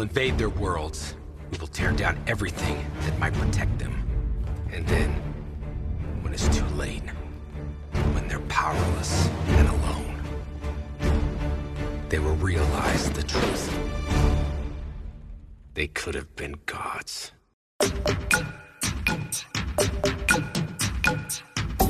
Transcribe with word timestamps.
will 0.00 0.06
invade 0.06 0.38
their 0.38 0.48
worlds. 0.48 1.14
We 1.50 1.58
will 1.58 1.66
tear 1.66 1.92
down 1.92 2.18
everything 2.26 2.82
that 3.02 3.18
might 3.18 3.34
protect 3.34 3.78
them. 3.78 3.92
And 4.72 4.86
then, 4.86 5.10
when 6.22 6.32
it's 6.32 6.48
too 6.48 6.64
late, 6.68 7.02
when 8.14 8.26
they're 8.26 8.46
powerless 8.48 9.28
and 9.58 9.68
alone, 9.68 10.22
they 12.08 12.18
will 12.18 12.36
realize 12.36 13.10
the 13.10 13.22
truth. 13.22 13.78
They 15.74 15.88
could 15.88 16.14
have 16.14 16.34
been 16.34 16.54
gods. 16.64 17.32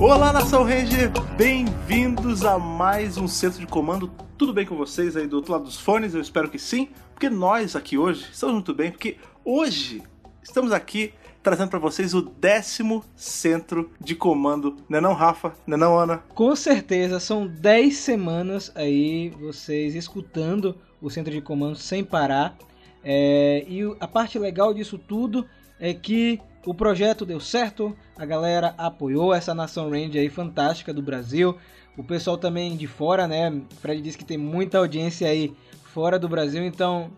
Olá, 0.01 0.33
Nação 0.33 0.65
Ranger! 0.65 1.11
Bem-vindos 1.37 2.43
a 2.43 2.59
mais 2.59 3.19
um 3.19 3.29
Centro 3.29 3.61
de 3.61 3.67
Comando. 3.67 4.11
Tudo 4.39 4.51
bem 4.51 4.65
com 4.65 4.75
vocês 4.75 5.15
aí 5.15 5.27
do 5.27 5.37
outro 5.37 5.53
lado 5.53 5.65
dos 5.65 5.79
fones? 5.79 6.15
Eu 6.15 6.23
espero 6.23 6.49
que 6.49 6.59
sim, 6.59 6.89
porque 7.13 7.29
nós 7.29 7.77
aqui 7.77 7.99
hoje 7.99 8.25
estamos 8.33 8.55
muito 8.55 8.73
bem, 8.73 8.91
porque 8.91 9.19
hoje 9.45 10.03
estamos 10.43 10.73
aqui 10.73 11.13
trazendo 11.43 11.69
para 11.69 11.79
vocês 11.79 12.15
o 12.15 12.23
décimo 12.23 13.05
Centro 13.15 13.91
de 14.01 14.15
Comando. 14.15 14.79
Não 14.89 14.97
é 14.97 15.01
não, 15.03 15.13
Rafa? 15.13 15.53
Não 15.67 15.77
é 15.77 15.81
não, 15.81 15.99
Ana? 15.99 16.17
Com 16.35 16.57
certeza, 16.57 17.21
são 17.21 17.47
10 17.47 17.95
semanas 17.95 18.73
aí 18.75 19.29
vocês 19.39 19.95
escutando 19.95 20.79
o 20.99 21.11
Centro 21.11 21.31
de 21.31 21.43
Comando 21.43 21.77
sem 21.77 22.03
parar. 22.03 22.57
É, 23.05 23.67
e 23.69 23.83
a 24.01 24.09
parte 24.09 24.39
legal 24.39 24.73
disso 24.73 24.97
tudo 24.97 25.47
é 25.79 25.93
que 25.93 26.41
o 26.65 26.75
projeto 26.75 27.25
deu 27.25 27.41
certo, 27.41 27.97
a 28.17 28.27
galera 28.27 28.75
apoiou 28.77 29.33
essa 29.33 29.55
nação 29.55 29.91
Ranger 29.91 30.21
aí 30.21 30.29
fantástica 30.29 30.93
do 30.93 31.03
Brasil. 31.03 31.57
O 31.97 32.05
pessoal 32.05 32.37
também 32.37 32.77
de 32.77 32.87
fora, 32.87 33.27
né? 33.27 33.63
Fred 33.81 34.01
disse 34.03 34.19
que 34.19 34.25
tem 34.25 34.39
muita 34.39 34.79
audiência 34.79 35.29
aí 35.29 35.55
fora 35.93 36.19
do 36.19 36.29
Brasil, 36.29 36.63
então 36.63 37.11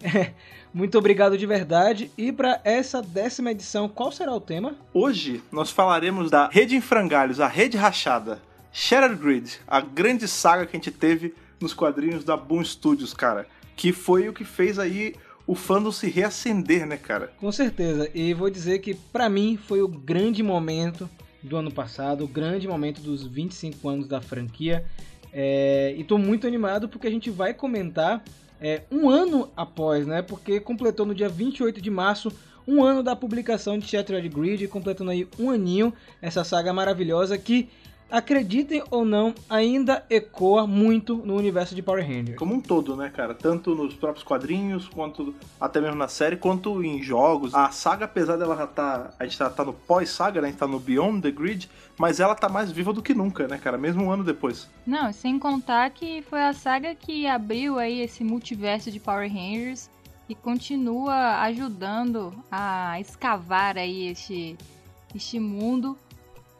muito 0.72 0.96
obrigado 0.98 1.36
de 1.36 1.46
verdade. 1.46 2.10
E 2.16 2.32
para 2.32 2.60
essa 2.64 3.02
décima 3.02 3.50
edição, 3.50 3.88
qual 3.88 4.12
será 4.12 4.32
o 4.32 4.40
tema? 4.40 4.76
Hoje 4.94 5.42
nós 5.50 5.70
falaremos 5.70 6.30
da 6.30 6.48
Rede 6.48 6.76
em 6.76 6.80
Frangalhos, 6.80 7.40
a 7.40 7.48
Rede 7.48 7.76
Rachada, 7.76 8.40
Shattered 8.72 9.16
Grid, 9.16 9.60
a 9.66 9.80
grande 9.80 10.28
saga 10.28 10.64
que 10.64 10.76
a 10.76 10.78
gente 10.78 10.90
teve 10.90 11.34
nos 11.60 11.74
quadrinhos 11.74 12.24
da 12.24 12.36
Boom 12.36 12.64
Studios, 12.64 13.14
cara, 13.14 13.46
que 13.74 13.92
foi 13.92 14.28
o 14.28 14.32
que 14.32 14.44
fez 14.44 14.78
aí 14.78 15.14
o 15.46 15.54
fandom 15.54 15.92
se 15.92 16.08
reacender, 16.10 16.86
né, 16.86 16.96
cara? 16.96 17.32
Com 17.38 17.52
certeza. 17.52 18.10
E 18.14 18.34
vou 18.34 18.50
dizer 18.50 18.80
que 18.80 18.94
para 18.94 19.28
mim 19.28 19.56
foi 19.56 19.80
o 19.80 19.88
grande 19.88 20.42
momento 20.42 21.08
do 21.42 21.56
ano 21.56 21.70
passado, 21.70 22.24
o 22.24 22.28
grande 22.28 22.66
momento 22.66 23.00
dos 23.00 23.24
25 23.24 23.88
anos 23.88 24.08
da 24.08 24.20
franquia. 24.20 24.84
É, 25.32 25.94
e 25.96 26.02
tô 26.02 26.18
muito 26.18 26.46
animado 26.46 26.88
porque 26.88 27.06
a 27.06 27.10
gente 27.10 27.30
vai 27.30 27.54
comentar 27.54 28.24
é, 28.60 28.82
um 28.90 29.08
ano 29.08 29.50
após, 29.56 30.06
né? 30.06 30.22
Porque 30.22 30.58
completou 30.58 31.06
no 31.06 31.14
dia 31.14 31.28
28 31.28 31.80
de 31.80 31.90
março 31.90 32.32
um 32.66 32.82
ano 32.82 33.02
da 33.02 33.14
publicação 33.14 33.78
de 33.78 33.86
Shattered 33.86 34.28
Grid, 34.28 34.66
completando 34.66 35.10
aí 35.10 35.28
um 35.38 35.50
aninho 35.50 35.92
essa 36.20 36.42
saga 36.42 36.72
maravilhosa 36.72 37.38
que 37.38 37.68
acreditem 38.10 38.82
ou 38.90 39.04
não, 39.04 39.34
ainda 39.48 40.04
ecoa 40.08 40.66
muito 40.66 41.16
no 41.16 41.36
universo 41.36 41.74
de 41.74 41.82
Power 41.82 42.06
Rangers. 42.06 42.38
Como 42.38 42.54
um 42.54 42.60
todo, 42.60 42.96
né, 42.96 43.10
cara? 43.10 43.34
Tanto 43.34 43.74
nos 43.74 43.94
próprios 43.94 44.24
quadrinhos, 44.24 44.88
quanto 44.88 45.34
até 45.60 45.80
mesmo 45.80 45.96
na 45.96 46.08
série, 46.08 46.36
quanto 46.36 46.82
em 46.82 47.02
jogos. 47.02 47.54
A 47.54 47.70
saga, 47.70 48.04
apesar 48.04 48.36
dela 48.36 48.56
já 48.56 48.66
tá. 48.66 49.10
A 49.18 49.24
gente 49.24 49.38
tá, 49.38 49.50
tá 49.50 49.64
no 49.64 49.72
pós-saga, 49.72 50.40
né? 50.40 50.48
A 50.48 50.50
gente 50.50 50.60
tá 50.60 50.66
no 50.66 50.78
Beyond 50.78 51.22
the 51.22 51.30
Grid, 51.30 51.68
mas 51.98 52.20
ela 52.20 52.34
tá 52.34 52.48
mais 52.48 52.70
viva 52.70 52.92
do 52.92 53.02
que 53.02 53.14
nunca, 53.14 53.48
né, 53.48 53.58
cara? 53.58 53.76
Mesmo 53.76 54.04
um 54.04 54.10
ano 54.10 54.24
depois. 54.24 54.68
Não, 54.86 55.12
sem 55.12 55.38
contar 55.38 55.90
que 55.90 56.22
foi 56.22 56.42
a 56.42 56.52
saga 56.52 56.94
que 56.94 57.26
abriu 57.26 57.78
aí 57.78 58.00
esse 58.00 58.22
multiverso 58.22 58.90
de 58.90 59.00
Power 59.00 59.30
Rangers 59.32 59.90
e 60.28 60.34
continua 60.34 61.40
ajudando 61.42 62.32
a 62.50 63.00
escavar 63.00 63.78
aí 63.78 64.08
este, 64.08 64.56
este 65.14 65.38
mundo 65.38 65.96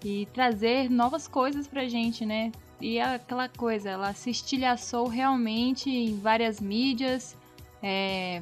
e 0.06 0.26
trazer 0.26 0.88
novas 0.88 1.26
coisas 1.26 1.66
pra 1.66 1.88
gente, 1.88 2.24
né? 2.24 2.52
E 2.80 2.98
é 2.98 3.16
aquela 3.16 3.48
coisa, 3.48 3.90
ela 3.90 4.14
se 4.14 4.30
estilhaçou 4.30 5.08
realmente 5.08 5.90
em 5.90 6.16
várias 6.20 6.60
mídias, 6.60 7.36
é, 7.82 8.40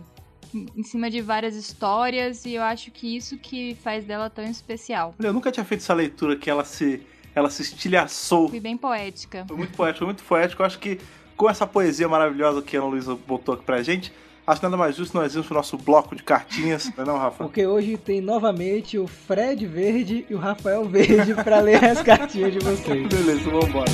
em 0.53 0.83
cima 0.83 1.11
de 1.11 1.23
várias 1.23 1.57
histórias, 1.57 2.45
e 2.45 2.53
eu 2.53 2.63
acho 2.63 2.91
que 2.91 3.17
isso 3.17 3.39
que 3.39 3.75
faz 3.77 4.05
dela 4.05 4.29
tão 4.29 4.45
especial. 4.45 5.15
Eu 5.19 5.33
nunca 5.33 5.51
tinha 5.51 5.65
feito 5.65 5.81
essa 5.81 5.95
leitura 5.95 6.37
que 6.37 6.51
ela 6.51 6.67
se, 6.67 7.01
ela 7.35 7.49
se 7.49 7.63
estilhaçou. 7.63 8.51
Foi 8.51 8.61
bem 8.61 8.77
poética. 8.77 9.47
Foi 9.49 9.57
muito 9.57 9.75
poético, 9.75 9.99
foi 10.01 10.07
muito 10.07 10.25
poético. 10.25 10.61
Eu 10.61 10.67
acho 10.67 10.79
que 10.79 11.01
com 11.35 11.49
essa 11.49 11.67
poesia 11.67 12.07
maravilhosa 12.07 12.61
que 12.61 12.77
a 12.77 12.81
Ana 12.81 12.91
Luísa 12.91 13.15
botou 13.15 13.55
aqui 13.55 13.65
pra 13.65 13.83
gente, 13.83 14.13
Acho 14.47 14.63
nada 14.63 14.77
mais 14.77 14.95
justo 14.95 15.17
nós 15.17 15.33
irmos 15.33 15.47
pro 15.47 15.57
nosso 15.57 15.79
bloco 15.79 16.15
de 16.15 16.23
cartinhas, 16.23 16.93
não 16.97 17.05
é 17.05 17.07
não, 17.07 17.17
Rafa? 17.17 17.45
Porque 17.45 17.67
hoje 17.67 17.97
tem 17.97 18.21
novamente 18.21 18.99
o 18.99 19.07
Fred 19.07 19.67
Verde 19.67 20.27
e 20.29 20.35
o 20.35 20.39
Rafael 20.39 20.85
Verde 20.85 21.33
para 21.43 21.61
ler 21.61 21.83
as 21.83 22.03
cartinhas 22.03 22.53
de 22.53 22.59
vocês. 22.59 23.09
Beleza, 23.09 23.51
vamos 23.51 23.69
embora. 23.69 23.91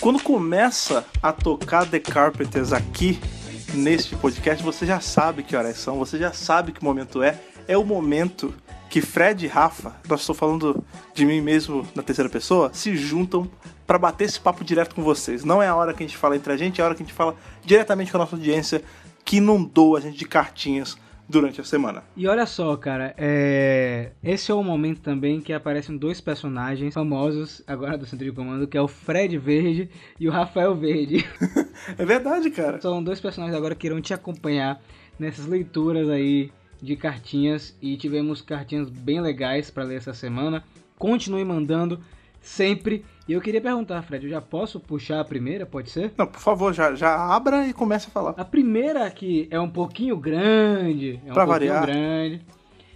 Quando 0.00 0.22
começa 0.22 1.04
a 1.22 1.32
tocar 1.32 1.86
The 1.86 1.98
Carpenters 1.98 2.72
aqui 2.72 3.18
neste 3.74 4.16
podcast, 4.16 4.62
você 4.62 4.86
já 4.86 5.00
sabe 5.00 5.42
que 5.42 5.54
horas 5.56 5.76
são, 5.76 5.98
você 5.98 6.18
já 6.18 6.32
sabe 6.32 6.72
que 6.72 6.82
momento 6.82 7.22
é. 7.22 7.38
É 7.66 7.76
o 7.76 7.84
momento 7.84 8.54
que 8.90 9.00
Fred 9.00 9.44
e 9.44 9.48
Rafa, 9.48 9.96
nós 10.08 10.20
estou 10.20 10.34
falando 10.34 10.84
de 11.14 11.26
mim 11.26 11.40
mesmo 11.40 11.86
na 11.94 12.02
terceira 12.02 12.30
pessoa, 12.30 12.70
se 12.72 12.94
juntam 12.96 13.50
para 13.86 13.98
bater 13.98 14.24
esse 14.24 14.38
papo 14.38 14.62
direto 14.62 14.94
com 14.94 15.02
vocês. 15.02 15.44
Não 15.44 15.62
é 15.62 15.66
a 15.66 15.74
hora 15.74 15.92
que 15.92 16.04
a 16.04 16.06
gente 16.06 16.16
fala 16.16 16.36
entre 16.36 16.52
a 16.52 16.56
gente, 16.56 16.80
é 16.80 16.84
a 16.84 16.86
hora 16.86 16.94
que 16.94 17.02
a 17.02 17.06
gente 17.06 17.14
fala 17.14 17.34
diretamente 17.64 18.10
com 18.10 18.18
a 18.18 18.20
nossa 18.20 18.36
audiência 18.36 18.82
que 19.24 19.38
inundou 19.38 19.96
a 19.96 20.00
gente 20.00 20.16
de 20.16 20.24
cartinhas 20.24 20.96
durante 21.28 21.60
a 21.60 21.64
semana. 21.64 22.04
E 22.16 22.28
olha 22.28 22.46
só, 22.46 22.76
cara, 22.76 23.14
é... 23.16 24.12
esse 24.22 24.50
é 24.50 24.54
o 24.54 24.62
momento 24.62 25.00
também 25.00 25.40
que 25.40 25.52
aparecem 25.52 25.96
dois 25.96 26.20
personagens 26.20 26.92
famosos 26.92 27.62
agora 27.66 27.96
do 27.96 28.06
Centro 28.06 28.26
de 28.26 28.32
Comando, 28.32 28.66
que 28.66 28.76
é 28.76 28.80
o 28.80 28.88
Fred 28.88 29.36
Verde 29.38 29.88
e 30.20 30.28
o 30.28 30.30
Rafael 30.30 30.74
Verde. 30.74 31.24
é 31.98 32.04
verdade, 32.04 32.50
cara. 32.50 32.80
São 32.80 33.02
dois 33.02 33.20
personagens 33.20 33.56
agora 33.56 33.74
que 33.74 33.86
irão 33.86 34.00
te 34.00 34.12
acompanhar 34.12 34.80
nessas 35.18 35.46
leituras 35.46 36.08
aí 36.08 36.52
de 36.84 36.96
cartinhas 36.96 37.76
e 37.80 37.96
tivemos 37.96 38.40
cartinhas 38.42 38.88
bem 38.88 39.20
legais 39.20 39.70
para 39.70 39.84
ler 39.84 39.96
essa 39.96 40.14
semana. 40.14 40.62
Continue 40.98 41.44
mandando 41.44 42.00
sempre. 42.40 43.04
E 43.26 43.32
eu 43.32 43.40
queria 43.40 43.60
perguntar, 43.60 44.02
Fred, 44.02 44.26
eu 44.26 44.30
já 44.30 44.40
posso 44.40 44.78
puxar 44.78 45.20
a 45.20 45.24
primeira, 45.24 45.64
pode 45.64 45.90
ser? 45.90 46.12
Não, 46.16 46.26
por 46.26 46.40
favor, 46.40 46.72
já, 46.74 46.94
já 46.94 47.16
abra 47.34 47.66
e 47.66 47.72
comece 47.72 48.06
a 48.08 48.10
falar. 48.10 48.34
A 48.36 48.44
primeira 48.44 49.06
aqui 49.06 49.48
é 49.50 49.58
um 49.58 49.70
pouquinho 49.70 50.16
grande, 50.16 51.18
é 51.26 51.30
um 51.30 51.34
pra 51.34 51.46
pouquinho 51.46 51.72
variar. 51.72 51.86
grande. 51.86 52.42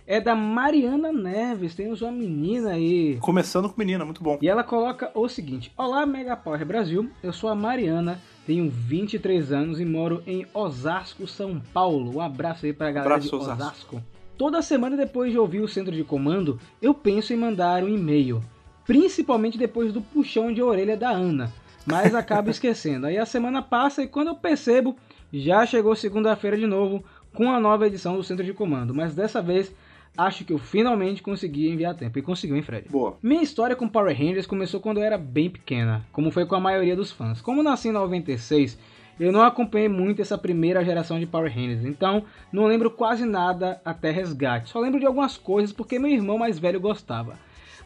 É 0.07 0.21
da 0.21 0.35
Mariana 0.35 1.13
Neves, 1.13 1.75
temos 1.75 2.01
uma 2.01 2.11
menina 2.13 2.71
aí. 2.71 3.19
Começando 3.21 3.69
com 3.69 3.75
menina, 3.79 4.05
muito 4.07 4.23
bom. 4.23 4.39
E 4.41 4.49
ela 4.49 4.65
coloca 4.65 5.11
o 5.15 5.29
seguinte: 5.29 5.71
Olá, 5.77 6.07
Mega 6.07 6.35
Power 6.35 6.65
Brasil, 6.65 7.11
eu 7.23 7.31
sou 7.33 7.51
a 7.51 7.55
Mariana, 7.55 8.19
tenho 8.49 8.71
23 8.71 9.53
anos 9.53 9.79
e 9.79 9.85
moro 9.85 10.23
em 10.27 10.47
Osasco, 10.55 11.27
São 11.27 11.61
Paulo. 11.61 12.17
Um 12.17 12.21
abraço 12.23 12.65
aí 12.65 12.73
pra 12.73 12.91
galera 12.91 13.17
Abraço, 13.17 13.29
de 13.29 13.35
Osasco. 13.37 13.63
Osasco. 13.63 14.03
Toda 14.39 14.63
semana 14.63 14.97
depois 14.97 15.31
de 15.31 15.39
ouvir 15.39 15.61
o 15.61 15.69
centro 15.69 15.95
de 15.95 16.03
comando, 16.03 16.59
eu 16.81 16.95
penso 16.95 17.35
em 17.35 17.37
mandar 17.37 17.85
um 17.85 17.89
e-mail, 17.91 18.43
principalmente 18.87 19.59
depois 19.59 19.93
do 19.93 20.01
puxão 20.01 20.51
de 20.51 20.63
orelha 20.63 20.97
da 20.97 21.11
Ana, 21.11 21.53
mas 21.85 22.15
acabo 22.15 22.49
esquecendo. 22.49 23.05
Aí 23.05 23.19
a 23.19 23.27
semana 23.27 23.61
passa 23.61 24.03
e 24.03 24.09
quando 24.09 24.29
eu 24.29 24.35
percebo, 24.35 24.97
já 25.31 25.67
chegou 25.67 25.95
segunda-feira 25.95 26.57
de 26.57 26.67
novo 26.67 27.05
com 27.35 27.53
a 27.53 27.61
nova 27.61 27.87
edição 27.87 28.17
do 28.17 28.25
centro 28.25 28.47
de 28.47 28.55
comando, 28.55 28.95
mas 28.95 29.15
dessa 29.15 29.43
vez 29.43 29.71
acho 30.19 30.45
que 30.45 30.53
eu 30.53 30.59
finalmente 30.59 31.23
consegui 31.23 31.69
enviar 31.69 31.95
tempo. 31.95 32.19
E 32.19 32.23
conseguiu, 32.23 32.57
hein, 32.57 32.63
Fred? 32.63 32.89
Boa. 32.89 33.17
Minha 33.23 33.43
história 33.43 33.77
com 33.77 33.89
Power 33.89 34.15
Rangers 34.15 34.47
começou 34.47 34.81
quando 34.81 34.99
eu 34.99 35.05
era 35.05 35.17
bem 35.17 35.49
pequena, 35.49 36.05
como 36.11 36.33
foi 36.33 36.45
com 36.45 36.57
a 36.57 36.61
maioria 36.61 36.97
dos 36.97 37.13
fãs. 37.13 37.41
Como 37.41 37.63
nasci 37.63 37.89
em 37.89 37.93
96, 37.93 38.77
eu 39.21 39.31
não 39.31 39.43
acompanhei 39.43 39.89
muito 39.89 40.21
essa 40.21 40.37
primeira 40.37 40.85
geração 40.85 41.21
de 41.21 41.27
Power 41.27 41.53
Rangers, 41.53 41.85
então 41.85 42.25
não 42.53 42.67
lembro 42.67 42.91
quase 42.91 43.25
nada 43.25 43.81
até 43.85 44.11
Resgate. 44.11 44.71
Só 44.71 44.81
lembro 44.81 44.99
de 44.99 45.07
algumas 45.07 45.37
coisas 45.37 45.73
porque 45.73 46.01
meu 46.01 46.11
irmão 46.11 46.37
mais 46.37 46.59
velho 46.59 46.81
gostava. 46.81 47.39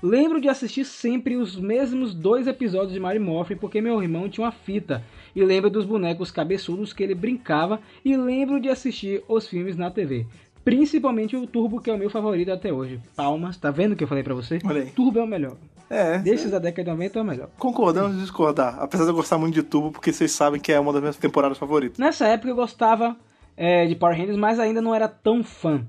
Lembro 0.02 0.40
de 0.40 0.48
assistir 0.48 0.84
sempre 0.84 1.36
os 1.36 1.54
mesmos 1.54 2.12
dois 2.12 2.48
episódios 2.48 2.92
de 2.92 2.98
Mary 2.98 3.20
Morphin 3.20 3.56
porque 3.56 3.80
meu 3.80 4.02
irmão 4.02 4.28
tinha 4.28 4.44
uma 4.44 4.50
fita. 4.50 5.04
E 5.36 5.44
lembro 5.44 5.70
dos 5.70 5.84
bonecos 5.84 6.30
cabeçudos 6.30 6.92
que 6.92 7.02
ele 7.02 7.14
brincava 7.14 7.80
e 8.04 8.16
lembro 8.16 8.58
de 8.58 8.68
assistir 8.68 9.22
os 9.28 9.46
filmes 9.46 9.76
na 9.76 9.90
TV. 9.90 10.26
Principalmente 10.64 11.36
o 11.36 11.46
Turbo, 11.46 11.80
que 11.80 11.90
é 11.90 11.94
o 11.94 11.98
meu 11.98 12.08
favorito 12.10 12.52
até 12.52 12.72
hoje. 12.72 13.00
Palmas, 13.16 13.56
tá 13.56 13.70
vendo 13.70 13.92
o 13.92 13.96
que 13.96 14.04
eu 14.04 14.08
falei 14.08 14.22
pra 14.22 14.34
você? 14.34 14.58
Olha 14.64 14.82
aí. 14.82 14.90
Turbo 14.90 15.18
é 15.18 15.22
o 15.22 15.26
melhor. 15.26 15.56
É, 15.90 16.18
Desses 16.18 16.50
da 16.50 16.58
década 16.58 16.84
de 16.84 16.90
90 16.90 17.18
é 17.18 17.22
o 17.22 17.24
melhor. 17.24 17.48
concordamos 17.58 18.16
em 18.16 18.20
discordar. 18.20 18.78
Apesar 18.80 19.04
de 19.04 19.10
eu 19.10 19.14
gostar 19.14 19.36
muito 19.38 19.54
de 19.54 19.62
Turbo, 19.62 19.90
porque 19.92 20.12
vocês 20.12 20.32
sabem 20.32 20.60
que 20.60 20.72
é 20.72 20.80
uma 20.80 20.92
das 20.92 21.02
minhas 21.02 21.16
temporadas 21.16 21.58
favoritas. 21.58 21.98
Nessa 21.98 22.26
época 22.28 22.48
eu 22.48 22.54
gostava 22.56 23.16
é, 23.56 23.86
de 23.86 23.94
Power 23.94 24.16
Rangers, 24.16 24.38
mas 24.38 24.58
ainda 24.58 24.80
não 24.80 24.94
era 24.94 25.06
tão 25.08 25.42
fã. 25.44 25.84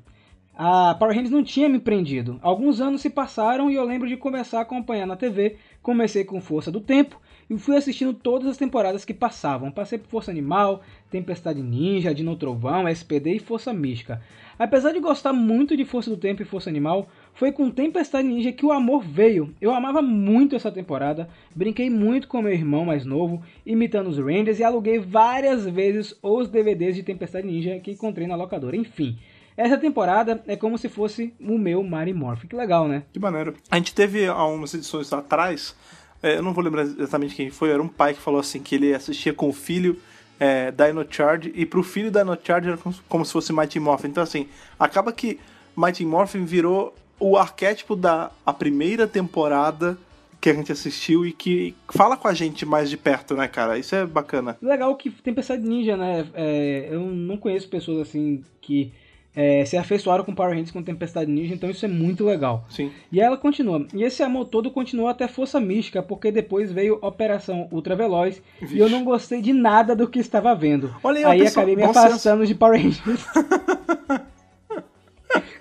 a 0.58 0.96
Power 1.00 1.14
Rangers 1.16 1.32
não 1.32 1.44
tinha 1.44 1.70
me 1.70 1.80
prendido. 1.80 2.38
Alguns 2.42 2.82
anos 2.82 3.00
se 3.02 3.10
passaram 3.10 3.70
e 3.72 3.76
eu 3.76 3.86
lembro 3.86 4.08
de 4.10 4.18
começar 4.18 4.60
a 4.60 4.64
acompanhar 4.64 5.06
na 5.06 5.16
TV. 5.16 5.56
Comecei 5.82 6.26
com 6.26 6.42
Força 6.42 6.70
do 6.72 6.82
Tempo 6.82 7.18
e 7.50 7.58
fui 7.58 7.76
assistindo 7.76 8.14
todas 8.14 8.48
as 8.48 8.58
temporadas 8.58 9.06
que 9.06 9.14
passavam. 9.14 9.72
Passei 9.72 9.98
por 9.98 10.10
Força 10.10 10.32
Animal, 10.32 10.82
Tempestade 11.10 11.62
Ninja, 11.62 12.14
Dino 12.14 12.36
Trovão, 12.36 12.88
SPD 12.88 13.36
e 13.36 13.40
Força 13.40 13.74
Mística. 13.74 14.22
Apesar 14.58 14.92
de 14.92 15.00
gostar 15.00 15.34
muito 15.34 15.76
de 15.76 15.86
Força 15.86 16.10
do 16.10 16.18
Tempo 16.18 16.42
e 16.42 16.46
Força 16.46 16.70
Animal, 16.70 17.08
foi 17.34 17.52
com 17.52 17.70
Tempestade 17.72 18.28
Ninja 18.28 18.52
que 18.52 18.66
o 18.66 18.72
amor 18.72 19.04
veio. 19.04 19.54
Eu 19.60 19.74
amava 19.74 20.02
muito 20.02 20.56
essa 20.56 20.72
temporada, 20.72 21.28
brinquei 21.56 21.90
muito 21.90 22.28
com 22.28 22.42
meu 22.42 22.54
irmão 22.54 22.86
mais 22.86 23.06
novo, 23.06 23.42
imitando 23.66 24.08
os 24.10 24.18
Rangers 24.18 24.60
e 24.60 24.64
aluguei 24.64 25.00
várias 25.00 25.66
vezes 25.66 26.16
os 26.22 26.48
DVDs 26.48 26.96
de 26.96 27.04
Tempestade 27.04 27.48
Ninja 27.48 27.80
que 27.80 27.92
encontrei 27.92 28.28
na 28.28 28.36
locadora. 28.36 28.76
Enfim, 28.76 29.18
essa 29.56 29.78
temporada 29.78 30.44
é 30.48 30.56
como 30.56 30.78
se 30.78 30.90
fosse 30.90 31.34
o 31.40 31.58
meu 31.58 31.84
Mary 31.84 32.14
Morph. 32.14 32.46
Que 32.46 32.56
legal, 32.56 32.88
né? 32.88 33.04
Que 33.12 33.20
maneiro. 33.20 33.56
A 33.70 33.78
gente 33.78 33.94
teve 33.94 34.28
há 34.28 34.46
umas 34.46 34.74
edições 34.74 35.12
atrás, 35.14 35.76
eu 36.24 36.42
não 36.42 36.54
vou 36.54 36.64
lembrar 36.64 36.84
exatamente 36.84 37.36
quem 37.36 37.50
foi, 37.50 37.70
era 37.70 37.82
um 37.82 37.88
pai 37.88 38.14
que 38.14 38.22
falou 38.22 38.40
assim 38.40 38.62
que 38.62 38.76
ele 38.76 38.94
assistia 38.94 39.34
com 39.34 39.50
o 39.50 39.54
filho 39.54 40.00
é, 40.40 40.72
Dino 40.72 41.06
Charge 41.10 41.52
e 41.56 41.66
pro 41.66 41.84
filho 41.84 42.10
Dino 42.10 42.38
Charge 42.42 42.70
era 42.70 42.78
como, 42.78 42.96
como 43.08 43.26
se 43.26 43.32
fosse 43.32 43.54
Mighty 43.54 43.80
Morphin. 43.80 44.08
Então 44.08 44.24
assim, 44.24 44.48
acaba 44.80 45.12
que 45.12 45.40
Mighty 45.76 46.06
Morphin 46.06 46.46
virou 46.46 46.96
o 47.20 47.38
arquétipo 47.38 47.96
da 47.96 48.32
a 48.46 48.54
primeira 48.54 49.08
temporada 49.08 49.98
que 50.42 50.50
a 50.50 50.54
gente 50.54 50.74
assistiu 50.74 51.26
e 51.26 51.32
que 51.32 51.74
fala 51.90 52.18
com 52.18 52.28
a 52.28 52.34
gente 52.34 52.66
mais 52.66 52.90
de 52.90 52.98
perto, 52.98 53.34
né, 53.34 53.48
cara? 53.48 53.78
Isso 53.78 53.96
é 53.96 54.06
bacana. 54.06 54.58
Legal 54.62 54.94
que 54.98 55.10
Tempestade 55.10 55.66
Ninja, 55.66 55.96
né? 55.96 56.28
É, 56.34 56.90
eu 56.92 57.00
não 57.00 57.38
conheço 57.38 57.70
pessoas 57.70 58.10
assim 58.10 58.44
que 58.60 58.92
é, 59.36 59.66
se 59.66 59.76
afeiçoaram 59.78 60.24
com 60.24 60.34
Power 60.34 60.52
Rangers 60.52 60.72
com 60.72 60.84
Tempestade 60.84 61.32
Ninja, 61.32 61.54
então 61.54 61.70
isso 61.70 61.86
é 61.86 61.88
muito 61.88 62.24
legal. 62.26 62.66
Sim. 62.70 62.92
E 63.12 63.20
ela 63.20 63.36
continua. 63.36 63.86
E 63.94 64.04
esse 64.04 64.22
amor 64.22 64.46
todo 64.46 64.70
continuou 64.70 65.10
até 65.10 65.28
Força 65.28 65.60
Mística, 65.60 66.04
porque 66.04 66.32
depois 66.32 66.72
veio 66.72 67.00
Operação 67.02 67.68
Ultra 67.72 67.96
Veloz 67.96 68.42
Vixe. 68.62 68.76
e 68.76 68.80
eu 68.80 68.90
não 68.90 69.04
gostei 69.04 69.42
de 69.42 69.52
nada 69.54 69.96
do 69.96 70.08
que 70.08 70.20
estava 70.20 70.54
vendo. 70.54 70.94
Olha 71.04 71.20
aí, 71.20 71.26
aí 71.26 71.40
pessoa- 71.40 71.64
acabei 71.64 71.76
me 71.76 71.84
afastando 71.84 72.46
de 72.46 72.54
Power 72.54 72.80
Rangers. 72.82 73.26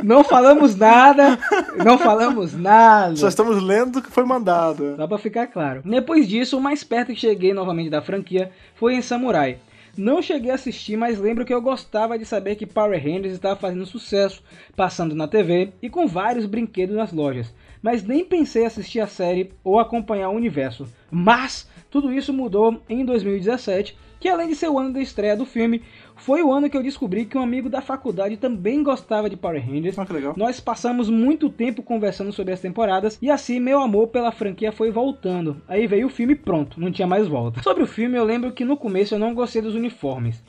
não 0.03 0.23
falamos 0.25 0.75
nada, 0.77 1.39
não 1.85 1.97
falamos 1.99 2.53
nada. 2.53 3.17
Só 3.17 3.29
estamos 3.29 3.63
lendo 3.63 4.01
o 4.01 4.03
que 4.03 4.11
foi 4.11 4.25
mandado. 4.25 4.97
Só 4.97 5.07
pra 5.07 5.17
ficar 5.19 5.47
claro. 5.47 5.81
Depois 5.85 6.29
disso, 6.29 6.59
o 6.59 6.61
mais 6.61 6.85
perto 6.85 7.09
que 7.09 7.17
cheguei 7.21 7.55
novamente 7.55 7.89
da 7.89 8.03
franquia 8.03 8.51
foi 8.75 8.95
em 8.95 9.03
Samurai. 9.03 9.59
Não 9.97 10.23
cheguei 10.23 10.51
a 10.51 10.55
assistir, 10.55 10.97
mas 10.97 11.19
lembro 11.19 11.45
que 11.45 11.53
eu 11.53 11.61
gostava 11.61 12.19
de 12.19 12.25
saber 12.25 12.57
que 12.57 12.65
Power 12.65 12.99
Rangers 12.99 13.35
estava 13.35 13.61
fazendo 13.61 13.85
sucesso, 13.85 14.43
passando 14.75 15.15
na 15.15 15.29
TV 15.29 15.73
e 15.83 15.91
com 15.91 16.07
vários 16.07 16.47
brinquedos 16.47 16.97
nas 16.97 17.13
lojas. 17.13 17.53
Mas 17.83 18.05
nem 18.05 18.25
pensei 18.25 18.63
em 18.63 18.67
assistir 18.67 19.01
a 19.01 19.07
série 19.07 19.53
ou 19.65 19.81
acompanhar 19.81 20.31
o 20.31 20.37
universo. 20.37 20.87
Mas 21.11 21.69
tudo 21.91 22.13
isso 22.13 22.33
mudou 22.33 22.81
em 22.89 23.05
2017, 23.05 23.99
que 24.19 24.29
além 24.29 24.49
de 24.49 24.55
ser 24.55 24.69
o 24.69 24.79
ano 24.79 24.93
da 24.93 25.01
estreia 25.01 25.37
do 25.37 25.45
filme, 25.45 25.83
foi 26.15 26.43
o 26.43 26.53
ano 26.53 26.71
que 26.71 26.77
eu 26.77 26.83
descobri 26.83 27.25
que 27.25 27.37
um 27.37 27.43
amigo 27.43 27.69
da 27.69 27.83
faculdade 27.83 28.37
também 28.37 28.83
gostava 28.83 29.29
de 29.29 29.37
Power 29.37 29.61
Rangers. 29.61 29.99
Ah, 29.99 30.07
que 30.07 30.13
legal. 30.13 30.35
Nós 30.37 30.61
passamos 30.61 31.11
muito 31.11 31.51
tempo 31.51 31.83
conversando 31.83 32.33
sobre 32.33 32.55
as 32.55 32.61
temporadas 32.61 33.19
e 33.21 33.29
assim 33.29 33.59
meu 33.59 33.81
amor 33.81 34.07
pela 34.09 34.31
franquia 34.31 34.71
foi 34.71 34.91
voltando. 34.93 35.61
Aí 35.67 35.89
veio 35.89 36.07
o 36.07 36.11
filme 36.11 36.35
e 36.35 36.37
pronto, 36.37 36.81
não 36.81 36.93
tinha 36.93 37.07
mais 37.07 37.27
volta. 37.27 37.61
Sobre 37.63 37.83
o 37.83 37.87
filme, 37.87 38.17
eu 38.17 38.25
lembro 38.25 38.53
que 38.53 38.65
no 38.65 38.77
começo 38.77 39.15
eu 39.15 39.19
não 39.19 39.35
gostei 39.35 39.61
dos 39.61 39.75
uniformes. 39.75 40.41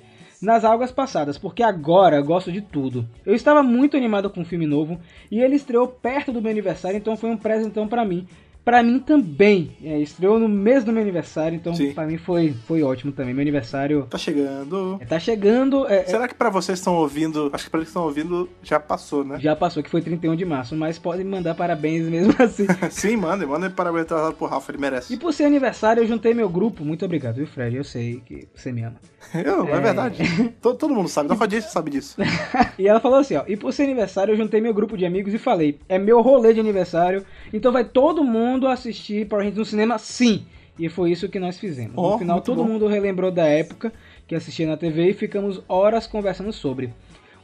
Nas 0.44 0.66
algas 0.66 0.92
passadas, 0.92 1.38
porque 1.38 1.64
agora 1.64 2.20
gosto 2.20 2.52
de 2.52 2.60
tudo. 2.60 3.08
Eu 3.26 3.34
estava 3.34 3.64
muito 3.64 3.96
animado 3.96 4.30
com 4.30 4.42
o 4.42 4.46
filme 4.46 4.68
novo 4.68 5.00
e 5.32 5.40
ele 5.40 5.56
estreou 5.56 5.88
perto 5.88 6.34
do 6.34 6.42
meu 6.42 6.52
aniversário, 6.52 6.98
então 6.98 7.16
foi 7.16 7.30
um 7.30 7.38
presentão 7.38 7.88
pra 7.88 8.04
mim. 8.04 8.28
Pra 8.64 8.82
mim 8.82 9.00
também, 9.00 9.72
é, 9.84 10.00
estreou 10.00 10.40
no 10.40 10.48
mês 10.48 10.84
do 10.86 10.92
meu 10.94 11.02
aniversário, 11.02 11.56
então 11.56 11.74
Sim. 11.76 11.94
pra 11.94 12.06
mim 12.06 12.18
foi, 12.18 12.54
foi 12.66 12.82
ótimo 12.82 13.12
também. 13.12 13.34
Meu 13.34 13.42
aniversário 13.42 14.08
Tá 14.10 14.18
chegando. 14.18 14.98
é, 15.02 15.06
tá 15.06 15.20
chegando, 15.20 15.86
é, 15.88 15.98
é, 16.02 16.04
Será 16.06 16.28
que 16.28 16.34
pra 16.36 16.50
vocês 16.50 16.80
estão 16.80 16.96
ouvindo, 16.96 17.50
acho 17.52 17.66
que 17.66 17.70
pra 17.70 17.80
eles 17.80 17.88
que 17.90 17.92
estão 17.92 18.04
ouvindo 18.04 18.50
já 18.62 18.80
passou, 18.80 19.24
né? 19.26 19.38
já 19.40 19.56
passou 19.56 19.84
que 19.84 19.90
foi 19.90 20.02
31 20.02 20.36
de 20.36 20.46
março, 20.46 20.76
mas 20.76 20.98
podem 20.98 21.26
mandar 21.26 21.56
parabéns 21.56 22.08
mesmo 22.08 22.34
assim. 22.40 22.66
Sim, 22.90 23.18
manda, 23.18 23.46
manda 23.46 23.70
parabéns 23.70 24.04
atrasado 24.04 24.36
pro 24.36 24.48
Rafa, 24.48 24.72
ele 24.72 24.80
merece. 24.80 25.14
E 25.14 25.18
por 25.18 25.34
ser 25.34 25.44
aniversário, 25.46 26.02
eu 26.02 26.08
juntei 26.08 26.34
meu 26.34 26.48
grupo. 26.48 26.86
Muito 26.86 27.04
obrigado, 27.04 27.36
viu, 27.36 27.48
Fred? 27.48 27.76
Eu 27.76 27.84
sei 27.84 28.22
que 28.26 28.48
você 28.56 28.72
me 28.72 28.84
ama. 28.84 28.96
Eu, 29.34 29.68
é, 29.68 29.80
verdade. 29.80 30.54
todo, 30.62 30.78
todo 30.78 30.94
mundo 30.94 31.08
sabe, 31.10 31.30
nossa 31.30 31.44
audiência 31.44 31.70
sabe 31.70 31.90
disso. 31.92 32.18
E 32.78 32.88
ela 32.88 33.00
falou 33.00 33.20
assim, 33.20 33.36
ó. 33.36 33.44
E 33.48 33.56
por 33.58 33.72
ser 33.74 33.84
aniversário, 33.84 34.34
eu 34.34 34.38
juntei 34.38 34.60
meu 34.62 34.74
grupo 34.74 34.98
de 34.98 35.06
amigos 35.06 35.34
e 35.34 35.38
falei: 35.38 35.80
é 35.90 35.98
meu 35.98 36.22
rolê 36.22 36.54
de 36.54 36.60
aniversário, 36.60 37.26
então 37.52 37.72
vai 37.72 37.84
todo 37.86 38.24
mundo 38.24 38.53
assistir 38.68 39.28
Power 39.28 39.44
Rangers 39.44 39.58
no 39.58 39.66
cinema, 39.66 39.98
sim. 39.98 40.46
E 40.78 40.90
foi 40.90 41.12
isso 41.12 41.30
que 41.30 41.40
nós 41.40 41.60
fizemos. 41.60 41.94
Ó, 41.98 42.14
no 42.14 42.20
final, 42.20 42.42
todo 42.42 42.64
bom. 42.64 42.70
mundo 42.70 42.88
relembrou 42.88 43.32
da 43.32 43.46
época 43.46 43.94
que 44.28 44.36
assistia 44.36 44.68
na 44.68 44.78
TV 44.78 45.10
e 45.10 45.14
ficamos 45.14 45.62
horas 45.68 46.08
conversando 46.08 46.52
sobre. 46.52 46.90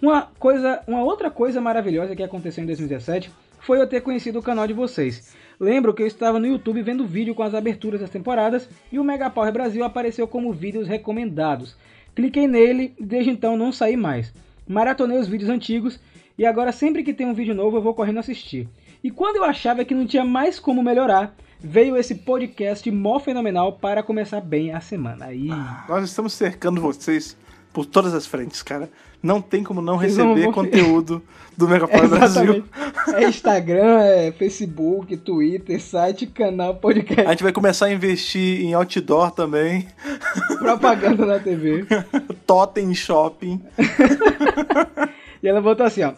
Uma 0.02 0.24
coisa, 0.40 0.82
uma 0.88 1.04
outra 1.04 1.30
coisa 1.30 1.60
maravilhosa 1.60 2.16
que 2.16 2.24
aconteceu 2.24 2.64
em 2.64 2.68
2017 2.68 3.30
foi 3.60 3.80
eu 3.80 3.88
ter 3.88 4.02
conhecido 4.02 4.40
o 4.40 4.44
canal 4.44 4.66
de 4.66 4.74
vocês. 4.74 5.36
Lembro 5.60 5.94
que 5.94 6.02
eu 6.02 6.08
estava 6.08 6.40
no 6.40 6.48
YouTube 6.48 6.82
vendo 6.82 7.06
vídeo 7.06 7.36
com 7.36 7.44
as 7.44 7.54
aberturas 7.54 8.00
das 8.00 8.10
temporadas 8.10 8.70
e 8.92 8.98
o 8.98 9.04
Mega 9.04 9.30
Power 9.30 9.52
Brasil 9.52 9.84
apareceu 9.84 10.28
como 10.28 10.54
vídeos 10.54 10.88
recomendados. 10.88 11.76
Cliquei 12.16 12.48
nele 12.48 12.94
e 12.98 13.04
desde 13.04 13.30
então 13.30 13.58
não 13.58 13.72
saí 13.72 13.98
mais. 13.98 14.34
Maratonei 14.68 15.18
os 15.18 15.28
vídeos 15.28 15.50
antigos 15.50 16.00
e 16.38 16.46
agora 16.46 16.72
sempre 16.72 17.04
que 17.04 17.14
tem 17.14 17.28
um 17.28 17.34
vídeo 17.34 17.54
novo 17.54 17.78
eu 17.78 17.82
vou 17.82 17.94
correndo 17.94 18.20
assistir. 18.20 18.68
E 19.04 19.10
quando 19.10 19.38
eu 19.38 19.44
achava 19.44 19.86
que 19.86 19.94
não 19.96 20.06
tinha 20.06 20.26
mais 20.26 20.60
como 20.60 20.84
melhorar, 20.84 21.34
veio 21.60 21.96
esse 21.96 22.16
podcast 22.16 22.90
mó 22.92 23.20
fenomenal 23.20 23.74
para 23.74 24.04
começar 24.04 24.42
bem 24.42 24.74
a 24.74 24.82
semana. 24.82 25.26
Aí, 25.28 25.50
Nós 25.88 26.04
estamos 26.06 26.34
cercando 26.34 26.82
vocês 26.82 27.38
por 27.72 27.86
todas 27.86 28.14
as 28.14 28.26
frentes, 28.26 28.62
cara. 28.62 28.90
Não 29.22 29.42
tem 29.42 29.64
como 29.64 29.82
não 29.82 29.98
Vocês 29.98 30.16
receber 30.18 30.44
vão- 30.44 30.52
conteúdo 30.54 31.22
do 31.58 31.68
Megapower 31.70 32.08
Brasil. 32.10 32.66
exatamente. 32.66 33.24
É 33.26 33.28
Instagram, 33.28 34.00
é 34.02 34.32
Facebook, 34.32 35.16
Twitter, 35.18 35.82
site, 35.82 36.26
canal, 36.28 36.76
podcast, 36.76 37.28
A 37.28 37.32
gente 37.32 37.44
vai 37.44 37.52
começar 37.52 37.88
a 37.88 37.92
investir 37.94 38.62
em 38.62 38.74
outdoor 38.74 39.32
também, 39.32 39.88
propaganda 40.60 41.26
na 41.26 41.40
TV. 41.40 41.86
totem 42.48 42.94
shopping. 42.94 43.62
E 45.42 45.48
ela 45.48 45.62
botou 45.62 45.86
assim, 45.86 46.04
ó. 46.04 46.12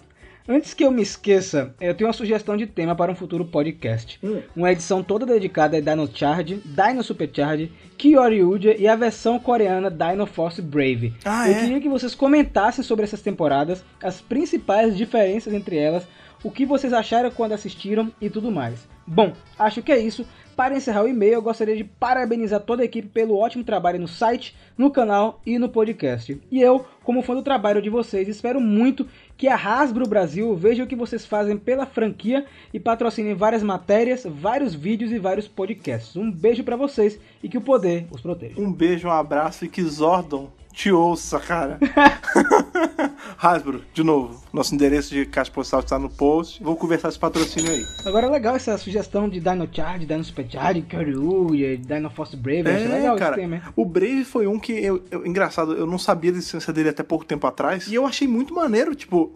Antes 0.53 0.73
que 0.73 0.83
eu 0.83 0.91
me 0.91 1.01
esqueça, 1.01 1.73
eu 1.79 1.95
tenho 1.95 2.09
uma 2.09 2.13
sugestão 2.13 2.57
de 2.57 2.67
tema 2.67 2.93
para 2.93 3.09
um 3.09 3.15
futuro 3.15 3.45
podcast. 3.45 4.19
Uma 4.53 4.73
edição 4.73 5.01
toda 5.01 5.25
dedicada 5.25 5.77
a 5.77 5.79
Dino 5.79 6.09
Charge, 6.13 6.61
Dino 6.65 7.01
Supercharge, 7.01 7.71
Kyoryuja 7.97 8.75
e 8.77 8.85
a 8.85 8.97
versão 8.97 9.39
coreana 9.39 9.89
Dino 9.89 10.25
Force 10.25 10.61
Brave. 10.61 11.13
Ah, 11.23 11.47
eu 11.49 11.55
é? 11.55 11.59
queria 11.61 11.79
que 11.79 11.87
vocês 11.87 12.13
comentassem 12.13 12.83
sobre 12.83 13.05
essas 13.05 13.21
temporadas, 13.21 13.81
as 14.03 14.19
principais 14.19 14.97
diferenças 14.97 15.53
entre 15.53 15.77
elas, 15.77 16.05
o 16.43 16.51
que 16.51 16.65
vocês 16.65 16.91
acharam 16.91 17.31
quando 17.31 17.53
assistiram 17.53 18.11
e 18.19 18.29
tudo 18.29 18.51
mais. 18.51 18.85
Bom, 19.07 19.31
acho 19.57 19.81
que 19.81 19.91
é 19.93 19.99
isso. 19.99 20.25
Para 20.55 20.75
encerrar 20.75 21.03
o 21.03 21.07
e-mail, 21.07 21.35
eu 21.35 21.41
gostaria 21.41 21.75
de 21.75 21.83
parabenizar 21.83 22.59
toda 22.59 22.81
a 22.81 22.85
equipe 22.85 23.07
pelo 23.07 23.37
ótimo 23.37 23.63
trabalho 23.63 23.99
no 23.99 24.07
site, 24.07 24.55
no 24.77 24.91
canal 24.91 25.41
e 25.45 25.57
no 25.57 25.69
podcast. 25.69 26.39
E 26.51 26.61
eu, 26.61 26.85
como 27.03 27.21
fã 27.21 27.33
do 27.33 27.41
trabalho 27.41 27.81
de 27.81 27.89
vocês, 27.89 28.27
espero 28.27 28.59
muito 28.59 29.07
que 29.41 29.47
a 29.47 29.55
Hasbro 29.55 30.07
Brasil 30.07 30.55
veja 30.55 30.83
o 30.83 30.87
que 30.87 30.95
vocês 30.95 31.25
fazem 31.25 31.57
pela 31.57 31.83
franquia 31.87 32.45
e 32.71 32.79
patrocinem 32.79 33.33
várias 33.33 33.63
matérias, 33.63 34.23
vários 34.23 34.75
vídeos 34.75 35.11
e 35.11 35.17
vários 35.17 35.47
podcasts. 35.47 36.15
Um 36.15 36.31
beijo 36.31 36.63
pra 36.63 36.75
vocês 36.75 37.19
e 37.41 37.49
que 37.49 37.57
o 37.57 37.61
poder 37.61 38.05
os 38.11 38.21
proteja. 38.21 38.61
Um 38.61 38.71
beijo, 38.71 39.07
um 39.07 39.11
abraço 39.11 39.65
e 39.65 39.67
que 39.67 39.81
Zordon 39.81 40.51
te 40.73 40.91
ouça, 40.91 41.39
cara. 41.39 41.77
Hasbro, 43.41 43.81
de 43.93 44.03
novo, 44.03 44.41
nosso 44.53 44.73
endereço 44.75 45.13
de 45.13 45.25
caixa 45.25 45.51
postal 45.51 45.79
está 45.79 45.97
no 45.97 46.09
post. 46.09 46.63
Vou 46.63 46.75
conversar 46.75 47.09
esse 47.09 47.19
patrocínio 47.19 47.71
aí. 47.71 47.83
Agora 48.05 48.27
é 48.27 48.29
legal 48.29 48.55
essa 48.55 48.77
sugestão 48.77 49.27
de 49.27 49.39
Dino 49.39 49.67
Charge, 49.71 50.05
Dino 50.05 50.23
Supercharge, 50.23 50.81
Kyoryuja, 50.83 51.77
Dino 51.77 52.09
Force 52.09 52.35
Brave. 52.35 52.69
acho 52.69 52.87
legal 52.89 53.15
É, 53.15 53.19
cara, 53.19 53.31
esse 53.35 53.41
tema. 53.41 53.61
o 53.75 53.85
Brave 53.85 54.23
foi 54.23 54.47
um 54.47 54.59
que, 54.59 54.73
eu, 54.73 55.03
eu- 55.11 55.25
engraçado, 55.25 55.73
eu 55.73 55.85
não 55.87 55.97
sabia 55.97 56.31
da 56.31 56.37
existência 56.37 56.71
dele 56.71 56.89
até 56.89 57.03
pouco 57.03 57.25
tempo 57.25 57.45
atrás. 57.47 57.87
E 57.87 57.95
eu 57.95 58.05
achei 58.05 58.27
muito 58.27 58.53
maneiro, 58.53 58.93
tipo, 58.95 59.33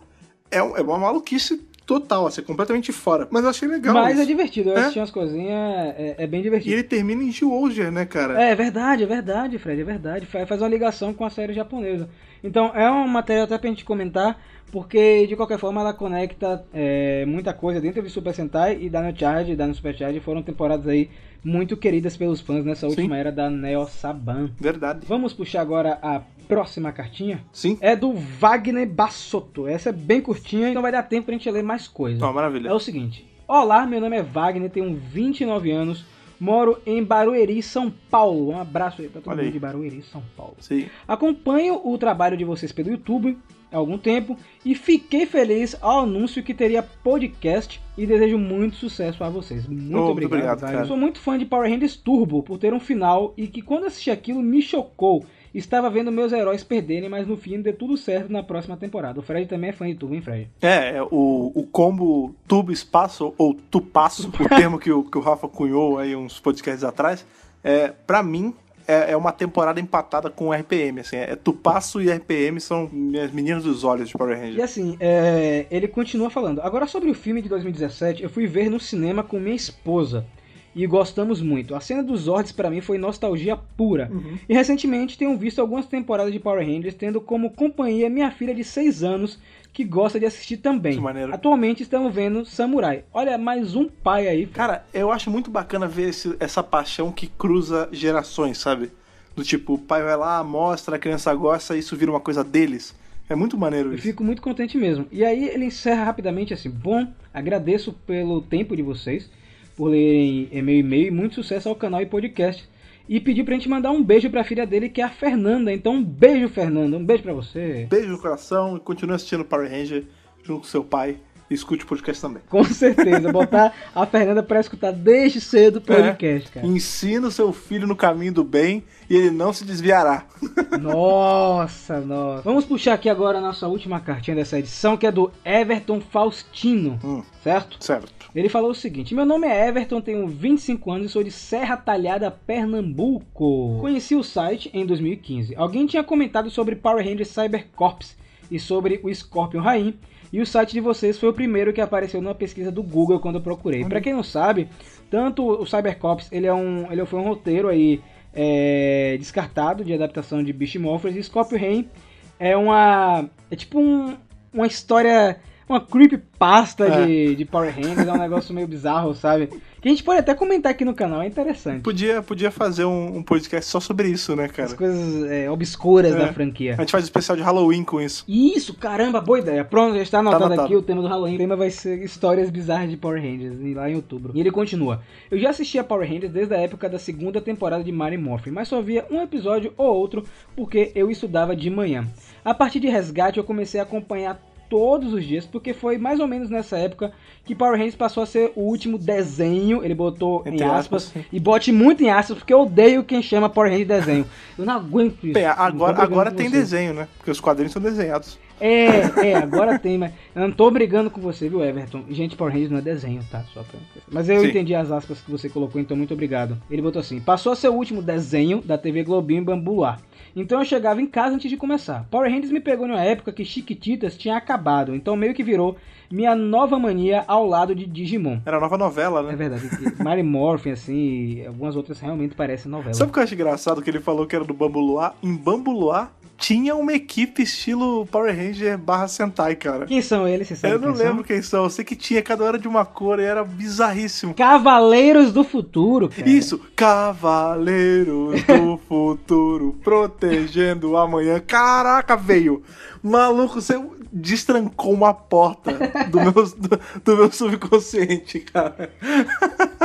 é, 0.52 0.62
um- 0.62 0.78
é 0.78 0.82
uma 0.82 0.98
maluquice 0.98 1.66
total, 1.86 2.28
assim, 2.28 2.42
completamente 2.44 2.92
fora. 2.92 3.28
Mas 3.32 3.44
eu 3.44 3.50
achei 3.50 3.68
legal 3.68 4.04
Mas 4.04 4.06
isso. 4.06 4.20
é 4.20 4.26
divertido, 4.26 4.70
eu 4.72 4.76
É? 4.76 4.80
assisti 4.80 5.00
umas 5.00 5.12
coisinhas, 5.12 5.96
é, 5.98 6.16
é 6.24 6.28
bem 6.28 6.42
E 6.42 6.44
divertido. 6.44 6.74
ele 6.74 6.84
termina 6.84 7.24
em 7.24 7.32
Georgia, 7.32 7.90
né, 7.92 8.06
cara? 8.06 8.44
É, 8.44 8.50
é 8.52 8.56
verdade, 8.56 9.04
é 9.04 9.08
verdade, 9.08 9.58
Fred, 9.58 9.82
é 9.82 9.84
verdade. 9.84 10.26
Fa- 10.26 10.46
Faz 10.46 10.62
uma 10.62 10.68
ligação 10.70 11.14
com 11.14 11.24
a 11.26 11.30
série 11.30 11.54
japonesa. 11.54 12.10
Então 12.46 12.72
é 12.76 12.90
uma 12.90 13.08
matéria 13.08 13.44
até 13.44 13.58
pra 13.58 13.70
gente 13.70 13.84
comentar, 13.84 14.40
porque 14.72 15.26
de 15.26 15.36
qualquer 15.36 15.58
forma 15.58 15.82
ela 15.82 15.94
conecta 15.94 16.64
é, 16.72 17.26
muita 17.26 17.54
coisa 17.54 17.82
dentro 17.82 18.04
de 18.04 18.10
Super 18.10 18.34
Sentai 18.34 18.78
e 18.80 18.90
Dino 18.90 19.18
Charge 19.18 19.52
e 19.52 19.56
Dino 19.56 19.74
Super 19.74 19.96
Charge 19.96 20.20
foram 20.20 20.44
temporadas 20.44 20.88
aí 20.88 21.10
muito 21.44 21.76
queridas 21.76 22.16
pelos 22.16 22.42
fãs 22.42 22.64
nessa 22.64 22.88
última 22.88 23.16
Sim. 23.16 23.20
era 23.20 23.32
da 23.32 23.50
Neo 23.50 23.88
Saban. 23.88 24.52
Verdade. 24.60 25.06
Vamos 25.08 25.34
puxar 25.34 25.62
agora 25.62 25.98
a 26.02 26.22
próxima 26.48 26.92
cartinha. 26.92 27.44
Sim. 27.52 27.78
É 27.82 27.96
do 27.96 28.14
Wagner 28.14 28.88
Bassotto. 28.88 29.68
Essa 29.68 29.90
é 29.90 29.94
bem 29.94 30.22
curtinha, 30.22 30.70
então 30.70 30.82
vai 30.82 30.92
dar 30.92 31.04
tempo 31.04 31.26
pra 31.26 31.34
gente 31.34 31.50
ler 31.50 31.64
mais 31.64 31.88
coisa. 31.88 32.24
Ó, 32.26 32.32
maravilha. 32.32 32.70
É 32.70 32.74
o 32.74 32.80
seguinte: 32.80 33.28
Olá, 33.48 33.86
meu 33.86 34.02
nome 34.02 34.18
é 34.18 34.24
Wagner, 34.24 34.70
tenho 34.70 34.96
29 34.96 35.72
anos, 35.72 36.06
moro 36.40 36.78
em 36.86 37.04
Barueri, 37.04 37.62
São 37.64 37.92
Paulo. 38.10 38.50
Um 38.52 38.60
abraço 38.60 39.02
aí 39.02 39.08
pra 39.10 39.22
todo 39.22 39.32
Olha 39.32 39.38
mundo 39.38 39.46
aí. 39.48 39.52
de 39.54 39.60
Barueri, 39.60 40.04
São 40.12 40.22
Paulo. 40.36 40.56
Sim. 40.60 40.86
Acompanho 41.08 41.80
o 41.84 41.98
trabalho 41.98 42.36
de 42.38 42.44
vocês 42.46 42.72
pelo 42.72 42.90
YouTube 42.90 43.38
há 43.72 43.78
algum 43.78 43.98
tempo 43.98 44.38
e 44.64 44.76
fiquei 44.76 45.26
feliz 45.26 45.76
ao 45.82 46.02
anúncio 46.04 46.44
que 46.44 46.54
teria 46.54 46.82
podcast 46.84 47.82
e 47.98 48.06
desejo 48.06 48.38
muito 48.38 48.76
sucesso 48.76 49.24
a 49.24 49.30
vocês. 49.30 49.66
Muito 49.68 49.82
Oh, 49.96 49.98
muito 49.98 50.12
obrigado, 50.12 50.32
obrigado, 50.34 50.60
Wagner. 50.62 50.76
cara. 50.78 50.88
Sou 50.88 50.98
muito 50.98 51.20
fã 51.20 51.38
de 51.38 51.46
Power 51.46 51.70
Rangers 51.72 51.96
Turbo 51.96 52.44
por 52.44 52.58
ter 52.58 52.74
um 52.74 52.80
final 52.80 53.34
e 53.38 53.48
que 53.48 53.62
quando 53.62 53.86
assisti 53.86 54.12
aquilo 54.12 54.42
me 54.42 54.62
chocou. 54.62 55.26
Estava 55.56 55.90
vendo 55.90 56.12
meus 56.12 56.34
heróis 56.34 56.66
perderem, 56.66 57.08
mas 57.08 57.26
no 57.26 57.38
fim 57.38 57.62
deu 57.62 57.74
tudo 57.74 57.96
certo 57.96 58.30
na 58.30 58.44
próxima 58.44 58.76
temporada. 58.76 59.22
O 59.22 59.24
Fred 59.24 59.48
também 59.48 59.70
é 59.70 59.74
fã 59.74 59.88
de 59.88 59.96
Turbo, 59.96 60.14
hein, 60.14 60.22
Fred? 60.22 60.50
É, 60.62 60.98
é, 60.98 61.02
o, 61.04 61.52
o 61.56 61.66
combo 61.72 62.36
tubo 62.46 62.74
espaço 62.74 63.34
ou 63.38 63.54
tupasso, 63.54 64.28
o 64.38 64.50
termo 64.50 64.78
que 64.78 64.92
o, 64.92 65.04
que 65.04 65.18
o 65.18 65.22
Rafa 65.22 65.48
cunhou 65.48 65.98
aí 65.98 66.14
uns 66.14 66.42
podcasts 66.42 66.84
atrás, 66.84 67.26
é, 67.64 67.88
pra 68.06 68.22
mim 68.22 68.54
é, 68.88 69.12
é 69.12 69.18
uma 69.18 69.32
temporada 69.32 69.80
empatada 69.80 70.30
com 70.30 70.50
o 70.50 70.54
RPM, 70.54 71.00
assim, 71.00 71.16
é, 71.16 71.36
Tupasso 71.36 72.02
e 72.02 72.12
RPM 72.12 72.60
são 72.60 72.90
minhas 72.92 73.32
meninas 73.32 73.64
dos 73.64 73.84
olhos 73.84 74.10
de 74.10 74.14
Power 74.14 74.38
E 74.38 74.42
Rangers. 74.42 74.64
assim, 74.64 74.98
é, 75.00 75.66
ele 75.72 75.88
continua 75.88 76.30
falando. 76.30 76.60
Agora 76.62 76.86
sobre 76.86 77.10
o 77.10 77.14
filme 77.14 77.42
de 77.42 77.50
2017, 77.50 78.24
eu 78.24 78.30
fui 78.30 78.46
ver 78.46 78.70
no 78.70 78.80
cinema 78.80 79.24
com 79.24 79.40
minha 79.40 79.56
esposa. 79.56 80.26
E 80.76 80.86
gostamos 80.86 81.42
muito. 81.42 81.74
A 81.74 81.80
cena 81.80 82.04
dos 82.04 82.22
Zords 82.22 82.52
pra 82.52 82.70
mim 82.70 82.82
foi 82.82 82.98
nostalgia 82.98 83.56
pura. 83.56 84.10
Uhum. 84.12 84.38
E 84.50 84.54
recentemente 84.54 85.18
tenho 85.18 85.38
visto 85.38 85.60
algumas 85.62 85.86
temporadas 85.86 86.34
de 86.34 86.40
Power 86.40 86.66
Rangers, 86.68 86.94
tendo 86.96 87.22
como 87.22 87.50
companhia 87.50 88.10
minha 88.10 88.30
filha 88.30 88.54
de 88.54 88.64
6 88.64 89.02
anos, 89.02 89.40
que 89.72 89.86
gosta 89.86 90.20
de 90.20 90.26
assistir 90.26 90.58
também. 90.58 91.00
Atualmente 91.32 91.82
estamos 91.82 92.14
vendo 92.14 92.46
Samurai. 92.46 93.04
Olha, 93.14 93.38
mais 93.38 93.74
um 93.76 93.88
pai 93.88 94.28
aí. 94.28 94.46
Cara, 94.48 94.86
eu 94.94 95.12
acho 95.12 95.32
muito 95.32 95.50
bacana 95.50 95.88
ver 95.88 96.10
esse- 96.10 96.36
essa 96.40 96.62
paixão 96.62 97.12
que 97.12 97.28
cruza 97.28 97.88
gerações, 97.92 98.58
sabe? 98.58 98.92
Do 99.36 99.44
tipo, 99.44 99.74
o 99.74 99.78
pai 99.78 100.02
vai 100.04 100.16
lá, 100.18 100.44
mostra, 100.44 100.96
a 100.96 101.00
criança 101.00 101.34
gosta, 101.34 101.76
isso 101.78 101.96
vira 101.96 102.12
uma 102.12 102.20
coisa 102.22 102.44
deles. 102.44 102.96
É 103.30 103.36
muito 103.36 103.58
maneiro 103.58 103.90
Eu 103.90 103.94
isso. 103.96 104.04
fico 104.04 104.24
muito 104.24 104.42
contente 104.42 104.78
mesmo. 104.78 105.08
E 105.12 105.26
aí 105.26 105.46
ele 105.50 105.66
encerra 105.66 106.04
rapidamente 106.04 106.54
assim: 106.54 106.70
Bom, 106.70 107.08
agradeço 107.34 107.92
pelo 108.06 108.42
tempo 108.42 108.76
de 108.76 108.82
vocês, 108.82 109.30
por 109.76 109.90
lerem 109.90 110.50
meu 110.62 110.76
e-mail 110.76 111.08
e 111.08 111.12
muito 111.12 111.36
sucesso 111.36 111.70
ao 111.70 111.76
canal 111.76 112.02
e 112.02 112.06
podcast. 112.06 112.68
E 113.08 113.20
pedir 113.20 113.44
pra 113.44 113.54
gente 113.54 113.70
mandar 113.70 113.92
um 113.92 114.04
beijo 114.04 114.30
pra 114.32 114.44
filha 114.44 114.66
dele, 114.66 114.90
que 114.90 115.00
é 115.00 115.04
a 115.04 115.10
Fernanda. 115.10 115.72
Então, 115.72 115.94
um 115.94 116.04
beijo, 116.04 116.50
Fernanda. 116.50 116.98
Um 116.98 117.06
beijo 117.06 117.22
pra 117.22 117.34
você. 117.34 117.88
Beijo 117.90 118.10
no 118.10 118.20
coração 118.20 118.78
e 118.78 118.80
continue 118.80 119.16
assistindo 119.16 119.46
Power 119.46 119.70
Ranger 119.70 120.06
junto 120.44 120.62
com 120.62 120.68
seu 120.68 120.84
pai. 120.84 121.18
Escute 121.50 121.84
o 121.84 121.88
podcast 121.88 122.22
também. 122.22 122.42
Com 122.50 122.64
certeza. 122.64 123.32
Botar 123.32 123.74
a 123.94 124.06
Fernanda 124.06 124.42
pra 124.42 124.60
escutar 124.60 124.92
desde 124.92 125.40
cedo 125.40 125.78
o 125.78 125.82
podcast, 125.82 126.50
cara. 126.52 126.66
Ensina 126.66 127.28
o 127.28 127.32
seu 127.32 127.54
filho 127.54 127.86
no 127.86 127.96
caminho 127.96 128.34
do 128.34 128.44
bem 128.44 128.84
e 129.10 129.16
ele 129.16 129.30
não 129.30 129.54
se 129.54 129.64
desviará. 129.64 130.26
Nossa, 130.82 132.00
nossa. 132.02 132.42
Vamos 132.42 132.66
puxar 132.66 132.94
aqui 132.94 133.10
agora 133.10 133.38
a 133.38 133.42
nossa 133.42 133.68
última 133.68 134.00
cartinha 134.00 134.36
dessa 134.36 134.58
edição, 134.60 134.98
que 134.98 135.06
é 135.06 135.12
do 135.12 135.32
Everton 135.44 136.02
Faustino. 136.02 137.00
Hum. 137.04 137.24
Certo? 137.44 137.78
Certo. 137.84 138.30
Ele 138.36 138.50
falou 138.50 138.72
o 138.72 138.76
seguinte: 138.76 139.14
Meu 139.16 139.26
nome 139.26 139.48
é 139.48 139.68
Everton, 139.68 140.02
tenho 140.02 140.28
25 140.28 140.92
anos 140.92 141.08
e 141.08 141.10
sou 141.14 141.24
de 141.24 141.32
Serra 141.32 141.78
Talhada, 141.78 142.30
Pernambuco. 142.30 143.78
Conheci 143.80 144.16
o 144.16 144.24
site 144.24 144.70
em 144.74 144.86
2015. 144.86 145.56
Alguém 145.56 145.86
tinha 145.86 146.04
comentado 146.04 146.50
sobre 146.50 146.76
Power 146.76 147.06
Rangers 147.06 147.30
Cyber 147.30 147.68
Corps 147.76 148.18
e 148.50 148.60
sobre 148.60 149.00
o 149.04 149.14
Scorpion 149.14 149.62
Rain. 149.62 149.98
E 150.32 150.42
o 150.42 150.46
site 150.46 150.74
de 150.74 150.80
vocês 150.80 151.18
foi 151.18 151.30
o 151.30 151.34
primeiro 151.34 151.72
que 151.72 151.82
apareceu 151.82 152.22
numa 152.22 152.36
pesquisa 152.36 152.72
do 152.72 152.84
Google 152.84 153.20
quando 153.20 153.36
eu 153.36 153.42
procurei. 153.42 153.86
Pra 153.86 154.02
quem 154.02 154.14
não 154.14 154.24
sabe, 154.24 154.68
tanto 155.10 155.46
o 155.46 155.66
Cyber 155.66 155.98
Corps 155.98 156.28
ele 156.32 156.48
é 156.48 156.54
um, 156.54 156.92
ele 156.92 157.06
foi 157.06 157.20
um 157.20 157.24
roteiro 157.24 157.68
aí 157.68 158.02
é, 158.34 159.16
descartado 159.18 159.84
de 159.84 159.94
adaptação 159.94 160.44
de 160.44 160.52
Beast 160.52 160.76
Morphers 160.76 161.16
e 161.16 161.24
Scorpion 161.24 161.58
Rain 161.58 161.90
é 162.38 162.56
uma 162.56 163.30
é 163.50 163.56
tipo 163.56 163.80
um, 163.80 164.18
uma 164.54 164.68
história 164.68 165.40
uma 165.68 165.80
creepypasta 165.82 166.86
É. 166.86 167.06
de, 167.06 167.36
de 167.36 167.46
Power 167.46 167.74
Rangers, 167.74 168.08
é 168.08 168.12
um 168.12 168.18
negócio 168.18 168.54
meio 168.54 168.68
bizarro, 168.68 169.14
sabe? 169.16 169.48
Que 169.82 169.90
a 169.90 169.92
gente 169.92 170.04
pode 170.04 170.20
até 170.20 170.34
comentar 170.34 170.72
aqui 170.72 170.84
no 170.84 170.94
canal, 170.96 171.22
é 171.22 171.28
interessante. 171.28 171.82
Podia, 171.84 172.22
podia 172.22 172.50
fazer 172.50 172.86
um, 172.86 173.18
um 173.18 173.24
podcast 173.24 173.70
só 173.70 173.80
sobre 173.80 174.08
isso, 174.08 174.36
né, 174.36 174.46
As 174.46 174.52
cara? 174.52 174.74
coisas 174.76 175.30
é, 175.30 175.50
obscuras 175.50 176.14
É. 176.16 176.18
da 176.18 176.34
franquia. 176.34 176.74
A 176.74 176.82
gente 176.82 176.92
faz 176.92 177.04
um 177.04 177.06
especial 177.06 177.36
de 177.38 177.44
Halloween 177.44 177.84
com 177.84 178.02
isso. 178.02 178.24
Isso, 178.28 178.74
caramba, 178.74 179.22
boa 179.22 179.40
ideia. 179.40 179.64
Pronto, 179.64 179.96
já 179.96 180.02
está 180.02 180.20
anotado, 180.20 180.46
anotado. 180.46 180.66
aqui 180.68 180.76
o 180.76 180.82
tema 180.82 181.02
do 181.02 181.08
Halloween. 181.08 181.36
O 181.36 181.38
tema 181.38 181.56
vai 181.56 181.70
ser 181.70 182.04
histórias 182.04 182.50
bizarras 182.50 182.90
de 182.90 182.98
Power 182.98 183.22
Rangers, 183.22 183.56
lá 183.76 183.90
em 183.90 183.96
outubro. 183.96 184.32
E 184.36 184.40
ele 184.40 184.52
continua. 184.52 185.02
Eu 185.30 185.38
já 185.38 185.50
assisti 185.52 185.78
a 185.78 185.84
Power 185.84 186.08
Rangers 186.10 186.32
desde 186.32 186.54
a 186.56 186.58
época 186.58 186.90
da 186.90 186.98
segunda 186.98 187.40
temporada 187.40 187.84
de 187.84 187.92
Mighty 187.92 188.18
Morphin, 188.18 188.52
mas 188.52 188.68
só 188.68 188.82
via 188.82 189.06
um 189.12 189.22
episódio 189.22 189.72
ou 189.78 189.96
outro 189.96 190.24
porque 190.56 190.92
eu 190.96 191.12
estudava 191.12 191.56
de 191.56 191.70
manhã. 191.70 192.08
A 192.44 192.54
partir 192.54 192.80
de 192.80 192.88
Resgate 192.88 193.38
eu 193.38 193.44
comecei 193.44 193.80
a 193.80 193.84
acompanhar 193.84 194.40
todos 194.70 195.14
os 195.14 195.24
dias, 195.24 195.46
porque 195.46 195.74
foi 195.74 195.98
mais 195.98 196.20
ou 196.20 196.28
menos 196.28 196.50
nessa 196.50 196.78
época 196.78 197.14
que 197.46 197.54
Power 197.54 197.78
Rangers 197.78 197.96
passou 197.96 198.24
a 198.24 198.26
ser 198.26 198.52
o 198.56 198.62
último 198.62 198.98
desenho, 198.98 199.84
ele 199.84 199.94
botou 199.94 200.42
Entre 200.46 200.66
em 200.66 200.68
aspas, 200.68 201.06
aspas, 201.06 201.24
e 201.32 201.40
bote 201.40 201.72
muito 201.72 202.04
em 202.04 202.10
aspas, 202.10 202.40
porque 202.40 202.54
eu 202.54 202.62
odeio 202.62 203.04
quem 203.04 203.22
chama 203.22 203.48
Power 203.48 203.70
Rangers 203.70 203.88
de 203.88 203.94
desenho. 203.94 204.26
Eu 204.58 204.66
não 204.66 204.74
aguento 204.74 205.28
isso. 205.28 205.40
Tô 205.40 205.46
agora, 205.46 206.02
agora 206.02 206.32
tem 206.32 206.50
você. 206.50 206.58
desenho, 206.58 206.94
né? 206.94 207.08
Porque 207.18 207.30
os 207.30 207.40
quadrinhos 207.40 207.72
são 207.72 207.82
desenhados. 207.82 208.40
É, 208.60 209.32
é, 209.32 209.36
agora 209.36 209.78
tem, 209.78 209.98
mas 209.98 210.14
eu 210.34 210.42
não 210.42 210.52
tô 210.52 210.72
brigando 210.72 211.12
com 211.12 211.20
você, 211.20 211.50
viu, 211.50 211.64
Everton? 211.64 212.06
Gente, 212.10 212.38
Power 212.38 212.54
Rangers 212.54 212.72
não 212.72 212.80
é 212.80 212.82
desenho, 212.82 213.22
tá? 213.30 213.44
Só 213.54 213.62
pra... 213.64 213.80
Mas 214.10 214.30
eu 214.30 214.40
Sim. 214.40 214.48
entendi 214.48 214.74
as 214.74 214.92
aspas 214.92 215.20
que 215.20 215.30
você 215.30 215.50
colocou, 215.50 215.80
então 215.80 215.96
muito 215.96 216.14
obrigado. 216.14 216.58
Ele 216.72 216.82
botou 216.82 217.02
assim: 217.02 217.20
passou 217.20 217.52
a 217.52 217.56
ser 217.56 217.68
o 217.68 217.74
último 217.74 218.02
desenho 218.02 218.62
da 218.62 218.78
TV 218.78 219.04
Globinho 219.04 219.42
em 219.42 219.44
Bambu 219.44 219.76
Luar. 219.76 220.00
Então 220.36 220.60
eu 220.60 220.66
chegava 220.66 221.02
em 221.02 221.08
casa 221.08 221.36
antes 221.36 221.50
de 221.50 221.58
começar. 221.58 222.06
Power 222.10 222.30
Rangers 222.30 222.52
me 222.52 222.60
pegou 222.60 222.88
numa 222.88 223.02
época 223.02 223.32
que 223.32 223.46
Chiquititas 223.46 224.18
tinha 224.18 224.38
acabado, 224.38 224.96
então 224.96 225.16
meio 225.16 225.34
que 225.34 225.44
virou 225.44 225.78
minha 226.12 226.36
nova 226.36 226.78
mania 226.80 227.24
ao 227.28 227.46
lado 227.46 227.74
de 227.76 227.86
Digimon. 227.86 228.40
Era 228.46 228.58
a 228.58 228.60
nova 228.60 228.78
novela, 228.78 229.20
É 229.22 229.24
né? 229.24 229.36
verdade, 229.36 229.68
que 229.70 229.98
Mary 230.04 230.24
Morphin, 230.24 230.72
assim, 230.72 230.94
e 230.94 231.46
algumas 231.48 231.76
outras 231.76 232.00
realmente 232.00 232.36
parecem 232.36 232.72
novela. 232.72 232.94
Sabe 232.94 233.10
o 233.10 233.14
que 233.14 233.20
eu 233.20 233.24
acho 233.24 233.34
engraçado? 233.34 233.82
Que 233.82 233.90
ele 233.90 234.00
falou 234.00 234.26
que 234.26 234.36
era 234.36 234.46
do 234.46 234.54
Bambu 234.54 234.80
Luar. 234.80 235.16
Em 235.24 235.36
Bambu 235.36 235.72
Luar 235.72 236.12
tinha 236.38 236.76
uma 236.76 236.94
equipe 236.94 237.44
estilo 237.44 238.06
Power 238.08 238.36
Ranger 238.36 238.78
barra 238.78 239.08
Sentai, 239.08 239.56
cara. 239.56 239.86
Quem 239.86 240.02
são 240.02 240.28
eles? 240.28 240.48
Você 240.48 240.56
sabe 240.56 240.74
Eu 240.74 240.80
não 240.80 240.90
quem 240.90 240.98
são? 240.98 241.06
lembro 241.08 241.24
quem 241.24 241.42
são. 241.42 241.64
Eu 241.64 241.70
sei 241.70 241.86
que 241.86 241.96
tinha, 241.96 242.22
cada 242.22 242.44
hora 242.44 242.60
de 242.60 242.68
uma 242.68 242.86
cor 242.86 243.20
e 243.20 243.24
era 243.24 243.44
bizarríssimo. 243.44 244.34
Cavaleiros 244.34 245.32
do 245.32 245.44
Futuro, 245.44 246.10
cara. 246.10 246.30
Isso, 246.30 246.60
Cavaleiros 246.76 248.44
do 248.44 248.78
Futuro, 248.88 249.76
protegendo 249.84 250.92
o 250.92 250.98
amanhã. 250.98 251.40
Caraca, 251.40 252.16
veio! 252.16 252.62
Maluco, 253.02 253.62
você 253.62 253.80
destrancou 254.12 254.94
uma 254.94 255.14
porta 255.14 255.72
do 256.10 256.20
meu, 256.20 256.32
do, 256.32 256.80
do 257.04 257.18
meu 257.18 257.32
subconsciente, 257.32 258.40
cara. 258.40 258.90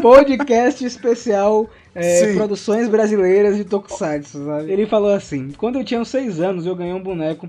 podcast 0.00 0.84
especial 0.84 1.68
é. 1.94 2.34
Produções 2.34 2.88
Brasileiras 2.88 3.56
de 3.56 3.64
Tokusatsu, 3.64 4.44
sabe? 4.44 4.70
Ele 4.70 4.86
falou 4.86 5.12
assim: 5.12 5.50
Quando 5.56 5.78
eu 5.78 5.84
tinha 5.84 6.00
uns 6.00 6.08
6 6.08 6.40
anos, 6.40 6.66
eu 6.66 6.76
ganhei 6.76 6.94
um 6.94 7.02
boneco 7.02 7.48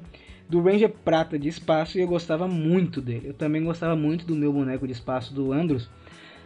do 0.50 0.62
Ranger 0.62 0.92
Prata 1.04 1.40
de 1.40 1.48
espaço 1.48 1.98
e 1.98 2.02
eu 2.02 2.08
gostava 2.08 2.48
muito 2.48 3.02
dele. 3.02 3.30
Eu 3.30 3.34
também 3.34 3.64
gostava 3.64 3.96
muito 3.96 4.26
do 4.26 4.36
meu 4.36 4.52
boneco 4.52 4.86
de 4.86 4.94
espaço 4.94 5.34
do 5.34 5.54
Andros. 5.54 5.90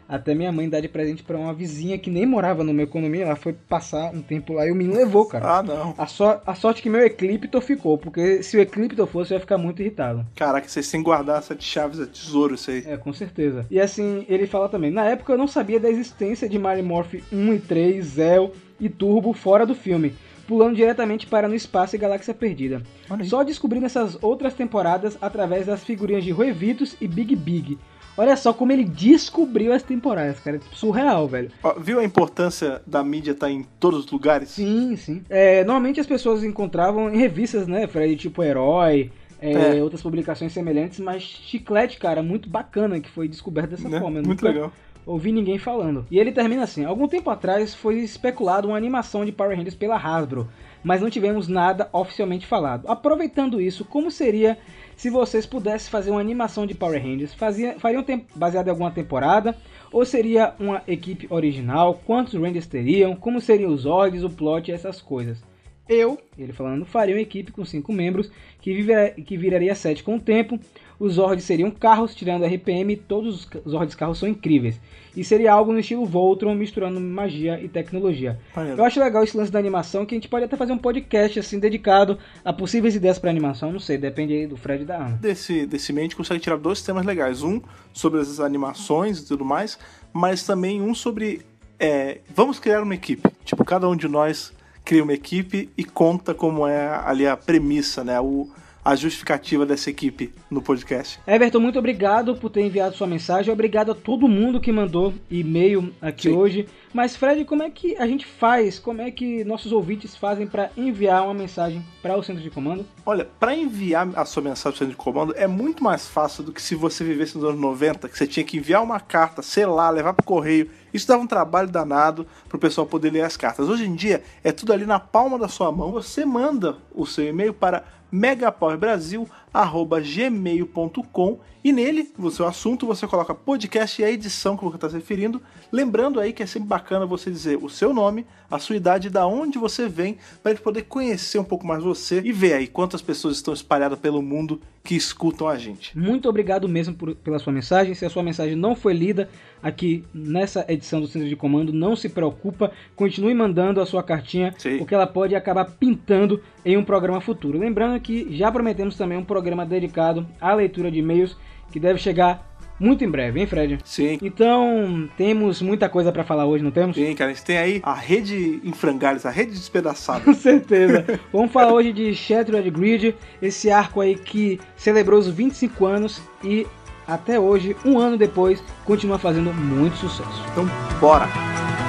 Até 0.08 0.36
minha 0.36 0.52
mãe 0.52 0.70
dá 0.70 0.80
de 0.80 0.88
presente 0.88 1.24
pra 1.24 1.38
uma 1.38 1.54
vizinha 1.54 1.98
que 1.98 2.12
nem 2.12 2.26
morava 2.26 2.64
no 2.64 2.74
meu 2.74 2.88
condomínio. 2.88 3.26
Ela 3.26 3.36
foi 3.36 3.54
passar 3.54 4.14
um 4.14 4.22
tempo 4.22 4.54
lá 4.54 4.68
e 4.68 4.72
o 4.72 4.76
menino 4.76 4.96
levou, 4.96 5.26
cara. 5.26 5.58
Ah, 5.60 5.64
não. 5.64 5.96
A, 5.98 6.06
so- 6.06 6.40
a 6.46 6.54
sorte 6.56 6.82
que 6.82 6.90
meu 6.90 7.02
Eclipto 7.04 7.60
ficou, 7.60 7.98
porque 7.98 8.44
se 8.44 8.56
o 8.56 8.62
Eclipto 8.62 9.06
fosse, 9.08 9.34
eu 9.34 9.38
ia 9.38 9.40
ficar 9.42 9.58
muito 9.58 9.82
irritado. 9.82 10.26
Caraca, 10.36 10.68
vocês 10.68 10.86
sem 10.86 11.02
guardar 11.02 11.42
sete 11.42 11.64
chaves 11.64 12.00
é 12.00 12.06
tesouro 12.06 12.56
isso 12.56 12.70
aí. 12.70 12.84
É, 12.86 12.98
com 12.98 13.12
certeza. 13.14 13.66
E 13.72 13.80
assim, 13.80 14.26
ele 14.30 14.46
fala 14.46 14.70
também, 14.70 14.92
na 14.92 15.06
época 15.06 15.34
eu 15.34 15.38
não 15.38 15.48
sabia 15.48 15.80
da 15.80 15.90
existência 15.90 16.48
de 16.48 16.60
Mario 16.60 16.84
Morph 16.84 17.16
1 17.32 17.54
e 17.54 17.60
3, 17.60 18.06
Zell 18.06 18.52
e 18.80 18.90
Turbo 18.90 19.34
fora 19.34 19.66
do 19.66 19.74
filme, 19.74 20.14
pulando 20.48 20.76
diretamente 20.76 21.26
para 21.26 21.48
No 21.48 21.56
Espaço 21.56 21.96
e 21.96 22.00
Galáxia 22.00 22.34
Perdida. 22.34 22.84
Só 23.24 23.44
descobri 23.44 23.80
nessas 23.80 24.18
outras 24.22 24.54
temporadas 24.54 25.18
através 25.20 25.66
das 25.66 25.84
figurinhas 25.84 26.24
de 26.24 26.32
Ruevitos 26.32 26.96
e 27.02 27.08
Big 27.08 27.36
Big. 27.36 27.78
Olha 28.18 28.36
só 28.38 28.54
como 28.54 28.72
ele 28.72 28.84
descobriu 28.86 29.74
as 29.74 29.84
temporadas, 29.84 30.40
cara. 30.40 30.58
É 30.58 30.60
tipo, 30.60 30.76
surreal, 30.76 31.28
velho. 31.28 31.52
Ó, 31.64 31.74
viu 31.80 32.00
a 32.00 32.04
importância 32.04 32.82
da 32.88 33.04
mídia 33.04 33.32
estar 33.32 33.50
em 33.52 33.64
todos 33.80 34.06
os 34.06 34.12
lugares? 34.12 34.50
Sim, 34.50 34.96
sim. 34.96 35.22
É, 35.30 35.64
normalmente 35.64 36.00
as 36.00 36.08
pessoas 36.08 36.44
encontravam 36.44 37.14
em 37.14 37.18
revistas, 37.18 37.68
né, 37.68 37.88
Fred? 37.88 38.16
Tipo 38.16 38.42
Herói, 38.44 39.12
é, 39.42 39.78
É. 39.78 39.84
outras 39.84 40.02
publicações 40.02 40.54
semelhantes, 40.54 41.00
mas 41.00 41.22
Chiclete, 41.24 41.98
cara, 41.98 42.24
muito 42.24 42.50
bacana 42.50 43.00
que 43.00 43.10
foi 43.10 43.28
descoberto 43.28 43.72
dessa 43.72 43.90
Né? 43.90 44.00
forma. 44.00 44.20
Eu 44.20 44.24
Muito 44.26 44.44
legal. 44.46 44.72
ouvi 45.06 45.32
ninguém 45.32 45.58
falando. 45.58 46.06
E 46.10 46.18
ele 46.18 46.32
termina 46.32 46.64
assim: 46.64 46.86
algum 46.86 47.08
tempo 47.08 47.30
atrás 47.30 47.76
foi 47.76 47.96
especulado 48.00 48.68
uma 48.70 48.78
animação 48.78 49.26
de 49.26 49.32
Power 49.32 49.58
Rangers 49.58 49.76
pela 49.76 49.98
Hasbro, 49.98 50.48
mas 50.84 51.02
não 51.02 51.10
tivemos 51.10 51.48
nada 51.50 51.90
oficialmente 51.92 52.48
falado. 52.48 52.88
Aproveitando 52.90 53.60
isso, 53.60 53.84
como 53.84 54.10
seria 54.10 54.58
se 54.96 55.10
vocês 55.10 55.46
pudessem 55.46 55.90
fazer 55.92 56.12
uma 56.12 56.20
animação 56.22 56.66
de 56.66 56.74
Power 56.74 57.02
Rangers? 57.02 57.34
Fazia, 57.34 57.78
fariam 57.80 58.04
baseado 58.36 58.68
em 58.68 58.72
alguma 58.72 58.92
temporada? 58.92 59.56
Ou 59.92 60.06
seria 60.06 60.54
uma 60.60 60.82
equipe 60.88 61.28
original? 61.30 62.02
Quantos 62.06 62.34
Rangers 62.34 62.66
teriam? 62.68 63.16
Como 63.16 63.40
seriam 63.40 63.72
os 63.72 63.86
orgs, 63.86 64.24
o 64.24 64.30
plot 64.30 64.70
e 64.70 64.74
essas 64.74 65.02
coisas? 65.02 65.42
Eu, 65.88 66.20
ele 66.38 66.52
falando, 66.52 66.84
faria 66.84 67.14
uma 67.16 67.22
equipe 67.22 67.52
com 67.52 67.64
cinco 67.64 67.94
membros 67.94 68.32
que, 68.60 68.74
viver- 68.74 69.14
que 69.24 69.38
viraria 69.38 69.76
sete 69.76 70.04
com 70.04 70.16
o 70.16 70.20
tempo. 70.20 70.60
Os 71.00 71.14
Zords 71.14 71.44
seriam 71.44 71.70
carros, 71.72 72.16
tirando 72.16 72.46
RPM, 72.46 72.96
todos 72.96 73.46
os 73.46 73.70
Zords 73.70 73.96
carros 73.96 74.18
são 74.18 74.28
incríveis. 74.28 74.80
E 75.16 75.24
seria 75.24 75.54
algo 75.54 75.72
no 75.72 75.80
estilo 75.80 76.06
Voltron, 76.06 76.54
misturando 76.56 77.00
magia 77.00 77.60
e 77.62 77.70
tecnologia. 77.70 78.40
Maneiro. 78.56 78.80
Eu 78.80 78.86
acho 78.86 79.00
legal 79.00 79.24
esse 79.24 79.36
lance 79.36 79.52
da 79.52 79.60
animação, 79.60 80.06
que 80.06 80.14
a 80.14 80.18
gente 80.18 80.28
pode 80.28 80.46
até 80.46 80.58
fazer 80.58 80.74
um 80.74 80.78
podcast 80.78 81.40
assim 81.40 81.58
dedicado 81.58 82.18
a 82.44 82.52
possíveis 82.52 82.96
ideias 82.96 83.18
para 83.18 83.30
animação, 83.30 83.72
não 83.72 83.80
sei, 83.80 83.98
depende 83.98 84.34
aí 84.34 84.48
do 84.48 84.58
Fred 84.58 84.84
e 84.84 84.86
da 84.86 84.98
Ana. 84.98 85.18
Desse, 85.22 85.66
desse 85.66 85.94
meio 85.94 86.04
a 86.04 86.08
gente 86.08 86.16
consegue 86.16 86.42
tirar 86.42 86.58
dois 86.58 86.82
temas 86.82 87.06
legais. 87.06 87.44
Um 87.44 87.62
sobre 87.94 88.20
as 88.20 88.40
animações 88.40 89.20
e 89.20 89.28
tudo 89.28 89.46
mais, 89.46 89.80
mas 90.12 90.44
também 90.44 90.82
um 90.82 90.94
sobre. 90.94 91.42
é, 91.80 92.20
vamos 92.34 92.60
criar 92.60 92.82
uma 92.82 92.96
equipe. 92.96 93.30
Tipo, 93.46 93.64
cada 93.64 93.88
um 93.88 93.96
de 93.96 94.08
nós 94.08 94.54
cria 94.84 95.04
uma 95.04 95.14
equipe 95.14 95.70
e 95.78 95.84
conta 95.84 96.34
como 96.34 96.68
é 96.68 96.88
ali 97.04 97.26
a 97.26 97.36
premissa, 97.36 98.04
né? 98.04 98.20
O, 98.20 98.48
a 98.86 98.96
justificativa 98.96 99.66
dessa 99.66 99.90
equipe 99.90 100.32
no 100.48 100.62
podcast. 100.62 101.20
Everton, 101.26 101.60
muito 101.60 101.80
obrigado 101.80 102.36
por 102.36 102.52
ter 102.52 102.62
enviado 102.62 102.96
sua 102.96 103.08
mensagem. 103.08 103.52
Obrigado 103.52 103.92
a 103.92 103.96
todo 103.96 104.28
mundo 104.28 104.62
que 104.62 104.72
mandou 104.72 105.12
e-mail 105.28 105.92
aqui 106.00 106.30
Sim. 106.30 106.36
hoje. 106.36 106.68
Mas, 106.94 107.16
Fred, 107.16 107.44
como 107.46 107.64
é 107.64 107.70
que 107.72 107.98
a 107.98 108.06
gente 108.06 108.28
faz? 108.28 108.78
Como 108.78 109.02
é 109.02 109.10
que 109.10 109.44
nossos 109.44 109.72
ouvintes 109.72 110.16
fazem 110.16 110.46
para 110.46 110.70
enviar 110.78 111.24
uma 111.24 111.34
mensagem 111.34 111.84
para 112.00 112.16
o 112.16 112.22
centro 112.22 112.44
de 112.44 112.52
comando? 112.52 112.86
Olha, 113.04 113.28
para 113.40 113.56
enviar 113.56 114.08
a 114.16 114.24
sua 114.24 114.44
mensagem 114.44 114.78
pro 114.78 114.78
centro 114.78 114.92
de 114.92 115.04
comando 115.04 115.34
é 115.36 115.48
muito 115.48 115.84
mais 115.84 116.08
fácil 116.08 116.44
do 116.44 116.54
que 116.54 116.62
se 116.62 116.76
você 116.76 117.04
vivesse 117.04 117.36
nos 117.36 117.44
anos 117.44 117.60
90, 117.60 118.08
que 118.08 118.16
você 118.16 118.28
tinha 118.28 118.46
que 118.46 118.58
enviar 118.58 118.84
uma 118.84 119.00
carta, 119.00 119.42
sei 119.42 119.66
lá, 119.66 119.90
levar 119.90 120.14
pro 120.14 120.24
correio. 120.24 120.70
Isso 120.94 121.08
dava 121.08 121.24
um 121.24 121.28
trabalho 121.28 121.68
danado 121.68 122.26
pro 122.48 122.60
pessoal 122.60 122.86
poder 122.86 123.12
ler 123.12 123.24
as 123.24 123.36
cartas. 123.36 123.68
Hoje 123.68 123.86
em 123.86 123.96
dia 123.96 124.24
é 124.44 124.52
tudo 124.52 124.72
ali 124.72 124.86
na 124.86 125.00
palma 125.00 125.40
da 125.40 125.48
sua 125.48 125.72
mão. 125.72 125.92
Você 125.92 126.24
manda 126.24 126.78
o 126.94 127.06
seu 127.06 127.28
e-mail 127.28 127.54
para 127.54 127.84
Mega 128.16 128.50
Power 128.52 128.78
Brasil, 128.78 129.28
megapowerbrasil@gmail.com 129.56 131.40
e 131.64 131.72
nele, 131.72 132.12
o 132.20 132.30
seu 132.30 132.46
assunto, 132.46 132.86
você 132.86 133.08
coloca 133.08 133.34
podcast 133.34 134.00
e 134.00 134.06
a 134.06 134.12
edição 134.12 134.56
que 134.56 134.64
você 134.64 134.76
está 134.76 134.88
se 134.88 134.96
referindo. 134.96 135.42
Lembrando 135.72 136.20
aí 136.20 136.32
que 136.32 136.44
é 136.44 136.46
sempre 136.46 136.70
bacana 136.70 137.08
você 137.08 137.32
dizer 137.32 137.58
o 137.60 137.68
seu 137.70 137.92
nome, 137.92 138.24
a 138.52 138.60
sua 138.60 138.76
idade, 138.76 139.08
e 139.08 139.10
da 139.10 139.26
onde 139.26 139.58
você 139.58 139.90
vem, 139.90 140.18
para 140.44 140.52
a 140.52 140.56
gente 140.56 140.64
poder 140.64 140.84
conhecer 140.84 141.40
um 141.40 141.44
pouco 141.44 141.66
mais 141.66 141.84
você 141.84 142.22
e 142.24 142.32
ver 142.32 142.54
aí 142.54 142.68
quantas 142.68 143.02
pessoas 143.02 143.38
estão 143.38 143.52
espalhadas 143.52 143.98
pelo 143.98 144.22
mundo 144.22 144.62
que 144.84 144.96
escutam 144.96 145.48
a 145.48 145.58
gente. 145.58 145.98
Muito 145.98 146.30
obrigado 146.30 146.70
mesmo 146.70 146.94
por- 146.94 147.16
pela 147.16 147.40
sua 147.40 147.52
mensagem. 147.52 147.96
Se 147.96 148.06
a 148.06 148.10
sua 148.12 148.22
mensagem 148.22 148.56
não 148.56 148.76
foi 148.76 148.94
lida 148.94 149.28
aqui 149.64 150.04
nessa 150.14 150.64
edição 150.70 151.02
do 151.02 151.08
Centro 151.08 151.28
de 151.28 151.36
Comando, 151.36 151.74
não 151.74 151.96
se 151.96 152.08
preocupa. 152.08 152.72
Continue 152.96 153.34
mandando 153.34 153.82
a 153.82 153.88
sua 153.88 154.04
cartinha, 154.04 154.54
Sim. 154.60 154.78
porque 154.78 154.94
ela 154.94 155.08
pode 155.08 155.34
acabar 155.34 155.66
pintando 155.66 156.40
em 156.64 156.78
um 156.78 156.84
programa 156.84 157.20
futuro. 157.20 157.58
Lembrando 157.58 158.00
que 158.00 158.28
já 158.38 158.52
prometemos 158.52 158.96
também 158.96 159.18
um 159.18 159.26
programa 159.26 159.45
dedicado 159.68 160.26
à 160.40 160.54
leitura 160.54 160.90
de 160.90 161.00
e-mails, 161.00 161.38
que 161.72 161.80
deve 161.80 162.00
chegar 162.00 162.56
muito 162.80 163.04
em 163.04 163.10
breve, 163.10 163.40
hein, 163.40 163.48
Fred? 163.48 163.80
Sim. 163.86 164.18
Então, 164.22 165.10
temos 165.18 165.62
muita 165.62 165.88
coisa 165.88 166.12
pra 166.12 166.24
falar 166.24 166.46
hoje, 166.46 166.64
não 166.64 166.72
temos? 166.72 166.96
Sim, 166.96 167.14
cara, 167.16 167.32
a 167.32 167.34
gente 167.34 167.46
tem 167.46 167.58
aí 167.58 167.82
a 167.84 167.94
rede 167.94 168.60
em 168.64 168.74
frangalhos, 168.74 169.26
a 169.26 169.30
rede 169.30 169.52
despedaçada. 169.52 170.22
Com 170.26 170.34
certeza. 170.34 171.06
Vamos 171.32 171.52
falar 171.52 171.72
hoje 171.72 171.94
de 171.94 172.14
Shattered 172.14 172.70
Grid, 172.70 173.16
esse 173.42 173.72
arco 173.72 174.02
aí 174.02 174.16
que 174.16 174.60
celebrou 174.76 175.20
os 175.20 175.30
25 175.30 175.86
anos 175.86 176.22
e 176.44 176.68
até 177.08 177.40
hoje, 177.40 177.76
um 177.86 178.00
ano 178.00 178.18
depois, 178.18 178.64
continua 178.84 179.20
fazendo 179.20 179.54
muito 179.54 179.96
sucesso. 179.96 180.44
Então, 180.52 180.66
bora! 181.00 181.85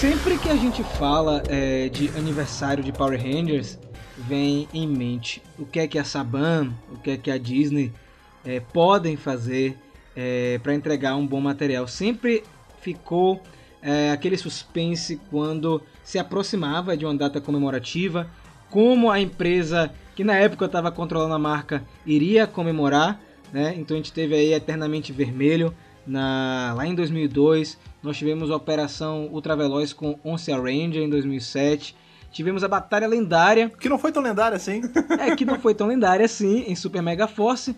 Sempre 0.00 0.38
que 0.38 0.48
a 0.48 0.56
gente 0.56 0.82
fala 0.82 1.42
é, 1.46 1.90
de 1.90 2.08
aniversário 2.16 2.82
de 2.82 2.90
Power 2.90 3.20
Rangers, 3.20 3.78
vem 4.16 4.66
em 4.72 4.88
mente 4.88 5.42
o 5.58 5.66
que 5.66 5.78
é 5.78 5.86
que 5.86 5.98
a 5.98 6.04
Saban, 6.04 6.72
o 6.90 6.96
que 6.96 7.10
é 7.10 7.16
que 7.18 7.30
a 7.30 7.36
Disney 7.36 7.92
é, 8.42 8.60
podem 8.60 9.18
fazer 9.18 9.76
para 10.62 10.74
entregar 10.74 11.16
um 11.16 11.26
bom 11.26 11.40
material. 11.40 11.86
Sempre 11.86 12.42
ficou 12.80 13.42
é, 13.82 14.10
aquele 14.10 14.38
suspense 14.38 15.20
quando 15.30 15.82
se 16.02 16.18
aproximava 16.18 16.96
de 16.96 17.04
uma 17.04 17.14
data 17.14 17.38
comemorativa, 17.38 18.26
como 18.70 19.10
a 19.10 19.20
empresa 19.20 19.92
que 20.16 20.24
na 20.24 20.34
época 20.34 20.64
estava 20.64 20.90
controlando 20.90 21.34
a 21.34 21.38
marca 21.38 21.84
iria 22.06 22.46
comemorar. 22.46 23.20
Né? 23.52 23.74
Então 23.76 23.96
a 23.96 23.98
gente 23.98 24.14
teve 24.14 24.34
aí 24.34 24.54
Eternamente 24.54 25.12
Vermelho 25.12 25.74
na, 26.10 26.74
lá 26.76 26.86
em 26.86 26.94
2002. 26.94 27.78
Nós 28.02 28.16
tivemos 28.16 28.50
a 28.50 28.56
Operação 28.56 29.28
Ultraveloz 29.32 29.92
com 29.92 30.18
Once 30.24 30.50
Ranger 30.50 31.02
em 31.02 31.08
2007. 31.08 31.94
Tivemos 32.32 32.62
a 32.62 32.68
Batalha 32.68 33.06
Lendária, 33.08 33.68
Que 33.70 33.88
não 33.88 33.98
foi 33.98 34.12
tão 34.12 34.22
lendário 34.22 34.56
assim. 34.56 34.82
é, 35.18 35.34
que 35.34 35.44
não 35.44 35.58
foi 35.58 35.74
tão 35.74 35.86
lendária 35.88 36.24
assim, 36.24 36.64
em 36.66 36.74
Super 36.76 37.02
Mega 37.02 37.26
Force. 37.26 37.74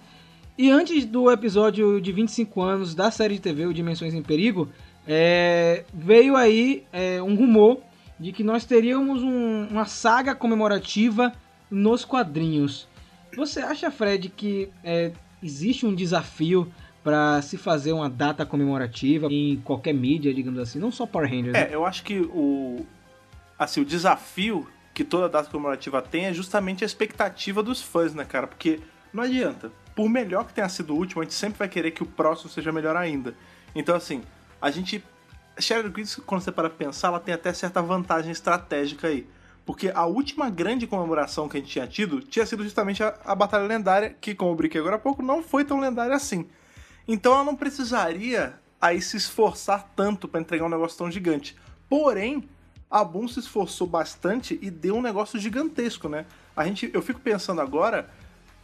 E 0.59 0.71
antes 0.71 1.05
do 1.07 1.31
episódio 1.31 2.01
de 2.01 2.13
25 2.13 2.61
anos 2.61 2.95
da 2.95 3.11
série 3.11 3.35
de 3.35 3.41
TV 3.41 3.67
O 3.67 3.73
Dimensões 3.75 4.13
em 4.15 4.23
Perigo, 4.23 4.69
é, 5.09 5.85
veio 5.93 6.37
aí 6.37 6.85
é, 6.93 7.23
um 7.23 7.35
rumor 7.35 7.79
de 8.21 8.31
que 8.33 8.45
nós 8.45 8.65
teríamos 8.65 9.23
um- 9.23 9.67
uma 9.71 9.87
saga 9.87 10.35
comemorativa 10.35 11.33
nos 11.71 12.05
quadrinhos. 12.05 12.87
Você 13.35 13.61
acha, 13.61 13.91
Fred, 13.91 14.29
que 14.29 14.69
é, 14.85 15.11
existe 15.43 15.87
um 15.87 15.95
desafio 15.95 16.71
para 17.03 17.43
se 17.43 17.57
fazer 17.57 17.93
uma 17.93 18.09
data 18.09 18.47
comemorativa 18.47 19.27
em 19.31 19.61
qualquer 19.65 19.93
mídia, 19.93 20.33
digamos 20.33 20.61
assim, 20.61 20.79
não 20.79 20.93
só 20.93 21.07
Power 21.07 21.29
Rangers? 21.29 21.53
né? 21.53 21.71
É, 21.71 21.75
eu 21.75 21.85
acho 21.85 22.03
que 22.05 22.21
o 22.21 22.87
assim, 23.59 23.81
o 23.81 23.85
desafio 23.85 24.67
que 24.93 25.05
toda 25.05 25.29
data 25.29 25.51
comemorativa 25.51 26.03
tem 26.03 26.27
é 26.27 26.35
justamente 26.35 26.85
a 26.85 26.87
expectativa 26.87 27.63
dos 27.63 27.81
fãs, 27.81 28.15
né, 28.15 28.25
cara? 28.25 28.47
Porque 28.47 28.81
não 29.13 29.23
adianta. 29.23 29.71
Por 29.95 30.09
melhor 30.09 30.47
que 30.47 30.55
tenha 30.55 30.69
sido 30.69 30.95
o 30.95 30.97
último, 30.97 31.21
a 31.21 31.25
gente 31.25 31.35
sempre 31.35 31.59
vai 31.59 31.69
querer 31.69 31.91
que 31.91 32.03
o 32.03 32.07
próximo 32.07 32.51
seja 32.51 32.73
melhor 32.73 32.97
ainda. 32.97 33.35
Então, 33.75 33.95
assim, 33.95 34.23
a 34.61 34.71
gente. 34.71 35.03
Shattered 35.59 35.93
Grid, 35.93 36.17
quando 36.23 36.41
você 36.41 36.51
para 36.51 36.71
pensar, 36.71 37.09
ela 37.09 37.21
tem 37.21 37.35
até 37.35 37.53
certa 37.53 37.83
vantagem 37.83 38.33
estratégica 38.33 39.09
aí. 39.09 39.27
Porque 39.67 39.93
a 39.95 40.07
última 40.07 40.49
grande 40.51 40.87
comemoração 40.87 41.49
que 41.49 41.57
a 41.57 41.61
gente 41.61 41.71
tinha 41.71 41.87
tido 41.87 42.21
tinha 42.21 42.45
sido 42.47 42.65
justamente 42.65 43.03
a, 43.03 43.15
a 43.25 43.35
Batalha 43.35 43.67
Lendária, 43.67 44.17
que, 44.19 44.35
como 44.35 44.51
eu 44.51 44.57
brinquei 44.57 44.81
agora 44.81 44.97
há 44.97 44.99
pouco, 44.99 45.23
não 45.23 45.43
foi 45.43 45.65
tão 45.65 45.79
lendária 45.79 46.17
assim. 46.17 46.49
Então 47.07 47.33
ela 47.35 47.45
não 47.45 47.57
precisaria 47.57 48.55
aí 48.81 49.01
se 49.01 49.17
esforçar 49.17 49.91
tanto 49.95 50.27
pra 50.29 50.41
entregar 50.41 50.65
um 50.65 50.69
negócio 50.69 50.99
tão 50.99 51.11
gigante. 51.11 51.57
Porém, 51.89 52.49
a 52.91 53.03
Boom 53.05 53.29
se 53.29 53.41
esforçou 53.41 53.87
bastante 53.87 54.59
e 54.61 54.71
deu 54.71 54.97
um 54.97 55.03
negócio 55.03 55.39
gigantesco, 55.39 56.09
né? 56.09 56.27
A 56.57 56.65
gente, 56.67 56.91
eu 56.93 57.01
fico 57.03 57.21
pensando 57.21 57.61
agora 57.61 58.09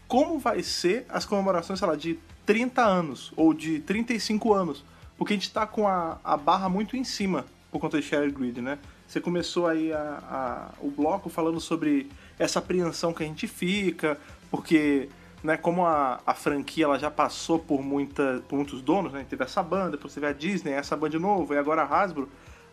como 0.06 0.38
vai 0.38 0.62
ser 0.62 1.04
as 1.08 1.24
comemorações, 1.24 1.78
sei 1.78 1.88
lá, 1.88 1.94
de 1.96 2.18
30 2.46 2.82
anos 2.82 3.32
ou 3.36 3.52
de 3.54 3.80
35 3.80 4.52
anos. 4.54 4.84
Porque 5.16 5.32
a 5.34 5.36
gente 5.36 5.50
tá 5.52 5.66
com 5.66 5.86
a, 5.88 6.18
a 6.22 6.36
barra 6.36 6.68
muito 6.68 6.96
em 6.96 7.04
cima 7.04 7.44
por 7.70 7.80
conta 7.80 8.00
de 8.00 8.06
Shared 8.06 8.32
Grid, 8.32 8.60
né? 8.60 8.78
Você 9.06 9.20
começou 9.20 9.66
aí 9.66 9.92
a, 9.92 10.22
a- 10.30 10.68
o 10.80 10.90
bloco 10.90 11.28
falando 11.28 11.60
sobre 11.60 12.10
essa 12.38 12.58
apreensão 12.58 13.12
que 13.12 13.22
a 13.22 13.26
gente 13.26 13.46
fica, 13.46 14.18
porque, 14.50 15.08
né, 15.42 15.56
como 15.56 15.86
a, 15.86 16.20
a 16.26 16.34
franquia 16.34 16.84
ela 16.84 16.98
já 16.98 17.10
passou 17.10 17.58
por, 17.58 17.82
muita, 17.82 18.42
por 18.48 18.56
muitos 18.56 18.82
donos, 18.82 19.12
né? 19.12 19.24
Teve 19.28 19.44
essa 19.44 19.62
banda, 19.62 19.92
depois 19.92 20.12
teve 20.12 20.26
a 20.26 20.32
Disney, 20.32 20.72
essa 20.72 20.96
banda 20.96 21.10
de 21.10 21.18
novo, 21.18 21.54
e 21.54 21.58
agora 21.58 21.82
a 21.82 21.84
Hasbro. 21.84 22.28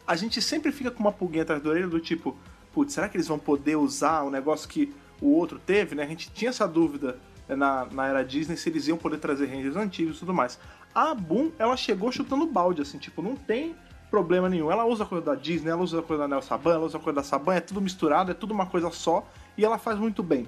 A 0.08 0.16
gente 0.16 0.42
sempre 0.42 0.72
fica 0.72 0.92
com 0.92 1.00
uma 1.00 1.12
pulguinha 1.12 1.44
atrás 1.44 1.62
da 1.62 1.70
orelha 1.70 1.88
do 1.88 2.00
tipo, 2.00 2.36
putz, 2.74 2.94
será 2.94 3.08
que 3.08 3.18
eles 3.18 3.28
vão 3.28 3.40
poder 3.40 3.76
usar 3.76 4.24
o 4.24 4.30
negócio 4.30 4.68
que 4.68 4.94
o 5.22 5.30
outro 5.30 5.60
teve, 5.60 5.96
né? 5.96 6.04
A 6.04 6.08
gente 6.08 6.32
tinha 6.32 6.50
essa 6.50 6.68
dúvida 6.68 7.18
né, 7.48 7.56
na, 7.56 7.86
na 7.86 8.08
era 8.08 8.24
Disney 8.24 8.58
se 8.58 8.70
eles 8.70 8.88
iam 8.88 8.98
poder 8.98 9.18
trazer 9.18 9.46
Rangers 9.48 9.76
antigos 9.76 10.18
e 10.18 10.20
tudo 10.20 10.34
mais. 10.34 10.60
A 10.94 11.14
Boom, 11.14 11.52
ela 11.60 11.76
chegou 11.78 12.12
chutando 12.12 12.46
balde, 12.46 12.82
assim, 12.82 12.98
tipo, 12.98 13.22
não 13.22 13.36
tem 13.36 13.76
problema 14.10 14.50
nenhum. 14.50 14.72
Ela 14.72 14.86
usa 14.86 15.04
a 15.04 15.08
coisa 15.08 15.26
da 15.26 15.36
Disney, 15.36 15.70
ela 15.70 15.82
usa 15.82 16.00
a 16.00 16.04
coisa 16.04 16.24
da 16.24 16.28
Nel 16.28 16.42
Saban, 16.42 16.76
ela 16.76 16.86
usa 16.86 16.98
a 16.98 17.02
coisa 17.02 17.18
da 17.18 17.24
Saban, 17.24 17.56
é 17.56 17.60
tudo 17.60 17.82
misturado, 17.82 18.32
é 18.32 18.34
tudo 18.34 18.54
uma 18.54 18.66
coisa 18.66 18.90
só, 18.92 19.28
e 19.58 19.66
ela 19.66 19.78
faz 19.78 20.00
muito 20.00 20.24
bem. 20.24 20.48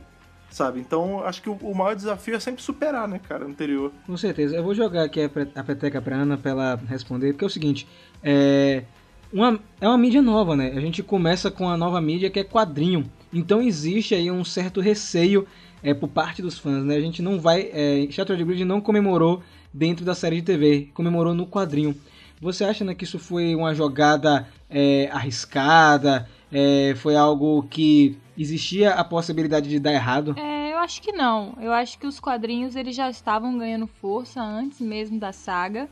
Sabe? 0.50 0.80
Então, 0.80 1.24
acho 1.24 1.42
que 1.42 1.50
o, 1.50 1.76
maior 1.76 1.96
desafio 1.96 2.36
é 2.36 2.40
sempre 2.40 2.64
superar, 2.64 3.08
né, 3.08 3.20
cara, 3.20 3.46
anterior. 3.46 3.92
Com 4.06 4.18
certeza. 4.18 4.56
Eu 4.56 4.64
vou 4.64 4.74
jogar 4.74 5.04
aqui 5.04 5.22
a 5.56 5.64
peteca 5.64 6.02
pra 6.02 6.16
Ana 6.16 6.38
pra 6.38 6.52
ela 6.52 6.80
responder, 6.88 7.34
porque 7.34 7.44
é 7.44 7.48
o 7.48 7.52
seguinte, 7.52 7.88
é 8.24 8.84
uma, 9.32 9.60
é 9.82 9.88
uma 9.88 9.98
mídia 9.98 10.22
nova, 10.22 10.56
né? 10.56 10.72
A 10.76 10.80
gente 10.80 11.04
começa 11.04 11.52
com 11.52 11.70
a 11.70 11.78
nova 11.78 12.00
mídia 12.00 12.30
que 12.30 12.40
é 12.40 12.44
quadrinho. 12.44 13.10
Então 13.32 13.62
existe 13.62 14.16
aí 14.16 14.32
um 14.32 14.44
certo 14.44 14.80
receio 14.80 15.46
é, 15.84 15.94
por 15.94 16.08
parte 16.08 16.42
dos 16.42 16.58
fãs, 16.58 16.84
né? 16.84 16.96
A 16.96 17.02
gente 17.02 17.22
não 17.22 17.40
vai... 17.40 17.70
É, 17.74 18.08
Shattered 18.10 18.44
Grid 18.44 18.64
não 18.64 18.82
comemorou 18.82 19.44
dentro 19.74 20.06
da 20.06 20.16
série 20.16 20.38
de 20.38 20.44
TV, 20.44 20.90
comemorou 20.94 21.34
no 21.34 21.46
quadrinho. 21.46 21.96
Você 22.42 22.64
acha 22.64 22.86
né, 22.86 22.94
que 22.94 23.04
isso 23.04 23.20
foi 23.20 23.56
uma 23.56 23.74
jogada 23.74 24.48
é, 24.70 25.10
arriscada? 25.12 26.28
É, 26.52 26.94
foi 26.98 27.16
algo 27.16 27.64
que 27.64 28.18
existia 28.38 28.94
a 28.94 29.04
possibilidade 29.04 29.70
de 29.70 29.80
dar 29.80 29.94
errado? 29.94 30.36
É, 30.38 30.74
eu 30.74 30.80
acho 30.80 31.02
que 31.02 31.12
não. 31.12 31.58
Eu 31.60 31.74
acho 31.74 31.98
que 31.98 32.06
os 32.06 32.20
quadrinhos 32.20 32.76
eles 32.76 32.96
já 32.96 33.10
estavam 33.10 33.58
ganhando 33.58 33.88
força 33.88 34.42
antes 34.42 34.80
mesmo 34.80 35.20
da 35.20 35.34
saga. 35.34 35.90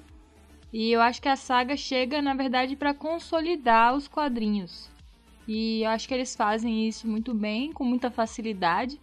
E 0.71 0.91
eu 0.91 1.01
acho 1.01 1.21
que 1.21 1.29
a 1.29 1.35
saga 1.35 1.75
chega, 1.77 2.21
na 2.21 2.33
verdade, 2.33 2.75
para 2.75 2.93
consolidar 2.93 3.95
os 3.95 4.07
quadrinhos. 4.07 4.89
E 5.47 5.83
eu 5.83 5.89
acho 5.89 6.07
que 6.07 6.13
eles 6.13 6.35
fazem 6.35 6.87
isso 6.87 7.07
muito 7.07 7.33
bem, 7.33 7.71
com 7.71 7.83
muita 7.83 8.11
facilidade. 8.11 8.99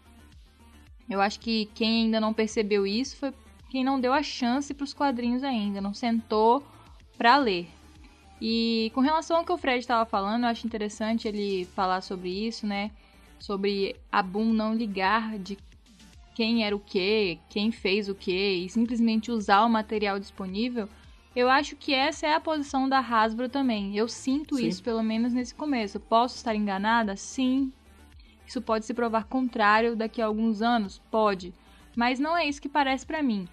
Eu 1.09 1.21
acho 1.21 1.41
que 1.41 1.67
quem 1.75 2.05
ainda 2.05 2.21
não 2.21 2.33
percebeu 2.33 2.87
isso 2.87 3.17
foi 3.17 3.33
quem 3.73 3.83
não 3.83 3.99
deu 3.99 4.13
a 4.13 4.23
chance 4.23 4.75
para 4.75 4.85
os 4.85 4.93
quadrinhos 4.93 5.43
ainda, 5.43 5.81
não 5.81 5.95
sentou 5.95 6.63
para 7.17 7.39
ler. 7.39 7.67
E 8.39 8.93
com 8.95 9.01
relação 9.01 9.39
ao 9.39 9.45
que 9.47 9.53
o 9.53 9.57
Fred 9.57 9.79
estava 9.79 10.05
falando, 10.05 10.43
eu 10.43 10.51
acho 10.51 10.67
interessante 10.67 11.27
ele 11.27 11.65
falar 11.75 12.03
sobre 12.03 12.29
isso, 12.29 12.67
né? 12.67 12.91
Sobre 13.43 13.97
a 14.13 14.23
Boom 14.23 14.53
não 14.53 14.73
ligar 14.73 15.37
de 15.37 15.59
quem 16.33 16.65
era 16.65 16.77
o 16.77 16.79
que, 16.79 17.41
quem 17.49 17.73
fez 17.73 18.09
o 18.09 18.15
que 18.15 18.31
e 18.31 18.69
simplesmente 18.69 19.33
usar 19.33 19.65
o 19.65 19.69
material 19.69 20.21
disponível. 20.21 20.89
Eu 21.35 21.51
acho 21.51 21.75
que 21.75 21.93
essa 21.93 22.25
é 22.25 22.35
a 22.37 22.41
posição 22.41 22.89
da 22.89 23.01
Hasbro 23.01 23.49
também. 23.49 23.97
Eu 23.97 24.07
sinto 24.07 24.59
Sim. 24.59 24.69
isso, 24.69 24.81
pelo 24.81 25.03
menos 25.03 25.33
nesse 25.33 25.57
começo. 25.57 25.99
Posso 25.99 26.37
estar 26.37 26.55
enganada? 26.55 27.17
Sim. 27.17 27.73
Isso 28.47 28.63
pode 28.63 28.87
se 28.87 28.95
provar 28.95 29.25
contrário 29.25 29.97
daqui 29.97 30.23
a 30.23 30.27
alguns 30.27 30.63
anos? 30.63 31.03
Pode. 31.11 31.53
Mas 31.97 32.21
não 32.21 32.37
é 32.37 32.47
isso 32.47 32.63
que 32.63 32.69
parece 32.69 33.05
pra 33.05 33.25
mim. 33.25 33.49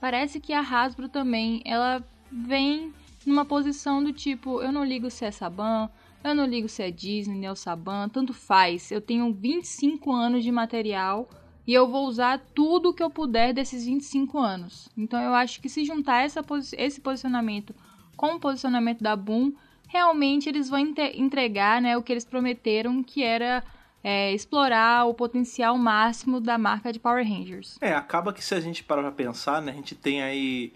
Parece 0.00 0.38
que 0.38 0.52
a 0.52 0.60
Hasbro 0.60 1.08
também, 1.08 1.62
ela 1.64 2.00
vem 2.30 2.94
numa 3.26 3.44
posição 3.44 4.04
do 4.04 4.12
tipo, 4.12 4.62
eu 4.62 4.70
não 4.70 4.84
ligo 4.84 5.10
se 5.10 5.24
é 5.24 5.32
Saban, 5.32 5.90
eu 6.22 6.34
não 6.34 6.46
ligo 6.46 6.68
se 6.68 6.82
é 6.82 6.90
Disney, 6.90 7.38
Neo 7.38 7.56
Saban, 7.56 8.08
tanto 8.08 8.32
faz. 8.32 8.90
Eu 8.90 9.00
tenho 9.00 9.32
25 9.32 10.12
anos 10.12 10.42
de 10.44 10.52
material 10.52 11.28
e 11.66 11.72
eu 11.74 11.88
vou 11.88 12.06
usar 12.06 12.40
tudo 12.54 12.92
que 12.92 13.02
eu 13.02 13.10
puder 13.10 13.52
desses 13.52 13.84
25 13.84 14.38
anos. 14.38 14.88
Então 14.96 15.20
eu 15.22 15.34
acho 15.34 15.60
que 15.60 15.68
se 15.68 15.84
juntar 15.84 16.22
essa, 16.24 16.44
esse 16.76 17.00
posicionamento 17.00 17.74
com 18.16 18.34
o 18.34 18.40
posicionamento 18.40 19.02
da 19.02 19.16
Boom, 19.16 19.52
realmente 19.88 20.48
eles 20.48 20.68
vão 20.68 20.78
entregar 20.78 21.80
né, 21.80 21.96
o 21.96 22.02
que 22.02 22.12
eles 22.12 22.24
prometeram, 22.24 23.02
que 23.02 23.22
era 23.22 23.62
é, 24.04 24.32
explorar 24.32 25.06
o 25.06 25.14
potencial 25.14 25.76
máximo 25.78 26.40
da 26.40 26.56
marca 26.58 26.92
de 26.92 26.98
Power 26.98 27.26
Rangers. 27.26 27.76
É, 27.80 27.92
acaba 27.94 28.32
que 28.32 28.42
se 28.44 28.54
a 28.54 28.60
gente 28.60 28.84
parar 28.84 29.02
pra 29.02 29.12
pensar, 29.12 29.60
né, 29.62 29.72
a 29.72 29.74
gente 29.74 29.94
tem 29.94 30.22
aí 30.22 30.72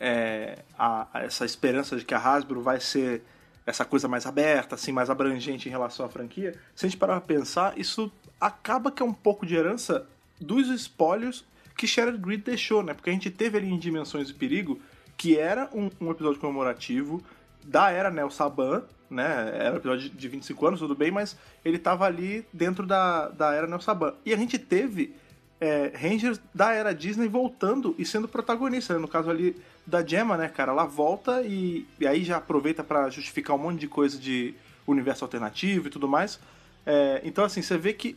é, 0.00 0.60
a- 0.78 1.06
a- 1.12 1.22
essa 1.24 1.44
esperança 1.44 1.96
de 1.96 2.04
que 2.04 2.14
a 2.14 2.18
Hasbro 2.18 2.60
vai 2.62 2.78
ser 2.80 3.22
essa 3.68 3.84
coisa 3.84 4.08
mais 4.08 4.24
aberta, 4.24 4.76
assim, 4.76 4.92
mais 4.92 5.10
abrangente 5.10 5.68
em 5.68 5.70
relação 5.70 6.06
à 6.06 6.08
franquia. 6.08 6.54
Se 6.74 6.86
a 6.86 6.88
gente 6.88 6.98
parar 6.98 7.20
pra 7.20 7.36
pensar, 7.36 7.78
isso 7.78 8.10
acaba 8.40 8.90
que 8.90 9.02
é 9.02 9.04
um 9.04 9.12
pouco 9.12 9.44
de 9.44 9.54
herança 9.54 10.06
dos 10.40 10.68
espólios 10.68 11.44
que 11.76 11.86
Shattered 11.86 12.18
Grid 12.18 12.42
deixou, 12.42 12.82
né? 12.82 12.94
Porque 12.94 13.10
a 13.10 13.12
gente 13.12 13.30
teve 13.30 13.58
ali 13.58 13.68
em 13.68 13.78
Dimensões 13.78 14.28
de 14.28 14.32
Perigo, 14.32 14.80
que 15.18 15.38
era 15.38 15.68
um, 15.74 15.90
um 16.00 16.10
episódio 16.10 16.40
comemorativo 16.40 17.22
da 17.62 17.90
era 17.90 18.10
Nel 18.10 18.30
Saban, 18.30 18.84
né? 19.10 19.52
Era 19.54 19.74
um 19.74 19.76
episódio 19.76 20.08
de 20.08 20.28
25 20.28 20.66
anos, 20.66 20.80
tudo 20.80 20.94
bem, 20.94 21.10
mas 21.10 21.36
ele 21.62 21.78
tava 21.78 22.06
ali 22.06 22.46
dentro 22.50 22.86
da, 22.86 23.28
da 23.28 23.52
era 23.52 23.66
Nel 23.66 23.82
Saban. 23.82 24.14
E 24.24 24.32
a 24.32 24.36
gente 24.38 24.58
teve 24.58 25.14
é, 25.60 25.92
Rangers 25.94 26.40
da 26.54 26.72
era 26.72 26.94
Disney 26.94 27.28
voltando 27.28 27.94
e 27.98 28.06
sendo 28.06 28.26
protagonista, 28.26 28.94
né? 28.94 28.98
no 28.98 29.08
caso 29.08 29.28
ali 29.28 29.54
da 29.88 30.04
Gemma, 30.04 30.36
né, 30.36 30.48
cara? 30.48 30.72
Ela 30.72 30.84
volta 30.84 31.42
e, 31.42 31.86
e 31.98 32.06
aí 32.06 32.22
já 32.22 32.36
aproveita 32.36 32.84
pra 32.84 33.08
justificar 33.08 33.56
um 33.56 33.58
monte 33.58 33.80
de 33.80 33.88
coisa 33.88 34.18
de 34.18 34.54
universo 34.86 35.24
alternativo 35.24 35.86
e 35.86 35.90
tudo 35.90 36.06
mais. 36.06 36.38
É, 36.84 37.22
então, 37.24 37.44
assim, 37.44 37.62
você 37.62 37.78
vê 37.78 37.92
que 37.94 38.16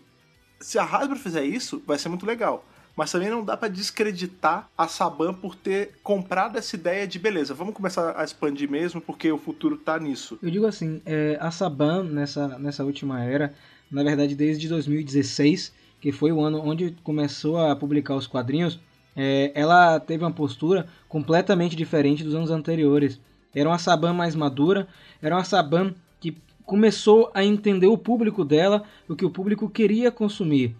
se 0.60 0.78
a 0.78 0.84
Hasbro 0.84 1.18
fizer 1.18 1.44
isso, 1.44 1.82
vai 1.88 1.98
ser 1.98 2.10
muito 2.10 2.26
legal. 2.26 2.66
Mas 2.94 3.10
também 3.10 3.30
não 3.30 3.44
dá 3.44 3.56
pra 3.56 3.70
descreditar 3.70 4.70
a 4.78 4.86
Saban 4.86 5.34
por 5.34 5.56
ter 5.56 5.94
comprado 6.04 6.58
essa 6.58 6.76
ideia 6.76 7.08
de 7.08 7.18
beleza, 7.18 7.54
vamos 7.54 7.74
começar 7.74 8.20
a 8.20 8.24
expandir 8.24 8.70
mesmo 8.70 9.00
porque 9.00 9.32
o 9.32 9.38
futuro 9.38 9.78
tá 9.78 9.98
nisso. 9.98 10.38
Eu 10.44 10.52
digo 10.52 10.66
assim, 10.66 11.02
é, 11.06 11.38
a 11.40 11.50
Saban 11.52 12.04
nessa, 12.04 12.60
nessa 12.60 12.84
última 12.84 13.24
era, 13.24 13.54
na 13.90 14.04
verdade 14.04 14.36
desde 14.36 14.68
2016, 14.68 15.74
que 16.02 16.12
foi 16.12 16.34
o 16.34 16.42
ano 16.42 16.62
onde 16.62 16.98
começou 17.02 17.58
a 17.58 17.74
publicar 17.78 18.16
os 18.16 18.28
quadrinhos, 18.28 18.78
é, 19.16 19.52
ela 19.54 20.00
teve 20.00 20.24
uma 20.24 20.32
postura 20.32 20.88
completamente 21.08 21.76
diferente 21.76 22.24
dos 22.24 22.36
anos 22.36 22.52
anteriores. 22.52 23.20
Era 23.54 23.70
uma 23.70 23.78
Saban 23.78 24.14
mais 24.14 24.36
madura, 24.36 24.88
era 25.22 25.36
uma 25.36 25.44
Saban 25.44 25.94
que 26.20 26.38
começou 26.66 27.30
a 27.34 27.44
entender 27.44 27.88
o 27.88 27.98
público 27.98 28.46
dela, 28.46 28.84
o 29.08 29.16
que 29.16 29.26
o 29.26 29.30
público 29.30 29.70
queria 29.70 30.12
consumir. 30.12 30.76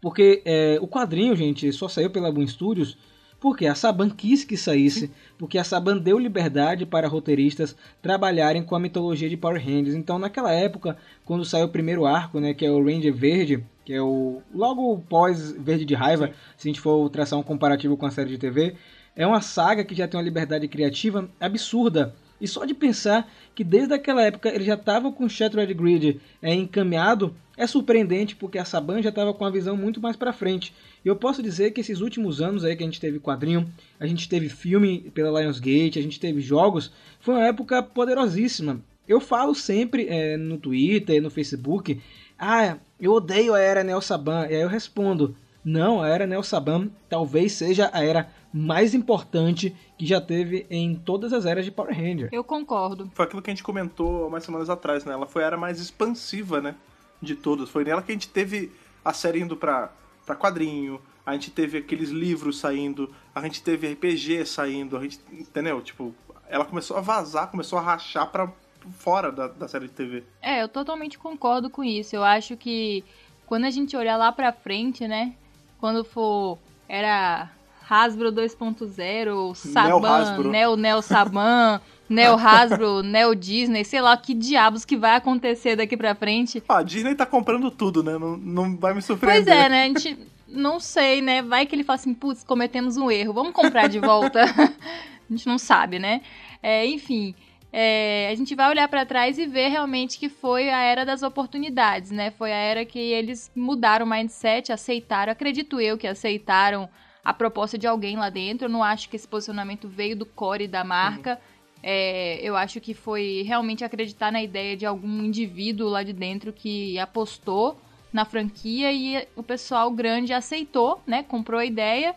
Porque 0.00 0.42
é, 0.44 0.78
o 0.80 0.86
quadrinho, 0.86 1.34
gente, 1.34 1.72
só 1.72 1.88
saiu 1.88 2.10
pela 2.10 2.30
Boom 2.30 2.46
Studios 2.46 2.96
porque 3.40 3.66
a 3.66 3.74
Saban 3.74 4.10
quis 4.10 4.44
que 4.44 4.56
saísse, 4.56 5.10
porque 5.36 5.58
a 5.58 5.64
Saban 5.64 5.98
deu 5.98 6.18
liberdade 6.18 6.84
para 6.84 7.06
roteiristas 7.06 7.76
trabalharem 8.02 8.64
com 8.64 8.74
a 8.74 8.80
mitologia 8.80 9.28
de 9.28 9.36
Power 9.36 9.64
Rangers. 9.64 9.94
Então, 9.94 10.18
naquela 10.18 10.52
época, 10.52 10.96
quando 11.24 11.44
saiu 11.44 11.66
o 11.66 11.70
primeiro 11.70 12.04
arco, 12.04 12.40
né, 12.40 12.52
que 12.52 12.66
é 12.66 12.70
o 12.70 12.84
Ranger 12.84 13.14
Verde, 13.14 13.64
que 13.88 13.94
é 13.94 14.02
o 14.02 14.42
logo 14.54 14.98
pós 15.08 15.52
Verde 15.52 15.86
de 15.86 15.94
Raiva, 15.94 16.34
se 16.58 16.68
a 16.68 16.70
gente 16.70 16.78
for 16.78 17.08
traçar 17.08 17.38
um 17.38 17.42
comparativo 17.42 17.96
com 17.96 18.04
a 18.04 18.10
série 18.10 18.28
de 18.28 18.36
TV, 18.36 18.74
é 19.16 19.26
uma 19.26 19.40
saga 19.40 19.82
que 19.82 19.94
já 19.94 20.06
tem 20.06 20.20
uma 20.20 20.24
liberdade 20.24 20.68
criativa 20.68 21.26
absurda. 21.40 22.14
E 22.38 22.46
só 22.46 22.66
de 22.66 22.74
pensar 22.74 23.26
que 23.54 23.64
desde 23.64 23.94
aquela 23.94 24.22
época 24.22 24.50
ele 24.50 24.64
já 24.64 24.74
estava 24.74 25.10
com 25.10 25.24
o 25.24 25.30
Shattered 25.30 25.72
Grid 25.72 26.20
é, 26.42 26.52
encaminhado, 26.52 27.34
é 27.56 27.66
surpreendente 27.66 28.36
porque 28.36 28.58
a 28.58 28.64
Saban 28.66 29.00
já 29.00 29.08
estava 29.08 29.32
com 29.32 29.46
a 29.46 29.50
visão 29.50 29.74
muito 29.74 30.02
mais 30.02 30.16
para 30.16 30.34
frente. 30.34 30.74
E 31.02 31.08
eu 31.08 31.16
posso 31.16 31.42
dizer 31.42 31.70
que 31.70 31.80
esses 31.80 32.02
últimos 32.02 32.42
anos 32.42 32.64
aí 32.64 32.76
que 32.76 32.82
a 32.82 32.86
gente 32.86 33.00
teve 33.00 33.18
quadrinho, 33.18 33.72
a 33.98 34.06
gente 34.06 34.28
teve 34.28 34.50
filme 34.50 35.10
pela 35.14 35.40
Lionsgate, 35.40 35.98
a 35.98 36.02
gente 36.02 36.20
teve 36.20 36.42
jogos, 36.42 36.92
foi 37.20 37.36
uma 37.36 37.46
época 37.46 37.82
poderosíssima. 37.82 38.82
Eu 39.08 39.18
falo 39.18 39.54
sempre 39.54 40.06
é, 40.10 40.36
no 40.36 40.58
Twitter, 40.58 41.22
no 41.22 41.30
Facebook, 41.30 41.98
ah, 42.38 42.76
eu 43.00 43.12
odeio 43.12 43.54
a 43.54 43.60
era 43.60 43.84
Neo 43.84 44.00
Saban. 44.00 44.46
E 44.46 44.54
aí 44.54 44.60
eu 44.60 44.68
respondo, 44.68 45.36
não, 45.64 46.02
a 46.02 46.08
era 46.08 46.26
Neo 46.26 46.42
Saban 46.42 46.90
talvez 47.08 47.52
seja 47.52 47.90
a 47.92 48.04
era 48.04 48.30
mais 48.52 48.94
importante 48.94 49.76
que 49.96 50.06
já 50.06 50.20
teve 50.20 50.66
em 50.70 50.94
todas 50.94 51.32
as 51.32 51.44
eras 51.44 51.64
de 51.64 51.70
Power 51.70 51.94
Ranger. 51.94 52.28
Eu 52.32 52.42
concordo. 52.42 53.10
Foi 53.14 53.24
aquilo 53.24 53.42
que 53.42 53.50
a 53.50 53.54
gente 53.54 53.62
comentou 53.62 54.26
umas 54.26 54.44
semanas 54.44 54.70
atrás, 54.70 55.04
né? 55.04 55.12
Ela 55.12 55.26
foi 55.26 55.44
a 55.44 55.46
era 55.46 55.56
mais 55.56 55.80
expansiva, 55.80 56.60
né? 56.60 56.74
De 57.20 57.34
todas. 57.34 57.68
Foi 57.68 57.84
nela 57.84 58.02
que 58.02 58.12
a 58.12 58.14
gente 58.14 58.28
teve 58.28 58.72
a 59.04 59.12
série 59.12 59.40
indo 59.40 59.56
pra, 59.56 59.92
pra 60.24 60.34
quadrinho, 60.34 61.00
a 61.26 61.32
gente 61.34 61.50
teve 61.50 61.78
aqueles 61.78 62.08
livros 62.08 62.58
saindo, 62.58 63.12
a 63.34 63.42
gente 63.42 63.62
teve 63.62 63.92
RPG 63.92 64.46
saindo, 64.46 64.96
a 64.96 65.02
gente. 65.02 65.20
Entendeu? 65.30 65.82
Tipo, 65.82 66.14
ela 66.48 66.64
começou 66.64 66.96
a 66.96 67.00
vazar, 67.00 67.50
começou 67.50 67.78
a 67.78 67.82
rachar 67.82 68.30
pra 68.30 68.50
fora 68.98 69.30
da, 69.30 69.48
da 69.48 69.68
série 69.68 69.86
de 69.86 69.92
TV. 69.94 70.24
É, 70.40 70.62
eu 70.62 70.68
totalmente 70.68 71.18
concordo 71.18 71.68
com 71.70 71.84
isso. 71.84 72.14
Eu 72.14 72.24
acho 72.24 72.56
que 72.56 73.04
quando 73.46 73.64
a 73.64 73.70
gente 73.70 73.96
olhar 73.96 74.16
lá 74.16 74.30
pra 74.32 74.52
frente, 74.52 75.06
né? 75.06 75.34
Quando 75.80 76.04
for. 76.04 76.58
Era 76.88 77.50
Hasbro 77.88 78.30
2.0, 78.32 79.54
Saban, 79.54 80.08
Hasbro. 80.08 80.50
Neo 80.50 80.76
Neo 80.76 81.02
Saban, 81.02 81.80
Neo 82.08 82.34
Hasbro, 82.34 83.02
Neo 83.02 83.34
Disney, 83.34 83.84
sei 83.84 84.00
lá 84.00 84.16
que 84.16 84.34
diabos 84.34 84.84
que 84.84 84.96
vai 84.96 85.16
acontecer 85.16 85.76
daqui 85.76 85.96
pra 85.96 86.14
frente. 86.14 86.62
Ah, 86.68 86.78
a 86.78 86.82
Disney 86.82 87.14
tá 87.14 87.26
comprando 87.26 87.70
tudo, 87.70 88.02
né? 88.02 88.18
Não, 88.18 88.36
não 88.36 88.76
vai 88.76 88.92
me 88.92 88.96
Pois 88.96 89.04
surpreender. 89.06 89.54
é, 89.54 89.68
né? 89.68 89.84
A 89.84 89.86
gente 89.86 90.18
não 90.46 90.80
sei, 90.80 91.20
né? 91.22 91.42
Vai 91.42 91.66
que 91.66 91.74
ele 91.74 91.84
fala 91.84 91.98
assim, 91.98 92.14
putz, 92.14 92.42
cometemos 92.44 92.96
um 92.96 93.10
erro, 93.10 93.32
vamos 93.32 93.52
comprar 93.52 93.88
de 93.88 93.98
volta. 93.98 94.42
a 94.44 95.32
gente 95.32 95.46
não 95.46 95.58
sabe, 95.58 95.98
né? 95.98 96.22
É, 96.62 96.86
enfim, 96.86 97.34
é, 97.72 98.28
a 98.30 98.34
gente 98.34 98.54
vai 98.54 98.70
olhar 98.70 98.88
pra 98.88 99.04
trás 99.04 99.38
e 99.38 99.46
ver 99.46 99.68
realmente 99.68 100.18
que 100.18 100.28
foi 100.28 100.70
a 100.70 100.80
era 100.80 101.04
das 101.04 101.22
oportunidades, 101.22 102.10
né? 102.10 102.30
Foi 102.30 102.50
a 102.50 102.56
era 102.56 102.84
que 102.84 102.98
eles 102.98 103.50
mudaram 103.54 104.06
o 104.06 104.08
mindset, 104.08 104.72
aceitaram, 104.72 105.32
acredito 105.32 105.80
eu 105.80 105.98
que 105.98 106.06
aceitaram 106.06 106.88
a 107.22 107.34
proposta 107.34 107.76
de 107.76 107.86
alguém 107.86 108.16
lá 108.16 108.30
dentro. 108.30 108.66
Eu 108.66 108.70
não 108.70 108.82
acho 108.82 109.08
que 109.08 109.16
esse 109.16 109.28
posicionamento 109.28 109.86
veio 109.86 110.16
do 110.16 110.24
core 110.24 110.66
da 110.66 110.82
marca. 110.82 111.38
É, 111.82 112.40
eu 112.42 112.56
acho 112.56 112.80
que 112.80 112.94
foi 112.94 113.44
realmente 113.46 113.84
acreditar 113.84 114.32
na 114.32 114.42
ideia 114.42 114.76
de 114.76 114.86
algum 114.86 115.22
indivíduo 115.22 115.88
lá 115.88 116.02
de 116.02 116.12
dentro 116.12 116.52
que 116.52 116.98
apostou 116.98 117.78
na 118.12 118.24
franquia 118.24 118.90
e 118.92 119.28
o 119.36 119.42
pessoal 119.42 119.90
grande 119.90 120.32
aceitou, 120.32 121.00
né? 121.06 121.22
Comprou 121.22 121.60
a 121.60 121.66
ideia 121.66 122.14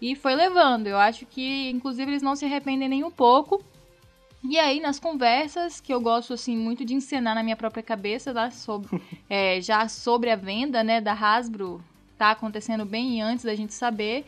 e 0.00 0.14
foi 0.14 0.34
levando. 0.34 0.86
Eu 0.86 0.98
acho 0.98 1.26
que, 1.26 1.68
inclusive, 1.70 2.10
eles 2.12 2.22
não 2.22 2.36
se 2.36 2.44
arrependem 2.44 2.88
nem 2.88 3.04
um 3.04 3.10
pouco. 3.10 3.62
E 4.48 4.58
aí, 4.58 4.78
nas 4.78 5.00
conversas, 5.00 5.80
que 5.80 5.92
eu 5.92 6.00
gosto, 6.00 6.34
assim, 6.34 6.56
muito 6.56 6.84
de 6.84 6.94
encenar 6.94 7.34
na 7.34 7.42
minha 7.42 7.56
própria 7.56 7.82
cabeça, 7.82 8.32
tá? 8.32 8.50
sobre, 8.50 9.00
é, 9.28 9.60
já 9.60 9.88
sobre 9.88 10.30
a 10.30 10.36
venda, 10.36 10.84
né, 10.84 11.00
da 11.00 11.12
Hasbro, 11.12 11.82
tá 12.18 12.30
acontecendo 12.30 12.84
bem 12.84 13.22
antes 13.22 13.44
da 13.44 13.54
gente 13.54 13.72
saber, 13.72 14.24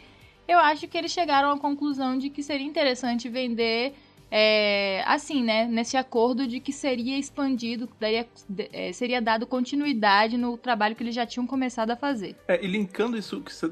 eu 0.48 0.58
acho 0.58 0.88
que 0.88 0.96
eles 0.96 1.12
chegaram 1.12 1.50
à 1.50 1.58
conclusão 1.58 2.16
de 2.16 2.30
que 2.30 2.42
seria 2.42 2.66
interessante 2.66 3.28
vender 3.28 3.94
é, 4.30 5.02
assim, 5.06 5.42
né, 5.42 5.66
nesse 5.66 5.96
acordo 5.96 6.46
de 6.46 6.60
que 6.60 6.72
seria 6.72 7.18
expandido, 7.18 7.88
daria, 7.98 8.26
é, 8.72 8.92
seria 8.92 9.20
dado 9.20 9.46
continuidade 9.46 10.36
no 10.36 10.56
trabalho 10.56 10.96
que 10.96 11.02
eles 11.02 11.14
já 11.14 11.26
tinham 11.26 11.46
começado 11.46 11.90
a 11.90 11.96
fazer. 11.96 12.36
É, 12.48 12.62
e 12.64 12.66
linkando 12.66 13.16
isso 13.16 13.40
que 13.40 13.52
você. 13.52 13.70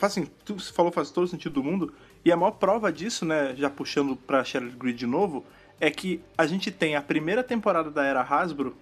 Assim, 0.00 0.26
tu 0.44 0.58
falou 0.72 0.92
faz 0.92 1.10
todo 1.10 1.24
o 1.24 1.28
sentido 1.28 1.54
do 1.54 1.64
mundo, 1.64 1.92
e 2.24 2.30
a 2.30 2.36
maior 2.36 2.52
prova 2.52 2.92
disso, 2.92 3.24
né, 3.24 3.54
já 3.56 3.70
puxando 3.70 4.16
pra 4.16 4.44
Shared 4.44 4.76
Grid 4.76 4.98
de 4.98 5.06
novo, 5.06 5.44
é 5.82 5.90
que 5.90 6.22
a 6.38 6.46
gente 6.46 6.70
tem 6.70 6.94
a 6.94 7.02
primeira 7.02 7.42
temporada 7.42 7.90
da 7.90 8.04
era 8.04 8.22
Hasbro 8.22 8.76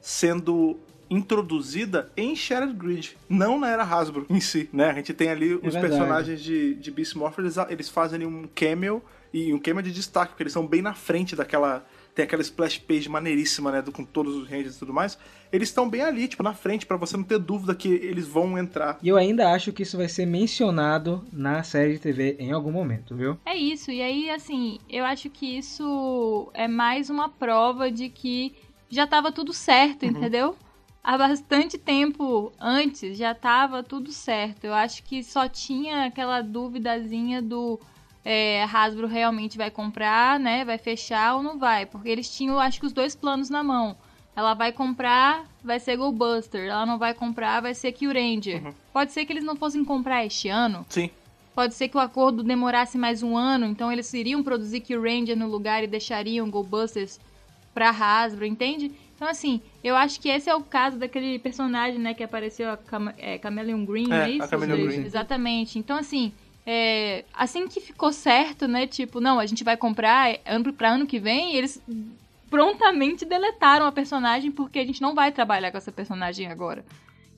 sendo 0.00 0.78
introduzida 1.08 2.10
em 2.16 2.34
Shattered 2.34 2.72
Grid, 2.72 3.16
não 3.28 3.58
na 3.58 3.68
era 3.68 3.82
Hasbro 3.82 4.26
em 4.30 4.40
si, 4.40 4.68
né? 4.72 4.90
A 4.90 4.94
gente 4.94 5.12
tem 5.12 5.28
ali 5.28 5.54
os 5.54 5.60
verdade. 5.60 5.88
personagens 5.88 6.40
de, 6.40 6.74
de 6.76 6.90
Beast 6.90 7.14
Morpher, 7.16 7.44
eles, 7.44 7.56
eles 7.68 7.88
fazem 7.88 8.16
ali 8.16 8.26
um 8.26 8.48
cameo 8.54 9.02
e 9.32 9.52
um 9.52 9.58
cameo 9.58 9.82
de 9.82 9.92
destaque, 9.92 10.32
porque 10.32 10.44
eles 10.44 10.52
são 10.52 10.66
bem 10.66 10.80
na 10.82 10.94
frente 10.94 11.36
daquela... 11.36 11.84
Tem 12.14 12.24
aquela 12.24 12.42
splash 12.42 12.78
page 12.78 13.08
maneiríssima, 13.08 13.70
né? 13.70 13.80
do- 13.82 13.92
Com 13.92 14.04
todos 14.04 14.34
os 14.34 14.48
rangers 14.48 14.76
e 14.76 14.78
tudo 14.78 14.92
mais. 14.92 15.16
Eles 15.52 15.68
estão 15.68 15.88
bem 15.88 16.02
ali, 16.02 16.28
tipo, 16.28 16.42
na 16.42 16.54
frente, 16.54 16.86
pra 16.86 16.96
você 16.96 17.16
não 17.16 17.24
ter 17.24 17.38
dúvida 17.38 17.74
que 17.74 17.88
eles 17.88 18.26
vão 18.26 18.56
entrar. 18.58 18.98
E 19.02 19.08
eu 19.08 19.16
ainda 19.16 19.52
acho 19.52 19.72
que 19.72 19.82
isso 19.82 19.96
vai 19.96 20.08
ser 20.08 20.26
mencionado 20.26 21.24
na 21.32 21.62
série 21.62 21.94
de 21.94 21.98
TV 21.98 22.36
em 22.38 22.52
algum 22.52 22.70
momento, 22.70 23.16
viu? 23.16 23.38
É 23.44 23.56
isso, 23.56 23.90
e 23.90 24.00
aí, 24.00 24.30
assim, 24.30 24.78
eu 24.88 25.04
acho 25.04 25.28
que 25.28 25.58
isso 25.58 26.50
é 26.54 26.68
mais 26.68 27.10
uma 27.10 27.28
prova 27.28 27.90
de 27.90 28.08
que 28.08 28.54
já 28.88 29.06
tava 29.06 29.32
tudo 29.32 29.52
certo, 29.52 30.04
entendeu? 30.04 30.56
Há 31.02 31.16
bastante 31.16 31.78
tempo 31.78 32.52
antes 32.60 33.16
já 33.16 33.34
tava 33.34 33.82
tudo 33.82 34.12
certo. 34.12 34.64
Eu 34.64 34.74
acho 34.74 35.02
que 35.02 35.24
só 35.24 35.48
tinha 35.48 36.04
aquela 36.04 36.42
duvidazinha 36.42 37.40
do 37.40 37.80
é, 38.24 38.64
Hasbro 38.64 39.06
realmente 39.06 39.56
vai 39.56 39.70
comprar, 39.70 40.38
né? 40.38 40.64
Vai 40.64 40.76
fechar 40.76 41.36
ou 41.36 41.42
não 41.42 41.58
vai? 41.58 41.86
Porque 41.86 42.08
eles 42.08 42.28
tinham, 42.28 42.58
acho 42.58 42.78
que, 42.78 42.86
os 42.86 42.92
dois 42.92 43.14
planos 43.14 43.48
na 43.48 43.62
mão. 43.62 43.96
Ela 44.40 44.54
vai 44.54 44.72
comprar, 44.72 45.44
vai 45.62 45.78
ser 45.78 45.98
Goldbuster. 45.98 46.64
Ela 46.64 46.86
não 46.86 46.96
vai 46.96 47.12
comprar, 47.12 47.60
vai 47.60 47.74
ser 47.74 47.92
Q-Ranger. 47.92 48.72
Pode 48.90 49.12
ser 49.12 49.26
que 49.26 49.34
eles 49.34 49.44
não 49.44 49.54
fossem 49.54 49.84
comprar 49.84 50.24
este 50.24 50.48
ano. 50.48 50.86
Sim. 50.88 51.10
Pode 51.54 51.74
ser 51.74 51.88
que 51.88 51.96
o 51.98 52.00
acordo 52.00 52.42
demorasse 52.42 52.96
mais 52.96 53.22
um 53.22 53.36
ano, 53.36 53.66
então 53.66 53.92
eles 53.92 54.10
iriam 54.14 54.42
produzir 54.42 54.80
Q-Ranger 54.80 55.36
no 55.36 55.46
lugar 55.46 55.84
e 55.84 55.86
deixariam 55.86 56.48
Goldbusters 56.48 57.20
pra 57.74 57.90
Hasbro, 57.90 58.46
entende? 58.46 58.90
Então, 59.14 59.28
assim, 59.28 59.60
eu 59.84 59.94
acho 59.94 60.18
que 60.18 60.30
esse 60.30 60.48
é 60.48 60.54
o 60.54 60.62
caso 60.62 60.96
daquele 60.96 61.38
personagem, 61.38 61.98
né, 61.98 62.14
que 62.14 62.22
apareceu, 62.22 62.70
a 62.70 62.78
Cam 62.78 63.12
é, 63.18 63.38
Chameleon 63.38 63.84
Green, 63.84 64.10
É, 64.10 64.16
é, 64.16 64.22
a 64.22 64.30
isso? 64.30 64.48
Chameleon 64.48 64.86
Green. 64.86 65.04
Exatamente. 65.04 65.78
Então, 65.78 65.98
assim, 65.98 66.32
é, 66.64 67.26
assim 67.34 67.68
que 67.68 67.78
ficou 67.78 68.10
certo, 68.10 68.66
né, 68.66 68.86
tipo, 68.86 69.20
não, 69.20 69.38
a 69.38 69.44
gente 69.44 69.62
vai 69.62 69.76
comprar 69.76 70.38
ano 70.46 70.72
pra 70.72 70.92
ano 70.92 71.06
que 71.06 71.18
vem, 71.18 71.54
eles 71.56 71.78
prontamente 72.50 73.24
deletaram 73.24 73.86
a 73.86 73.92
personagem 73.92 74.50
porque 74.50 74.80
a 74.80 74.84
gente 74.84 75.00
não 75.00 75.14
vai 75.14 75.30
trabalhar 75.32 75.70
com 75.70 75.78
essa 75.78 75.92
personagem 75.92 76.48
agora. 76.48 76.84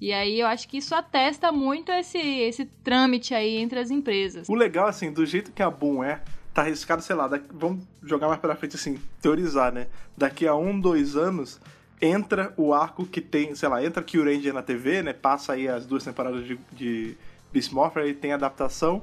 E 0.01 0.13
aí 0.13 0.41
eu 0.41 0.47
acho 0.49 0.67
que 0.69 0.79
isso 0.79 0.95
atesta 0.95 1.53
muito 1.53 1.93
esse, 1.93 2.19
esse 2.19 2.65
trâmite 2.65 3.35
aí 3.35 3.59
entre 3.59 3.79
as 3.79 3.91
empresas. 3.91 4.49
O 4.49 4.55
legal, 4.55 4.89
assim, 4.89 5.13
do 5.13 5.25
jeito 5.25 5.53
que 5.53 5.63
a 5.63 5.71
Boom 5.71 6.03
é, 6.03 6.21
tá 6.53 6.63
arriscado, 6.63 7.03
sei 7.03 7.15
lá, 7.15 7.29
daqui- 7.29 7.47
vamos 7.53 7.85
jogar 8.03 8.27
mais 8.27 8.41
pra 8.41 8.57
frente, 8.57 8.75
assim, 8.75 8.99
teorizar, 9.21 9.73
né? 9.73 9.87
Daqui 10.17 10.45
a 10.47 10.57
um, 10.57 10.81
dois 10.81 11.15
anos, 11.17 11.61
entra 12.01 12.53
o 12.57 12.75
arco 12.75 13.07
que 13.07 13.21
tem, 13.21 13.55
sei 13.55 13.69
lá, 13.69 13.85
entra 13.85 14.03
Kill 14.03 14.25
Ranger 14.25 14.53
na 14.53 14.63
TV, 14.63 15.03
né? 15.05 15.13
Passa 15.13 15.53
aí 15.53 15.69
as 15.69 15.87
duas 15.87 16.03
temporadas 16.03 16.45
de, 16.45 16.59
de 16.73 17.17
Beast 17.53 17.71
Morpher, 17.71 18.03
aí 18.03 18.13
tem 18.15 18.33
adaptação, 18.33 19.03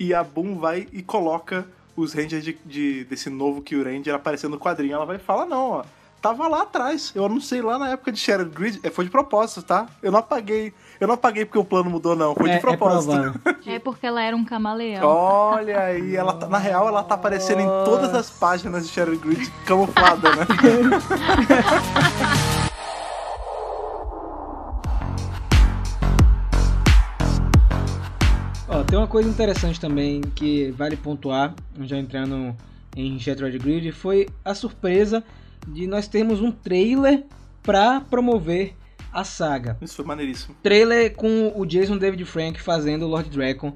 e 0.00 0.14
a 0.14 0.24
Boom 0.24 0.56
vai 0.58 0.88
e 0.92 1.02
coloca 1.02 1.68
os 2.00 2.12
Rangers 2.14 2.44
de, 2.44 2.58
de- 2.64 3.04
desse 3.04 3.28
novo 3.30 3.60
Kill 3.62 3.84
Ranger 3.84 4.14
aparecendo 4.14 4.52
no 4.52 4.58
quadrinho. 4.58 4.94
Ela 4.94 5.06
vai 5.06 5.18
falar, 5.18 5.46
não, 5.46 5.70
ó. 5.70 5.84
Tava 6.20 6.48
lá 6.48 6.62
atrás. 6.62 7.12
Eu 7.14 7.24
anunciei 7.26 7.62
lá 7.62 7.78
na 7.78 7.90
época 7.90 8.10
de 8.10 8.18
Shattered 8.18 8.50
Grid. 8.52 8.80
É, 8.82 8.90
foi 8.90 9.04
de 9.04 9.10
propósito, 9.10 9.62
tá? 9.62 9.86
Eu 10.02 10.10
não 10.10 10.18
apaguei. 10.18 10.74
Eu 10.98 11.06
não 11.06 11.14
apaguei 11.14 11.44
porque 11.44 11.58
o 11.60 11.64
plano 11.64 11.88
mudou, 11.88 12.16
não. 12.16 12.34
Foi 12.34 12.50
é, 12.50 12.56
de 12.56 12.60
propósito. 12.60 13.12
É. 13.14 13.68
É 13.76 13.78
porque 13.78 14.04
ela 14.06 14.20
era 14.20 14.34
um 14.34 14.44
camaleão. 14.44 15.06
Olha 15.06 15.78
aí, 15.78 16.16
ela 16.16 16.32
tá- 16.32 16.48
na 16.48 16.58
real 16.58 16.88
ela 16.88 17.04
tá 17.04 17.14
aparecendo 17.14 17.60
em 17.60 17.68
todas 17.84 18.12
as 18.14 18.30
páginas 18.30 18.88
de 18.88 18.92
Shattered 18.92 19.22
Grid 19.22 19.48
camuflada, 19.64 20.34
né? 20.34 20.46
tem 28.88 28.98
uma 28.98 29.06
coisa 29.06 29.28
interessante 29.28 29.78
também 29.78 30.22
que 30.34 30.70
vale 30.70 30.96
pontuar, 30.96 31.54
já 31.82 31.98
entrando 31.98 32.56
em 32.96 33.18
Shattered 33.18 33.58
Grid, 33.58 33.92
foi 33.92 34.28
a 34.42 34.54
surpresa 34.54 35.22
de 35.66 35.86
nós 35.86 36.08
termos 36.08 36.40
um 36.40 36.50
trailer 36.50 37.24
pra 37.62 38.00
promover 38.00 38.74
a 39.12 39.24
saga. 39.24 39.76
Isso 39.82 39.94
foi 39.94 40.06
maneiríssimo. 40.06 40.56
Trailer 40.62 41.14
com 41.14 41.52
o 41.54 41.66
Jason 41.66 41.98
David 41.98 42.24
Frank 42.24 42.58
fazendo 42.62 43.04
o 43.04 43.08
Lord 43.08 43.28
Dragon 43.28 43.74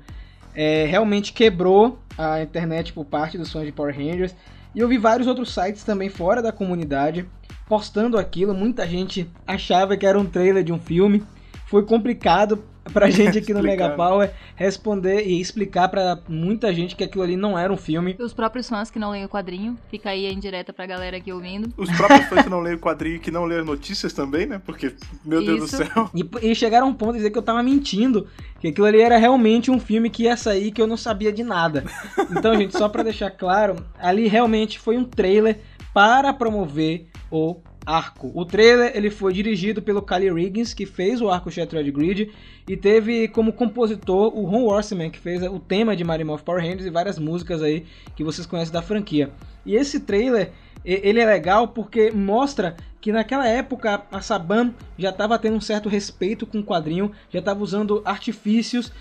é, 0.54 0.86
realmente 0.86 1.34
quebrou 1.34 1.98
a 2.16 2.42
internet 2.42 2.94
por 2.94 3.04
parte 3.04 3.36
dos 3.36 3.52
fãs 3.52 3.66
de 3.66 3.72
Power 3.72 3.94
Rangers. 3.94 4.34
E 4.74 4.78
eu 4.78 4.88
vi 4.88 4.96
vários 4.96 5.28
outros 5.28 5.52
sites 5.52 5.84
também 5.84 6.08
fora 6.08 6.40
da 6.40 6.52
comunidade 6.52 7.28
postando 7.68 8.16
aquilo. 8.16 8.54
Muita 8.54 8.88
gente 8.88 9.30
achava 9.46 9.94
que 9.94 10.06
era 10.06 10.18
um 10.18 10.24
trailer 10.24 10.64
de 10.64 10.72
um 10.72 10.78
filme. 10.78 11.22
Foi 11.66 11.84
complicado 11.84 12.64
pra 12.92 13.10
gente 13.10 13.38
aqui 13.38 13.52
no 13.52 13.62
Mega 13.62 13.90
Power 13.90 14.32
responder 14.56 15.26
e 15.26 15.40
explicar 15.40 15.88
pra 15.88 16.18
muita 16.28 16.72
gente 16.74 16.96
que 16.96 17.04
aquilo 17.04 17.22
ali 17.22 17.36
não 17.36 17.58
era 17.58 17.72
um 17.72 17.76
filme. 17.76 18.16
Os 18.18 18.32
próprios 18.32 18.68
fãs 18.68 18.90
que 18.90 18.98
não 18.98 19.10
leem 19.10 19.24
o 19.24 19.28
quadrinho, 19.28 19.78
fica 19.90 20.10
aí 20.10 20.26
a 20.26 20.32
indireta 20.32 20.72
pra 20.72 20.86
galera 20.86 21.16
aqui 21.16 21.32
ouvindo. 21.32 21.72
Os 21.76 21.90
próprios 21.90 22.26
fãs 22.26 22.42
que 22.44 22.50
não 22.50 22.60
leem 22.60 22.76
o 22.76 22.78
quadrinho 22.78 23.16
e 23.16 23.18
que 23.18 23.30
não 23.30 23.44
leem 23.44 23.64
notícias 23.64 24.12
também, 24.12 24.46
né? 24.46 24.60
Porque, 24.64 24.94
meu 25.24 25.44
Deus 25.44 25.60
do 25.60 25.66
Isso. 25.66 25.76
céu. 25.76 26.10
E, 26.14 26.50
e 26.50 26.54
chegaram 26.54 26.86
a 26.86 26.90
um 26.90 26.94
ponto 26.94 27.12
de 27.12 27.18
dizer 27.18 27.30
que 27.30 27.38
eu 27.38 27.42
tava 27.42 27.62
mentindo, 27.62 28.26
que 28.60 28.68
aquilo 28.68 28.86
ali 28.86 29.00
era 29.00 29.16
realmente 29.16 29.70
um 29.70 29.78
filme 29.78 30.10
que 30.10 30.24
ia 30.24 30.36
sair 30.36 30.70
que 30.72 30.80
eu 30.80 30.86
não 30.86 30.96
sabia 30.96 31.32
de 31.32 31.42
nada. 31.42 31.84
Então, 32.30 32.54
gente, 32.56 32.76
só 32.76 32.88
pra 32.88 33.02
deixar 33.02 33.30
claro, 33.30 33.76
ali 33.98 34.28
realmente 34.28 34.78
foi 34.78 34.96
um 34.96 35.04
trailer 35.04 35.60
para 35.92 36.32
promover 36.32 37.06
o 37.30 37.60
arco. 37.84 38.30
O 38.34 38.44
trailer 38.44 38.92
ele 38.94 39.10
foi 39.10 39.32
dirigido 39.32 39.82
pelo 39.82 40.02
Kyle 40.02 40.32
Riggins, 40.32 40.72
que 40.72 40.86
fez 40.86 41.20
o 41.20 41.28
arco 41.28 41.50
Shattered 41.50 41.90
Grid, 41.90 42.30
e 42.68 42.76
teve 42.76 43.28
como 43.28 43.52
compositor 43.52 44.36
o 44.36 44.44
Ron 44.44 44.64
Horseman, 44.64 45.10
que 45.10 45.18
fez 45.18 45.42
o 45.42 45.58
tema 45.58 45.96
de 45.96 46.04
Mighty 46.04 46.24
Morphin 46.24 46.44
Power 46.44 46.62
Rangers 46.62 46.86
e 46.86 46.90
várias 46.90 47.18
músicas 47.18 47.62
aí 47.62 47.84
que 48.14 48.22
vocês 48.22 48.46
conhecem 48.46 48.72
da 48.72 48.82
franquia. 48.82 49.30
E 49.66 49.74
esse 49.74 50.00
trailer, 50.00 50.52
ele 50.84 51.20
é 51.20 51.26
legal 51.26 51.68
porque 51.68 52.10
mostra 52.10 52.76
que 53.00 53.10
naquela 53.10 53.48
época 53.48 54.02
a 54.12 54.20
Saban 54.20 54.72
já 54.96 55.10
estava 55.10 55.36
tendo 55.36 55.56
um 55.56 55.60
certo 55.60 55.88
respeito 55.88 56.46
com 56.46 56.60
o 56.60 56.64
quadrinho, 56.64 57.10
já 57.30 57.40
estava 57.40 57.62
usando 57.62 58.00
artifícios 58.04 58.92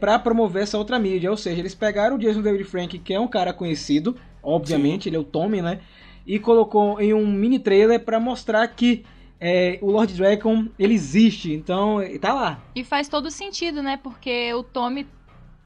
para 0.00 0.18
promover 0.18 0.62
essa 0.62 0.78
outra 0.78 0.98
mídia. 0.98 1.30
Ou 1.30 1.36
seja, 1.36 1.60
eles 1.60 1.74
pegaram 1.74 2.16
o 2.16 2.18
Jason 2.18 2.40
David 2.40 2.64
Frank, 2.64 2.98
que 2.98 3.12
é 3.12 3.20
um 3.20 3.28
cara 3.28 3.52
conhecido, 3.52 4.16
obviamente, 4.42 5.10
ele 5.10 5.16
é 5.16 5.18
o 5.18 5.24
Tommy, 5.24 5.60
né? 5.60 5.80
E 6.26 6.38
colocou 6.38 7.00
em 7.00 7.12
um 7.12 7.26
mini 7.26 7.58
trailer 7.58 8.04
para 8.04 8.18
mostrar 8.18 8.66
que 8.68 9.04
é, 9.40 9.78
o 9.82 9.90
Lord 9.90 10.14
Dragon 10.14 10.66
ele 10.78 10.94
existe, 10.94 11.52
então 11.52 11.98
tá 12.20 12.32
lá. 12.32 12.62
E 12.74 12.82
faz 12.82 13.08
todo 13.08 13.30
sentido, 13.30 13.82
né? 13.82 13.98
Porque 13.98 14.52
o 14.54 14.62
Tommy 14.62 15.06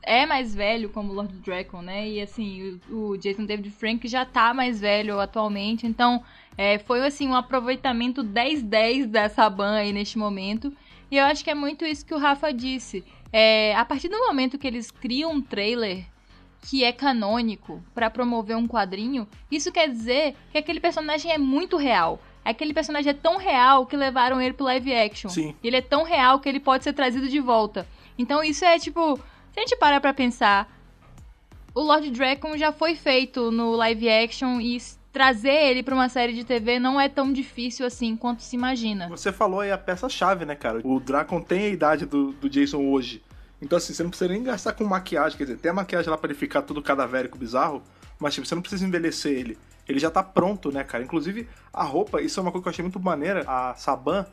é 0.02 0.24
mais 0.24 0.54
velho 0.54 0.88
como 0.88 1.12
Lord 1.12 1.36
Dragon, 1.38 1.82
né? 1.82 2.08
E 2.08 2.20
assim, 2.20 2.80
o, 2.90 3.16
Jason 3.18 3.44
David 3.44 3.70
Frank 3.70 4.08
já 4.08 4.24
tá 4.24 4.54
mais 4.54 4.80
velho 4.80 5.20
atualmente. 5.20 5.86
Então, 5.86 6.22
é, 6.56 6.78
foi 6.78 7.04
assim, 7.06 7.28
um 7.28 7.34
aproveitamento 7.34 8.24
10-10 8.24 9.06
da 9.06 9.28
Saban 9.28 9.74
aí 9.74 9.92
neste 9.92 10.18
momento. 10.18 10.72
E 11.10 11.16
eu 11.16 11.24
acho 11.24 11.44
que 11.44 11.50
é 11.50 11.54
muito 11.54 11.84
isso 11.84 12.06
que 12.06 12.14
o 12.14 12.18
Rafa 12.18 12.52
disse. 12.52 13.04
É, 13.32 13.74
a 13.76 13.84
partir 13.84 14.08
do 14.08 14.18
momento 14.18 14.58
que 14.58 14.66
eles 14.66 14.90
criam 14.90 15.32
um 15.32 15.42
trailer 15.42 16.06
que 16.62 16.84
é 16.84 16.92
canônico 16.92 17.82
pra 17.94 18.10
promover 18.10 18.56
um 18.56 18.66
quadrinho, 18.66 19.26
isso 19.50 19.72
quer 19.72 19.88
dizer 19.88 20.34
que 20.50 20.58
aquele 20.58 20.80
personagem 20.80 21.32
é 21.32 21.38
muito 21.38 21.76
real. 21.76 22.20
Aquele 22.44 22.72
personagem 22.72 23.10
é 23.10 23.14
tão 23.14 23.36
real 23.36 23.86
que 23.86 23.96
levaram 23.96 24.40
ele 24.40 24.54
pro 24.54 24.64
live 24.64 24.94
action. 24.94 25.28
Sim. 25.28 25.54
Ele 25.62 25.76
é 25.76 25.82
tão 25.82 26.02
real 26.02 26.40
que 26.40 26.48
ele 26.48 26.60
pode 26.60 26.84
ser 26.84 26.92
trazido 26.92 27.28
de 27.28 27.40
volta. 27.40 27.86
Então 28.18 28.42
isso 28.42 28.64
é 28.64 28.78
tipo, 28.78 29.16
se 29.52 29.58
a 29.58 29.60
gente 29.60 29.76
parar 29.76 30.00
pra 30.00 30.14
pensar, 30.14 30.70
o 31.74 31.80
Lord 31.80 32.10
Dragon 32.10 32.56
já 32.56 32.72
foi 32.72 32.94
feito 32.94 33.50
no 33.50 33.72
live 33.72 34.08
action 34.08 34.60
e 34.60 34.78
trazer 35.12 35.52
ele 35.52 35.82
pra 35.82 35.94
uma 35.94 36.08
série 36.08 36.32
de 36.32 36.44
TV 36.44 36.78
não 36.78 37.00
é 37.00 37.08
tão 37.08 37.32
difícil 37.32 37.86
assim 37.86 38.16
quanto 38.16 38.42
se 38.42 38.56
imagina. 38.56 39.08
Você 39.08 39.32
falou 39.32 39.60
aí 39.60 39.72
a 39.72 39.78
peça-chave, 39.78 40.44
né, 40.44 40.54
cara? 40.54 40.80
O 40.84 41.00
Dracon 41.00 41.40
tem 41.40 41.66
a 41.66 41.68
idade 41.68 42.06
do, 42.06 42.32
do 42.32 42.48
Jason 42.48 42.78
hoje. 42.78 43.22
Então, 43.60 43.76
assim, 43.76 43.92
você 43.92 44.02
não 44.02 44.10
precisa 44.10 44.32
nem 44.32 44.42
gastar 44.42 44.72
com 44.72 44.84
maquiagem. 44.84 45.36
Quer 45.36 45.44
dizer, 45.44 45.58
tem 45.58 45.70
a 45.70 45.74
maquiagem 45.74 46.10
lá 46.10 46.16
pra 46.16 46.30
ele 46.30 46.38
ficar 46.38 46.62
todo 46.62 46.82
cadavérico 46.82 47.36
bizarro, 47.36 47.82
mas, 48.18 48.34
tipo, 48.34 48.46
você 48.46 48.54
não 48.54 48.62
precisa 48.62 48.86
envelhecer 48.86 49.32
ele. 49.32 49.58
Ele 49.88 49.98
já 49.98 50.10
tá 50.10 50.22
pronto, 50.22 50.70
né, 50.70 50.84
cara? 50.84 51.02
Inclusive, 51.02 51.48
a 51.72 51.82
roupa, 51.82 52.20
isso 52.20 52.38
é 52.38 52.42
uma 52.42 52.52
coisa 52.52 52.62
que 52.62 52.68
eu 52.68 52.72
achei 52.72 52.82
muito 52.82 53.00
maneira. 53.00 53.44
A 53.46 53.74
Saban, 53.74 54.26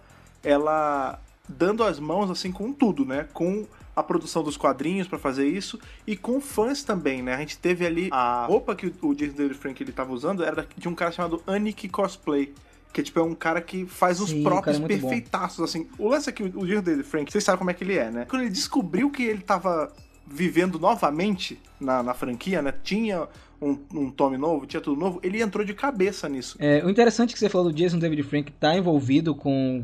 ela 0.44 1.20
dando 1.48 1.84
as 1.84 2.00
mãos, 2.00 2.30
assim, 2.30 2.52
com 2.52 2.74
tudo, 2.74 3.06
né? 3.06 3.28
Com 3.34 3.66
a 3.96 4.04
produção 4.04 4.44
dos 4.44 4.58
quadrinhos 4.58 5.08
para 5.08 5.18
fazer 5.18 5.48
isso 5.48 5.80
e 6.06 6.18
com 6.18 6.42
fãs 6.42 6.84
também, 6.84 7.22
né? 7.22 7.34
A 7.34 7.38
gente 7.38 7.58
teve 7.58 7.86
ali 7.86 8.10
a 8.12 8.46
roupa 8.46 8.76
que 8.76 8.94
o 9.02 9.16
Jason 9.16 9.36
David 9.36 9.58
Frank 9.58 9.82
ele 9.82 9.94
tava 9.94 10.12
usando 10.12 10.44
era 10.44 10.68
de 10.76 10.90
um 10.90 10.94
cara 10.94 11.12
chamado 11.12 11.42
Anik 11.48 11.88
Cosplay. 11.88 12.54
Que 12.96 13.04
tipo, 13.04 13.20
é 13.20 13.24
um 13.24 13.36
cara 13.36 13.60
que 13.60 13.86
faz 13.86 14.22
os 14.22 14.30
Sim, 14.30 14.42
próprios 14.42 14.80
é 14.80 14.88
perfeitaços, 14.88 15.60
assim. 15.60 15.86
O 16.00 16.08
lance 16.08 16.30
é 16.30 16.32
que 16.32 16.44
o 16.44 16.66
Jason 16.66 16.82
David 16.82 17.04
Frank, 17.04 17.30
vocês 17.30 17.44
sabem 17.44 17.58
como 17.58 17.70
é 17.70 17.74
que 17.74 17.84
ele 17.84 17.98
é, 17.98 18.10
né? 18.10 18.26
Quando 18.30 18.44
ele 18.44 18.52
descobriu 18.52 19.12
que 19.12 19.22
ele 19.22 19.42
tava 19.42 19.92
vivendo 20.26 20.80
novamente 20.80 21.60
na, 21.78 22.02
na 22.02 22.14
franquia, 22.14 22.62
né? 22.62 22.74
Tinha 22.82 23.28
um, 23.62 23.78
um 23.94 24.10
tome 24.10 24.38
novo, 24.38 24.66
tinha 24.66 24.80
tudo 24.80 24.98
novo, 24.98 25.20
ele 25.22 25.42
entrou 25.42 25.66
de 25.66 25.74
cabeça 25.74 26.30
nisso. 26.30 26.56
É, 26.58 26.86
o 26.86 26.90
interessante 26.90 27.34
que 27.34 27.40
você 27.40 27.50
falou 27.50 27.70
do 27.70 27.76
Jason 27.76 28.00
David 28.00 28.24
Frank 28.24 28.50
tá 28.54 28.74
envolvido 28.78 29.36
com 29.36 29.84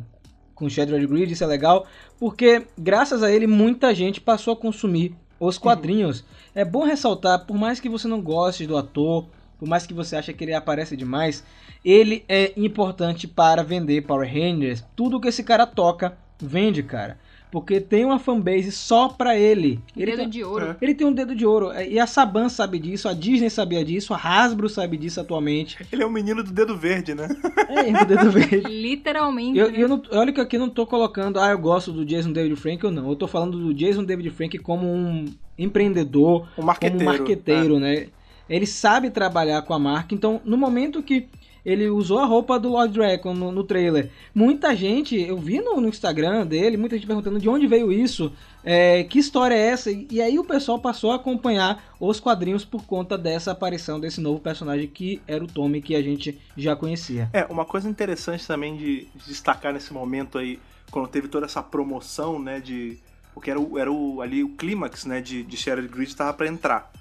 com 0.55 0.69
Shattered 0.69 1.05
Grid, 1.05 1.33
isso 1.33 1.43
é 1.43 1.47
legal, 1.47 1.85
porque 2.17 2.65
graças 2.77 3.23
a 3.23 3.29
ele 3.29 3.45
muita 3.45 3.93
gente 3.93 4.21
passou 4.21 4.53
a 4.53 4.55
consumir 4.55 5.13
os 5.37 5.57
quadrinhos. 5.57 6.21
Uhum. 6.21 6.25
É 6.55 6.63
bom 6.63 6.85
ressaltar, 6.85 7.45
por 7.45 7.57
mais 7.57 7.81
que 7.81 7.89
você 7.89 8.07
não 8.07 8.21
goste 8.21 8.65
do 8.65 8.77
ator, 8.77 9.27
por 9.61 9.67
mais 9.67 9.85
que 9.85 9.93
você 9.93 10.15
ache 10.15 10.33
que 10.33 10.43
ele 10.43 10.55
aparece 10.55 10.97
demais, 10.97 11.43
ele 11.85 12.25
é 12.27 12.51
importante 12.57 13.27
para 13.27 13.63
vender 13.63 14.01
Power 14.01 14.27
Rangers. 14.27 14.83
Tudo 14.95 15.21
que 15.21 15.27
esse 15.27 15.43
cara 15.43 15.67
toca 15.67 16.17
vende, 16.41 16.81
cara 16.81 17.19
porque 17.51 17.81
tem 17.81 18.05
uma 18.05 18.17
fanbase 18.17 18.71
só 18.71 19.09
pra 19.09 19.37
ele. 19.37 19.79
ele 19.95 20.11
dedo 20.11 20.17
tem, 20.19 20.29
de 20.29 20.43
ouro. 20.43 20.75
Ele 20.81 20.95
tem 20.95 21.05
um 21.05 21.11
dedo 21.11 21.35
de 21.35 21.45
ouro. 21.45 21.73
E 21.73 21.99
a 21.99 22.07
Saban 22.07 22.47
sabe 22.47 22.79
disso, 22.79 23.09
a 23.09 23.13
Disney 23.13 23.49
sabia 23.49 23.83
disso, 23.83 24.13
a 24.13 24.17
Hasbro 24.17 24.69
sabe 24.69 24.95
disso 24.95 25.19
atualmente. 25.19 25.77
Ele 25.91 26.01
é 26.01 26.05
o 26.05 26.09
menino 26.09 26.41
do 26.41 26.51
dedo 26.51 26.77
verde, 26.77 27.13
né? 27.13 27.27
É, 27.67 27.91
do 27.91 28.05
dedo 28.05 28.31
verde. 28.31 28.61
Literalmente. 28.71 29.59
Eu, 29.59 29.69
né? 29.69 29.83
eu 29.83 29.87
não, 29.89 30.01
olha 30.13 30.31
que 30.31 30.39
aqui 30.39 30.55
eu 30.55 30.61
não 30.61 30.69
tô 30.69 30.87
colocando, 30.87 31.39
ah, 31.39 31.51
eu 31.51 31.59
gosto 31.59 31.91
do 31.91 32.05
Jason 32.05 32.31
David 32.31 32.55
Frank 32.55 32.85
ou 32.85 32.91
não. 32.91 33.09
Eu 33.09 33.15
tô 33.17 33.27
falando 33.27 33.59
do 33.59 33.73
Jason 33.73 34.05
David 34.05 34.29
Frank 34.29 34.57
como 34.59 34.87
um 34.87 35.25
empreendedor, 35.59 36.47
Um 36.57 36.63
marqueteiro. 36.63 36.97
como 36.97 37.09
um 37.09 37.17
marqueteiro, 37.17 37.79
né? 37.79 38.07
Ele 38.51 38.65
sabe 38.65 39.09
trabalhar 39.09 39.61
com 39.61 39.73
a 39.73 39.79
marca, 39.79 40.13
então 40.13 40.41
no 40.43 40.57
momento 40.57 41.01
que 41.01 41.29
ele 41.65 41.87
usou 41.89 42.19
a 42.19 42.25
roupa 42.25 42.59
do 42.59 42.69
Lord 42.69 42.93
Dragon 42.93 43.33
no, 43.33 43.51
no 43.51 43.63
trailer. 43.63 44.09
Muita 44.33 44.75
gente, 44.75 45.15
eu 45.19 45.37
vi 45.37 45.59
no, 45.59 45.79
no, 45.79 45.87
Instagram 45.87 46.45
dele, 46.45 46.75
muita 46.75 46.95
gente 46.95 47.07
perguntando 47.07 47.39
de 47.39 47.47
onde 47.47 47.67
veio 47.67 47.91
isso, 47.91 48.33
é, 48.63 49.03
que 49.03 49.19
história 49.19 49.55
é 49.55 49.67
essa? 49.67 49.91
E, 49.91 50.21
aí 50.21 50.39
o 50.39 50.43
pessoal 50.43 50.79
passou 50.79 51.11
a 51.11 51.15
acompanhar 51.15 51.83
os 51.99 52.19
quadrinhos 52.19 52.65
por 52.65 52.83
conta 52.83 53.17
dessa 53.17 53.51
aparição 53.51 53.99
desse 53.99 54.19
novo 54.19 54.39
personagem 54.39 54.87
que 54.87 55.21
era 55.27 55.43
o 55.43 55.47
Tommy 55.47 55.81
que 55.81 55.95
a 55.95 56.01
gente 56.01 56.39
já 56.57 56.75
conhecia. 56.75 57.29
É, 57.31 57.45
uma 57.45 57.65
coisa 57.65 57.87
interessante 57.87 58.45
também 58.45 58.75
de, 58.75 59.07
de 59.15 59.25
destacar 59.27 59.73
nesse 59.73 59.93
momento 59.93 60.37
aí, 60.37 60.59
quando 60.89 61.07
teve 61.07 61.27
toda 61.27 61.45
essa 61.45 61.61
promoção, 61.61 62.39
né, 62.39 62.59
de... 62.59 62.97
Porque 63.33 63.49
era, 63.49 63.59
o, 63.59 63.77
era 63.77 63.89
o, 63.89 64.21
ali 64.21 64.43
o 64.43 64.49
clímax, 64.49 65.05
né, 65.05 65.21
de, 65.21 65.41
de 65.43 65.55
Shattered 65.55 65.87
Grid 65.87 66.13
tava 66.15 66.33
para 66.33 66.47
entrar. 66.47 66.91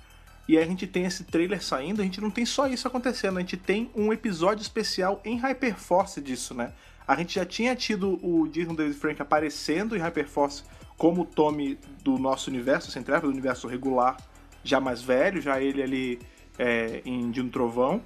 E 0.50 0.58
aí 0.58 0.64
a 0.64 0.66
gente 0.66 0.84
tem 0.84 1.04
esse 1.04 1.22
trailer 1.22 1.62
saindo, 1.62 2.00
a 2.00 2.04
gente 2.04 2.20
não 2.20 2.28
tem 2.28 2.44
só 2.44 2.66
isso 2.66 2.88
acontecendo, 2.88 3.36
a 3.36 3.40
gente 3.40 3.56
tem 3.56 3.88
um 3.94 4.12
episódio 4.12 4.60
especial 4.60 5.20
em 5.24 5.36
Hyperforce 5.38 6.20
disso, 6.20 6.54
né? 6.54 6.72
A 7.06 7.14
gente 7.14 7.36
já 7.36 7.46
tinha 7.46 7.76
tido 7.76 8.18
o 8.20 8.48
Jason 8.48 8.74
David 8.74 8.98
Frank 8.98 9.22
aparecendo 9.22 9.96
em 9.96 10.00
Hyperforce 10.00 10.64
como 10.96 11.22
o 11.22 11.24
Tommy 11.24 11.78
do 12.02 12.18
nosso 12.18 12.50
universo, 12.50 12.90
sem 12.90 13.00
do 13.00 13.28
universo 13.28 13.68
regular, 13.68 14.16
já 14.64 14.80
mais 14.80 15.00
velho, 15.00 15.40
já 15.40 15.62
ele 15.62 15.84
ali 15.84 16.18
é, 16.58 17.00
em 17.04 17.30
um 17.40 17.48
Trovão. 17.48 18.02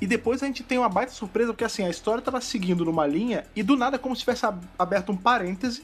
E 0.00 0.06
depois 0.06 0.42
a 0.42 0.46
gente 0.46 0.62
tem 0.62 0.78
uma 0.78 0.88
baita 0.88 1.12
surpresa, 1.12 1.52
porque 1.52 1.64
assim, 1.64 1.84
a 1.84 1.90
história 1.90 2.22
tava 2.22 2.40
seguindo 2.40 2.82
numa 2.86 3.06
linha 3.06 3.44
e 3.54 3.62
do 3.62 3.76
nada, 3.76 3.98
como 3.98 4.16
se 4.16 4.20
tivesse 4.20 4.46
aberto 4.78 5.12
um 5.12 5.16
parêntese, 5.18 5.82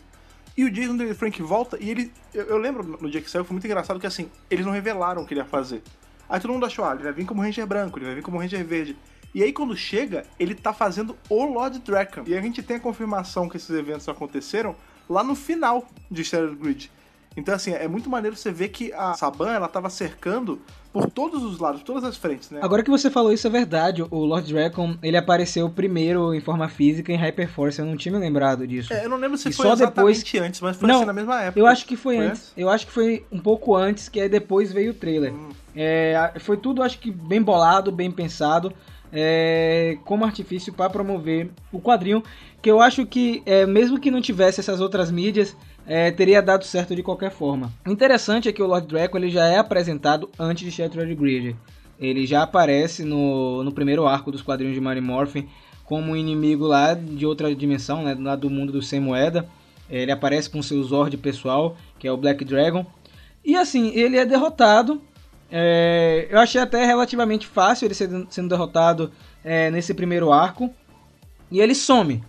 e 0.56 0.64
o 0.64 0.70
Jason 0.70 0.96
David 0.96 1.16
Frank 1.16 1.42
volta 1.42 1.78
e 1.80 1.90
ele. 1.90 2.12
Eu, 2.34 2.44
eu, 2.44 2.58
lembro 2.58 2.98
no 3.00 3.10
dia 3.10 3.20
que 3.20 3.30
saiu, 3.30 3.44
foi 3.44 3.54
muito 3.54 3.66
engraçado 3.66 3.98
que 4.00 4.06
assim, 4.06 4.30
eles 4.50 4.64
não 4.64 4.72
revelaram 4.72 5.22
o 5.22 5.26
que 5.26 5.34
ele 5.34 5.40
ia 5.40 5.46
fazer. 5.46 5.82
Aí 6.28 6.40
todo 6.40 6.52
mundo 6.52 6.66
achou, 6.66 6.84
ah, 6.84 6.94
ele 6.94 7.02
vai 7.02 7.12
vir 7.12 7.24
como 7.24 7.42
Ranger 7.42 7.66
branco, 7.66 7.98
ele 7.98 8.06
vai 8.06 8.14
vir 8.14 8.22
como 8.22 8.38
Ranger 8.38 8.64
verde. 8.64 8.96
E 9.34 9.42
aí 9.42 9.52
quando 9.52 9.76
chega, 9.76 10.24
ele 10.38 10.54
tá 10.54 10.72
fazendo 10.72 11.16
o 11.28 11.44
Lord 11.44 11.78
Draken. 11.80 12.24
E 12.26 12.36
a 12.36 12.40
gente 12.40 12.62
tem 12.62 12.76
a 12.76 12.80
confirmação 12.80 13.48
que 13.48 13.56
esses 13.56 13.70
eventos 13.70 14.08
aconteceram 14.08 14.76
lá 15.08 15.22
no 15.24 15.34
final 15.34 15.86
de 16.10 16.24
Shattered 16.24 16.56
Grid. 16.56 16.90
Então, 17.36 17.54
assim, 17.54 17.72
é 17.72 17.86
muito 17.86 18.10
maneiro 18.10 18.36
você 18.36 18.50
ver 18.50 18.68
que 18.68 18.92
a 18.92 19.14
Saban, 19.14 19.52
ela 19.52 19.68
tava 19.68 19.88
cercando 19.88 20.60
por 20.92 21.08
todos 21.10 21.42
os 21.42 21.58
lados, 21.58 21.82
todas 21.82 22.02
as 22.04 22.16
frentes, 22.16 22.50
né? 22.50 22.60
Agora 22.62 22.82
que 22.82 22.90
você 22.90 23.10
falou 23.10 23.32
isso 23.32 23.46
é 23.46 23.50
verdade, 23.50 24.02
o 24.02 24.24
Lord 24.24 24.52
Dragon, 24.52 24.96
ele 25.02 25.16
apareceu 25.16 25.68
primeiro 25.70 26.34
em 26.34 26.40
forma 26.40 26.68
física 26.68 27.12
em 27.12 27.16
Hyperforce, 27.16 27.78
eu 27.78 27.86
não 27.86 27.96
tinha 27.96 28.12
me 28.12 28.18
lembrado 28.18 28.66
disso. 28.66 28.92
É, 28.92 29.04
eu 29.04 29.08
não 29.08 29.16
lembro 29.16 29.38
se 29.38 29.48
E 29.48 29.52
foi 29.52 29.66
só 29.66 29.72
exatamente 29.74 30.24
depois- 30.24 30.46
antes, 30.48 30.60
mas 30.60 30.76
foi 30.76 30.88
Não, 30.88 30.96
assim 30.96 31.04
na 31.06 31.12
mesma 31.12 31.40
época. 31.42 31.58
Eu 31.60 31.66
acho 31.66 31.86
que 31.86 31.96
foi, 31.96 32.16
Foi 32.16 32.26
antes. 32.26 32.52
Eu 32.56 32.68
acho 32.68 32.86
que 32.86 32.92
foi 32.92 33.24
um 33.30 33.38
pouco 33.38 33.76
antes, 33.76 34.08
que 34.08 34.20
aí 34.20 34.28
depois 34.28 34.72
veio 34.72 34.90
o 34.90 34.94
trailer. 34.94 35.32
Hum. 35.32 35.50
É, 35.76 36.32
foi 36.40 36.56
tudo, 36.56 36.82
acho 36.82 36.98
que 36.98 37.10
bem 37.10 37.40
bolado, 37.40 37.92
bem 37.92 38.10
pensado, 38.10 38.72
é, 39.12 39.96
como 40.04 40.24
artifício 40.24 40.72
para 40.72 40.90
promover 40.90 41.50
o 41.72 41.80
quadrinho, 41.80 42.22
que 42.62 42.70
eu 42.70 42.80
acho 42.80 43.06
que, 43.06 43.42
é, 43.46 43.66
mesmo 43.66 43.98
que 43.98 44.10
não 44.10 44.20
tivesse 44.20 44.60
essas 44.60 44.80
outras 44.80 45.10
mídias, 45.10 45.56
é, 45.92 46.08
teria 46.12 46.40
dado 46.40 46.64
certo 46.64 46.94
de 46.94 47.02
qualquer 47.02 47.32
forma. 47.32 47.72
O 47.84 47.90
interessante 47.90 48.48
é 48.48 48.52
que 48.52 48.62
o 48.62 48.66
Lord 48.66 48.86
Draco 48.86 49.18
ele 49.18 49.28
já 49.28 49.46
é 49.46 49.58
apresentado 49.58 50.30
antes 50.38 50.62
de 50.64 50.70
Shattered 50.70 51.12
Grid. 51.16 51.56
Ele 51.98 52.24
já 52.28 52.44
aparece 52.44 53.02
no, 53.02 53.64
no 53.64 53.72
primeiro 53.72 54.06
arco 54.06 54.30
dos 54.30 54.40
quadrinhos 54.40 54.76
de 54.76 54.80
Mary 54.80 55.00
Morphin 55.00 55.48
como 55.84 56.12
um 56.12 56.16
inimigo 56.16 56.64
lá 56.64 56.94
de 56.94 57.26
outra 57.26 57.52
dimensão, 57.52 58.04
né, 58.04 58.16
lá 58.16 58.36
do 58.36 58.48
mundo 58.48 58.70
do 58.70 58.80
Sem 58.80 59.00
Moeda. 59.00 59.48
Ele 59.90 60.12
aparece 60.12 60.48
com 60.48 60.62
seu 60.62 60.80
Zord 60.84 61.16
pessoal, 61.16 61.76
que 61.98 62.06
é 62.06 62.12
o 62.12 62.16
Black 62.16 62.44
Dragon. 62.44 62.86
E 63.44 63.56
assim, 63.56 63.90
ele 63.92 64.16
é 64.16 64.24
derrotado. 64.24 65.02
É, 65.50 66.28
eu 66.30 66.38
achei 66.38 66.60
até 66.60 66.84
relativamente 66.84 67.48
fácil 67.48 67.86
ele 67.86 67.94
sendo, 67.94 68.28
sendo 68.30 68.48
derrotado 68.48 69.10
é, 69.42 69.72
nesse 69.72 69.92
primeiro 69.92 70.30
arco. 70.30 70.70
E 71.50 71.60
ele 71.60 71.74
some. 71.74 72.22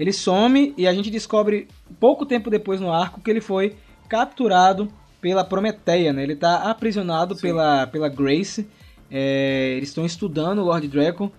Ele 0.00 0.14
some 0.14 0.72
e 0.78 0.88
a 0.88 0.94
gente 0.94 1.10
descobre 1.10 1.68
pouco 2.00 2.24
tempo 2.24 2.48
depois 2.48 2.80
no 2.80 2.90
arco 2.90 3.20
que 3.20 3.30
ele 3.30 3.42
foi 3.42 3.76
capturado 4.08 4.90
pela 5.20 5.44
Prometeia. 5.44 6.10
Né? 6.10 6.22
Ele 6.22 6.32
está 6.32 6.70
aprisionado 6.70 7.34
Sim. 7.34 7.42
pela, 7.42 7.86
pela 7.86 8.08
Grace. 8.08 8.66
É, 9.10 9.74
eles 9.76 9.90
estão 9.90 10.06
estudando 10.06 10.60
o 10.60 10.64
Lord 10.64 10.88
Draco. 10.88 11.30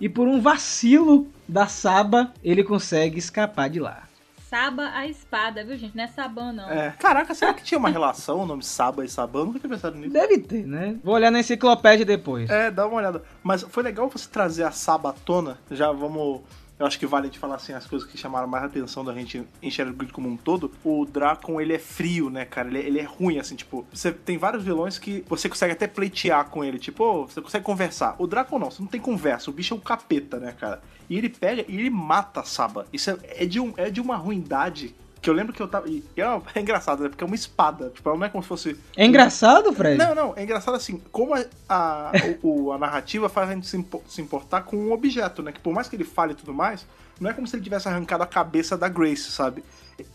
E 0.00 0.08
por 0.08 0.26
um 0.28 0.40
vacilo 0.40 1.26
da 1.46 1.66
Saba, 1.66 2.32
ele 2.42 2.64
consegue 2.64 3.18
escapar 3.18 3.68
de 3.68 3.80
lá. 3.80 4.04
Saba 4.48 4.92
a 4.94 5.06
espada, 5.06 5.62
viu, 5.62 5.76
gente? 5.76 5.94
Não 5.94 6.04
é 6.04 6.06
Saban, 6.06 6.52
não. 6.52 6.70
É. 6.70 6.94
Caraca, 6.98 7.34
será 7.34 7.52
que 7.52 7.62
tinha 7.64 7.76
uma 7.76 7.90
relação 7.90 8.40
o 8.40 8.46
nome 8.46 8.62
Saba 8.62 9.04
e 9.04 9.08
Saban? 9.10 9.40
Eu 9.40 9.46
nunca 9.46 9.58
tinha 9.58 9.68
pensado 9.68 9.98
nisso. 9.98 10.14
Deve 10.14 10.38
ter, 10.38 10.66
né? 10.66 10.96
Vou 11.04 11.14
olhar 11.14 11.30
na 11.30 11.40
enciclopédia 11.40 12.06
depois. 12.06 12.48
É, 12.48 12.70
dá 12.70 12.86
uma 12.86 12.96
olhada. 12.96 13.22
Mas 13.42 13.62
foi 13.62 13.82
legal 13.82 14.08
você 14.08 14.26
trazer 14.26 14.62
a 14.62 14.70
Saba 14.70 15.10
à 15.10 15.12
tona. 15.12 15.58
Já 15.70 15.92
vamos. 15.92 16.40
Eu 16.78 16.86
acho 16.86 16.98
que 16.98 17.06
vale 17.06 17.24
a 17.24 17.26
gente 17.28 17.38
falar 17.38 17.54
assim 17.54 17.72
as 17.72 17.86
coisas 17.86 18.06
que 18.06 18.18
chamaram 18.18 18.46
mais 18.46 18.64
atenção 18.64 19.02
da 19.02 19.14
gente 19.14 19.42
em 19.62 19.70
Shattered 19.70 19.96
Grid 19.96 20.12
como 20.12 20.28
um 20.28 20.36
todo. 20.36 20.70
O 20.84 21.06
Dracon, 21.06 21.58
ele 21.60 21.72
é 21.72 21.78
frio, 21.78 22.28
né, 22.28 22.44
cara? 22.44 22.68
Ele 22.68 22.78
é, 22.78 22.86
ele 22.86 22.98
é 23.00 23.02
ruim, 23.02 23.38
assim, 23.38 23.56
tipo... 23.56 23.86
Você 23.90 24.12
tem 24.12 24.36
vários 24.36 24.62
vilões 24.62 24.98
que 24.98 25.24
você 25.26 25.48
consegue 25.48 25.72
até 25.72 25.86
pleitear 25.86 26.50
com 26.50 26.62
ele. 26.62 26.78
Tipo, 26.78 27.04
ô, 27.04 27.26
você 27.26 27.40
consegue 27.40 27.64
conversar. 27.64 28.14
O 28.18 28.26
Dracon 28.26 28.58
não, 28.58 28.70
você 28.70 28.82
não 28.82 28.88
tem 28.88 29.00
conversa. 29.00 29.50
O 29.50 29.54
bicho 29.54 29.72
é 29.72 29.76
um 29.76 29.80
capeta, 29.80 30.38
né, 30.38 30.52
cara? 30.52 30.82
E 31.08 31.16
ele 31.16 31.30
pega 31.30 31.64
e 31.66 31.78
ele 31.78 31.88
mata 31.88 32.40
a 32.40 32.44
Saba. 32.44 32.86
Isso 32.92 33.10
é, 33.10 33.18
é 33.24 33.46
de, 33.46 33.58
um, 33.58 33.72
é 33.76 33.88
de 33.88 34.00
uma 34.00 34.16
ruindade... 34.16 34.94
Que 35.26 35.30
eu 35.30 35.34
lembro 35.34 35.52
que 35.52 35.60
eu 35.60 35.66
tava... 35.66 35.88
e 35.88 36.04
É, 36.16 36.24
uma- 36.24 36.40
é 36.54 36.60
engraçado, 36.60 37.02
né? 37.02 37.08
Porque 37.08 37.24
é 37.24 37.26
uma 37.26 37.34
espada. 37.34 37.90
Tipo, 37.92 38.08
ela 38.10 38.16
não 38.16 38.26
é 38.26 38.28
como 38.28 38.42
se 38.44 38.48
fosse... 38.48 38.76
É 38.96 39.04
engraçado, 39.04 39.72
Fred? 39.72 39.98
Não, 39.98 40.14
não, 40.14 40.32
é 40.36 40.44
engraçado 40.44 40.76
assim, 40.76 41.02
como 41.10 41.34
a, 41.34 41.44
a, 41.68 42.12
o- 42.44 42.70
a 42.70 42.78
narrativa 42.78 43.28
faz 43.28 43.50
a 43.50 43.52
gente 43.54 43.66
se, 43.66 43.76
impo- 43.76 44.04
se 44.06 44.22
importar 44.22 44.62
com 44.62 44.76
um 44.76 44.92
objeto, 44.92 45.42
né? 45.42 45.50
Que 45.50 45.58
por 45.58 45.72
mais 45.74 45.88
que 45.88 45.96
ele 45.96 46.04
fale 46.04 46.30
e 46.32 46.36
tudo 46.36 46.54
mais, 46.54 46.86
não 47.20 47.28
é 47.28 47.32
como 47.34 47.44
se 47.44 47.56
ele 47.56 47.64
tivesse 47.64 47.88
arrancado 47.88 48.22
a 48.22 48.26
cabeça 48.26 48.78
da 48.78 48.88
Grace, 48.88 49.32
sabe? 49.32 49.64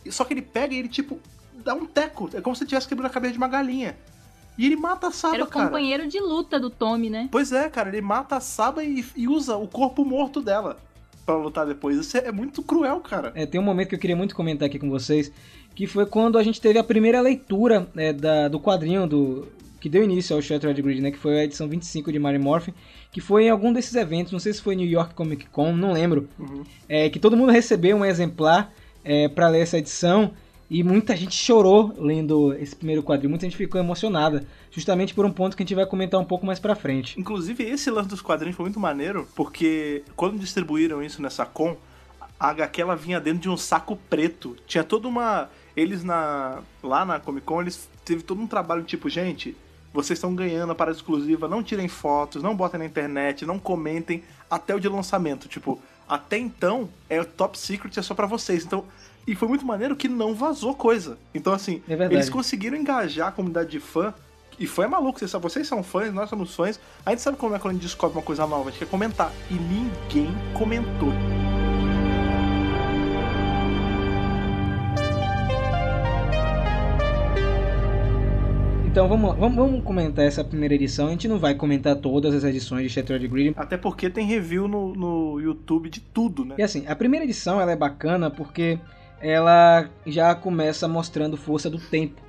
E- 0.06 0.10
Só 0.14 0.24
que 0.24 0.34
ele 0.34 0.42
pega 0.42 0.74
e 0.74 0.80
ele, 0.80 0.88
tipo, 0.88 1.20
dá 1.56 1.74
um 1.74 1.86
teco. 1.86 2.30
É 2.34 2.40
como 2.40 2.56
se 2.56 2.64
ele 2.64 2.70
tivesse 2.70 2.88
quebrado 2.88 3.08
a 3.12 3.14
cabeça 3.14 3.34
de 3.34 3.38
uma 3.38 3.50
galinha. 3.50 3.98
E 4.58 4.66
ele 4.66 4.78
mata 4.78 5.08
a 5.08 5.12
Saba, 5.12 5.36
Era 5.36 5.44
o 5.44 5.48
cara. 5.48 5.66
companheiro 5.66 6.08
de 6.08 6.22
luta 6.22 6.58
do 6.58 6.70
Tommy, 6.70 7.10
né? 7.10 7.28
Pois 7.30 7.52
é, 7.52 7.70
cara, 7.70 7.90
ele 7.90 8.00
mata 8.02 8.38
a 8.38 8.40
Saba 8.40 8.82
e, 8.82 9.04
e 9.16 9.28
usa 9.28 9.58
o 9.58 9.68
corpo 9.68 10.06
morto 10.06 10.42
dela 10.42 10.78
pra 11.26 11.36
lutar 11.36 11.66
depois. 11.66 11.98
Isso 11.98 12.18
é, 12.18 12.28
é 12.28 12.32
muito 12.32 12.62
cruel, 12.62 13.00
cara. 13.00 13.32
É, 13.36 13.46
tem 13.46 13.60
um 13.60 13.64
momento 13.64 13.90
que 13.90 13.96
eu 13.96 14.00
queria 14.00 14.16
muito 14.16 14.36
comentar 14.36 14.68
aqui 14.68 14.80
com 14.80 14.90
vocês, 14.90 15.32
que 15.76 15.88
foi 15.88 16.06
quando 16.06 16.38
a 16.38 16.44
gente 16.44 16.60
teve 16.60 16.78
a 16.80 16.84
primeira 16.84 17.22
leitura 17.22 17.88
né, 17.94 18.12
da- 18.14 18.48
do 18.48 18.60
quadrinho 18.60 19.08
do, 19.08 19.48
que 19.80 19.90
deu 19.90 20.04
início 20.04 20.36
ao 20.36 20.42
Shattered 20.42 20.82
Grid, 20.82 21.02
né, 21.02 21.12
que 21.12 21.18
foi 21.18 21.40
a 21.40 21.44
edição 21.44 21.68
25 21.68 22.12
de 22.12 22.20
Mario 22.20 22.42
Morphin, 22.42 22.74
que 23.12 23.20
foi 23.20 23.46
em 23.46 23.50
algum 23.50 23.74
desses 23.74 23.96
eventos, 23.96 24.32
não 24.32 24.40
sei 24.40 24.54
se 24.54 24.62
foi 24.62 24.76
New 24.76 24.88
York 24.88 25.14
Comic 25.14 25.48
Con, 25.48 25.74
não 25.74 25.92
lembro, 25.94 26.30
uhum. 26.40 26.64
é, 26.88 27.10
que 27.10 27.20
todo 27.20 27.36
mundo 27.36 27.52
recebeu 27.52 27.98
um 27.98 28.06
exemplar 28.06 28.72
é, 29.04 29.28
para 29.28 29.50
ler 29.50 29.62
essa 29.62 29.78
edição 29.78 30.32
e 30.72 30.86
muita 30.86 31.18
gente 31.18 31.36
chorou 31.36 31.94
lendo 32.00 32.54
esse 32.54 32.74
primeiro 32.74 33.04
quadrinho, 33.04 33.30
muita 33.30 33.46
gente 33.46 33.58
ficou 33.58 33.78
emocionada, 33.78 34.48
justamente 34.72 35.14
por 35.14 35.26
um 35.26 35.32
ponto 35.32 35.54
que 35.54 35.62
a 35.62 35.66
gente 35.66 35.76
vai 35.76 35.86
comentar 35.86 36.18
um 36.18 36.24
pouco 36.24 36.46
mais 36.46 36.60
pra 36.60 36.76
frente. 36.76 37.20
Inclusive, 37.20 37.62
esse 37.62 37.92
lance 37.92 38.08
dos 38.08 38.22
quadrinhos 38.22 38.56
foi 38.56 38.64
muito 38.64 38.80
maneiro, 38.80 39.28
porque 39.36 40.02
quando 40.16 40.40
distribuíram 40.40 41.04
isso 41.04 41.22
nessa 41.22 41.46
con, 41.46 41.76
a 42.40 42.52
HQ 42.52 42.82
ela 42.82 42.96
vinha 42.96 43.20
dentro 43.20 43.42
de 43.42 43.50
um 43.50 43.58
saco 43.58 43.98
preto. 44.10 44.56
Tinha 44.66 44.82
toda 44.82 45.10
uma. 45.10 45.50
Eles 45.76 46.06
na. 46.06 46.62
Lá 46.82 47.04
na 47.04 47.20
Comic 47.20 47.46
Con, 47.46 47.62
eles 47.62 47.90
teve 48.06 48.24
todo 48.24 48.42
um 48.42 48.48
trabalho 48.48 48.84
tipo, 48.84 49.10
gente, 49.10 49.58
vocês 49.94 50.18
estão 50.18 50.34
ganhando 50.34 50.72
a 50.72 50.76
parada 50.76 50.96
exclusiva, 50.96 51.50
não 51.50 51.62
tirem 51.62 51.90
fotos, 51.90 52.42
não 52.42 52.56
botem 52.56 52.80
na 52.80 52.86
internet, 52.86 53.46
não 53.46 53.60
comentem 53.60 54.24
até 54.50 54.74
o 54.74 54.80
de 54.80 54.88
lançamento. 54.88 55.50
Tipo, 55.50 55.82
até 56.08 56.38
então 56.38 56.90
é 57.10 57.22
top 57.26 57.60
secret, 57.60 57.98
é 57.98 58.02
só 58.02 58.16
para 58.16 58.26
vocês. 58.26 58.64
Então, 58.64 58.86
e 59.26 59.36
foi 59.36 59.48
muito 59.48 59.66
maneiro 59.66 59.96
que 59.96 60.08
não 60.08 60.34
vazou 60.34 60.74
coisa. 60.74 61.18
Então, 61.34 61.54
assim, 61.54 61.82
é 61.88 61.94
eles 61.94 62.30
conseguiram 62.30 62.78
engajar 62.78 63.28
a 63.28 63.32
comunidade 63.32 63.70
de 63.70 63.80
fã. 63.80 64.14
E 64.60 64.68
foi 64.68 64.86
maluco, 64.88 65.18
vocês, 65.18 65.32
vocês 65.32 65.68
são 65.68 65.82
fãs, 65.82 66.14
nós 66.14 66.30
somos 66.30 66.54
fãs. 66.56 66.80
A 67.06 67.12
gente 67.12 67.22
sabe 67.22 67.38
como 67.38 67.56
é 67.56 67.60
quando 67.60 67.72
a 67.72 67.74
gente 67.74 67.84
descobre 67.84 68.18
uma 68.18 68.24
coisa 68.24 68.46
nova, 68.46 68.70
a 68.70 68.72
gente 68.72 68.80
quer 68.80 68.90
comentar. 68.90 69.32
E 69.50 69.54
ninguém 69.56 70.30
comentou. 70.54 71.12
Então 78.86 79.08
vamos, 79.08 79.38
vamos, 79.38 79.56
vamos, 79.56 79.84
comentar 79.86 80.26
essa 80.26 80.44
primeira 80.44 80.76
edição. 80.76 81.08
A 81.08 81.12
gente 81.12 81.26
não 81.26 81.40
vai 81.40 81.56
comentar 81.56 81.96
todas 81.96 82.36
as 82.36 82.44
edições 82.44 82.84
de 82.84 82.90
Shattered 82.90 83.26
Grid. 83.26 83.54
Até 83.56 83.78
porque 83.78 84.10
tem 84.10 84.26
review 84.28 84.68
no, 84.68 84.94
no 84.94 85.40
YouTube 85.40 85.90
de 85.90 86.02
tudo, 86.02 86.44
né? 86.44 86.56
E 86.58 86.62
assim, 86.62 86.86
a 86.86 86.96
primeira 86.96 87.24
edição 87.24 87.62
ela 87.62 87.72
é 87.72 87.76
bacana 87.76 88.30
porque 88.30 88.78
ela 89.22 89.90
já 90.06 90.34
começa 90.34 90.88
mostrando 90.88 91.38
força 91.38 91.70
do 91.70 91.80
tempo. 91.80 92.22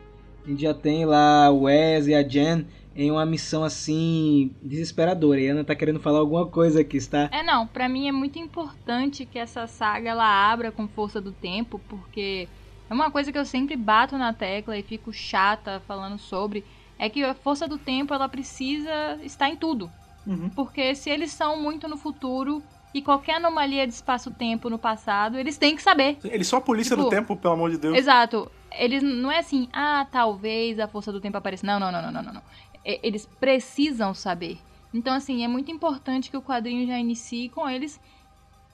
A 0.45 0.49
gente 0.49 0.63
já 0.63 0.75
tem 0.75 1.05
lá 1.05 1.51
o 1.51 1.63
Wes 1.63 2.07
e 2.07 2.15
a 2.15 2.23
Jen 2.23 2.67
em 2.95 3.11
uma 3.11 3.25
missão 3.25 3.65
assim 3.65 4.55
desesperadora. 4.63 5.41
E 5.41 5.49
a 5.49 5.53
Ana 5.53 5.65
tá 5.65 5.75
querendo 5.75 6.01
falar 6.01 6.19
alguma 6.19 6.47
coisa 6.47 6.81
aqui, 6.81 6.97
está? 6.97 7.29
É, 7.33 7.43
não, 7.43 7.67
para 7.67 7.89
mim 7.89 8.09
é 8.09 8.13
muito 8.13 8.39
importante 8.39 9.25
que 9.25 9.39
essa 9.39 9.67
saga 9.67 10.11
ela 10.11 10.25
abra 10.25 10.71
com 10.71 10.87
força 10.87 11.21
do 11.21 11.33
tempo, 11.33 11.81
porque 11.89 12.49
é 12.91 12.95
uma 12.95 13.11
coisa 13.11 13.33
que 13.33 13.39
eu 13.39 13.45
sempre 13.45 13.77
bato 13.77 14.19
na 14.19 14.33
tecla 14.33 14.77
e 14.77 14.83
fico 14.83 15.13
chata 15.13 15.81
falando 15.87 16.19
sobre, 16.19 16.65
é 16.99 17.09
que 17.09 17.25
a 17.25 17.35
força 17.35 17.67
do 17.67 17.79
tempo 17.79 18.13
ela 18.13 18.29
precisa 18.29 19.19
estar 19.23 19.49
em 19.49 19.57
tudo. 19.57 19.91
Uhum. 20.27 20.51
Porque 20.51 20.95
se 20.95 21.11
eles 21.11 21.33
são 21.33 21.61
muito 21.61 21.89
no 21.89 21.97
futuro, 21.97 22.63
e 22.95 23.01
qualquer 23.01 23.37
anomalia 23.37 23.87
de 23.87 23.93
espaço-tempo 23.93 24.69
no 24.69 24.79
passado, 24.79 25.39
eles 25.39 25.57
têm 25.57 25.75
que 25.75 25.83
saber. 25.83 26.19
Eles 26.25 26.47
são 26.47 26.59
a 26.59 26.63
polícia 26.63 26.97
tipo, 26.97 27.09
do 27.09 27.11
tempo, 27.11 27.37
pelo 27.37 27.55
amor 27.55 27.71
de 27.71 27.79
Deus. 27.79 27.97
Exato. 27.97 28.51
Eles 28.73 29.03
não 29.03 29.31
é 29.31 29.39
assim, 29.39 29.69
ah, 29.73 30.07
talvez 30.11 30.79
a 30.79 30.89
força 30.89 31.11
do 31.11 31.21
tempo 31.21 31.37
apareça. 31.37 31.67
Não, 31.67 31.79
não, 31.79 31.91
não, 31.91 32.03
não, 32.03 32.23
não, 32.23 32.33
não. 32.35 32.43
Eles 32.85 33.27
precisam 33.39 34.13
saber. 34.13 34.59
Então, 34.93 35.15
assim, 35.15 35.45
é 35.45 35.49
muito 35.49 35.71
importante 35.71 36.31
que 36.31 36.37
o 36.37 36.43
quadrinho 36.43 36.87
já 36.87 36.99
inicie 36.99 37.49
com 37.49 37.69
eles 37.69 38.01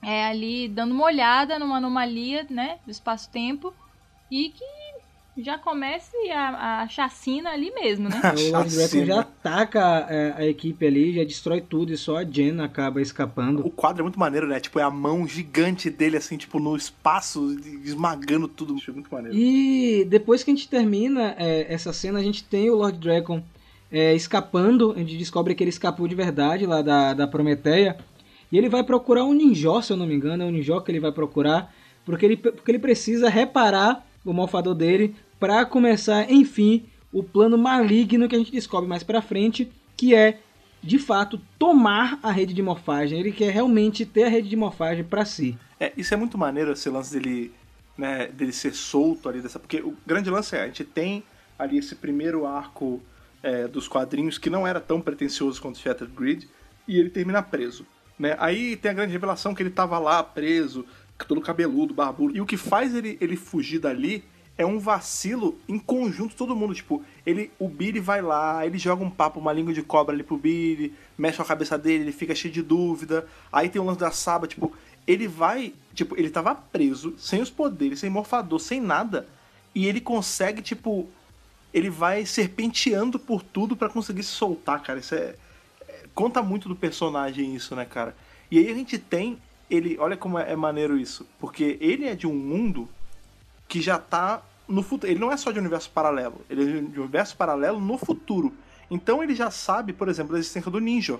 é, 0.01 0.25
ali 0.25 0.67
dando 0.67 0.93
uma 0.93 1.05
olhada 1.05 1.59
numa 1.59 1.77
anomalia, 1.77 2.45
né, 2.49 2.79
do 2.85 2.91
espaço-tempo 2.91 3.73
e 4.31 4.49
que 4.49 4.63
já 5.41 5.57
comece 5.57 6.15
a, 6.31 6.81
a 6.81 6.87
chacina 6.87 7.51
ali 7.51 7.71
mesmo, 7.71 8.09
né? 8.09 8.21
o 8.23 8.51
Lord 8.51 8.75
Draco 8.75 9.05
já 9.05 9.19
ataca 9.21 10.05
a, 10.05 10.13
é, 10.13 10.33
a, 10.37 10.45
equipe 10.45 10.85
ali, 10.85 11.13
já 11.13 11.23
destrói 11.23 11.61
tudo 11.61 11.93
e 11.93 11.97
só 11.97 12.17
a 12.17 12.23
Jen 12.23 12.61
acaba 12.61 13.01
escapando. 13.01 13.65
O 13.65 13.69
quadro 13.69 14.01
é 14.01 14.03
muito 14.03 14.19
maneiro, 14.19 14.47
né? 14.47 14.59
Tipo, 14.59 14.79
é 14.79 14.83
a 14.83 14.89
mão 14.89 15.27
gigante 15.27 15.89
dele, 15.89 16.17
assim, 16.17 16.37
tipo, 16.37 16.59
no 16.59 16.75
espaço, 16.75 17.57
esmagando 17.83 18.47
tudo. 18.47 18.75
É 18.87 18.91
muito 18.91 19.13
maneiro. 19.13 19.37
E 19.37 20.05
depois 20.09 20.43
que 20.43 20.51
a 20.51 20.53
gente 20.53 20.67
termina 20.67 21.35
é, 21.37 21.71
essa 21.73 21.93
cena, 21.93 22.19
a 22.19 22.23
gente 22.23 22.43
tem 22.43 22.69
o 22.69 22.75
Lord 22.75 22.97
Dragon 22.97 23.41
é, 23.91 24.13
escapando. 24.13 24.91
A 24.91 24.99
gente 24.99 25.17
descobre 25.17 25.55
que 25.55 25.63
ele 25.63 25.69
escapou 25.69 26.07
de 26.07 26.15
verdade 26.15 26.65
lá 26.65 26.81
da, 26.81 27.13
da 27.13 27.27
Prometeia. 27.27 27.97
E 28.51 28.57
ele 28.57 28.67
vai 28.67 28.83
procurar 28.83 29.23
um 29.25 29.33
ninjó, 29.33 29.81
se 29.81 29.93
eu 29.93 29.97
não 29.97 30.07
me 30.07 30.15
engano. 30.15 30.43
É 30.43 30.45
um 30.45 30.51
ninjó 30.51 30.79
que 30.81 30.91
ele 30.91 30.99
vai 30.99 31.11
procurar. 31.11 31.73
Porque 32.05 32.25
ele, 32.25 32.37
porque 32.37 32.71
ele 32.71 32.79
precisa 32.79 33.29
reparar 33.29 34.05
o 34.25 34.33
malfador 34.33 34.75
dele 34.75 35.15
para 35.39 35.65
começar, 35.65 36.29
enfim, 36.29 36.85
o 37.11 37.23
plano 37.23 37.57
maligno 37.57 38.27
que 38.27 38.35
a 38.35 38.39
gente 38.39 38.51
descobre 38.51 38.87
mais 38.87 39.03
para 39.03 39.21
frente, 39.21 39.71
que 39.95 40.13
é 40.13 40.39
de 40.81 40.99
fato 40.99 41.39
tomar 41.57 42.19
a 42.21 42.31
rede 42.31 42.53
de 42.53 42.61
morfagem. 42.61 43.19
Ele 43.19 43.31
quer 43.31 43.51
realmente 43.51 44.05
ter 44.05 44.23
a 44.23 44.29
rede 44.29 44.49
de 44.49 44.55
morfagem 44.55 45.03
para 45.03 45.25
si. 45.25 45.57
É, 45.79 45.91
isso 45.97 46.13
é 46.13 46.17
muito 46.17 46.37
maneiro 46.37 46.71
esse 46.71 46.89
lance 46.89 47.13
dele, 47.13 47.51
né, 47.97 48.27
dele 48.27 48.51
ser 48.51 48.73
solto 48.73 49.29
ali 49.29 49.41
dessa, 49.41 49.59
porque 49.59 49.77
o 49.81 49.95
grande 50.05 50.29
lance 50.29 50.55
é 50.55 50.61
a 50.61 50.65
gente 50.65 50.83
tem 50.83 51.23
ali 51.57 51.77
esse 51.77 51.95
primeiro 51.95 52.45
arco 52.45 53.01
é, 53.41 53.67
dos 53.67 53.87
quadrinhos 53.87 54.37
que 54.37 54.49
não 54.49 54.65
era 54.67 54.79
tão 54.79 55.01
pretencioso 55.01 55.61
quanto 55.61 55.79
Shattered 55.79 56.13
Grid 56.15 56.47
e 56.87 56.97
ele 56.97 57.09
termina 57.09 57.41
preso. 57.41 57.85
Né? 58.17 58.35
Aí 58.39 58.75
tem 58.75 58.91
a 58.91 58.93
grande 58.93 59.13
revelação 59.13 59.55
que 59.55 59.63
ele 59.63 59.69
tava 59.69 59.97
lá 59.97 60.21
preso, 60.21 60.85
todo 61.27 61.41
cabeludo, 61.41 61.93
barbudo. 61.93 62.35
E 62.35 62.41
o 62.41 62.45
que 62.45 62.57
faz 62.57 62.93
ele, 62.95 63.17
ele 63.21 63.35
fugir 63.35 63.79
dali 63.79 64.23
é 64.59 64.65
um 64.65 64.77
vacilo 64.77 65.57
em 65.69 65.79
conjunto 65.79 66.35
todo 66.35 66.53
mundo. 66.53 66.75
Tipo, 66.75 67.01
ele, 67.25 67.49
o 67.57 67.69
Billy 67.69 68.01
vai 68.01 68.21
lá, 68.21 68.65
ele 68.65 68.77
joga 68.77 69.01
um 69.01 69.09
papo, 69.09 69.39
uma 69.39 69.53
língua 69.53 69.73
de 69.73 69.81
cobra 69.81 70.13
ali 70.13 70.21
pro 70.21 70.37
Billy, 70.37 70.93
mexe 71.17 71.41
a 71.41 71.45
cabeça 71.45 71.77
dele, 71.77 72.03
ele 72.03 72.11
fica 72.11 72.35
cheio 72.35 72.53
de 72.53 72.61
dúvida. 72.61 73.25
Aí 73.53 73.69
tem 73.69 73.81
o 73.81 73.85
lance 73.85 74.01
da 74.01 74.11
Saba, 74.11 74.47
tipo, 74.47 74.75
ele 75.07 75.29
vai. 75.29 75.73
Tipo, 75.95 76.19
ele 76.19 76.29
tava 76.29 76.53
preso, 76.53 77.15
sem 77.17 77.41
os 77.41 77.49
poderes, 77.49 78.01
sem 78.01 78.09
morfador, 78.09 78.59
sem 78.59 78.81
nada. 78.81 79.25
E 79.73 79.87
ele 79.87 80.01
consegue, 80.01 80.61
tipo. 80.61 81.07
Ele 81.73 81.89
vai 81.89 82.25
serpenteando 82.25 83.17
por 83.17 83.41
tudo 83.41 83.77
para 83.77 83.89
conseguir 83.89 84.23
se 84.23 84.31
soltar, 84.31 84.81
cara. 84.81 84.99
Isso 84.99 85.15
é, 85.15 85.35
é. 85.87 86.03
Conta 86.13 86.41
muito 86.41 86.67
do 86.67 86.75
personagem 86.75 87.55
isso, 87.55 87.75
né, 87.75 87.85
cara? 87.85 88.13
E 88.51 88.57
aí 88.57 88.69
a 88.69 88.73
gente 88.73 88.97
tem. 88.97 89.37
Ele. 89.69 89.97
Olha 89.99 90.17
como 90.17 90.37
é 90.37 90.53
maneiro 90.55 90.97
isso. 90.97 91.25
Porque 91.39 91.77
ele 91.79 92.05
é 92.05 92.13
de 92.15 92.27
um 92.27 92.35
mundo 92.35 92.89
que 93.69 93.81
já 93.81 93.99
tá 93.99 94.43
no 94.69 94.83
futuro. 94.83 95.11
Ele 95.11 95.19
não 95.19 95.31
é 95.31 95.37
só 95.37 95.51
de 95.51 95.59
universo 95.59 95.89
paralelo, 95.89 96.41
ele 96.49 96.61
é 96.61 96.81
de 96.81 96.99
universo 96.99 97.35
paralelo 97.35 97.79
no 97.79 97.97
futuro. 97.97 98.53
Então 98.89 99.23
ele 99.23 99.35
já 99.35 99.51
sabe, 99.51 99.93
por 99.93 100.07
exemplo, 100.07 100.33
da 100.33 100.39
existência 100.39 100.71
do 100.71 100.79
Ninja. 100.79 101.19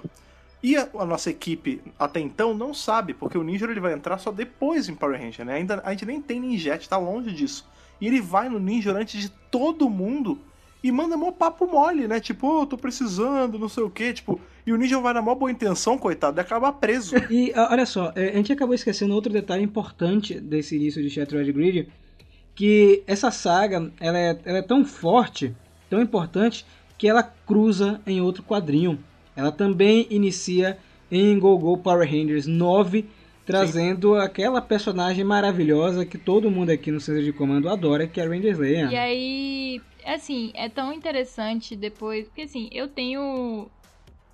E 0.61 0.75
a, 0.75 0.87
a, 0.93 1.05
nossa 1.05 1.29
equipe 1.29 1.81
até 1.97 2.19
então 2.19 2.53
não 2.53 2.73
sabe, 2.73 3.13
porque 3.13 3.37
o 3.37 3.43
Ninja 3.43 3.65
ele 3.65 3.79
vai 3.79 3.93
entrar 3.93 4.17
só 4.17 4.31
depois 4.31 4.89
em 4.89 4.95
Power 4.95 5.19
Ranger, 5.19 5.45
né? 5.45 5.53
Ainda, 5.53 5.81
a 5.85 5.91
gente 5.91 6.05
nem 6.05 6.21
tem 6.21 6.39
Ninjet, 6.39 6.87
tá 6.87 6.97
longe 6.97 7.31
disso. 7.31 7.65
E 7.99 8.07
ele 8.07 8.21
vai 8.21 8.49
no 8.49 8.59
Ninja 8.59 8.91
antes 8.91 9.21
de 9.21 9.29
todo 9.29 9.89
mundo 9.89 10.39
e 10.83 10.91
manda 10.91 11.17
mó 11.17 11.31
papo 11.31 11.65
mole, 11.65 12.07
né? 12.07 12.19
Tipo, 12.19 12.61
oh, 12.61 12.65
tô 12.65 12.77
precisando, 12.77 13.59
não 13.59 13.69
sei 13.69 13.83
o 13.83 13.89
quê. 13.89 14.13
Tipo, 14.13 14.39
e 14.65 14.73
o 14.73 14.77
Ninja 14.77 14.99
vai 14.99 15.13
na 15.13 15.21
mó 15.21 15.35
boa 15.35 15.51
intenção, 15.51 15.97
coitado, 15.97 16.39
e 16.39 16.41
acaba 16.41 16.71
preso. 16.71 17.15
E 17.29 17.53
olha 17.55 17.85
só, 17.85 18.11
é, 18.15 18.29
a 18.29 18.35
gente 18.35 18.51
acabou 18.51 18.75
esquecendo 18.75 19.13
outro 19.13 19.31
detalhe 19.31 19.63
importante 19.63 20.39
desse 20.39 20.75
início 20.75 21.01
de 21.01 21.09
Shattered 21.09 21.51
Grid, 21.51 21.89
que 22.59 23.03
essa 23.07 23.31
saga 23.31 23.89
ela 24.01 24.19
é, 24.19 24.37
ela 24.43 24.57
é 24.57 24.61
tão 24.61 24.83
forte, 24.83 25.55
tão 25.89 26.01
importante, 26.01 26.65
que 26.97 27.07
ela 27.07 27.23
cruza 27.23 28.01
em 28.05 28.19
outro 28.19 28.43
quadrinho. 28.43 28.99
Ela 29.33 29.49
também 29.49 30.05
inicia 30.09 30.77
em 31.09 31.39
Go 31.39 31.57
Go 31.57 31.77
Power 31.77 32.05
Rangers 32.05 32.47
9, 32.47 33.05
trazendo 33.45 34.13
Sim. 34.13 34.19
aquela 34.19 34.61
personagem 34.61 35.23
maravilhosa 35.23 36.05
que 36.05 36.17
todo 36.17 36.51
mundo 36.51 36.69
aqui 36.69 36.91
no 36.91 36.99
centro 36.99 37.23
de 37.23 37.31
comando 37.31 37.69
adora, 37.69 38.05
que 38.05 38.19
é 38.19 38.25
a 38.25 38.27
Ranger 38.27 38.51
Slayer. 38.51 38.91
E 38.91 38.97
aí, 38.97 39.81
assim, 40.05 40.51
é 40.53 40.67
tão 40.67 40.91
interessante 40.91 41.77
depois, 41.77 42.27
porque 42.27 42.41
assim, 42.41 42.67
eu 42.73 42.89
tenho 42.89 43.69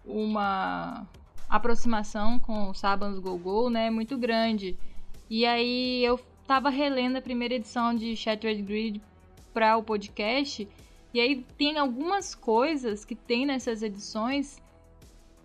uma 0.03 1.05
aproximação 1.47 2.39
com 2.39 2.71
o 2.71 2.73
Sabans 2.73 3.19
Go 3.19 3.37
Go, 3.37 3.69
né, 3.69 3.91
muito 3.91 4.17
grande. 4.17 4.75
E 5.29 5.45
aí 5.45 6.03
eu 6.03 6.19
tava 6.47 6.69
relendo 6.69 7.17
a 7.17 7.21
primeira 7.21 7.55
edição 7.55 7.95
de 7.95 8.15
Shattered 8.15 8.61
Grid 8.61 9.01
para 9.53 9.77
o 9.77 9.83
podcast, 9.83 10.67
e 11.13 11.19
aí 11.19 11.45
tem 11.57 11.77
algumas 11.77 12.35
coisas 12.35 13.05
que 13.05 13.15
tem 13.15 13.45
nessas 13.45 13.81
edições 13.81 14.61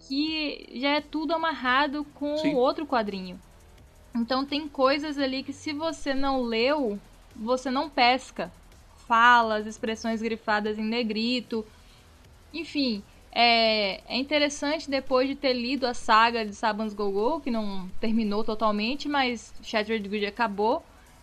que 0.01 0.69
já 0.75 0.97
é 0.97 1.01
tudo 1.01 1.33
amarrado 1.33 2.05
com 2.15 2.35
o 2.35 2.57
outro 2.57 2.87
quadrinho. 2.87 3.41
Então 4.15 4.45
tem 4.45 4.69
coisas 4.69 5.19
ali 5.19 5.43
que 5.43 5.53
se 5.53 5.73
você 5.73 6.13
não 6.13 6.43
leu, 6.43 6.99
você 7.37 7.71
não 7.71 7.89
pesca. 7.89 8.53
Falas, 9.07 9.67
expressões 9.67 10.21
grifadas 10.21 10.79
em 10.79 10.85
negrito. 10.85 11.65
Enfim, 12.53 13.03
é, 13.31 14.01
é 14.09 14.17
interessante 14.17 14.91
depois 14.91 15.29
de 15.29 15.37
ter 15.37 15.53
lido 15.53 15.87
a 15.87 15.95
saga 15.95 16.45
de 16.45 16.55
Saban's 16.55 16.95
Go-Go, 16.95 17.41
que 17.41 17.51
não 17.51 17.89
terminou 18.01 18.43
totalmente, 18.43 19.09
mas 19.09 19.55
Shattered 19.63 20.09
Grid 20.09 20.27
acabou 20.27 20.83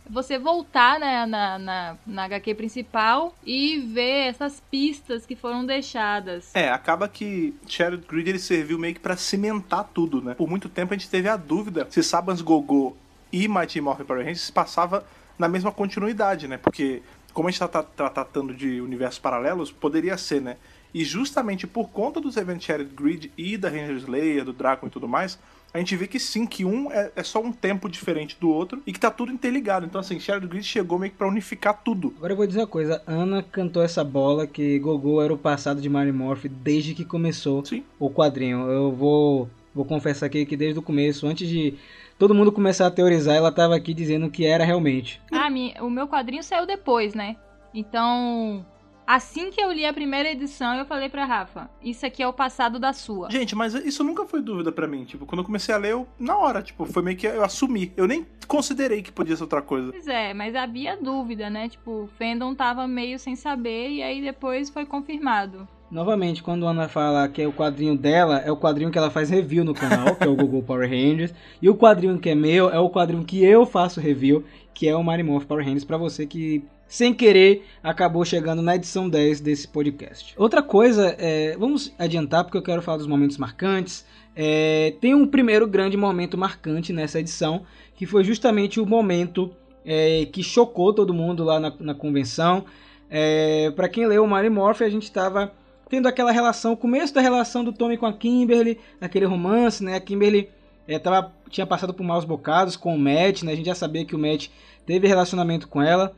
você 0.10 0.38
voltar 0.38 1.00
né, 1.00 1.26
na, 1.26 1.60
na, 1.60 1.98
na 2.06 2.24
HQ 2.26 2.56
principal 2.56 3.36
e 3.46 3.80
ver 3.80 4.28
essas 4.28 4.62
pistas 4.72 5.26
que 5.26 5.36
foram 5.36 5.66
deixadas. 5.66 6.56
É, 6.56 6.70
acaba 6.70 7.08
que 7.08 7.54
Shattered 7.68 8.06
Grid 8.08 8.30
ele 8.30 8.40
serviu 8.40 8.80
meio 8.80 8.94
que 8.94 9.00
pra 9.00 9.18
cimentar 9.18 9.90
tudo, 9.94 10.22
né? 10.22 10.34
Por 10.34 10.50
muito 10.50 10.70
tempo 10.70 10.94
a 10.94 10.98
gente 10.98 11.10
teve 11.10 11.28
a 11.28 11.38
dúvida 11.38 11.88
se 11.90 12.02
Sabans 12.04 12.42
Gogô 12.42 12.96
e 13.32 13.48
Mighty 13.48 13.82
Morphin 13.82 14.06
Power 14.06 14.24
Rangers 14.24 14.50
passava 14.50 15.06
na 15.38 15.48
mesma 15.48 15.72
continuidade, 15.72 16.48
né? 16.48 16.58
Porque 16.58 17.02
como 17.34 17.48
a 17.48 17.52
gente 17.52 17.60
tá, 17.60 17.68
tá, 17.68 17.84
tá 17.84 18.10
tratando 18.10 18.54
de 18.54 18.82
universos 18.82 19.20
paralelos, 19.20 19.72
poderia 19.72 20.18
ser, 20.18 20.42
né? 20.42 20.58
E 20.94 21.04
justamente 21.04 21.68
por 21.68 21.90
conta 21.90 22.20
dos 22.20 22.38
eventos 22.38 22.66
Shattered 22.66 22.96
Grid 22.96 23.32
e 23.38 23.58
da 23.58 23.70
Ranger 23.70 23.98
Slayer, 23.98 24.44
do 24.44 24.54
Draco 24.54 24.88
e 24.88 24.90
tudo 24.90 25.08
mais, 25.08 25.38
a 25.78 25.80
gente 25.80 25.96
vê 25.96 26.08
que 26.08 26.20
sim, 26.20 26.46
que 26.46 26.66
um 26.66 26.92
é, 26.92 27.12
é, 27.16 27.24
só 27.24 27.40
um 27.40 27.52
tempo 27.52 27.88
diferente 27.88 28.36
do 28.40 28.50
outro 28.50 28.82
e 28.86 28.92
que 28.92 29.00
tá 29.00 29.12
tudo 29.12 29.32
interligado. 29.32 29.86
Então, 29.86 30.02
assim, 30.02 30.20
Shattered 30.20 30.48
Grid 30.48 30.66
chegou 30.66 30.98
meio 30.98 31.12
que 31.12 31.18
pra 31.18 31.28
unificar 31.28 31.82
tudo. 31.84 32.14
Agora 32.18 32.34
eu 32.34 32.38
vou 32.38 32.48
dizer 32.48 32.62
uma 32.62 32.68
coisa, 32.68 33.02
Ana 33.06 33.44
cantou 33.44 33.84
essa 33.84 34.04
bola 34.04 34.48
que 34.48 34.80
Gogô 34.80 35.22
era 35.22 35.34
o 35.34 35.38
passado 35.38 35.80
de 35.80 35.88
Mary 35.88 36.12
Morph 36.12 36.46
desde 36.46 36.94
que 36.96 37.06
começou 37.06 37.64
sim. 37.64 37.84
o 38.00 38.10
quadrinho. 38.10 38.68
Eu 38.68 38.92
vou, 38.92 39.50
vou 39.74 39.86
confessar 39.86 40.26
aqui 40.26 40.46
que 40.46 40.58
desde 40.58 40.80
o 40.80 40.82
começo, 40.82 41.28
antes 41.28 41.48
de 41.48 41.76
todo 42.18 42.34
mundo 42.34 42.52
começar 42.52 42.88
a 42.88 42.92
teorizar, 42.92 43.36
ela 43.36 43.52
tava 43.52 43.76
aqui 43.76 43.94
dizendo 43.94 44.32
que 44.32 44.46
era 44.46 44.66
realmente. 44.66 45.22
Ah, 45.32 45.48
o 45.82 45.90
meu 45.90 46.08
quadrinho 46.08 46.44
saiu 46.44 46.66
depois, 46.66 47.14
né? 47.14 47.36
Então, 47.74 48.66
Assim 49.08 49.50
que 49.52 49.62
eu 49.62 49.72
li 49.72 49.86
a 49.86 49.94
primeira 49.94 50.30
edição, 50.30 50.76
eu 50.76 50.86
falei 50.86 51.08
pra 51.08 51.24
Rafa, 51.24 51.70
isso 51.82 52.06
aqui 52.06 52.22
é 52.22 52.28
o 52.28 52.34
passado 52.34 52.78
da 52.78 52.92
sua. 52.92 53.32
Gente, 53.32 53.56
mas 53.56 53.74
isso 53.74 54.04
nunca 54.04 54.26
foi 54.26 54.42
dúvida 54.42 54.70
para 54.70 54.86
mim. 54.86 55.06
Tipo, 55.06 55.26
quando 55.26 55.40
eu 55.40 55.46
comecei 55.46 55.74
a 55.74 55.78
ler, 55.78 55.94
eu, 55.94 56.06
na 56.20 56.38
hora, 56.38 56.62
tipo, 56.62 56.86
foi 56.86 57.02
meio 57.02 57.16
que 57.16 57.26
eu 57.26 57.42
assumi. 57.42 57.94
Eu 57.96 58.06
nem 58.06 58.28
considerei 58.50 59.02
que 59.02 59.10
podia 59.10 59.38
ser 59.38 59.44
outra 59.44 59.62
coisa. 59.62 59.94
Pois 59.94 60.10
é, 60.10 60.34
mas 60.34 60.54
havia 60.56 60.98
dúvida, 60.98 61.50
né? 61.50 61.70
Tipo, 61.70 62.04
o 62.04 62.10
fandom 62.18 62.54
tava 62.54 62.86
meio 62.86 63.18
sem 63.18 63.38
saber 63.38 63.92
e 63.92 64.04
aí 64.04 64.22
depois 64.22 64.70
foi 64.70 64.86
confirmado. 64.86 65.66
Novamente, 65.90 66.44
quando 66.44 66.68
a 66.68 66.72
Ana 66.72 66.90
fala 66.90 67.30
que 67.30 67.42
é 67.42 67.48
o 67.48 67.54
quadrinho 67.54 67.98
dela, 67.98 68.40
é 68.40 68.52
o 68.52 68.58
quadrinho 68.58 68.92
que 68.92 68.98
ela 68.98 69.10
faz 69.10 69.30
review 69.30 69.64
no 69.64 69.74
canal, 69.74 70.18
que 70.18 70.26
é 70.26 70.28
o 70.28 70.36
Google 70.36 70.62
Power 70.62 70.90
Rangers. 70.90 71.34
E 71.62 71.70
o 71.70 71.76
quadrinho 71.76 72.20
que 72.20 72.30
é 72.30 72.36
meu 72.36 72.70
é 72.70 72.78
o 72.78 72.90
quadrinho 72.90 73.24
que 73.24 73.42
eu 73.42 73.66
faço 73.66 74.02
review, 74.02 74.44
que 74.74 74.86
é 74.86 74.94
o 74.94 75.02
Marimorph 75.02 75.46
Power 75.46 75.64
Rangers, 75.64 75.86
para 75.86 75.96
você 75.96 76.26
que 76.26 76.62
sem 76.88 77.14
querer, 77.14 77.66
acabou 77.84 78.24
chegando 78.24 78.62
na 78.62 78.76
edição 78.76 79.10
10 79.10 79.42
desse 79.42 79.68
podcast. 79.68 80.34
Outra 80.38 80.62
coisa, 80.62 81.16
é, 81.20 81.56
vamos 81.58 81.94
adiantar 81.98 82.44
porque 82.44 82.58
eu 82.58 82.62
quero 82.62 82.82
falar 82.82 82.98
dos 82.98 83.08
momentos 83.08 83.38
marcantes. 83.38 84.06
É, 84.36 84.94
tem 85.02 85.14
um 85.14 85.28
primeiro 85.28 85.68
grande 85.68 85.98
momento 85.98 86.38
marcante 86.38 86.94
nessa 86.94 87.20
edição, 87.20 87.64
que 87.96 88.06
foi 88.06 88.24
justamente 88.24 88.80
o 88.80 88.86
momento 88.86 89.52
é, 89.86 90.28
que 90.32 90.44
chocou 90.44 90.94
todo 90.94 91.14
mundo 91.14 91.44
lá 91.44 91.60
na, 91.60 91.74
na 91.80 91.94
convenção. 91.94 92.66
É, 93.10 93.72
Para 93.72 93.90
quem 93.90 94.06
leu 94.06 94.24
o 94.24 94.28
Mary 94.28 94.50
Morphy, 94.50 94.84
a 94.84 94.90
gente 94.90 95.04
estava 95.04 95.52
tendo 95.90 96.08
aquela 96.08 96.32
relação, 96.32 96.74
o 96.74 96.78
começo 96.78 97.14
da 97.14 97.22
relação 97.22 97.64
do 97.64 97.72
Tommy 97.72 97.98
com 97.98 98.06
a 98.06 98.14
Kimberly, 98.14 98.78
aquele 99.00 99.26
romance, 99.26 99.84
né? 99.84 99.96
A 99.96 100.00
Kimberly 100.00 100.50
é, 100.88 101.00
tava, 101.00 101.34
tinha 101.50 101.66
passado 101.66 101.94
por 101.94 102.04
maus 102.04 102.26
bocados 102.26 102.76
com 102.76 102.94
o 102.94 103.00
Matt, 103.00 103.44
né? 103.44 103.54
A 103.54 103.56
gente 103.56 103.66
já 103.66 103.76
sabia 103.76 104.06
que 104.06 104.16
o 104.16 104.20
Matt 104.20 104.50
teve 104.86 105.08
relacionamento 105.08 105.68
com 105.68 105.82
ela. 105.82 106.16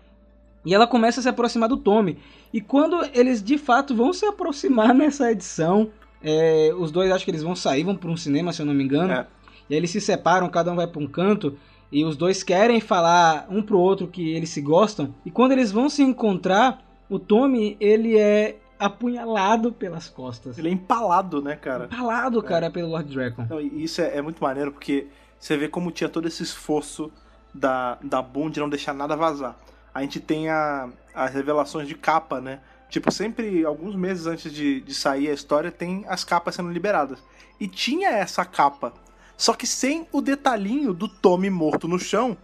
E 0.66 0.74
ela 0.74 0.88
começa 0.88 1.20
a 1.20 1.24
se 1.24 1.30
aproximar 1.30 1.70
do 1.70 1.78
Tommy. 1.78 2.18
E 2.54 2.60
quando 2.60 3.02
eles 3.14 3.42
de 3.44 3.58
fato 3.58 3.96
vão 3.96 4.12
se 4.12 4.26
aproximar 4.26 4.94
nessa 4.96 5.32
edição, 5.32 5.90
é, 6.22 6.74
os 6.78 6.92
dois 6.92 7.12
acho 7.12 7.24
que 7.24 7.32
eles 7.32 7.44
vão 7.44 7.56
sair, 7.56 7.84
vão 7.84 7.96
para 7.96 8.10
um 8.10 8.18
cinema, 8.18 8.52
se 8.52 8.62
eu 8.62 8.66
não 8.66 8.74
me 8.74 8.84
engano. 8.84 9.14
É. 9.14 9.28
E 9.70 9.74
aí 9.74 9.80
eles 9.80 9.92
se 9.92 10.02
separam, 10.02 10.50
cada 10.50 10.72
um 10.72 10.76
vai 10.76 10.88
para 10.88 11.02
um 11.02 11.08
canto. 11.08 11.58
E 11.92 12.04
os 12.04 12.16
dois 12.16 12.44
querem 12.44 12.80
falar 12.80 13.48
um 13.50 13.62
pro 13.62 13.80
outro 13.80 14.08
que 14.08 14.30
eles 14.32 14.50
se 14.50 14.62
gostam. 14.62 15.14
E 15.26 15.32
quando 15.32 15.54
eles 15.54 15.72
vão 15.72 15.90
se 15.90 16.04
encontrar, 16.04 16.84
o 17.10 17.18
Tommy, 17.18 17.76
ele 17.80 18.18
é 18.18 18.58
apunhalado 18.78 19.72
pelas 19.72 20.08
costas. 20.08 20.58
Ele 20.58 20.70
é 20.70 20.72
empalado, 20.72 21.42
né, 21.42 21.56
cara? 21.56 21.86
Empalado, 21.86 22.42
cara, 22.44 22.68
é. 22.68 22.70
pelo 22.70 22.90
Lord 22.90 23.12
Dragon. 23.12 23.46
Não, 23.50 23.60
isso 23.60 24.02
é, 24.02 24.18
é, 24.18 24.22
muito 24.22 24.42
maneiro, 24.42 24.72
porque 24.72 25.08
você 25.40 25.58
vê 25.58 25.68
como 25.68 25.92
tinha 25.92 26.10
todo 26.10 26.28
esse 26.28 26.44
esforço 26.44 27.12
da, 27.54 27.98
da 28.04 28.22
Boom 28.22 28.50
de 28.50 28.60
não 28.60 28.70
deixar 28.70 28.94
nada 28.94 29.16
vazar 29.16 29.58
a 30.00 30.02
gente 30.02 30.20
tem 30.20 30.50
a, 30.50 30.90
as 31.14 31.34
revelações 31.34 31.88
de 31.88 31.96
capa, 31.96 32.40
né? 32.40 32.60
Tipo, 32.90 33.12
sempre, 33.12 33.66
alguns 33.66 33.96
meses 33.96 34.26
antes 34.26 34.52
de, 34.52 34.82
de 34.82 34.96
sair 34.96 35.30
a 35.30 35.34
história, 35.34 35.72
tem 35.72 36.06
as 36.08 36.24
capas 36.24 36.56
sendo 36.56 36.72
liberadas. 36.72 37.20
E 37.60 37.68
tinha 37.68 38.10
essa 38.10 38.46
capa, 38.46 38.94
só 39.38 39.54
que 39.54 39.68
sem 39.68 40.08
o 40.12 40.22
detalhinho 40.22 40.94
do 40.94 41.08
Tommy 41.08 41.50
morto 41.50 41.88
no 41.88 42.00
chão, 42.00 42.38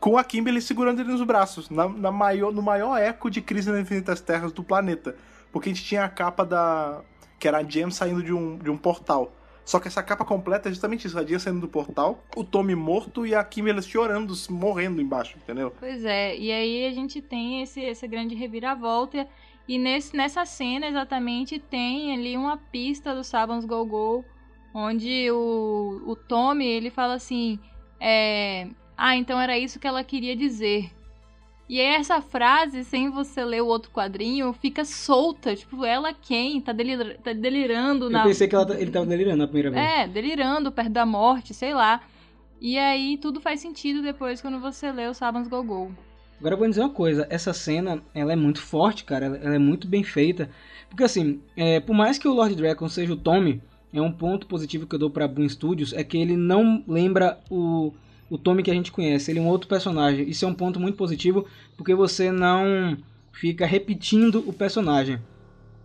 com 0.00 0.18
a 0.18 0.24
Kimberly 0.24 0.60
segurando 0.60 1.00
ele 1.00 1.12
nos 1.12 1.22
braços, 1.22 1.70
na, 1.70 1.88
na 1.88 2.10
maior, 2.10 2.52
no 2.52 2.60
maior 2.60 2.98
eco 2.98 3.30
de 3.30 3.40
Crise 3.40 3.70
nas 3.70 3.80
Infinitas 3.80 4.20
Terras 4.20 4.52
do 4.52 4.62
planeta. 4.62 5.16
Porque 5.52 5.70
a 5.70 5.72
gente 5.72 5.84
tinha 5.84 6.04
a 6.04 6.08
capa 6.08 6.44
da. 6.44 7.00
que 7.38 7.48
era 7.48 7.58
a 7.58 7.62
Jam 7.62 7.90
saindo 7.90 8.22
de 8.22 8.32
um, 8.32 8.58
de 8.58 8.68
um 8.68 8.76
portal. 8.76 9.32
Só 9.66 9.80
que 9.80 9.88
essa 9.88 10.00
capa 10.00 10.24
completa 10.24 10.68
é 10.68 10.72
justamente 10.72 11.08
isso. 11.08 11.18
A 11.18 11.24
Dia 11.24 11.40
saindo 11.40 11.60
do 11.60 11.68
portal, 11.68 12.24
o 12.36 12.44
Tommy 12.44 12.76
morto 12.76 13.26
e 13.26 13.34
a 13.34 13.42
Kimberly 13.42 13.82
chorando, 13.82 14.32
morrendo 14.48 15.02
embaixo, 15.02 15.36
entendeu? 15.36 15.74
Pois 15.80 16.04
é, 16.04 16.36
e 16.38 16.52
aí 16.52 16.86
a 16.86 16.92
gente 16.92 17.20
tem 17.20 17.62
esse, 17.62 17.84
essa 17.84 18.06
grande 18.06 18.36
reviravolta. 18.36 19.26
E 19.66 19.76
nesse, 19.76 20.16
nessa 20.16 20.44
cena 20.44 20.86
exatamente 20.86 21.58
tem 21.58 22.14
ali 22.14 22.36
uma 22.36 22.56
pista 22.56 23.12
do 23.12 23.24
Sabans 23.24 23.64
Go 23.64 23.84
Go, 23.84 24.24
onde 24.72 25.28
o, 25.32 26.00
o 26.06 26.14
Tommy 26.14 26.64
ele 26.64 26.88
fala 26.88 27.14
assim: 27.14 27.58
é, 27.98 28.68
Ah, 28.96 29.16
então 29.16 29.40
era 29.40 29.58
isso 29.58 29.80
que 29.80 29.86
ela 29.88 30.04
queria 30.04 30.36
dizer. 30.36 30.92
E 31.68 31.80
aí 31.80 31.96
essa 31.96 32.20
frase, 32.20 32.84
sem 32.84 33.10
você 33.10 33.44
ler 33.44 33.60
o 33.60 33.66
outro 33.66 33.90
quadrinho, 33.90 34.52
fica 34.52 34.84
solta. 34.84 35.56
Tipo, 35.56 35.84
ela 35.84 36.12
quem? 36.12 36.60
Tá, 36.60 36.72
delir 36.72 37.18
tá 37.18 37.32
delirando 37.32 38.08
na... 38.08 38.20
Eu 38.20 38.24
pensei 38.28 38.46
que 38.46 38.54
ela, 38.54 38.66
tá, 38.66 38.80
ele 38.80 38.90
tava 38.90 39.06
delirando 39.06 39.38
na 39.38 39.46
primeira 39.46 39.70
vez. 39.70 39.84
É, 39.84 40.06
delirando 40.06 40.70
perto 40.70 40.92
da 40.92 41.04
morte, 41.04 41.52
sei 41.52 41.74
lá. 41.74 42.00
E 42.60 42.78
aí 42.78 43.18
tudo 43.18 43.40
faz 43.40 43.60
sentido 43.60 44.00
depois 44.00 44.40
quando 44.40 44.60
você 44.60 44.92
lê 44.92 45.08
o 45.08 45.14
Sabans 45.14 45.48
Go 45.48 45.62
Go. 45.62 45.92
Agora 46.38 46.54
eu 46.54 46.58
vou 46.58 46.68
dizer 46.68 46.82
uma 46.82 46.90
coisa, 46.90 47.26
essa 47.30 47.52
cena, 47.52 48.02
ela 48.14 48.32
é 48.32 48.36
muito 48.36 48.60
forte, 48.60 49.04
cara, 49.04 49.26
ela, 49.26 49.54
é 49.54 49.58
muito 49.58 49.88
bem 49.88 50.04
feita. 50.04 50.50
Porque 50.88 51.02
assim, 51.02 51.40
é, 51.56 51.80
por 51.80 51.94
mais 51.94 52.18
que 52.18 52.28
o 52.28 52.34
Lord 52.34 52.54
Dragon 52.54 52.88
seja 52.88 53.12
o 53.12 53.16
Tommy, 53.16 53.60
é 53.92 54.00
um 54.00 54.12
ponto 54.12 54.46
positivo 54.46 54.86
que 54.86 54.94
eu 54.94 54.98
dou 54.98 55.10
pra 55.10 55.26
Boom 55.26 55.48
Studios, 55.48 55.92
é 55.92 56.04
que 56.04 56.18
ele 56.18 56.36
não 56.36 56.84
lembra 56.86 57.40
o 57.50 57.92
o 58.28 58.36
Tommy 58.36 58.62
que 58.62 58.70
a 58.70 58.74
gente 58.74 58.92
conhece, 58.92 59.30
ele 59.30 59.38
é 59.38 59.42
um 59.42 59.48
outro 59.48 59.68
personagem. 59.68 60.28
Isso 60.28 60.44
é 60.44 60.48
um 60.48 60.54
ponto 60.54 60.80
muito 60.80 60.96
positivo, 60.96 61.46
porque 61.76 61.94
você 61.94 62.30
não 62.30 62.96
fica 63.32 63.66
repetindo 63.66 64.42
o 64.46 64.52
personagem. 64.52 65.18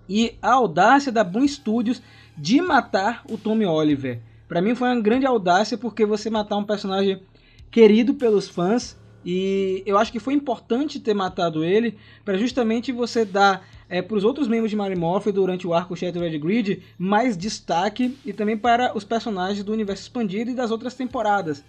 E 0.08 0.36
a 0.42 0.54
audácia 0.54 1.12
da 1.12 1.24
Boom 1.24 1.48
Studios 1.48 2.02
de 2.38 2.62
matar 2.62 3.24
o 3.30 3.38
Tommy 3.38 3.66
Oliver. 3.66 4.20
Para 4.48 4.62
mim 4.62 4.76
foi 4.76 4.90
uma 4.90 5.00
grande 5.00 5.26
audácia 5.26 5.78
porque 5.78 6.06
você 6.06 6.30
matar 6.30 6.58
um 6.58 6.64
personagem 6.64 7.22
querido 7.70 8.14
pelos 8.14 8.50
fãs 8.50 9.00
e 9.24 9.84
eu 9.86 9.98
acho 9.98 10.12
que 10.12 10.20
foi 10.20 10.34
importante 10.34 11.00
ter 11.00 11.14
matado 11.14 11.64
ele 11.64 11.98
para 12.26 12.38
justamente 12.38 12.92
você 12.92 13.24
dar 13.24 13.66
é, 13.88 14.02
para 14.02 14.18
os 14.18 14.24
outros 14.24 14.48
membros 14.48 14.72
de 14.72 14.76
Mary 14.76 14.96
Morphy 14.96 15.32
durante 15.32 15.68
o 15.68 15.74
arco 15.74 15.96
Shattered 15.96 16.38
Grid 16.40 16.82
mais 16.98 17.38
destaque 17.38 18.18
e 18.26 18.34
também 18.34 18.58
para 18.58 18.98
os 18.98 19.04
personagens 19.04 19.64
do 19.64 19.72
universo 19.72 20.04
expandido 20.04 20.52
e 20.52 20.56
das 20.56 20.72
outras 20.72 20.96
temporadas. 20.96 21.64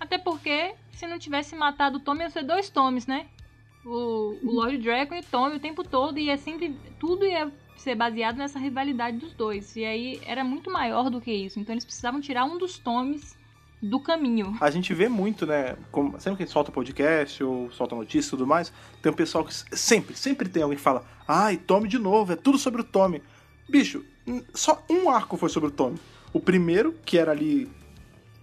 Até 0.00 0.18
porque, 0.18 0.74
se 0.92 1.06
não 1.06 1.18
tivesse 1.18 1.56
matado 1.56 1.98
o 1.98 2.00
Tommy, 2.00 2.20
ia 2.20 2.30
ser 2.30 2.44
dois 2.44 2.70
Tommys, 2.70 3.06
né? 3.06 3.26
O, 3.84 4.36
o 4.42 4.52
Lord 4.52 4.78
Dragon 4.78 5.14
e 5.14 5.22
Tommy 5.22 5.56
o 5.56 5.60
tempo 5.60 5.82
todo, 5.82 6.18
e 6.18 6.30
é 6.30 6.36
sempre. 6.36 6.76
Tudo 6.98 7.24
ia 7.24 7.50
ser 7.76 7.94
baseado 7.94 8.36
nessa 8.36 8.58
rivalidade 8.58 9.18
dos 9.18 9.32
dois. 9.32 9.76
E 9.76 9.84
aí 9.84 10.20
era 10.26 10.44
muito 10.44 10.70
maior 10.70 11.10
do 11.10 11.20
que 11.20 11.32
isso. 11.32 11.58
Então 11.58 11.74
eles 11.74 11.84
precisavam 11.84 12.20
tirar 12.20 12.44
um 12.44 12.58
dos 12.58 12.78
Tommys 12.78 13.36
do 13.80 14.00
caminho. 14.00 14.56
A 14.60 14.70
gente 14.70 14.92
vê 14.92 15.08
muito, 15.08 15.46
né? 15.46 15.76
Como, 15.90 16.18
sempre 16.20 16.38
que 16.38 16.42
a 16.42 16.46
gente 16.46 16.52
solta 16.52 16.72
podcast 16.72 17.42
ou 17.42 17.70
solta 17.70 17.94
notícia 17.94 18.28
e 18.28 18.30
tudo 18.30 18.46
mais, 18.46 18.72
tem 19.00 19.10
um 19.10 19.14
pessoal 19.14 19.44
que 19.44 19.54
sempre, 19.54 20.16
sempre 20.16 20.48
tem 20.48 20.62
alguém 20.62 20.76
que 20.76 20.82
fala: 20.82 21.04
ai, 21.26 21.56
Tommy 21.56 21.88
de 21.88 21.98
novo, 21.98 22.32
é 22.32 22.36
tudo 22.36 22.58
sobre 22.58 22.80
o 22.80 22.84
Tommy. 22.84 23.22
Bicho, 23.68 24.04
só 24.52 24.82
um 24.90 25.10
arco 25.10 25.36
foi 25.36 25.48
sobre 25.48 25.68
o 25.68 25.72
Tommy. 25.72 25.98
O 26.32 26.40
primeiro, 26.40 26.94
que 27.04 27.16
era 27.16 27.30
ali 27.30 27.70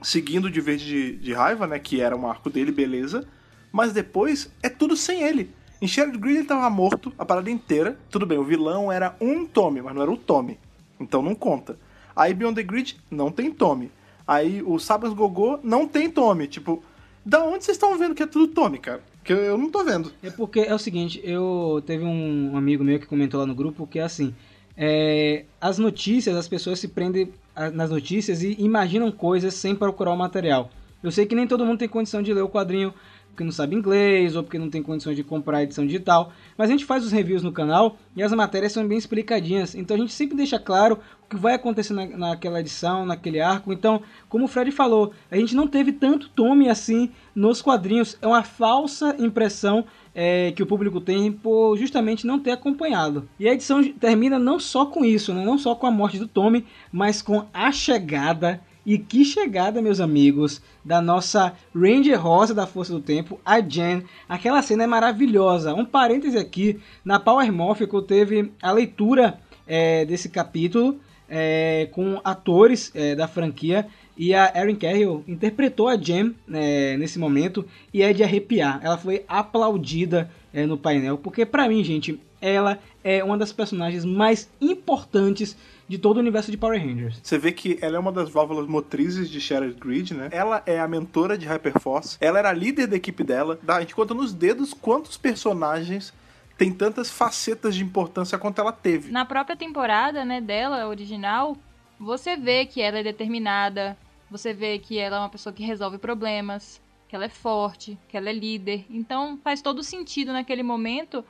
seguindo 0.02 0.50
de 0.50 0.62
verde 0.62 0.86
de, 0.86 1.16
de 1.18 1.34
raiva, 1.34 1.68
né? 1.68 1.80
Que 1.80 2.02
era 2.02 2.16
um 2.16 2.28
arco 2.28 2.50
dele, 2.50 2.72
beleza. 2.72 3.28
Mas 3.72 3.94
depois 3.94 4.52
é 4.64 4.70
tudo 4.70 4.96
sem 4.96 5.22
ele. 5.24 5.52
Em 5.82 5.88
Shattered 5.88 6.18
Grid 6.18 6.38
ele 6.38 6.48
tava 6.48 6.70
morto 6.70 7.14
a 7.18 7.26
parada 7.26 7.50
inteira. 7.50 7.98
Tudo 8.10 8.26
bem, 8.26 8.38
o 8.38 8.44
vilão 8.44 8.92
era 8.92 9.16
um 9.20 9.46
Tommy, 9.46 9.82
mas 9.82 9.94
não 9.94 10.02
era 10.02 10.12
o 10.12 10.18
Tommy. 10.18 10.58
Então 11.00 11.22
não 11.22 11.36
conta. 11.36 11.78
Aí 12.16 12.34
Beyond 12.34 12.56
the 12.56 12.64
Grid 12.64 12.98
não 13.12 13.30
tem 13.30 13.52
Tommy. 13.52 13.92
Aí 14.26 14.64
o 14.64 14.80
Sabas 14.80 15.14
Gogô 15.14 15.60
não 15.64 15.88
tem 15.88 16.10
Tommy. 16.10 16.48
Tipo, 16.48 16.82
da 17.26 17.44
onde 17.44 17.66
vocês 17.66 17.76
estão 17.76 17.98
vendo 17.98 18.16
que 18.16 18.24
é 18.24 18.28
tudo 18.28 18.48
Tommy, 18.48 18.80
cara? 18.80 19.04
Que 19.24 19.34
eu 19.34 19.58
não 19.58 19.70
tô 19.70 19.84
vendo. 19.84 20.14
É 20.24 20.30
porque 20.30 20.62
é 20.62 20.74
o 20.74 20.80
seguinte, 20.80 21.20
eu 21.24 21.84
teve 21.86 22.06
um 22.06 22.56
amigo 22.56 22.84
meu 22.84 23.00
que 23.00 23.06
comentou 23.06 23.40
lá 23.40 23.46
no 23.46 23.56
grupo 23.56 23.86
que 23.86 24.00
é 24.00 24.04
assim, 24.04 24.34
é, 24.78 25.46
as 25.60 25.78
notícias, 25.78 26.36
as 26.36 26.48
pessoas 26.48 26.80
se 26.80 26.88
prendem 26.88 27.32
nas 27.74 27.90
notícias 27.90 28.44
e 28.44 28.56
imaginam 28.60 29.12
coisas 29.12 29.54
sem 29.54 29.76
procurar 29.76 30.12
o 30.12 30.18
material. 30.18 30.70
Eu 31.02 31.12
sei 31.12 31.26
que 31.26 31.36
nem 31.36 31.48
todo 31.48 31.66
mundo 31.66 31.80
tem 31.80 31.88
condição 31.88 32.22
de 32.22 32.34
ler 32.34 32.42
o 32.42 32.50
quadrinho 32.50 32.94
porque 33.36 33.44
não 33.44 33.52
sabe 33.52 33.76
inglês 33.76 34.36
ou 34.36 34.44
porque 34.44 34.58
não 34.58 34.70
tem 34.70 34.82
condições 34.82 35.18
de 35.18 35.24
comprar 35.24 35.58
a 35.58 35.64
edição 35.64 35.86
digital. 35.86 36.32
Mas 36.58 36.70
a 36.70 36.72
gente 36.72 36.86
faz 36.86 37.04
os 37.06 37.12
reviews 37.12 37.44
no 37.44 37.52
canal 37.52 37.98
e 38.16 38.24
as 38.24 38.32
matérias 38.32 38.72
são 38.72 38.88
bem 38.88 38.98
explicadinhas. 38.98 39.76
Então 39.76 39.96
a 39.96 40.00
gente 40.00 40.14
sempre 40.14 40.38
deixa 40.38 40.58
claro 40.58 40.98
o 41.24 41.30
que 41.30 41.36
vai 41.36 41.54
acontecer 41.54 41.94
na, 41.94 42.06
naquela 42.06 42.62
edição, 42.62 43.06
naquele 43.06 43.42
arco. 43.42 43.74
Então, 43.74 44.02
como 44.30 44.46
o 44.46 44.48
Fred 44.48 44.72
falou, 44.72 45.12
a 45.30 45.36
gente 45.36 45.54
não 45.54 45.68
teve 45.68 45.92
tanto 45.92 46.30
tome 46.30 46.70
assim 46.70 47.12
nos 47.36 47.62
quadrinhos. 47.62 48.18
É 48.22 48.28
uma 48.28 48.44
falsa 48.44 49.16
impressão 49.20 49.84
é, 50.16 50.54
que 50.54 50.64
o 50.64 50.66
público 50.66 51.02
tem 51.02 51.30
por 51.30 51.78
justamente 51.78 52.26
não 52.26 52.40
ter 52.40 52.52
acompanhado. 52.52 53.28
E 53.38 53.50
a 53.50 53.54
edição 53.54 53.84
termina 53.84 54.40
não 54.40 54.58
só 54.58 54.86
com 54.86 55.04
isso, 55.04 55.34
né? 55.34 55.44
não 55.44 55.58
só 55.58 55.76
com 55.76 55.86
a 55.86 55.92
morte 55.92 56.18
do 56.18 56.28
Tommy, 56.28 56.66
mas 56.92 57.22
com 57.22 57.46
a 57.54 57.70
chegada 57.72 58.62
e 58.86 58.98
que 58.98 59.26
chegada, 59.26 59.82
meus 59.82 60.00
amigos, 60.00 60.62
da 60.84 61.02
nossa 61.02 61.54
Ranger 61.76 62.22
Rosa 62.22 62.54
da 62.54 62.68
Força 62.68 62.94
do 62.94 63.02
Tempo, 63.02 63.40
a 63.44 63.60
Jen. 63.60 64.04
Aquela 64.30 64.62
cena 64.62 64.84
é 64.84 64.88
maravilhosa. 64.88 65.74
Um 65.74 65.84
parêntese 65.84 66.38
aqui, 66.38 66.80
na 67.04 67.20
Power 67.20 67.52
Morphical 67.52 68.04
teve 68.04 68.52
a 68.62 68.72
leitura 68.72 69.40
é, 69.68 70.06
desse 70.06 70.30
capítulo 70.30 71.00
é, 71.28 71.90
com 71.92 72.22
atores 72.24 72.92
é, 72.94 73.16
da 73.16 73.28
franquia 73.28 73.88
e 74.18 74.34
a 74.34 74.52
Erin 74.56 74.76
Carroll 74.76 75.24
interpretou 75.28 75.88
a 75.88 75.96
Jen 75.96 76.36
é, 76.52 76.98
nesse 76.98 77.20
momento 77.20 77.66
e 77.94 78.02
é 78.02 78.14
de 78.14 78.24
arrepiar. 78.24 78.80
Ela 78.84 78.98
foi 78.98 79.24
aplaudida 79.28 80.32
é, 80.54 80.66
no 80.66 80.78
painel, 80.78 81.18
porque 81.18 81.46
para 81.46 81.68
mim, 81.68 81.84
gente, 81.84 82.20
ela 82.42 82.80
é 83.04 83.24
uma 83.24 83.38
das 83.38 83.52
personagens 83.52 84.06
mais 84.06 84.50
importantes 84.62 85.58
de 85.88 85.98
todo 85.98 86.18
o 86.18 86.20
universo 86.20 86.50
de 86.50 86.58
Power 86.58 86.80
Rangers. 86.80 87.20
Você 87.22 87.38
vê 87.38 87.52
que 87.52 87.78
ela 87.82 87.98
é 87.98 88.00
uma 88.00 88.12
das 88.12 88.30
válvulas 88.30 88.68
motrizes 88.68 89.30
de 89.30 89.40
Shattered 89.40 89.80
Grid, 89.80 90.14
né? 90.14 90.30
Ela 90.32 90.64
é 90.66 90.80
a 90.80 90.88
mentora 90.88 91.38
de 91.38 91.46
Hyperforce, 91.46 92.18
ela 92.20 92.40
era 92.40 92.50
a 92.50 92.54
líder 92.54 92.88
da 92.88 92.96
equipe 92.96 93.24
dela. 93.24 93.60
A 93.68 93.80
gente 93.82 93.94
conta 93.94 94.14
nos 94.14 94.34
dedos 94.34 94.74
quantos 94.74 95.18
personagens 95.18 96.14
tem 96.58 96.72
tantas 96.72 97.12
facetas 97.12 97.76
de 97.76 97.84
importância 97.84 98.38
quanto 98.38 98.62
ela 98.62 98.72
teve. 98.72 99.12
Na 99.12 99.26
própria 99.26 99.56
temporada, 99.56 100.24
né, 100.24 100.40
dela, 100.40 100.88
original, 100.88 101.58
você 102.00 102.36
vê 102.36 102.66
que 102.66 102.82
ela 102.82 103.00
é 103.00 103.04
determinada, 103.04 103.98
você 104.30 104.54
vê 104.54 104.80
que 104.80 104.98
ela 104.98 105.18
é 105.18 105.20
uma 105.20 105.30
pessoa 105.30 105.54
que 105.54 105.64
resolve 105.64 105.98
problemas, 105.98 106.82
que 107.08 107.16
ela 107.16 107.26
é 107.26 107.30
forte, 107.30 107.98
que 108.08 108.18
ela 108.18 108.30
é 108.30 108.34
líder. 108.34 108.86
Então 108.90 109.40
faz 109.44 109.62
todo 109.62 109.84
sentido 109.84 110.34
naquele 110.34 110.64
momento 110.64 111.24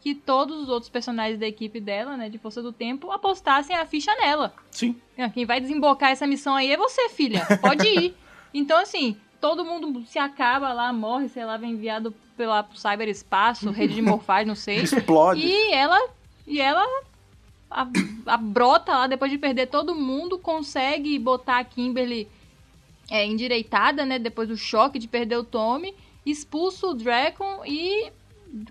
que 0.00 0.14
todos 0.16 0.60
os 0.60 0.68
outros 0.68 0.90
personagens 0.90 1.38
da 1.38 1.46
equipe 1.46 1.80
dela, 1.80 2.16
né, 2.16 2.28
de 2.28 2.36
Força 2.36 2.60
do 2.60 2.72
Tempo, 2.72 3.12
apostassem 3.12 3.76
a 3.76 3.86
ficha 3.86 4.12
nela. 4.16 4.52
Sim. 4.70 4.96
Ah, 5.16 5.30
quem 5.30 5.46
vai 5.46 5.60
desembocar 5.60 6.10
essa 6.10 6.26
missão 6.26 6.56
aí 6.56 6.72
é 6.72 6.76
você, 6.76 7.08
filha. 7.08 7.46
Pode 7.60 7.86
ir. 7.86 8.16
então, 8.52 8.80
assim, 8.80 9.16
todo 9.40 9.64
mundo 9.64 10.04
se 10.04 10.18
acaba 10.18 10.72
lá, 10.72 10.92
morre, 10.92 11.28
sei 11.28 11.44
lá, 11.44 11.56
vem 11.56 11.72
enviado 11.72 12.12
pela, 12.36 12.64
pro 12.64 12.76
cyberespaço, 12.76 13.70
rede 13.70 13.94
de 13.94 14.02
morfagem, 14.02 14.48
não 14.48 14.56
sei. 14.56 14.78
Explode. 14.78 15.40
E 15.40 15.72
ela. 15.72 15.98
E 16.48 16.60
ela. 16.60 16.84
A, 17.70 17.86
a 18.26 18.36
brota 18.36 18.92
lá, 18.92 19.06
depois 19.06 19.30
de 19.30 19.38
perder 19.38 19.66
todo 19.68 19.94
mundo, 19.94 20.36
consegue 20.36 21.16
botar 21.16 21.58
a 21.58 21.64
Kimberly 21.64 22.28
é, 23.12 23.24
endireitada, 23.26 24.06
né? 24.06 24.18
Depois 24.18 24.48
do 24.48 24.56
choque 24.56 24.98
de 24.98 25.06
perder 25.06 25.36
o 25.36 25.44
Tommy, 25.44 25.94
expulsa 26.24 26.86
o 26.86 26.94
Dragon 26.94 27.62
e 27.66 28.10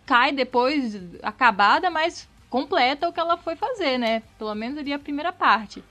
cai 0.03 0.31
depois 0.31 0.99
acabada, 1.21 1.91
mas 1.91 2.27
completa 2.49 3.07
o 3.07 3.13
que 3.13 3.19
ela 3.19 3.37
foi 3.37 3.55
fazer, 3.55 3.99
né? 3.99 4.23
Pelo 4.39 4.55
menos 4.55 4.79
ali 4.79 4.91
a 4.91 4.97
primeira 4.97 5.31
parte. 5.31 5.83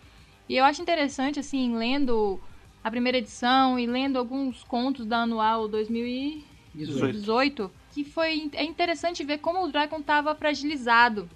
E 0.49 0.57
eu 0.57 0.65
acho 0.65 0.83
interessante, 0.83 1.39
assim, 1.39 1.77
lendo 1.77 2.41
a 2.83 2.91
primeira 2.91 3.19
edição 3.19 3.79
e 3.79 3.87
lendo 3.87 4.19
alguns 4.19 4.65
contos 4.65 5.07
da 5.07 5.19
anual 5.19 5.69
2018, 5.69 7.71
que 7.93 8.03
foi 8.03 8.51
é 8.55 8.65
interessante 8.65 9.23
ver 9.23 9.39
como 9.39 9.65
o 9.65 9.71
Dragon 9.71 9.99
estava 9.99 10.35
fragilizado. 10.35 11.31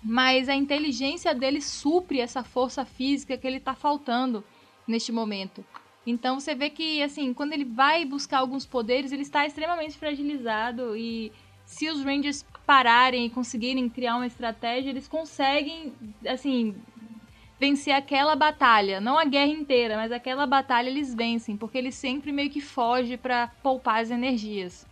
Mas 0.00 0.48
a 0.48 0.54
inteligência 0.54 1.34
dele 1.34 1.60
supre 1.60 2.20
essa 2.20 2.44
força 2.44 2.84
física 2.84 3.36
que 3.36 3.44
ele 3.44 3.56
está 3.56 3.74
faltando 3.74 4.44
neste 4.86 5.10
momento. 5.10 5.64
Então 6.06 6.38
você 6.38 6.54
vê 6.54 6.68
que, 6.70 7.02
assim, 7.02 7.32
quando 7.32 7.52
ele 7.52 7.64
vai 7.64 8.04
buscar 8.04 8.38
alguns 8.38 8.66
poderes, 8.66 9.12
ele 9.12 9.22
está 9.22 9.46
extremamente 9.46 9.96
fragilizado 9.96 10.96
e 10.96 11.32
se 11.64 11.88
os 11.88 12.04
Rangers 12.04 12.44
pararem 12.66 13.26
e 13.26 13.30
conseguirem 13.30 13.88
criar 13.88 14.16
uma 14.16 14.26
estratégia, 14.26 14.90
eles 14.90 15.08
conseguem, 15.08 15.92
assim, 16.26 16.74
vencer 17.58 17.94
aquela 17.94 18.36
batalha. 18.36 19.00
Não 19.00 19.18
a 19.18 19.24
guerra 19.24 19.52
inteira, 19.52 19.96
mas 19.96 20.12
aquela 20.12 20.46
batalha 20.46 20.88
eles 20.88 21.14
vencem, 21.14 21.56
porque 21.56 21.78
eles 21.78 21.94
sempre 21.94 22.32
meio 22.32 22.50
que 22.50 22.60
fogem 22.60 23.16
para 23.16 23.48
poupar 23.62 24.02
as 24.02 24.10
energias. 24.10 24.86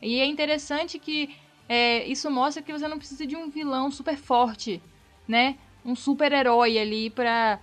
E 0.00 0.20
é 0.20 0.26
interessante 0.26 0.98
que 0.98 1.34
é, 1.68 2.06
isso 2.06 2.30
mostra 2.30 2.62
que 2.62 2.72
você 2.72 2.86
não 2.86 2.98
precisa 2.98 3.26
de 3.26 3.36
um 3.36 3.48
vilão 3.48 3.90
super 3.90 4.16
forte, 4.16 4.82
né? 5.26 5.56
Um 5.84 5.94
super 5.94 6.32
herói 6.32 6.78
ali 6.78 7.10
pra. 7.10 7.60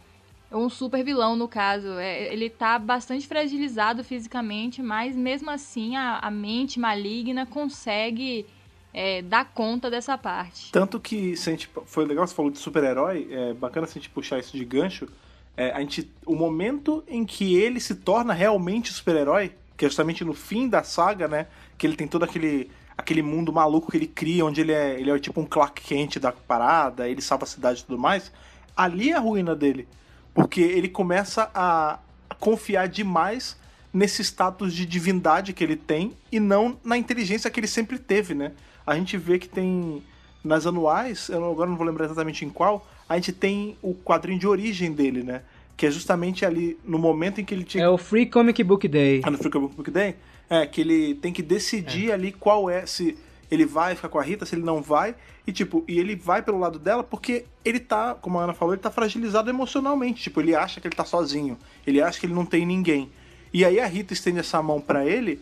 Um 0.51 0.69
super 0.69 1.03
vilão, 1.03 1.35
no 1.35 1.47
caso. 1.47 1.87
É, 1.99 2.33
ele 2.33 2.49
tá 2.49 2.79
bastante 2.79 3.27
fragilizado 3.27 4.03
fisicamente, 4.03 4.81
mas 4.81 5.15
mesmo 5.15 5.49
assim 5.51 5.95
a, 5.95 6.17
a 6.19 6.31
mente 6.31 6.79
maligna 6.79 7.45
consegue 7.45 8.45
é, 8.93 9.21
dar 9.21 9.45
conta 9.45 9.89
dessa 9.89 10.17
parte. 10.17 10.71
Tanto 10.71 10.99
que, 10.99 11.35
se 11.37 11.49
a 11.49 11.53
gente, 11.53 11.69
foi 11.85 12.05
legal, 12.05 12.25
você 12.25 12.33
falou 12.33 12.51
de 12.51 12.57
super-herói, 12.57 13.27
é 13.31 13.53
bacana 13.53 13.85
se 13.85 13.97
a 13.97 14.01
gente 14.01 14.09
puxar 14.09 14.39
isso 14.39 14.57
de 14.57 14.65
gancho. 14.65 15.07
É, 15.55 15.71
a 15.71 15.79
gente, 15.81 16.09
o 16.25 16.35
momento 16.35 17.03
em 17.07 17.25
que 17.25 17.55
ele 17.55 17.79
se 17.79 17.95
torna 17.95 18.33
realmente 18.33 18.91
super-herói, 18.91 19.53
que 19.77 19.85
é 19.85 19.87
justamente 19.87 20.23
no 20.23 20.33
fim 20.33 20.67
da 20.67 20.83
saga, 20.83 21.27
né? 21.27 21.47
Que 21.77 21.85
ele 21.85 21.95
tem 21.95 22.07
todo 22.07 22.23
aquele, 22.23 22.71
aquele 22.97 23.21
mundo 23.21 23.53
maluco 23.53 23.91
que 23.91 23.97
ele 23.97 24.07
cria, 24.07 24.45
onde 24.45 24.61
ele 24.61 24.71
é, 24.71 24.99
ele 24.99 25.11
é 25.11 25.19
tipo 25.19 25.39
um 25.39 25.45
Clark 25.45 25.81
Kent 25.81 26.17
da 26.17 26.31
parada, 26.31 27.07
ele 27.07 27.21
salva 27.21 27.43
a 27.43 27.47
cidade 27.47 27.81
e 27.81 27.85
tudo 27.85 27.99
mais. 27.99 28.31
Ali 28.75 29.11
é 29.11 29.15
a 29.15 29.19
ruína 29.19 29.55
dele. 29.55 29.87
Porque 30.33 30.61
ele 30.61 30.87
começa 30.87 31.49
a 31.53 31.99
confiar 32.39 32.87
demais 32.87 33.57
nesse 33.93 34.23
status 34.23 34.73
de 34.73 34.85
divindade 34.85 35.51
que 35.51 35.63
ele 35.63 35.75
tem 35.75 36.13
e 36.31 36.39
não 36.39 36.77
na 36.83 36.97
inteligência 36.97 37.49
que 37.49 37.59
ele 37.59 37.67
sempre 37.67 37.97
teve, 37.97 38.33
né? 38.33 38.51
a 38.89 38.95
gente 38.95 39.17
vê 39.17 39.37
que 39.37 39.47
tem 39.47 40.01
nas 40.43 40.65
anuais, 40.65 41.29
eu 41.29 41.51
agora 41.51 41.69
não 41.69 41.77
vou 41.77 41.85
lembrar 41.85 42.05
exatamente 42.05 42.43
em 42.43 42.49
qual, 42.49 42.87
a 43.07 43.15
gente 43.15 43.31
tem 43.31 43.77
o 43.83 43.93
quadrinho 43.93 44.39
de 44.39 44.47
origem 44.47 44.91
dele, 44.91 45.21
né? 45.21 45.43
Que 45.77 45.85
é 45.85 45.91
justamente 45.91 46.43
ali 46.45 46.77
no 46.83 46.97
momento 46.97 47.39
em 47.39 47.45
que 47.45 47.53
ele 47.53 47.63
tinha. 47.63 47.83
É 47.83 47.89
o 47.89 47.97
Free 47.97 48.25
Comic 48.25 48.63
Book 48.63 48.87
Day. 48.87 49.21
Ah, 49.23 49.29
no 49.29 49.37
Free 49.37 49.51
Comic 49.51 49.75
Book 49.75 49.91
Day? 49.91 50.15
É, 50.49 50.65
que 50.65 50.81
ele 50.81 51.13
tem 51.15 51.31
que 51.31 51.43
decidir 51.43 52.09
é. 52.09 52.13
ali 52.13 52.31
qual 52.31 52.69
é, 52.69 52.85
se 52.85 53.15
ele 53.49 53.65
vai 53.65 53.95
ficar 53.95 54.09
com 54.09 54.19
a 54.19 54.23
Rita, 54.23 54.45
se 54.45 54.55
ele 54.55 54.63
não 54.63 54.81
vai. 54.81 55.15
E 55.45 55.51
tipo, 55.51 55.83
e 55.87 55.99
ele 55.99 56.15
vai 56.15 56.41
pelo 56.41 56.59
lado 56.59 56.77
dela 56.77 57.03
porque 57.03 57.45
ele 57.65 57.79
tá, 57.79 58.13
como 58.13 58.39
a 58.39 58.43
Ana 58.43 58.53
falou, 58.53 58.73
ele 58.73 58.81
tá 58.81 58.91
fragilizado 58.91 59.49
emocionalmente. 59.49 60.23
Tipo, 60.23 60.41
ele 60.41 60.55
acha 60.55 60.79
que 60.79 60.87
ele 60.87 60.95
tá 60.95 61.05
sozinho. 61.05 61.57
Ele 61.85 62.01
acha 62.01 62.19
que 62.19 62.25
ele 62.25 62.33
não 62.33 62.45
tem 62.45 62.65
ninguém. 62.65 63.09
E 63.53 63.65
aí 63.65 63.79
a 63.79 63.85
Rita 63.85 64.13
estende 64.13 64.39
essa 64.39 64.61
mão 64.61 64.79
para 64.79 65.05
ele 65.05 65.41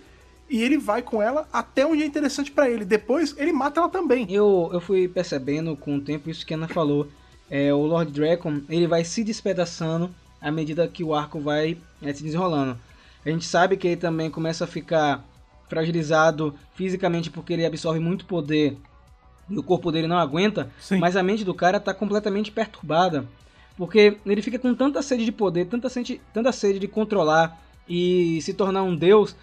e 0.49 0.63
ele 0.63 0.77
vai 0.77 1.01
com 1.01 1.21
ela 1.21 1.47
até 1.51 1.85
onde 1.85 2.03
é 2.03 2.05
interessante 2.05 2.51
para 2.51 2.69
ele. 2.69 2.85
Depois, 2.85 3.35
ele 3.37 3.51
mata 3.51 3.79
ela 3.79 3.89
também. 3.89 4.31
Eu, 4.31 4.69
eu 4.71 4.79
fui 4.79 5.07
percebendo 5.07 5.75
com 5.75 5.97
o 5.97 6.01
tempo 6.01 6.29
isso 6.29 6.45
que 6.45 6.53
a 6.53 6.57
Ana 6.57 6.67
falou. 6.67 7.07
É, 7.49 7.73
o 7.73 7.85
Lord 7.85 8.11
Dragon, 8.11 8.61
ele 8.69 8.87
vai 8.87 9.03
se 9.03 9.23
despedaçando 9.23 10.13
à 10.41 10.51
medida 10.51 10.87
que 10.87 11.03
o 11.03 11.13
arco 11.13 11.39
vai 11.39 11.77
é, 12.01 12.13
se 12.13 12.23
desenrolando. 12.23 12.77
A 13.25 13.29
gente 13.29 13.45
sabe 13.45 13.75
que 13.75 13.87
ele 13.87 13.97
também 13.97 14.29
começa 14.29 14.63
a 14.63 14.67
ficar 14.67 15.23
fragilizado 15.67 16.55
fisicamente 16.73 17.29
porque 17.29 17.53
ele 17.53 17.65
absorve 17.65 17.99
muito 17.99 18.25
poder 18.25 18.77
e 19.49 19.57
o 19.57 19.63
corpo 19.63 19.91
dele 19.91 20.07
não 20.07 20.17
aguenta, 20.17 20.69
Sim. 20.79 20.97
mas 20.99 21.15
a 21.15 21.23
mente 21.23 21.43
do 21.43 21.53
cara 21.53 21.77
está 21.77 21.93
completamente 21.93 22.51
perturbada. 22.51 23.25
Porque 23.77 24.17
ele 24.25 24.41
fica 24.41 24.57
com 24.57 24.73
tanta 24.73 25.01
sede 25.01 25.23
de 25.23 25.31
poder, 25.31 25.65
tanta 25.65 25.87
sede, 25.87 26.19
tanta 26.33 26.51
sede 26.51 26.79
de 26.79 26.87
controlar 26.87 27.61
e 27.87 28.41
se 28.41 28.53
tornar 28.53 28.83
um 28.83 28.95
deus, 28.95 29.35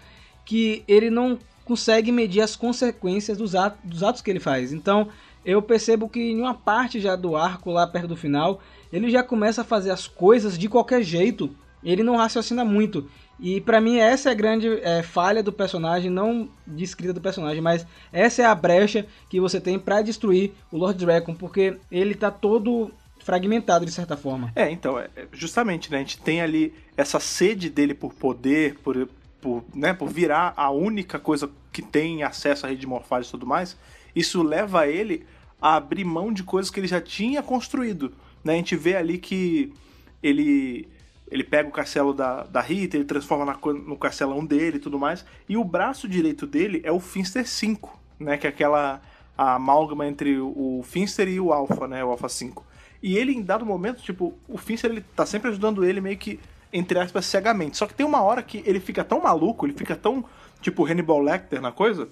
que 0.43 0.83
ele 0.87 1.09
não 1.09 1.39
consegue 1.63 2.11
medir 2.11 2.41
as 2.41 2.55
consequências 2.55 3.37
dos 3.37 3.55
atos, 3.55 3.79
dos 3.83 4.03
atos 4.03 4.21
que 4.21 4.29
ele 4.29 4.39
faz. 4.39 4.71
Então, 4.71 5.07
eu 5.43 5.61
percebo 5.61 6.09
que 6.09 6.19
em 6.19 6.41
uma 6.41 6.53
parte 6.53 6.99
já 6.99 7.15
do 7.15 7.35
arco, 7.35 7.71
lá 7.71 7.87
perto 7.87 8.09
do 8.09 8.17
final, 8.17 8.61
ele 8.91 9.09
já 9.09 9.23
começa 9.23 9.61
a 9.61 9.65
fazer 9.65 9.91
as 9.91 10.05
coisas 10.05 10.57
de 10.57 10.67
qualquer 10.67 11.01
jeito. 11.01 11.49
Ele 11.83 12.03
não 12.03 12.17
raciocina 12.17 12.65
muito. 12.65 13.09
E 13.39 13.59
para 13.59 13.81
mim 13.81 13.97
essa 13.97 14.29
é 14.29 14.31
a 14.31 14.35
grande 14.35 14.67
é, 14.81 15.03
falha 15.03 15.43
do 15.43 15.51
personagem, 15.51 16.09
não 16.09 16.49
de 16.65 16.83
escrita 16.83 17.13
do 17.13 17.21
personagem, 17.21 17.61
mas 17.61 17.85
essa 18.11 18.41
é 18.41 18.45
a 18.45 18.55
brecha 18.55 19.05
que 19.29 19.39
você 19.39 19.59
tem 19.59 19.77
para 19.77 20.01
destruir 20.01 20.53
o 20.71 20.77
Lord 20.77 21.03
Dragon, 21.03 21.33
porque 21.33 21.77
ele 21.91 22.15
tá 22.15 22.31
todo 22.31 22.91
fragmentado 23.25 23.85
de 23.85 23.91
certa 23.91 24.15
forma. 24.15 24.51
É, 24.55 24.69
então, 24.69 24.99
é, 24.99 25.09
justamente, 25.33 25.91
né, 25.91 25.97
a 25.97 25.99
gente 26.01 26.19
tem 26.19 26.41
ali 26.41 26.73
essa 26.95 27.19
sede 27.19 27.69
dele 27.69 27.93
por 27.93 28.13
poder, 28.13 28.75
por, 28.83 29.09
por, 29.41 29.63
né, 29.73 29.93
por 29.93 30.07
virar 30.09 30.53
a 30.55 30.69
única 30.69 31.19
coisa 31.19 31.49
que 31.73 31.81
tem 31.81 32.23
acesso 32.23 32.65
à 32.65 32.69
rede 32.69 32.81
de 32.81 32.87
morfagem 32.87 33.27
e 33.27 33.31
tudo 33.31 33.45
mais, 33.45 33.75
isso 34.15 34.43
leva 34.43 34.87
ele 34.87 35.25
a 35.59 35.75
abrir 35.75 36.05
mão 36.05 36.31
de 36.31 36.43
coisas 36.43 36.69
que 36.69 36.79
ele 36.79 36.87
já 36.87 37.01
tinha 37.01 37.41
construído. 37.41 38.13
Né? 38.43 38.53
A 38.53 38.57
gente 38.57 38.75
vê 38.75 38.95
ali 38.95 39.17
que 39.17 39.73
ele 40.21 40.87
ele 41.29 41.43
pega 41.43 41.67
o 41.67 41.71
castelo 41.71 42.13
da, 42.13 42.43
da 42.43 42.61
Rita, 42.61 42.95
ele 42.95 43.05
transforma 43.05 43.45
na, 43.45 43.57
no 43.73 43.97
castelão 43.97 44.45
dele 44.45 44.77
e 44.77 44.79
tudo 44.79 44.99
mais. 44.99 45.25
E 45.49 45.57
o 45.57 45.63
braço 45.63 46.07
direito 46.07 46.45
dele 46.45 46.81
é 46.83 46.91
o 46.91 46.99
Finster 46.99 47.47
5, 47.47 47.99
né? 48.19 48.37
Que 48.37 48.47
é 48.47 48.49
aquela 48.49 49.01
a 49.37 49.55
amálgama 49.55 50.07
entre 50.07 50.39
o 50.39 50.81
Finster 50.83 51.27
e 51.27 51.39
o 51.39 51.51
Alpha, 51.51 51.87
né? 51.87 52.03
O 52.03 52.09
Alpha 52.09 52.29
5. 52.29 52.65
E 53.03 53.17
ele, 53.17 53.33
em 53.33 53.41
dado 53.41 53.65
momento, 53.65 54.01
tipo, 54.01 54.33
o 54.47 54.57
Finster 54.57 54.89
ele 54.89 55.01
tá 55.15 55.25
sempre 55.25 55.49
ajudando 55.49 55.83
ele 55.83 55.99
meio 55.99 56.17
que, 56.17 56.39
entre 56.71 56.97
aspas, 56.97 57.25
cegamente. 57.25 57.77
Só 57.77 57.85
que 57.85 57.93
tem 57.93 58.05
uma 58.05 58.21
hora 58.21 58.41
que 58.41 58.63
ele 58.65 58.79
fica 58.79 59.03
tão 59.03 59.21
maluco, 59.21 59.65
ele 59.65 59.73
fica 59.73 59.95
tão, 59.95 60.23
tipo, 60.61 60.85
Hannibal 60.85 61.19
Lecter 61.21 61.61
na 61.61 61.71
coisa, 61.71 62.07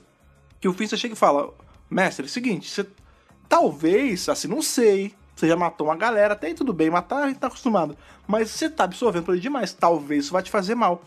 que 0.60 0.68
o 0.68 0.74
Finster 0.74 1.00
chega 1.00 1.14
e 1.14 1.18
fala: 1.18 1.54
Mestre, 1.90 2.26
é 2.26 2.28
o 2.28 2.30
seguinte, 2.30 2.70
você 2.70 2.86
talvez, 3.48 4.28
assim, 4.28 4.48
não 4.48 4.62
sei, 4.62 5.14
você 5.44 5.50
já 5.50 5.58
matou 5.58 5.88
uma 5.88 5.96
galera, 5.98 6.34
até 6.34 6.48
aí 6.48 6.54
tudo 6.54 6.72
bem, 6.72 6.90
matar 6.90 7.24
a 7.24 7.28
gente 7.28 7.40
tá 7.40 7.48
acostumado. 7.48 7.98
Mas 8.26 8.50
você 8.50 8.70
tá 8.70 8.86
absorvendo 8.86 9.26
por 9.26 9.34
ele 9.34 9.42
demais, 9.42 9.74
talvez 9.74 10.26
isso 10.26 10.34
vai 10.34 10.42
te 10.42 10.50
fazer 10.50 10.74
mal. 10.74 11.04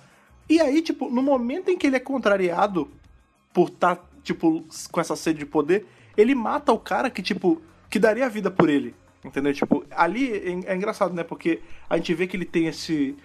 E 0.48 0.60
aí, 0.60 0.82
tipo, 0.82 1.08
no 1.08 1.22
momento 1.22 1.70
em 1.70 1.78
que 1.78 1.86
ele 1.86 1.96
é 1.96 2.00
contrariado 2.00 2.90
por 3.52 3.70
tá, 3.70 3.98
tipo, 4.22 4.62
com 4.92 5.00
essa 5.00 5.16
sede 5.16 5.38
de 5.38 5.46
poder, 5.46 5.86
ele 6.16 6.34
mata 6.34 6.70
o 6.70 6.78
cara 6.78 7.08
que, 7.08 7.22
tipo, 7.22 7.62
que 7.88 7.98
daria 7.98 8.26
a 8.26 8.28
vida 8.28 8.50
por 8.50 8.68
ele. 8.68 8.94
Entendeu? 9.24 9.54
Tipo, 9.54 9.84
ali 9.90 10.30
é, 10.30 10.72
é 10.72 10.76
engraçado, 10.76 11.14
né? 11.14 11.24
Porque 11.24 11.62
a 11.88 11.96
gente 11.96 12.12
vê 12.12 12.26
que 12.26 12.36
ele 12.36 12.44
tem 12.44 12.66
esse, 12.66 13.16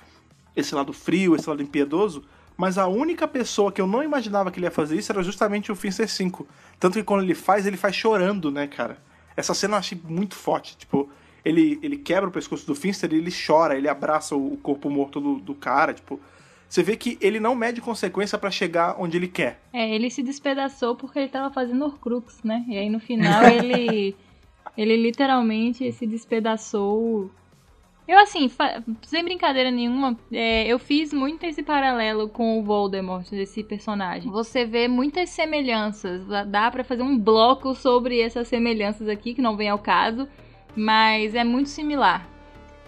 esse 0.55 0.73
lado 0.73 0.93
frio, 0.93 1.35
esse 1.35 1.47
lado 1.49 1.61
impiedoso, 1.61 2.23
mas 2.55 2.77
a 2.77 2.87
única 2.87 3.27
pessoa 3.27 3.69
que 3.69 3.81
eu 3.81 3.87
não 3.87 4.01
imaginava 4.01 4.49
que 4.49 4.59
ele 4.59 4.65
ia 4.65 4.71
fazer 4.71 4.95
isso 4.95 5.11
era 5.11 5.21
justamente 5.21 5.71
o 5.71 5.75
Finster 5.75 6.09
5. 6.09 6.47
Tanto 6.79 6.93
que 6.93 7.03
quando 7.03 7.23
ele 7.23 7.35
faz, 7.35 7.67
ele 7.67 7.77
faz 7.77 7.95
chorando, 7.95 8.49
né, 8.49 8.65
cara? 8.65 8.97
Essa 9.35 9.53
cena 9.53 9.75
eu 9.75 9.79
achei 9.79 9.99
muito 10.07 10.35
forte. 10.35 10.77
Tipo, 10.77 11.09
ele, 11.43 11.79
ele 11.81 11.97
quebra 11.97 12.29
o 12.29 12.31
pescoço 12.31 12.65
do 12.65 12.75
Finster 12.75 13.11
e 13.11 13.17
ele 13.17 13.31
chora, 13.31 13.77
ele 13.77 13.87
abraça 13.87 14.35
o 14.35 14.57
corpo 14.57 14.89
morto 14.89 15.19
do, 15.19 15.35
do 15.35 15.55
cara, 15.55 15.93
tipo. 15.93 16.19
Você 16.69 16.81
vê 16.81 16.95
que 16.95 17.17
ele 17.19 17.37
não 17.37 17.53
mede 17.53 17.81
consequência 17.81 18.37
para 18.37 18.49
chegar 18.49 18.95
onde 18.97 19.17
ele 19.17 19.27
quer. 19.27 19.59
É, 19.73 19.93
ele 19.93 20.09
se 20.09 20.23
despedaçou 20.23 20.95
porque 20.95 21.19
ele 21.19 21.27
tava 21.27 21.53
fazendo 21.53 21.83
Horcrux, 21.83 22.41
né? 22.43 22.63
E 22.65 22.77
aí 22.77 22.89
no 22.89 22.99
final 22.99 23.43
ele. 23.51 24.15
ele 24.77 24.95
literalmente 24.95 25.91
se 25.91 26.07
despedaçou. 26.07 27.29
Eu, 28.07 28.19
assim, 28.19 28.51
sem 29.03 29.23
brincadeira 29.23 29.71
nenhuma, 29.71 30.17
é, 30.31 30.67
eu 30.67 30.77
fiz 30.77 31.13
muito 31.13 31.45
esse 31.45 31.63
paralelo 31.63 32.27
com 32.27 32.59
o 32.59 32.63
Voldemort, 32.63 33.29
desse 33.29 33.63
personagem. 33.63 34.29
Você 34.31 34.65
vê 34.65 34.87
muitas 34.87 35.29
semelhanças. 35.29 36.25
Dá 36.47 36.69
para 36.69 36.83
fazer 36.83 37.03
um 37.03 37.17
bloco 37.17 37.73
sobre 37.73 38.19
essas 38.19 38.47
semelhanças 38.47 39.07
aqui, 39.07 39.33
que 39.33 39.41
não 39.41 39.55
vem 39.55 39.69
ao 39.69 39.79
caso 39.79 40.27
mas 40.75 41.35
é 41.35 41.43
muito 41.43 41.69
similar. 41.69 42.27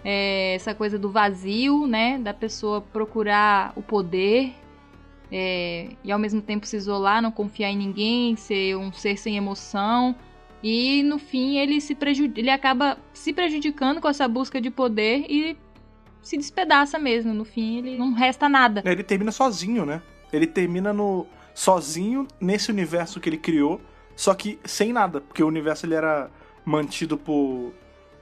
É 0.04 0.54
essa 0.54 0.74
coisa 0.74 0.98
do 0.98 1.10
vazio, 1.10 1.86
né, 1.86 2.18
da 2.18 2.34
pessoa 2.34 2.80
procurar 2.80 3.72
o 3.74 3.82
poder 3.82 4.52
é, 5.32 5.88
e 6.04 6.12
ao 6.12 6.18
mesmo 6.18 6.42
tempo 6.42 6.66
se 6.66 6.76
isolar, 6.76 7.22
não 7.22 7.30
confiar 7.30 7.70
em 7.70 7.76
ninguém, 7.76 8.36
ser 8.36 8.76
um 8.76 8.92
ser 8.92 9.16
sem 9.16 9.36
emoção. 9.36 10.14
E 10.66 11.02
no 11.02 11.18
fim 11.18 11.58
ele 11.58 11.78
se 11.78 11.94
ele 12.36 12.48
acaba 12.48 12.96
se 13.12 13.34
prejudicando 13.34 14.00
com 14.00 14.08
essa 14.08 14.26
busca 14.26 14.58
de 14.58 14.70
poder 14.70 15.26
e 15.28 15.58
se 16.22 16.38
despedaça 16.38 16.98
mesmo. 16.98 17.34
No 17.34 17.44
fim 17.44 17.76
ele 17.76 17.98
não 17.98 18.14
resta 18.14 18.48
nada. 18.48 18.82
Ele 18.82 19.04
termina 19.04 19.30
sozinho, 19.30 19.84
né? 19.84 20.00
Ele 20.32 20.46
termina 20.46 20.90
no 20.90 21.26
sozinho 21.52 22.26
nesse 22.40 22.70
universo 22.70 23.20
que 23.20 23.28
ele 23.28 23.36
criou, 23.36 23.78
só 24.16 24.32
que 24.32 24.58
sem 24.64 24.90
nada, 24.90 25.20
porque 25.20 25.44
o 25.44 25.46
universo 25.46 25.84
ele 25.84 25.96
era 25.96 26.30
mantido 26.64 27.18
por. 27.18 27.74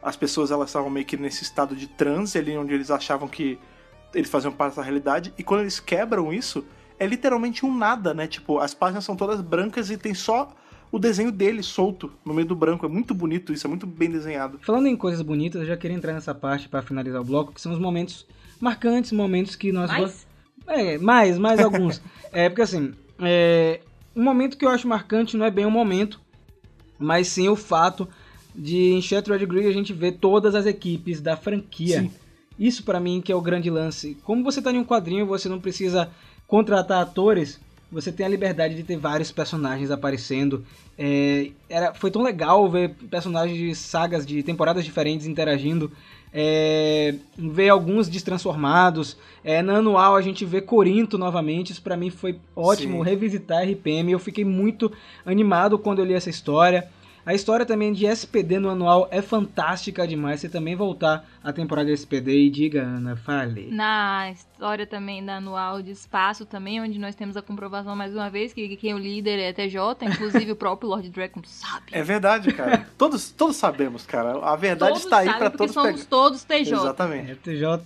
As 0.02 0.16
pessoas 0.16 0.50
elas 0.50 0.68
estavam 0.68 0.90
meio 0.90 1.06
que 1.06 1.16
nesse 1.16 1.44
estado 1.44 1.76
de 1.76 1.86
transe 1.86 2.36
ali, 2.36 2.58
onde 2.58 2.74
eles 2.74 2.90
achavam 2.90 3.28
que 3.28 3.56
eles 4.12 4.28
faziam 4.28 4.52
parte 4.52 4.74
da 4.74 4.82
realidade, 4.82 5.32
e 5.38 5.44
quando 5.44 5.60
eles 5.60 5.78
quebram 5.78 6.32
isso, 6.32 6.66
é 6.98 7.06
literalmente 7.06 7.64
um 7.64 7.72
nada, 7.72 8.12
né? 8.12 8.26
Tipo, 8.26 8.58
as 8.58 8.74
páginas 8.74 9.04
são 9.04 9.14
todas 9.14 9.40
brancas 9.40 9.90
e 9.90 9.96
tem 9.96 10.12
só 10.12 10.52
o 10.92 10.98
desenho 10.98 11.32
dele 11.32 11.62
solto 11.62 12.12
no 12.22 12.34
meio 12.34 12.46
do 12.46 12.54
branco. 12.54 12.84
É 12.84 12.88
muito 12.88 13.14
bonito 13.14 13.50
isso, 13.50 13.66
é 13.66 13.68
muito 13.68 13.86
bem 13.86 14.10
desenhado. 14.10 14.58
Falando 14.60 14.86
em 14.86 14.96
coisas 14.96 15.22
bonitas, 15.22 15.62
eu 15.62 15.66
já 15.66 15.76
queria 15.76 15.96
entrar 15.96 16.12
nessa 16.12 16.34
parte 16.34 16.68
para 16.68 16.82
finalizar 16.82 17.22
o 17.22 17.24
bloco, 17.24 17.54
que 17.54 17.60
são 17.60 17.72
os 17.72 17.78
momentos 17.78 18.26
marcantes, 18.60 19.10
momentos 19.10 19.56
que 19.56 19.72
nós. 19.72 19.90
Mais? 19.90 20.26
É, 20.66 20.98
mais, 20.98 21.38
mais 21.38 21.58
alguns. 21.64 22.02
é, 22.30 22.50
porque 22.50 22.60
assim, 22.60 22.92
é, 23.20 23.80
um 24.14 24.22
momento 24.22 24.58
que 24.58 24.66
eu 24.66 24.68
acho 24.68 24.86
marcante 24.86 25.34
não 25.34 25.46
é 25.46 25.50
bem 25.50 25.64
um 25.64 25.70
momento, 25.70 26.20
mas 26.98 27.26
sim 27.28 27.48
o 27.48 27.56
fato 27.56 28.06
de 28.54 28.92
em 28.92 29.00
Shattered 29.00 29.46
Grid 29.46 29.66
a 29.66 29.72
gente 29.72 29.94
vê 29.94 30.12
todas 30.12 30.54
as 30.54 30.66
equipes 30.66 31.22
da 31.22 31.38
franquia. 31.38 32.02
Sim. 32.02 32.10
Isso 32.58 32.84
para 32.84 33.00
mim 33.00 33.22
que 33.22 33.32
é 33.32 33.34
o 33.34 33.40
grande 33.40 33.70
lance. 33.70 34.14
Como 34.22 34.44
você 34.44 34.60
tá 34.60 34.70
em 34.70 34.78
um 34.78 34.84
quadrinho, 34.84 35.26
você 35.26 35.48
não 35.48 35.58
precisa 35.58 36.10
contratar 36.46 37.00
atores, 37.00 37.58
você 37.92 38.10
tem 38.10 38.24
a 38.24 38.28
liberdade 38.28 38.74
de 38.74 38.82
ter 38.82 38.96
vários 38.96 39.30
personagens 39.30 39.90
aparecendo. 39.90 40.64
É, 40.98 41.50
era, 41.68 41.92
foi 41.92 42.10
tão 42.10 42.22
legal 42.22 42.68
ver 42.70 42.94
personagens 43.10 43.58
de 43.58 43.74
sagas 43.74 44.24
de 44.24 44.42
temporadas 44.42 44.84
diferentes 44.84 45.26
interagindo. 45.26 45.92
É, 46.34 47.14
ver 47.36 47.68
alguns 47.68 48.08
destransformados. 48.08 49.18
É, 49.44 49.60
na 49.60 49.76
anual 49.76 50.16
a 50.16 50.22
gente 50.22 50.46
vê 50.46 50.62
Corinto 50.62 51.18
novamente. 51.18 51.72
Isso 51.72 51.82
para 51.82 51.96
mim 51.96 52.08
foi 52.08 52.38
ótimo 52.56 53.04
Sim. 53.04 53.10
revisitar 53.10 53.68
RPM. 53.68 54.10
Eu 54.10 54.18
fiquei 54.18 54.44
muito 54.44 54.90
animado 55.26 55.78
quando 55.78 55.98
eu 55.98 56.06
li 56.06 56.14
essa 56.14 56.30
história. 56.30 56.88
A 57.24 57.32
história 57.32 57.64
também 57.64 57.92
de 57.92 58.04
SPD 58.04 58.58
no 58.58 58.68
anual 58.68 59.06
é 59.10 59.22
fantástica 59.22 60.06
demais. 60.06 60.40
Você 60.40 60.48
também 60.48 60.74
voltar 60.74 61.24
à 61.42 61.52
temporada 61.52 61.86
de 61.86 61.92
SPD 61.92 62.46
e 62.46 62.50
diga, 62.50 62.82
Ana, 62.82 63.14
fale. 63.14 63.68
Na 63.70 64.30
história 64.32 64.84
também 64.86 65.24
da 65.24 65.36
anual 65.36 65.80
de 65.80 65.92
espaço 65.92 66.44
também, 66.44 66.80
onde 66.80 66.98
nós 66.98 67.14
temos 67.14 67.36
a 67.36 67.42
comprovação 67.42 67.94
mais 67.94 68.12
uma 68.12 68.28
vez 68.28 68.52
que 68.52 68.76
quem 68.76 68.90
é 68.90 68.94
o 68.94 68.98
líder 68.98 69.38
é 69.38 69.52
TJ, 69.52 69.78
inclusive 70.02 70.50
o 70.50 70.56
próprio 70.56 70.88
Lord 70.88 71.08
Dragon 71.10 71.42
sabe. 71.44 71.86
É 71.92 72.02
verdade, 72.02 72.52
cara. 72.52 72.86
todos, 72.98 73.30
todos 73.30 73.56
sabemos, 73.56 74.04
cara. 74.04 74.44
A 74.44 74.56
verdade 74.56 74.90
todos 74.90 75.04
está 75.04 75.18
aí 75.18 75.32
para 75.32 75.50
todos 75.50 75.72
somos 75.72 75.92
pegar. 75.92 76.06
todos 76.10 76.42
TJ. 76.42 76.72
Exatamente. 76.72 77.30
É 77.30 77.34
TJ. 77.36 77.84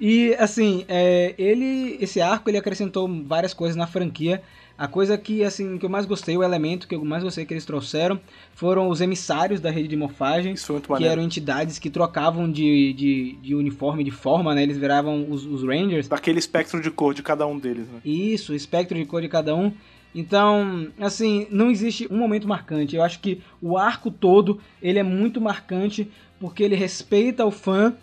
E 0.00 0.34
assim, 0.34 0.84
é, 0.88 1.34
ele, 1.38 1.96
esse 2.00 2.20
arco 2.20 2.48
ele 2.48 2.58
acrescentou 2.58 3.08
várias 3.24 3.54
coisas 3.54 3.76
na 3.76 3.86
franquia. 3.86 4.42
A 4.78 4.86
coisa 4.86 5.18
que 5.18 5.42
assim 5.42 5.76
que 5.76 5.84
eu 5.84 5.90
mais 5.90 6.06
gostei, 6.06 6.36
o 6.36 6.42
elemento 6.44 6.86
que 6.86 6.94
eu 6.94 7.04
mais 7.04 7.24
gostei 7.24 7.44
que 7.44 7.52
eles 7.52 7.64
trouxeram, 7.64 8.20
foram 8.54 8.88
os 8.88 9.00
emissários 9.00 9.60
da 9.60 9.70
rede 9.70 9.88
de 9.88 9.96
morfagem, 9.96 10.54
que 10.96 11.04
eram 11.04 11.20
entidades 11.20 11.80
que 11.80 11.90
trocavam 11.90 12.48
de, 12.48 12.92
de, 12.92 13.32
de, 13.42 13.54
uniforme, 13.56 14.04
de 14.04 14.12
forma, 14.12 14.54
né? 14.54 14.62
Eles 14.62 14.78
viravam 14.78 15.26
os, 15.28 15.44
os 15.44 15.64
Rangers. 15.64 16.06
Daquele 16.06 16.38
espectro 16.38 16.80
de 16.80 16.92
cor 16.92 17.12
de 17.12 17.24
cada 17.24 17.44
um 17.44 17.58
deles, 17.58 17.88
né? 17.88 17.98
Isso, 18.04 18.54
espectro 18.54 18.96
de 18.96 19.04
cor 19.04 19.20
de 19.20 19.28
cada 19.28 19.52
um. 19.52 19.72
Então, 20.14 20.86
assim, 21.00 21.48
não 21.50 21.70
existe 21.72 22.06
um 22.08 22.16
momento 22.16 22.46
marcante. 22.46 22.94
Eu 22.94 23.02
acho 23.02 23.18
que 23.18 23.42
o 23.60 23.76
arco 23.76 24.12
todo, 24.12 24.60
ele 24.80 25.00
é 25.00 25.02
muito 25.02 25.40
marcante 25.40 26.08
porque 26.38 26.62
ele 26.62 26.76
respeita 26.76 27.44
o 27.44 27.50
fã, 27.50 27.94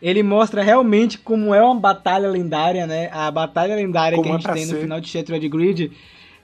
ele 0.00 0.22
mostra 0.22 0.62
realmente 0.62 1.18
como 1.18 1.54
é 1.54 1.62
uma 1.62 1.78
batalha 1.78 2.28
lendária, 2.28 2.86
né? 2.86 3.10
A 3.12 3.30
batalha 3.30 3.76
lendária 3.76 4.16
como 4.16 4.28
que 4.28 4.32
a 4.32 4.38
gente 4.38 4.48
é 4.48 4.54
tem 4.54 4.64
ser. 4.64 4.74
no 4.74 4.80
final 4.80 4.98
de 4.98 5.08
Shattered 5.08 5.48
Grid 5.48 5.92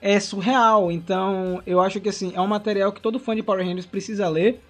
é 0.01 0.19
surreal. 0.19 0.91
Então, 0.91 1.61
eu 1.65 1.79
acho 1.79 1.99
que 1.99 2.09
assim, 2.09 2.31
é 2.35 2.41
um 2.41 2.47
material 2.47 2.91
que 2.91 3.01
todo 3.01 3.19
fã 3.19 3.35
de 3.35 3.43
Power 3.43 3.65
Rangers 3.65 3.85
precisa 3.85 4.27
ler 4.27 4.61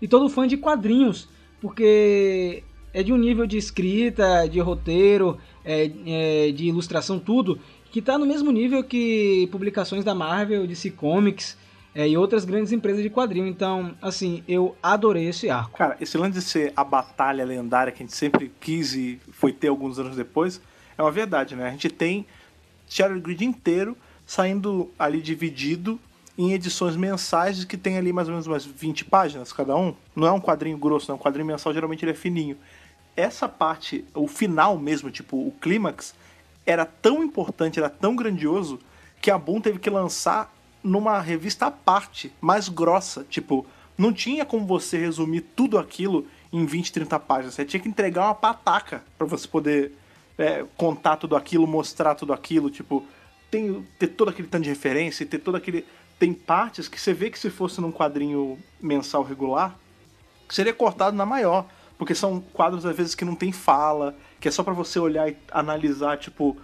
e 0.00 0.06
todo 0.06 0.28
fã 0.28 0.46
de 0.46 0.56
quadrinhos, 0.56 1.28
porque 1.60 2.62
é 2.92 3.02
de 3.02 3.12
um 3.12 3.16
nível 3.16 3.46
de 3.46 3.56
escrita, 3.56 4.46
de 4.48 4.60
roteiro, 4.60 5.38
é, 5.64 5.90
é, 6.06 6.52
de 6.52 6.66
ilustração, 6.66 7.18
tudo, 7.18 7.58
que 7.90 7.98
está 7.98 8.18
no 8.18 8.26
mesmo 8.26 8.50
nível 8.50 8.82
que 8.84 9.48
publicações 9.50 10.04
da 10.04 10.14
Marvel, 10.14 10.66
DC 10.66 10.90
Comics 10.90 11.56
é, 11.94 12.06
e 12.08 12.16
outras 12.16 12.44
grandes 12.44 12.72
empresas 12.72 13.02
de 13.02 13.08
quadrinho. 13.10 13.46
Então, 13.46 13.94
assim, 14.02 14.42
eu 14.46 14.76
adorei 14.82 15.28
esse 15.28 15.48
arco. 15.48 15.78
Cara, 15.78 15.96
esse 16.00 16.16
lance 16.18 16.32
de 16.32 16.42
ser 16.42 16.72
a 16.76 16.84
batalha 16.84 17.44
lendária 17.44 17.92
que 17.92 18.02
a 18.02 18.06
gente 18.06 18.14
sempre 18.14 18.52
quis 18.60 18.94
e 18.94 19.18
foi 19.30 19.52
ter 19.52 19.68
alguns 19.68 19.98
anos 19.98 20.14
depois, 20.14 20.60
é 20.96 21.02
uma 21.02 21.10
verdade, 21.10 21.56
né? 21.56 21.68
A 21.68 21.70
gente 21.70 21.88
tem 21.88 22.26
Shadow 22.86 23.18
Grid 23.18 23.44
inteiro 23.44 23.96
saindo 24.26 24.90
ali 24.98 25.22
dividido 25.22 25.98
em 26.36 26.52
edições 26.52 26.96
mensais 26.96 27.64
que 27.64 27.76
tem 27.76 27.96
ali 27.96 28.12
mais 28.12 28.28
ou 28.28 28.32
menos 28.32 28.46
umas 28.46 28.64
20 28.64 29.04
páginas 29.06 29.52
cada 29.52 29.74
um. 29.76 29.94
Não 30.14 30.26
é 30.26 30.32
um 30.32 30.40
quadrinho 30.40 30.76
grosso, 30.76 31.08
não. 31.08 31.16
Um 31.16 31.20
quadrinho 31.20 31.46
mensal 31.46 31.72
geralmente 31.72 32.04
ele 32.04 32.12
é 32.12 32.14
fininho. 32.14 32.58
Essa 33.16 33.48
parte, 33.48 34.04
o 34.12 34.28
final 34.28 34.76
mesmo, 34.76 35.10
tipo 35.10 35.36
o 35.36 35.52
clímax, 35.60 36.14
era 36.66 36.84
tão 36.84 37.22
importante, 37.22 37.78
era 37.78 37.88
tão 37.88 38.14
grandioso 38.14 38.78
que 39.22 39.30
a 39.30 39.38
Boom 39.38 39.60
teve 39.60 39.78
que 39.78 39.88
lançar 39.88 40.54
numa 40.82 41.18
revista 41.20 41.66
à 41.66 41.70
parte, 41.70 42.32
mais 42.40 42.68
grossa. 42.68 43.24
Tipo, 43.30 43.64
não 43.96 44.12
tinha 44.12 44.44
como 44.44 44.66
você 44.66 44.98
resumir 44.98 45.40
tudo 45.40 45.78
aquilo 45.78 46.26
em 46.52 46.66
20, 46.66 46.92
30 46.92 47.18
páginas. 47.20 47.54
Você 47.54 47.64
tinha 47.64 47.80
que 47.80 47.88
entregar 47.88 48.24
uma 48.24 48.34
pataca 48.34 49.02
para 49.16 49.26
você 49.26 49.48
poder 49.48 49.92
é, 50.36 50.64
contar 50.76 51.16
tudo 51.16 51.34
aquilo, 51.34 51.66
mostrar 51.66 52.14
tudo 52.14 52.32
aquilo. 52.32 52.68
Tipo, 52.70 53.02
tem, 53.50 53.86
ter 53.98 54.08
todo 54.08 54.28
aquele 54.28 54.48
tanto 54.48 54.64
de 54.64 54.70
referência 54.70 55.24
e 55.24 55.26
ter 55.26 55.38
todo 55.38 55.56
aquele. 55.56 55.84
Tem 56.18 56.32
partes 56.32 56.88
que 56.88 57.00
você 57.00 57.12
vê 57.12 57.30
que 57.30 57.38
se 57.38 57.50
fosse 57.50 57.80
num 57.80 57.92
quadrinho 57.92 58.58
mensal 58.80 59.22
regular, 59.22 59.78
seria 60.48 60.72
cortado 60.72 61.16
na 61.16 61.26
maior. 61.26 61.66
porque 61.98 62.14
são 62.14 62.40
quadros 62.52 62.84
às 62.84 62.96
vezes 62.96 63.14
que 63.14 63.24
não 63.24 63.34
tem 63.34 63.52
fala, 63.52 64.14
que 64.38 64.48
é 64.48 64.50
só 64.50 64.62
para 64.62 64.74
você 64.74 64.98
olhar 64.98 65.30
e 65.30 65.36
analisar, 65.50 66.18
tipo, 66.18 66.56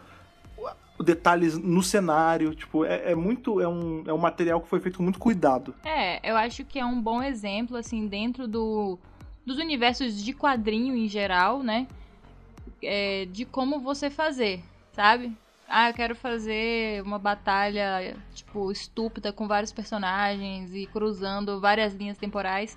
detalhes 1.02 1.56
no 1.58 1.82
cenário, 1.82 2.54
tipo, 2.54 2.84
é, 2.84 3.12
é, 3.12 3.14
muito, 3.14 3.60
é 3.60 3.68
um, 3.68 4.04
é 4.06 4.12
um 4.12 4.18
material 4.18 4.60
que 4.60 4.68
foi 4.68 4.80
feito 4.80 4.98
com 4.98 5.02
muito 5.02 5.18
cuidado. 5.18 5.74
É, 5.84 6.30
eu 6.30 6.36
acho 6.36 6.64
que 6.64 6.78
é 6.78 6.84
um 6.84 7.00
bom 7.00 7.22
exemplo, 7.22 7.76
assim, 7.76 8.06
dentro 8.06 8.46
do, 8.46 8.98
dos 9.44 9.58
universos 9.58 10.22
de 10.22 10.32
quadrinho 10.32 10.96
em 10.96 11.08
geral, 11.08 11.62
né, 11.62 11.86
é, 12.82 13.26
de 13.26 13.44
como 13.44 13.80
você 13.80 14.10
fazer, 14.10 14.62
sabe? 14.92 15.32
Ah, 15.68 15.88
eu 15.88 15.94
quero 15.94 16.14
fazer 16.14 17.02
uma 17.02 17.18
batalha, 17.18 18.16
tipo, 18.34 18.70
estúpida 18.70 19.32
com 19.32 19.48
vários 19.48 19.72
personagens 19.72 20.74
e 20.74 20.86
cruzando 20.86 21.60
várias 21.60 21.94
linhas 21.94 22.18
temporais. 22.18 22.76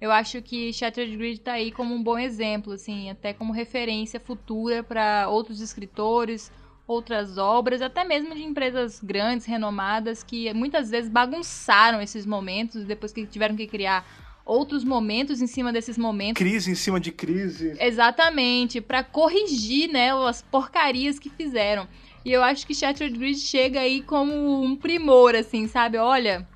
Eu 0.00 0.10
acho 0.10 0.40
que 0.40 0.72
Shattered 0.72 1.14
Grid 1.16 1.40
tá 1.40 1.52
aí 1.52 1.70
como 1.70 1.94
um 1.94 2.02
bom 2.02 2.18
exemplo, 2.18 2.72
assim, 2.72 3.10
até 3.10 3.34
como 3.34 3.52
referência 3.52 4.18
futura 4.18 4.82
para 4.82 5.28
outros 5.28 5.60
escritores, 5.60 6.50
outras 6.86 7.36
obras, 7.36 7.82
até 7.82 8.02
mesmo 8.02 8.34
de 8.34 8.42
empresas 8.42 8.98
grandes, 9.02 9.46
renomadas, 9.46 10.22
que 10.22 10.52
muitas 10.54 10.90
vezes 10.90 11.10
bagunçaram 11.10 12.00
esses 12.00 12.24
momentos 12.24 12.84
depois 12.84 13.12
que 13.12 13.26
tiveram 13.26 13.54
que 13.54 13.66
criar 13.66 14.06
outros 14.44 14.82
momentos 14.82 15.40
em 15.40 15.46
cima 15.46 15.72
desses 15.72 15.96
momentos. 15.98 16.42
Crise 16.42 16.70
em 16.70 16.74
cima 16.74 16.98
de 16.98 17.12
crise. 17.12 17.76
Exatamente, 17.78 18.80
para 18.80 19.04
corrigir, 19.04 19.88
né, 19.88 20.12
as 20.26 20.42
porcarias 20.42 21.18
que 21.18 21.28
fizeram. 21.28 21.86
E 22.22 22.32
eu 22.32 22.42
acho 22.42 22.66
que 22.66 22.74
Shattered 22.74 23.16
Grid 23.16 23.38
chega 23.38 23.80
aí 23.80 24.02
como 24.02 24.62
um 24.62 24.76
primor, 24.76 25.34
assim, 25.34 25.66
sabe? 25.66 25.96
Olha, 25.96 26.46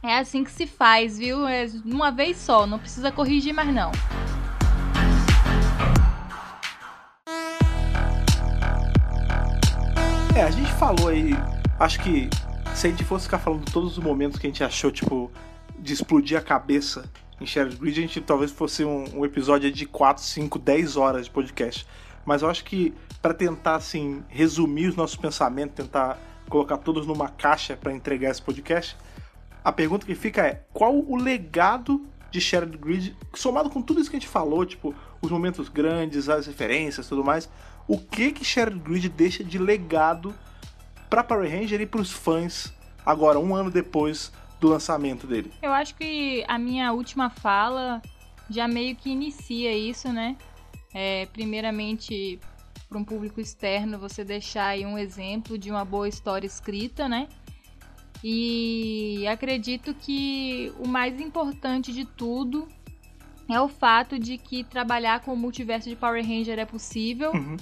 é 0.00 0.16
assim 0.16 0.44
que 0.44 0.52
se 0.52 0.68
faz, 0.68 1.18
viu? 1.18 1.48
É 1.48 1.66
uma 1.84 2.12
vez 2.12 2.36
só, 2.36 2.64
não 2.64 2.78
precisa 2.78 3.10
corrigir 3.10 3.52
mais 3.52 3.74
não. 3.74 3.90
É, 10.36 10.42
a 10.42 10.50
gente 10.50 10.72
falou 10.74 11.08
aí, 11.08 11.32
acho 11.80 11.98
que 12.00 12.30
se 12.72 12.86
a 12.86 12.90
gente 12.90 13.02
fosse 13.02 13.24
ficar 13.24 13.40
falando 13.40 13.68
todos 13.72 13.98
os 13.98 14.04
momentos 14.04 14.38
que 14.38 14.46
a 14.46 14.50
gente 14.50 14.62
achou, 14.62 14.92
tipo, 14.92 15.28
de 15.76 15.92
explodir 15.92 16.38
a 16.38 16.40
cabeça 16.40 17.10
em 17.40 17.46
Shattered 17.46 17.76
Grid, 17.76 17.98
a 17.98 18.02
gente 18.02 18.20
talvez 18.20 18.52
fosse 18.52 18.84
um, 18.84 19.18
um 19.18 19.24
episódio 19.24 19.72
de 19.72 19.86
4, 19.86 20.22
5, 20.22 20.56
10 20.56 20.96
horas 20.96 21.24
de 21.24 21.32
podcast. 21.32 21.84
Mas 22.24 22.42
eu 22.42 22.50
acho 22.50 22.64
que 22.64 22.94
para 23.22 23.34
tentar, 23.34 23.76
assim, 23.76 24.22
resumir 24.28 24.88
os 24.88 24.96
nossos 24.96 25.16
pensamentos, 25.16 25.74
tentar 25.74 26.18
colocar 26.48 26.78
todos 26.78 27.06
numa 27.06 27.28
caixa 27.28 27.76
para 27.76 27.92
entregar 27.92 28.30
esse 28.30 28.42
podcast, 28.42 28.96
a 29.64 29.72
pergunta 29.72 30.06
que 30.06 30.14
fica 30.14 30.46
é: 30.46 30.62
qual 30.72 30.94
o 30.94 31.16
legado 31.16 32.04
de 32.30 32.40
Shared 32.40 32.76
Grid, 32.76 33.16
somado 33.34 33.68
com 33.68 33.82
tudo 33.82 34.00
isso 34.00 34.10
que 34.10 34.16
a 34.16 34.20
gente 34.20 34.28
falou, 34.28 34.64
tipo, 34.64 34.94
os 35.20 35.30
momentos 35.30 35.68
grandes, 35.68 36.28
as 36.28 36.46
referências 36.46 37.08
tudo 37.08 37.24
mais, 37.24 37.50
o 37.88 37.98
que 37.98 38.32
que 38.32 38.44
Shared 38.44 38.78
Grid 38.78 39.08
deixa 39.08 39.42
de 39.42 39.58
legado 39.58 40.34
para 41.08 41.24
Power 41.24 41.50
Ranger 41.50 41.80
e 41.80 41.86
para 41.86 42.00
os 42.00 42.12
fãs 42.12 42.72
agora, 43.04 43.38
um 43.38 43.54
ano 43.54 43.70
depois 43.70 44.32
do 44.60 44.68
lançamento 44.68 45.26
dele? 45.26 45.50
Eu 45.60 45.72
acho 45.72 45.94
que 45.96 46.44
a 46.46 46.58
minha 46.58 46.92
última 46.92 47.30
fala 47.30 48.00
já 48.48 48.68
meio 48.68 48.94
que 48.94 49.10
inicia 49.10 49.76
isso, 49.76 50.12
né? 50.12 50.36
É, 50.92 51.26
primeiramente, 51.26 52.38
para 52.88 52.98
um 52.98 53.04
público 53.04 53.40
externo, 53.40 53.98
você 53.98 54.24
deixar 54.24 54.68
aí 54.68 54.84
um 54.84 54.98
exemplo 54.98 55.56
de 55.56 55.70
uma 55.70 55.84
boa 55.84 56.08
história 56.08 56.46
escrita, 56.46 57.08
né? 57.08 57.28
E 58.22 59.26
acredito 59.28 59.94
que 59.94 60.72
o 60.78 60.86
mais 60.86 61.20
importante 61.20 61.92
de 61.92 62.04
tudo 62.04 62.68
é 63.48 63.60
o 63.60 63.68
fato 63.68 64.18
de 64.18 64.36
que 64.36 64.62
trabalhar 64.62 65.20
com 65.20 65.32
o 65.32 65.36
multiverso 65.36 65.88
de 65.88 65.96
Power 65.96 66.24
Ranger 66.24 66.58
é 66.58 66.64
possível. 66.64 67.32
Uhum. 67.32 67.56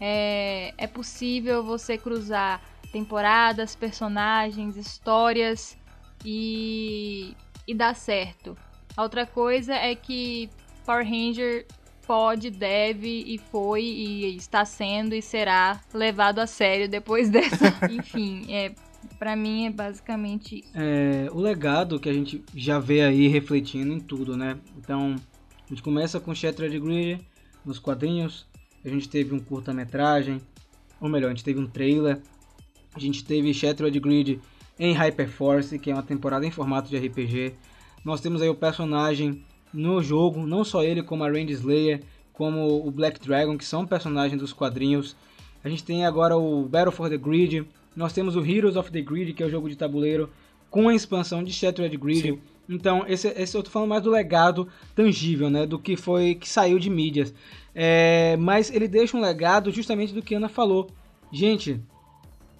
É, 0.00 0.72
é 0.78 0.86
possível 0.86 1.62
você 1.62 1.98
cruzar 1.98 2.62
temporadas, 2.92 3.76
personagens, 3.76 4.76
histórias 4.76 5.76
e, 6.24 7.36
e 7.66 7.74
dar 7.74 7.94
certo. 7.94 8.56
A 8.96 9.02
outra 9.02 9.26
coisa 9.26 9.74
é 9.74 9.94
que 9.94 10.48
Power 10.86 11.04
Ranger 11.04 11.66
pode, 12.08 12.48
deve 12.48 13.22
e 13.26 13.36
foi 13.36 13.82
e 13.82 14.34
está 14.34 14.64
sendo 14.64 15.14
e 15.14 15.20
será 15.20 15.78
levado 15.92 16.38
a 16.38 16.46
sério 16.46 16.88
depois 16.88 17.28
dessa. 17.30 17.66
Enfim, 17.90 18.46
é, 18.48 18.72
para 19.18 19.36
mim 19.36 19.66
é 19.66 19.70
basicamente 19.70 20.60
isso. 20.60 20.70
É, 20.74 21.28
o 21.30 21.38
legado 21.38 22.00
que 22.00 22.08
a 22.08 22.12
gente 22.12 22.42
já 22.54 22.78
vê 22.78 23.02
aí 23.02 23.28
refletindo 23.28 23.92
em 23.92 24.00
tudo, 24.00 24.38
né? 24.38 24.58
Então, 24.78 25.16
a 25.66 25.68
gente 25.68 25.82
começa 25.82 26.18
com 26.18 26.34
Shattered 26.34 26.80
Grid 26.80 27.20
nos 27.62 27.78
quadrinhos, 27.78 28.46
a 28.82 28.88
gente 28.88 29.06
teve 29.06 29.34
um 29.34 29.38
curta-metragem, 29.38 30.40
ou 30.98 31.10
melhor, 31.10 31.26
a 31.26 31.34
gente 31.34 31.44
teve 31.44 31.60
um 31.60 31.66
trailer, 31.66 32.22
a 32.94 32.98
gente 32.98 33.22
teve 33.22 33.52
Shattered 33.52 34.00
Grid 34.00 34.40
em 34.78 34.94
Hyperforce, 34.94 35.78
que 35.78 35.90
é 35.90 35.94
uma 35.94 36.02
temporada 36.02 36.46
em 36.46 36.50
formato 36.50 36.88
de 36.88 36.96
RPG. 36.96 37.54
Nós 38.02 38.22
temos 38.22 38.40
aí 38.40 38.48
o 38.48 38.54
personagem 38.54 39.44
no 39.72 40.02
jogo, 40.02 40.46
não 40.46 40.64
só 40.64 40.82
ele, 40.82 41.02
como 41.02 41.24
a 41.24 41.28
Randy 41.28 41.52
Slayer, 41.52 42.02
como 42.32 42.86
o 42.86 42.90
Black 42.90 43.20
Dragon, 43.20 43.58
que 43.58 43.64
são 43.64 43.86
personagens 43.86 44.40
dos 44.40 44.52
quadrinhos. 44.52 45.16
A 45.62 45.68
gente 45.68 45.84
tem 45.84 46.06
agora 46.06 46.36
o 46.36 46.62
Battle 46.62 46.92
for 46.92 47.10
the 47.10 47.16
Grid, 47.16 47.66
nós 47.96 48.12
temos 48.12 48.36
o 48.36 48.44
Heroes 48.44 48.76
of 48.76 48.92
the 48.92 49.00
Grid, 49.00 49.32
que 49.32 49.42
é 49.42 49.46
o 49.46 49.50
jogo 49.50 49.68
de 49.68 49.76
tabuleiro, 49.76 50.30
com 50.70 50.88
a 50.88 50.94
expansão 50.94 51.42
de 51.42 51.52
Shattered 51.52 51.96
Grid. 51.96 52.22
Sim. 52.22 52.38
Então, 52.68 53.04
esse, 53.08 53.28
esse 53.28 53.56
eu 53.56 53.62
tô 53.62 53.70
falando 53.70 53.88
mais 53.88 54.02
do 54.02 54.10
legado 54.10 54.68
tangível, 54.94 55.48
né? 55.48 55.66
Do 55.66 55.78
que 55.78 55.96
foi 55.96 56.34
que 56.34 56.48
saiu 56.48 56.78
de 56.78 56.90
mídias. 56.90 57.34
É, 57.74 58.36
mas 58.38 58.70
ele 58.70 58.86
deixa 58.86 59.16
um 59.16 59.20
legado 59.20 59.70
justamente 59.70 60.12
do 60.12 60.22
que 60.22 60.34
Ana 60.34 60.48
falou. 60.48 60.90
Gente, 61.32 61.80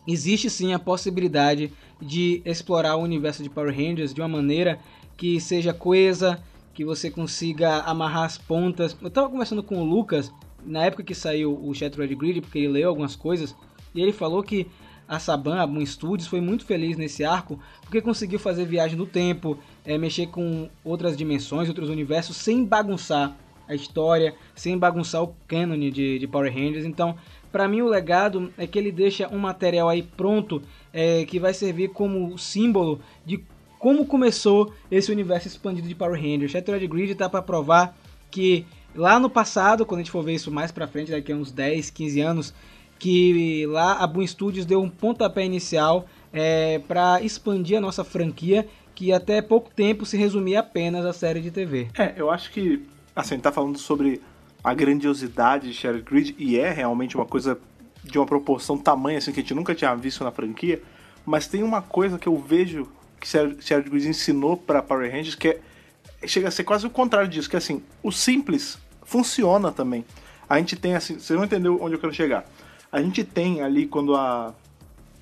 existe 0.07 0.49
sim 0.49 0.73
a 0.73 0.79
possibilidade 0.79 1.71
de 2.01 2.41
explorar 2.45 2.97
o 2.97 3.03
universo 3.03 3.43
de 3.43 3.51
Power 3.51 3.75
Rangers 3.75 4.15
de 4.15 4.21
uma 4.21 4.29
maneira 4.29 4.79
que 5.17 5.41
seja 5.41 5.75
coesa, 5.75 6.43
que 6.79 6.85
você 6.85 7.11
consiga 7.11 7.79
amarrar 7.79 8.23
as 8.23 8.39
pontas. 8.39 8.97
Eu 9.03 9.11
tava 9.11 9.29
conversando 9.29 9.65
com 9.65 9.83
o 9.83 9.85
Lucas 9.85 10.33
na 10.65 10.85
época 10.85 11.03
que 11.03 11.13
saiu 11.13 11.59
o 11.61 11.75
Shattered 11.75 12.15
Grid, 12.15 12.41
porque 12.41 12.57
ele 12.57 12.69
leu 12.69 12.89
algumas 12.89 13.17
coisas, 13.17 13.53
e 13.93 14.01
ele 14.01 14.13
falou 14.13 14.45
que 14.45 14.65
a 15.09 15.19
Saban, 15.19 15.61
a 15.61 15.67
Boom 15.67 15.85
Studios, 15.85 16.29
foi 16.29 16.41
muito 16.41 16.65
feliz 16.65 16.97
nesse 16.97 17.25
arco, 17.25 17.59
porque 17.81 18.01
conseguiu 18.01 18.39
fazer 18.39 18.65
viagem 18.65 18.97
no 18.97 19.07
tempo, 19.07 19.59
é, 19.85 19.99
mexer 19.99 20.29
com 20.29 20.71
outras 20.85 21.17
dimensões, 21.17 21.69
outros 21.69 21.91
universos, 21.91 22.37
sem 22.37 22.65
bagunçar 22.65 23.37
a 23.67 23.75
história, 23.75 24.37
sem 24.55 24.79
bagunçar 24.79 25.25
o 25.25 25.35
canon 25.49 25.77
de, 25.91 26.21
de 26.21 26.27
Power 26.29 26.55
Rangers. 26.55 26.85
Então, 26.85 27.17
para 27.51 27.67
mim, 27.67 27.81
o 27.81 27.89
legado 27.89 28.53
é 28.57 28.69
que 28.69 28.79
ele 28.79 28.93
deixa 28.93 29.29
um 29.35 29.39
material 29.39 29.89
aí 29.89 30.05
pronto 30.05 30.63
é, 30.93 31.25
que 31.25 31.41
vai 31.41 31.53
servir 31.53 31.89
como 31.89 32.39
símbolo 32.39 33.01
de 33.27 33.43
como 33.79 34.05
começou 34.05 34.73
esse 34.91 35.11
universo 35.11 35.49
expandido 35.49 35.87
de 35.87 35.95
Power 35.95 36.21
Rangers. 36.21 36.51
Shattered 36.51 36.87
Grid 36.87 37.15
tá 37.15 37.29
para 37.29 37.43
provar 37.43 37.97
que 38.31 38.67
lá 38.95 39.19
no 39.19 39.31
passado, 39.31 39.87
quando 39.87 40.01
a 40.01 40.03
gente 40.03 40.11
for 40.11 40.23
ver 40.23 40.35
isso 40.35 40.51
mais 40.51 40.73
para 40.73 40.87
frente, 40.87 41.11
daqui 41.11 41.33
a 41.33 41.37
uns 41.37 41.53
10, 41.53 41.91
15 41.91 42.21
anos, 42.21 42.55
que 42.99 43.67
lá 43.67 43.95
a 43.95 44.07
Boom 44.07 44.27
Studios 44.27 44.67
deu 44.67 44.83
um 44.83 44.91
pontapé 44.91 45.45
inicial 45.45 46.07
é, 46.33 46.81
para 46.81 47.23
expandir 47.23 47.79
a 47.79 47.81
nossa 47.81 48.03
franquia, 48.03 48.67
que 48.95 49.13
até 49.13 49.41
pouco 49.41 49.71
tempo 49.71 50.05
se 50.05 50.17
resumia 50.17 50.61
apenas 50.61 51.07
à 51.07 51.13
série 51.13 51.41
de 51.41 51.51
TV. 51.51 51.89
É, 51.97 52.15
eu 52.17 52.31
acho 52.31 52.51
que, 52.51 52.85
assim, 53.15 53.39
tá 53.39 53.53
falando 53.53 53.79
sobre 53.79 54.21
a 54.63 54.75
grandiosidade 54.75 55.69
de 55.69 55.75
Shattered 55.75 56.05
Grid, 56.05 56.35
e 56.37 56.59
é 56.59 56.71
realmente 56.73 57.17
uma 57.17 57.25
coisa 57.25 57.59
de 58.03 58.19
uma 58.19 58.27
proporção 58.27 58.77
tamanha, 58.77 59.19
assim, 59.19 59.31
que 59.31 59.39
a 59.39 59.43
gente 59.43 59.55
nunca 59.55 59.75
tinha 59.75 59.95
visto 59.95 60.25
na 60.25 60.33
franquia, 60.33 60.83
mas 61.25 61.47
tem 61.47 61.63
uma 61.63 61.81
coisa 61.81 62.19
que 62.19 62.27
eu 62.27 62.37
vejo 62.37 62.89
que 63.21 63.27
Shattered 63.27 63.91
Grid 63.91 64.09
ensinou 64.09 64.57
para 64.57 64.83
Power 64.83 65.11
Rangers, 65.11 65.35
que 65.35 65.49
é, 65.49 66.27
chega 66.27 66.49
a 66.49 66.51
ser 66.51 66.65
quase 66.65 66.87
o 66.87 66.91
contrário 66.91 67.29
disso, 67.29 67.49
que 67.49 67.57
é 67.57 67.59
assim, 67.59 67.83
o 68.03 68.11
simples 68.11 68.79
funciona 69.05 69.73
também. 69.73 70.05
A 70.49 70.59
gente 70.59 70.77
tem 70.77 70.95
assim, 70.95 71.19
você 71.19 71.35
não 71.35 71.45
entendeu 71.45 71.79
onde 71.81 71.95
eu 71.95 71.99
quero 71.99 72.13
chegar. 72.13 72.45
A 72.91 73.01
gente 73.03 73.23
tem 73.23 73.63
ali 73.63 73.87
quando 73.87 74.15
a 74.17 74.55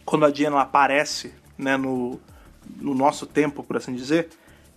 quando 0.05 0.24
a 0.24 0.30
Diana 0.30 0.61
aparece, 0.61 1.34
né, 1.59 1.76
no, 1.76 2.20
no 2.76 2.94
nosso 2.94 3.26
tempo, 3.26 3.64
por 3.64 3.76
assim 3.76 3.92
dizer, 3.92 4.28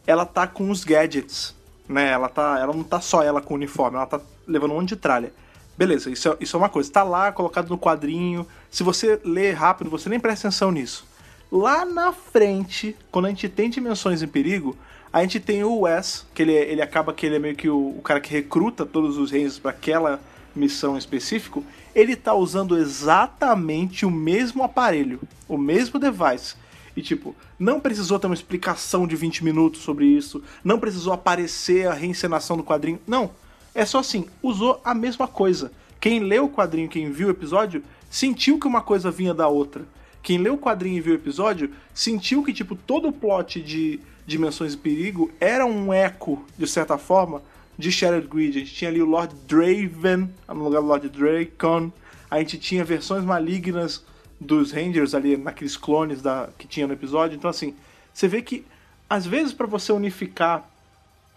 ela 0.08 0.26
tá 0.26 0.48
com 0.48 0.72
os 0.72 0.84
gadgets, 0.84 1.56
né? 1.88 2.10
Ela 2.10 2.28
tá, 2.28 2.58
ela 2.60 2.74
não 2.74 2.84
tá 2.84 3.00
só 3.00 3.22
ela 3.22 3.40
com 3.40 3.54
o 3.54 3.58
uniforme, 3.58 3.96
ela 3.96 4.08
tá 4.08 4.20
levando 4.48 4.72
um 4.72 4.76
monte 4.76 4.90
de 4.90 4.96
tralha. 4.96 5.32
Beleza, 5.78 6.10
isso 6.10 6.30
é, 6.30 6.38
isso 6.40 6.58
é 6.58 6.60
uma 6.60 6.68
coisa. 6.68 6.92
Tá 6.92 7.04
lá 7.04 7.32
colocado 7.32 7.70
no 7.70 7.78
quadrinho. 7.78 8.46
Se 8.70 8.84
você 8.84 9.22
lê 9.24 9.52
rápido, 9.52 9.90
você 9.90 10.10
nem 10.10 10.20
presta 10.20 10.48
atenção 10.48 10.72
nisso. 10.72 11.08
Lá 11.52 11.84
na 11.84 12.12
frente, 12.12 12.96
quando 13.12 13.26
a 13.26 13.30
gente 13.30 13.50
tem 13.50 13.70
dimensões 13.70 14.22
em 14.22 14.28
perigo, 14.28 14.78
a 15.12 15.22
gente 15.22 15.40
tem 15.40 15.64
o 15.64 15.80
Wes, 15.80 16.26
que 16.34 16.44
ele, 16.44 16.54
ele 16.54 16.82
acaba 16.82 17.12
que 17.14 17.26
ele 17.26 17.38
é 17.38 17.40
meio 17.40 17.56
que 17.56 17.68
o, 17.68 17.98
o 17.98 18.02
cara 18.04 18.20
que 18.20 18.32
recruta 18.32 18.86
todos 18.86 19.18
os 19.18 19.32
reis 19.32 19.58
para 19.58 19.72
aquela 19.72 20.22
missão 20.56 20.96
específico. 20.96 21.64
Ele 21.96 22.16
tá 22.16 22.36
usando 22.36 22.78
exatamente 22.78 24.06
o 24.06 24.12
mesmo 24.12 24.64
aparelho, 24.64 25.20
o 25.48 25.58
mesmo 25.58 26.00
device. 26.00 26.56
E 26.96 27.02
tipo, 27.02 27.36
não 27.58 27.80
precisou 27.80 28.20
ter 28.20 28.28
uma 28.28 28.36
explicação 28.36 29.08
de 29.08 29.16
20 29.16 29.44
minutos 29.44 29.82
sobre 29.82 30.06
isso, 30.06 30.44
não 30.64 30.80
precisou 30.80 31.14
aparecer 31.14 31.88
a 31.88 31.94
reencenação 31.94 32.56
do 32.56 32.64
quadrinho. 32.64 33.00
Não. 33.08 33.32
É 33.74 33.86
só 33.86 34.00
assim, 34.00 34.28
usou 34.44 34.80
a 34.84 34.94
mesma 34.94 35.28
coisa. 35.28 35.72
Quem 36.00 36.20
leu 36.20 36.46
o 36.46 36.50
quadrinho, 36.50 36.90
quem 36.90 37.12
viu 37.12 37.28
o 37.28 37.32
episódio, 37.32 37.84
sentiu 38.10 38.60
que 38.60 38.68
uma 38.68 38.82
coisa 38.82 39.10
vinha 39.10 39.34
da 39.34 39.48
outra. 39.48 39.86
Quem 40.22 40.38
leu 40.38 40.56
o 40.56 40.58
quadrinho 40.58 40.98
e 40.98 41.02
viu 41.02 41.14
o 41.14 41.18
episódio, 41.18 41.72
sentiu 41.94 42.44
que, 42.44 42.54
tipo, 42.54 42.76
todo 42.76 43.08
o 43.08 43.14
plot 43.14 43.62
de 43.62 44.00
Dimensões 44.26 44.74
de 44.74 44.78
Perigo 44.78 45.32
era 45.40 45.66
um 45.66 45.92
eco, 45.92 46.46
de 46.58 46.68
certa 46.68 46.98
forma, 46.98 47.42
de 47.78 47.92
Shattered 47.92 48.28
Grid. 48.28 48.58
A 48.58 48.60
gente 48.60 48.76
tinha 48.76 48.90
ali 48.90 49.02
o 49.02 49.06
Lord 49.06 49.34
Draven, 49.48 50.30
no 50.48 50.64
lugar 50.66 50.82
do 50.82 50.88
Lord 50.88 51.10
Dracon. 51.10 51.92
A 52.30 52.40
gente 52.40 52.58
tinha 52.60 52.84
versões 52.84 53.24
malignas 53.24 54.04
dos 54.40 54.72
Rangers 54.72 55.16
ali, 55.16 55.36
naqueles 55.36 55.76
clones 55.76 56.22
da, 56.22 56.50
que 56.58 56.68
tinha 56.68 56.86
no 56.86 56.94
episódio. 56.94 57.36
Então, 57.36 57.50
assim, 57.50 57.74
você 58.14 58.28
vê 58.28 58.42
que, 58.42 58.66
às 59.10 59.26
vezes, 59.26 59.54
para 59.54 59.66
você 59.66 59.92
unificar 59.92 60.70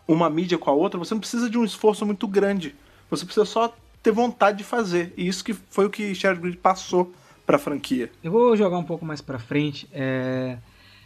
uma 0.07 0.29
mídia 0.29 0.59
com 0.59 0.69
a 0.69 0.75
outra, 0.75 0.99
você 0.99 1.15
não 1.15 1.21
precisa 1.21 1.49
de 1.49 1.57
um 1.57 1.65
esforço 1.65 2.05
muito 2.05 2.29
grande. 2.29 2.75
Você 3.09 3.25
precisa 3.25 3.47
só 3.47 3.75
ter 4.03 4.11
vontade 4.11 4.59
de 4.59 4.65
fazer. 4.65 5.15
E 5.17 5.27
isso 5.27 5.45
que 5.45 5.55
foi 5.55 5.87
o 5.87 5.91
que 5.91 6.15
Shattered 6.15 6.43
Grid 6.43 6.57
passou 6.59 7.15
para 7.53 7.57
a 7.57 7.59
franquia. 7.59 8.11
Eu 8.25 8.33
vou 8.33 8.57
jogar 8.57 8.79
um 8.79 8.85
pouco 8.85 9.05
mais 9.05 9.21
para 9.21 9.39
frente. 9.39 9.87
É... 9.93 10.57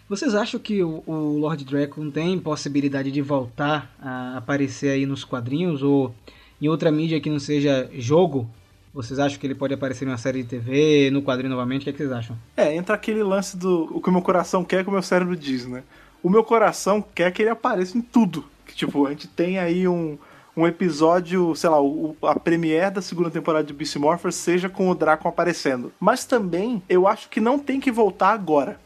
Vocês 0.09 0.33
acham 0.33 0.61
que 0.61 0.81
o, 0.81 1.03
o 1.05 1.39
Lord 1.39 1.65
Draco 1.65 2.09
tem 2.13 2.39
possibilidade 2.39 3.11
de 3.11 3.21
voltar 3.21 3.93
a 4.01 4.37
aparecer 4.37 4.91
aí 4.91 5.05
nos 5.05 5.25
quadrinhos 5.25 5.83
ou 5.83 6.15
em 6.63 6.69
outra 6.69 6.93
mídia 6.93 7.21
que 7.21 7.29
não 7.29 7.41
seja 7.41 7.91
jogo? 7.95 8.49
Vocês 8.95 9.19
acham 9.19 9.41
que 9.41 9.47
ele 9.47 9.57
pode 9.57 9.75
aparecer 9.75 10.05
em 10.05 10.09
uma 10.09 10.17
série 10.17 10.45
de 10.45 10.49
TV, 10.49 11.11
no 11.11 11.21
quadrinho 11.21 11.51
novamente? 11.51 11.83
O 11.83 11.85
que, 11.85 11.91
é 11.91 11.93
que 11.93 11.99
vocês 11.99 12.13
acham? 12.13 12.39
É, 12.57 12.77
entra 12.77 12.95
aquele 12.95 13.25
lance 13.25 13.57
do 13.57 13.91
o 13.93 14.01
que 14.01 14.09
o 14.09 14.13
meu 14.13 14.23
coração 14.23 14.65
quer, 14.65 14.85
que 14.85 14.89
o 14.89 14.93
meu 14.93 15.03
cérebro 15.03 15.37
diz, 15.37 15.67
né? 15.67 15.83
O 16.23 16.31
meu 16.31 16.45
coração 16.45 17.05
quer 17.15 17.33
que 17.33 17.43
ele 17.43 17.51
apareça 17.51 17.99
em 17.99 18.01
tudo. 18.01 18.45
Que, 18.65 18.75
tipo, 18.75 19.05
a 19.05 19.11
gente 19.11 19.27
tem 19.27 19.59
aí 19.59 19.89
um, 19.89 20.17
um 20.57 20.67
episódio, 20.67 21.55
sei 21.55 21.69
lá, 21.69 21.83
o, 21.83 22.17
a 22.23 22.39
premiere 22.39 22.95
da 22.95 23.03
segunda 23.03 23.31
temporada 23.31 23.67
de 23.67 23.75
Beast 23.75 23.97
Morphers 23.97 24.35
seja 24.35 24.69
com 24.69 24.89
o 24.89 24.95
Draco 24.95 25.29
aparecendo. 25.29 25.93
Mas 26.01 26.25
também, 26.25 26.83
eu 26.89 27.07
acho 27.07 27.29
que 27.29 27.41
não 27.41 27.59
tem 27.59 27.79
que 27.79 27.93
voltar 27.93 28.31
agora. 28.31 28.81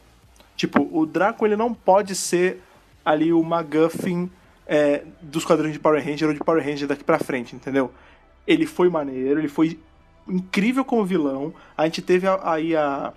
Tipo, 0.55 0.87
o 0.91 1.05
Draco 1.05 1.45
ele 1.45 1.55
não 1.55 1.73
pode 1.73 2.13
ser 2.13 2.61
ali 3.05 3.31
o 3.31 3.41
MacGuffin 3.41 4.29
é, 4.67 5.05
dos 5.21 5.45
quadrinhos 5.45 5.73
de 5.73 5.79
Power 5.79 6.03
Ranger 6.03 6.27
ou 6.27 6.33
de 6.33 6.39
Power 6.41 6.63
Ranger 6.63 6.87
daqui 6.87 7.03
pra 7.03 7.17
frente, 7.17 7.55
entendeu? 7.55 7.91
Ele 8.45 8.65
foi 8.65 8.89
maneiro, 8.89 9.39
ele 9.39 9.47
foi 9.47 9.79
incrível 10.27 10.83
como 10.83 11.05
vilão. 11.05 11.53
A 11.77 11.85
gente 11.85 12.01
teve 12.01 12.27
aí 12.43 12.75
a 12.75 13.13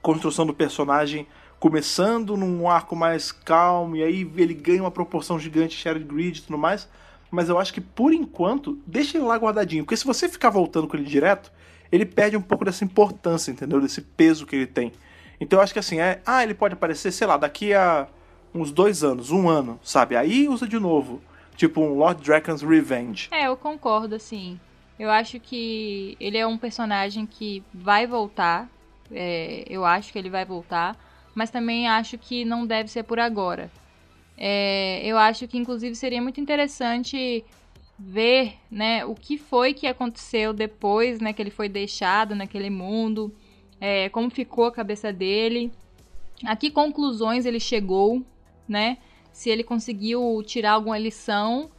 construção 0.00 0.46
do 0.46 0.54
personagem 0.54 1.26
começando 1.58 2.36
num 2.36 2.68
arco 2.68 2.94
mais 2.94 3.32
calmo, 3.32 3.96
e 3.96 4.02
aí 4.04 4.30
ele 4.36 4.54
ganha 4.54 4.82
uma 4.82 4.90
proporção 4.90 5.38
gigante, 5.38 5.76
shared 5.76 6.04
grid 6.04 6.38
e 6.38 6.42
tudo 6.42 6.56
mais. 6.56 6.88
Mas 7.30 7.48
eu 7.48 7.58
acho 7.58 7.72
que 7.72 7.80
por 7.80 8.12
enquanto, 8.12 8.78
deixa 8.86 9.18
ele 9.18 9.26
lá 9.26 9.36
guardadinho. 9.36 9.84
Porque 9.84 9.96
se 9.96 10.04
você 10.04 10.28
ficar 10.28 10.50
voltando 10.50 10.88
com 10.88 10.96
ele 10.96 11.04
direto, 11.04 11.52
ele 11.90 12.06
perde 12.06 12.36
um 12.36 12.42
pouco 12.42 12.64
dessa 12.64 12.84
importância, 12.84 13.50
entendeu? 13.50 13.80
Desse 13.80 14.00
peso 14.00 14.46
que 14.46 14.56
ele 14.56 14.66
tem. 14.66 14.92
Então 15.40 15.58
eu 15.58 15.62
acho 15.62 15.72
que 15.72 15.78
assim, 15.78 16.00
é. 16.00 16.20
Ah, 16.26 16.42
ele 16.42 16.54
pode 16.54 16.74
aparecer, 16.74 17.12
sei 17.12 17.26
lá, 17.26 17.36
daqui 17.36 17.74
a 17.74 18.08
uns 18.54 18.70
dois 18.70 19.04
anos, 19.04 19.30
um 19.30 19.48
ano, 19.48 19.78
sabe? 19.82 20.16
Aí 20.16 20.48
usa 20.48 20.66
de 20.66 20.78
novo. 20.78 21.20
Tipo 21.56 21.80
um 21.80 21.94
Lord 21.94 22.22
Dragon's 22.22 22.62
Revenge. 22.62 23.28
É, 23.32 23.48
eu 23.48 23.56
concordo, 23.56 24.14
assim. 24.14 24.60
Eu 24.98 25.10
acho 25.10 25.40
que 25.40 26.16
ele 26.20 26.38
é 26.38 26.46
um 26.46 26.56
personagem 26.56 27.26
que 27.26 27.62
vai 27.74 28.06
voltar. 28.06 28.68
É, 29.10 29.64
eu 29.68 29.84
acho 29.84 30.12
que 30.12 30.18
ele 30.18 30.30
vai 30.30 30.44
voltar. 30.44 30.96
Mas 31.34 31.50
também 31.50 31.88
acho 31.88 32.16
que 32.16 32.44
não 32.44 32.66
deve 32.66 32.88
ser 32.88 33.02
por 33.02 33.18
agora. 33.18 33.70
É, 34.38 35.00
eu 35.04 35.18
acho 35.18 35.48
que, 35.48 35.58
inclusive, 35.58 35.94
seria 35.96 36.22
muito 36.22 36.40
interessante 36.40 37.44
ver 37.98 38.54
né, 38.70 39.04
o 39.04 39.14
que 39.14 39.36
foi 39.36 39.74
que 39.74 39.86
aconteceu 39.86 40.52
depois 40.52 41.20
né, 41.20 41.32
que 41.32 41.42
ele 41.42 41.50
foi 41.50 41.68
deixado 41.68 42.34
naquele 42.34 42.70
mundo. 42.70 43.34
É, 43.80 44.08
como 44.08 44.30
ficou 44.30 44.66
a 44.66 44.72
cabeça 44.72 45.12
dele. 45.12 45.72
A 46.44 46.54
que 46.54 46.70
conclusões 46.70 47.44
ele 47.44 47.58
chegou, 47.58 48.22
né? 48.68 48.98
Se 49.32 49.50
ele 49.50 49.64
conseguiu 49.64 50.42
tirar 50.44 50.72
alguma 50.72 50.98
lição 50.98 51.70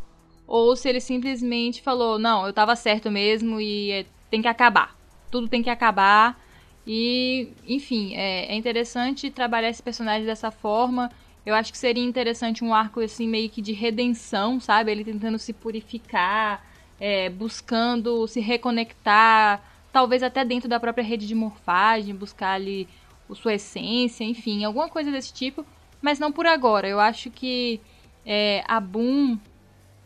ou 0.49 0.75
se 0.75 0.89
ele 0.89 0.99
simplesmente 0.99 1.81
falou: 1.81 2.17
não, 2.17 2.45
eu 2.45 2.51
tava 2.51 2.75
certo 2.75 3.11
mesmo 3.11 3.61
e 3.61 3.91
é, 3.91 4.05
tem 4.29 4.41
que 4.41 4.47
acabar. 4.47 4.97
Tudo 5.29 5.47
tem 5.47 5.61
que 5.61 5.69
acabar. 5.69 6.41
E, 6.87 7.49
enfim, 7.67 8.15
é, 8.15 8.51
é, 8.51 8.55
interessante 8.55 9.29
trabalhar 9.29 9.69
esse 9.69 9.83
personagem 9.83 10.25
dessa 10.25 10.49
forma. 10.49 11.11
Eu 11.49 11.55
acho 11.55 11.71
que 11.71 11.77
seria 11.79 12.03
interessante 12.03 12.63
um 12.63 12.75
arco 12.75 12.99
assim 12.99 13.27
meio 13.27 13.49
que 13.49 13.59
de 13.59 13.73
redenção, 13.73 14.59
sabe? 14.59 14.91
Ele 14.91 15.03
tentando 15.03 15.39
se 15.39 15.51
purificar, 15.51 16.63
é, 16.99 17.27
buscando 17.27 18.27
se 18.27 18.39
reconectar, 18.39 19.59
talvez 19.91 20.21
até 20.21 20.45
dentro 20.45 20.69
da 20.69 20.79
própria 20.79 21.03
rede 21.03 21.25
de 21.25 21.33
morfagem, 21.33 22.15
buscar 22.15 22.51
ali 22.51 22.87
sua 23.33 23.55
essência, 23.55 24.23
enfim, 24.23 24.63
alguma 24.63 24.89
coisa 24.89 25.11
desse 25.11 25.33
tipo. 25.33 25.65
Mas 25.99 26.19
não 26.19 26.31
por 26.31 26.45
agora. 26.45 26.87
Eu 26.87 26.99
acho 26.99 27.31
que 27.31 27.81
é, 28.23 28.63
a 28.67 28.79
Boom 28.79 29.39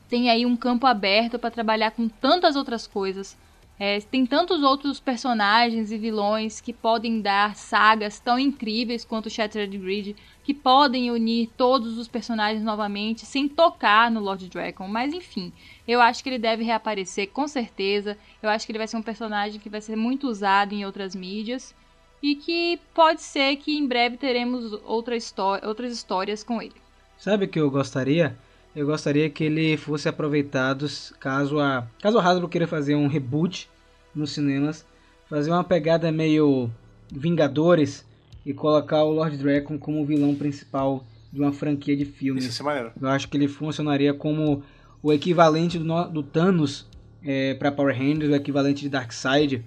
tem 0.08 0.30
aí 0.30 0.46
um 0.46 0.56
campo 0.56 0.88
aberto 0.88 1.38
para 1.38 1.52
trabalhar 1.52 1.92
com 1.92 2.08
tantas 2.08 2.56
outras 2.56 2.88
coisas. 2.88 3.38
É, 3.78 4.00
tem 4.00 4.26
tantos 4.26 4.64
outros 4.64 5.00
personagens 5.00 5.92
e 5.92 5.98
vilões 5.98 6.62
que 6.62 6.72
podem 6.72 7.20
dar 7.20 7.54
sagas 7.56 8.18
tão 8.18 8.40
incríveis 8.40 9.04
quanto 9.04 9.30
Shattered 9.30 9.78
Grid, 9.78 10.16
que 10.44 10.54
podem 10.54 11.10
unir 11.10 11.50
todos 11.56 11.98
os 11.98 12.08
personagens 12.08 12.64
novamente 12.64 13.26
sem 13.26 13.48
tocar 13.48 14.12
no 14.12 14.20
Lord 14.20 14.50
Dragon. 14.50 14.88
Mas 14.88 15.14
enfim, 15.14 15.54
eu 15.88 16.02
acho 16.02 16.22
que 16.22 16.30
ele 16.30 16.40
deve 16.40 16.64
reaparecer 16.64 17.30
com 17.30 17.48
certeza. 17.48 18.18
Eu 18.42 18.50
acho 18.50 18.66
que 18.66 18.72
ele 18.72 18.80
vai 18.80 18.88
ser 18.88 18.98
um 18.98 19.02
personagem 19.02 19.60
que 19.60 19.70
vai 19.70 19.82
ser 19.82 19.96
muito 19.96 20.28
usado 20.28 20.74
em 20.74 20.86
outras 20.86 21.16
mídias 21.16 21.74
e 22.22 22.36
que 22.36 22.80
pode 22.94 23.22
ser 23.22 23.56
que 23.58 23.78
em 23.78 23.88
breve 23.88 24.18
teremos 24.18 24.74
outra 24.86 25.16
outras 25.64 25.94
histórias 25.94 26.44
com 26.44 26.62
ele. 26.62 26.76
Sabe 27.18 27.46
o 27.46 27.48
que 27.48 27.60
eu 27.60 27.72
gostaria? 27.72 28.38
eu 28.76 28.88
gostaria 28.88 29.30
que 29.30 29.44
ele 29.44 29.78
fosse 29.78 30.10
aproveitado 30.10 30.88
caso 31.20 31.60
a 31.60 31.86
caso 32.02 32.18
a 32.18 32.24
Hasbro 32.24 32.50
queira 32.50 32.68
fazer 32.68 32.96
um 32.96 33.08
reboot 33.08 33.70
nos 34.16 34.32
cinemas, 34.32 34.86
fazer 35.30 35.52
uma 35.52 35.64
pegada 35.64 36.12
meio 36.12 36.70
Vingadores 37.12 38.06
e 38.46 38.54
colocar 38.54 39.04
o 39.04 39.12
Lord 39.12 39.38
Dragon 39.38 39.78
como 39.78 40.06
vilão 40.06 40.36
principal 40.36 41.06
de 41.32 41.40
uma 41.40 41.52
franquia 41.52 41.96
de 41.96 42.06
filmes. 42.06 42.46
Isso 42.46 42.62
é 42.62 42.66
maneiro. 42.66 42.92
Eu 43.00 43.08
acho 43.10 43.28
que 43.28 43.38
ele 43.38 43.48
funcionaria 43.48 44.14
como 44.14 44.64
o 45.02 45.12
equivalente 45.12 45.80
do, 45.80 46.04
do 46.10 46.24
Thanos 46.24 46.88
é, 47.24 47.54
para 47.56 47.72
Power 47.72 47.98
Rangers, 47.98 48.32
o 48.32 48.36
equivalente 48.36 48.82
de 48.82 48.90
Darkseid. 48.90 49.64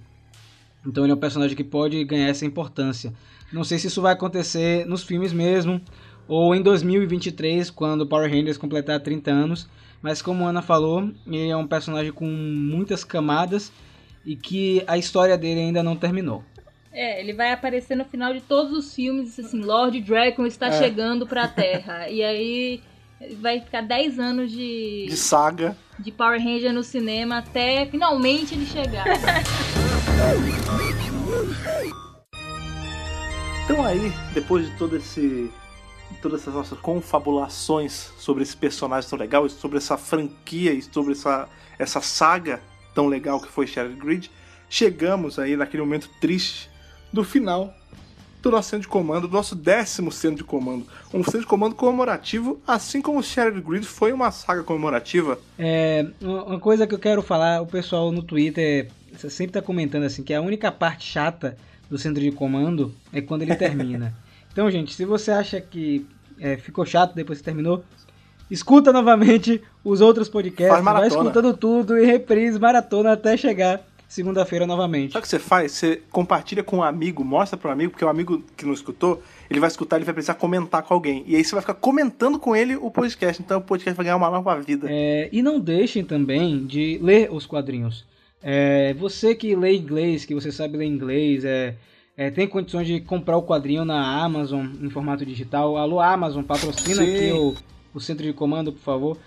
Então 0.85 1.03
ele 1.03 1.11
é 1.11 1.15
um 1.15 1.19
personagem 1.19 1.55
que 1.55 1.63
pode 1.63 2.03
ganhar 2.05 2.27
essa 2.27 2.45
importância. 2.45 3.13
Não 3.51 3.63
sei 3.63 3.77
se 3.79 3.87
isso 3.87 4.01
vai 4.01 4.13
acontecer 4.13 4.85
nos 4.85 5.03
filmes 5.03 5.33
mesmo, 5.33 5.81
ou 6.27 6.53
em 6.53 6.61
2023, 6.61 7.69
quando 7.69 8.05
Power 8.05 8.29
Rangers 8.29 8.57
completar 8.57 8.99
30 8.99 9.31
anos. 9.31 9.69
Mas 10.01 10.21
como 10.21 10.45
a 10.45 10.49
Ana 10.49 10.61
falou, 10.61 11.11
ele 11.25 11.49
é 11.49 11.57
um 11.57 11.67
personagem 11.67 12.11
com 12.11 12.25
muitas 12.25 13.03
camadas 13.03 13.71
e 14.25 14.35
que 14.35 14.83
a 14.87 14.97
história 14.97 15.37
dele 15.37 15.61
ainda 15.61 15.81
não 15.81 15.95
terminou. 15.95 16.43
É, 16.91 17.19
ele 17.19 17.33
vai 17.33 17.51
aparecer 17.51 17.95
no 17.95 18.05
final 18.05 18.33
de 18.33 18.41
todos 18.41 18.71
os 18.71 18.93
filmes, 18.93 19.39
assim, 19.39 19.61
Lord 19.61 20.01
Dragon 20.01 20.45
está 20.45 20.67
é. 20.67 20.79
chegando 20.79 21.27
para 21.27 21.43
a 21.43 21.47
Terra. 21.47 22.09
e 22.09 22.23
aí 22.23 22.81
vai 23.39 23.59
ficar 23.59 23.81
10 23.81 24.19
anos 24.19 24.51
de 24.51 25.07
de 25.07 25.17
saga 25.17 25.75
de 25.97 26.11
Power 26.11 26.39
Ranger 26.39 26.71
no 26.71 26.83
cinema 26.83 27.39
até 27.39 27.85
finalmente 27.87 28.53
ele 28.53 28.65
chegar. 28.65 29.05
então 33.65 33.83
aí, 33.83 34.11
depois 34.33 34.69
de 34.69 34.77
todo 34.77 34.95
esse 34.95 35.51
todas 36.21 36.41
essas 36.41 36.53
nossas 36.53 36.79
confabulações 36.79 38.11
sobre 38.17 38.43
esse 38.43 38.55
personagem 38.55 39.09
tão 39.09 39.19
legal, 39.19 39.49
sobre 39.49 39.77
essa 39.77 39.97
franquia 39.97 40.73
e 40.73 40.81
sobre 40.81 41.11
essa, 41.11 41.49
essa 41.77 42.01
saga 42.01 42.61
tão 42.95 43.07
legal 43.07 43.39
que 43.41 43.47
foi 43.47 43.67
Shattered 43.67 43.99
Grid, 43.99 44.31
chegamos 44.69 45.37
aí 45.37 45.55
naquele 45.55 45.83
momento 45.83 46.09
triste 46.19 46.69
do 47.17 47.23
final 47.23 47.73
do 48.43 48.51
nosso 48.51 48.69
centro 48.69 48.83
de 48.83 48.87
comando, 48.87 49.27
do 49.27 49.33
nosso 49.33 49.55
décimo 49.55 50.11
centro 50.11 50.37
de 50.37 50.43
comando. 50.43 50.85
Um 51.11 51.23
centro 51.23 51.41
de 51.41 51.47
comando 51.47 51.75
comemorativo, 51.75 52.61
assim 52.65 53.01
como 53.01 53.19
o 53.19 53.23
Shattered 53.23 53.59
Grid 53.59 53.85
foi 53.85 54.13
uma 54.13 54.29
saga 54.29 54.63
comemorativa. 54.63 55.39
É, 55.57 56.05
uma 56.21 56.59
coisa 56.59 56.85
que 56.85 56.93
eu 56.93 56.99
quero 56.99 57.23
falar, 57.23 57.61
o 57.61 57.65
pessoal 57.65 58.11
no 58.11 58.21
Twitter 58.21 58.89
sempre 59.17 59.53
tá 59.53 59.61
comentando 59.61 60.03
assim, 60.03 60.21
que 60.21 60.33
a 60.33 60.39
única 60.39 60.71
parte 60.71 61.05
chata 61.05 61.57
do 61.89 61.97
centro 61.97 62.21
de 62.21 62.31
comando 62.31 62.93
é 63.11 63.21
quando 63.21 63.41
ele 63.41 63.55
termina. 63.55 64.13
Então, 64.49 64.71
gente, 64.71 64.91
se 64.95 65.05
você 65.05 65.29
acha 65.29 65.61
que 65.61 66.03
é, 66.39 66.57
ficou 66.57 66.83
chato 66.83 67.13
depois 67.13 67.37
que 67.37 67.45
terminou, 67.45 67.83
escuta 68.49 68.91
novamente 68.91 69.61
os 69.83 70.01
outros 70.01 70.27
podcasts, 70.27 70.83
vai 70.83 71.07
escutando 71.07 71.55
tudo 71.55 71.95
e 71.95 72.03
reprise 72.03 72.57
maratona 72.57 73.11
até 73.11 73.37
chegar 73.37 73.85
segunda-feira 74.07 74.65
novamente. 74.65 75.13
Sabe 75.13 75.19
o 75.19 75.21
que 75.23 75.27
você 75.27 75.39
faz? 75.39 75.71
Você 75.73 76.01
compartilha 76.11 76.63
com 76.63 76.77
um 76.77 76.83
amigo, 76.83 77.23
mostra 77.23 77.57
para 77.57 77.69
um 77.69 77.73
amigo, 77.73 77.91
porque 77.91 78.05
o 78.05 78.09
amigo 78.09 78.43
que 78.55 78.65
não 78.65 78.73
escutou, 78.73 79.21
ele 79.49 79.59
vai 79.59 79.67
escutar, 79.67 79.97
ele 79.97 80.05
vai 80.05 80.13
precisar 80.13 80.35
comentar 80.35 80.81
com 80.83 80.93
alguém. 80.93 81.23
E 81.27 81.35
aí 81.35 81.43
você 81.43 81.51
vai 81.51 81.61
ficar 81.61 81.73
comentando 81.73 82.39
com 82.39 82.55
ele 82.55 82.75
o 82.75 82.89
podcast. 82.89 83.41
Então 83.41 83.59
o 83.59 83.61
podcast 83.61 83.95
vai 83.95 84.05
ganhar 84.05 84.15
uma 84.15 84.29
nova 84.29 84.59
vida. 84.61 84.87
É, 84.89 85.29
e 85.31 85.41
não 85.41 85.59
deixem 85.59 86.03
também 86.03 86.65
de 86.65 86.99
ler 87.01 87.31
os 87.31 87.45
quadrinhos. 87.45 88.05
É, 88.41 88.93
você 88.93 89.35
que 89.35 89.55
lê 89.55 89.75
inglês, 89.75 90.23
que 90.23 90.33
você 90.33 90.51
sabe 90.51 90.77
ler 90.77 90.85
inglês, 90.85 91.43
é, 91.43 91.75
é, 92.15 92.31
tem 92.31 92.47
condições 92.47 92.87
de 92.87 93.01
comprar 93.01 93.37
o 93.37 93.43
quadrinho 93.43 93.83
na 93.83 94.23
Amazon 94.23 94.67
em 94.81 94.89
formato 94.89 95.25
digital. 95.25 95.75
Alô, 95.77 95.99
Amazon, 95.99 96.43
patrocina 96.43 97.03
Sim. 97.03 97.15
aqui 97.15 97.31
o, 97.31 97.55
o 97.93 97.99
centro 97.99 98.23
de 98.23 98.33
comando, 98.33 98.71
por 98.71 98.81
favor. 98.81 99.17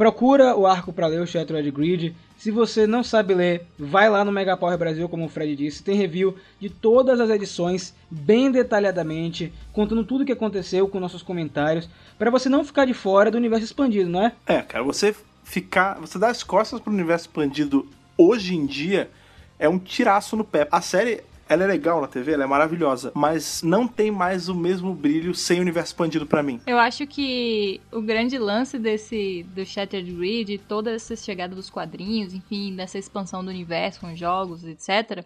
Procura 0.00 0.56
o 0.56 0.66
arco 0.66 0.94
para 0.94 1.06
ler 1.08 1.20
o 1.20 1.26
Shattered 1.26 1.70
Grid. 1.70 2.16
Se 2.38 2.50
você 2.50 2.86
não 2.86 3.04
sabe 3.04 3.34
ler, 3.34 3.66
vai 3.78 4.08
lá 4.08 4.24
no 4.24 4.32
Mega 4.32 4.56
Power 4.56 4.78
Brasil, 4.78 5.06
como 5.10 5.26
o 5.26 5.28
Fred 5.28 5.54
disse. 5.54 5.82
Tem 5.82 5.94
review 5.94 6.38
de 6.58 6.70
todas 6.70 7.20
as 7.20 7.28
edições, 7.28 7.94
bem 8.10 8.50
detalhadamente, 8.50 9.52
contando 9.74 10.02
tudo 10.02 10.22
o 10.22 10.24
que 10.24 10.32
aconteceu 10.32 10.88
com 10.88 10.98
nossos 10.98 11.22
comentários, 11.22 11.86
para 12.18 12.30
você 12.30 12.48
não 12.48 12.64
ficar 12.64 12.86
de 12.86 12.94
fora 12.94 13.30
do 13.30 13.36
universo 13.36 13.66
expandido, 13.66 14.08
não 14.08 14.24
é? 14.24 14.32
É, 14.46 14.62
cara, 14.62 14.82
você 14.82 15.14
ficar. 15.44 16.00
Você 16.00 16.18
dar 16.18 16.28
as 16.28 16.42
costas 16.42 16.80
pro 16.80 16.90
universo 16.90 17.26
expandido 17.26 17.86
hoje 18.16 18.54
em 18.54 18.64
dia 18.64 19.10
é 19.58 19.68
um 19.68 19.78
tiraço 19.78 20.34
no 20.34 20.44
pé. 20.44 20.66
A 20.72 20.80
série. 20.80 21.20
Ela 21.50 21.64
é 21.64 21.66
legal 21.66 22.00
na 22.00 22.06
TV, 22.06 22.30
ela 22.30 22.44
é 22.44 22.46
maravilhosa, 22.46 23.10
mas 23.12 23.60
não 23.60 23.88
tem 23.88 24.08
mais 24.08 24.48
o 24.48 24.54
mesmo 24.54 24.94
brilho 24.94 25.34
sem 25.34 25.58
o 25.58 25.62
universo 25.62 25.88
expandido 25.88 26.24
pra 26.24 26.44
mim. 26.44 26.60
Eu 26.64 26.78
acho 26.78 27.04
que 27.08 27.80
o 27.90 28.00
grande 28.00 28.38
lance 28.38 28.78
desse 28.78 29.44
do 29.52 29.66
Shattered 29.66 30.12
Grid, 30.12 30.58
toda 30.58 30.92
essa 30.92 31.16
chegada 31.16 31.52
dos 31.52 31.68
quadrinhos, 31.68 32.34
enfim, 32.34 32.76
dessa 32.76 32.98
expansão 32.98 33.44
do 33.44 33.50
universo 33.50 33.98
com 33.98 34.14
jogos, 34.14 34.62
etc, 34.64 35.24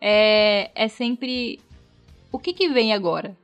é, 0.00 0.70
é 0.72 0.86
sempre 0.86 1.58
o 2.30 2.38
que, 2.38 2.52
que 2.52 2.68
vem 2.68 2.94
agora, 2.94 3.36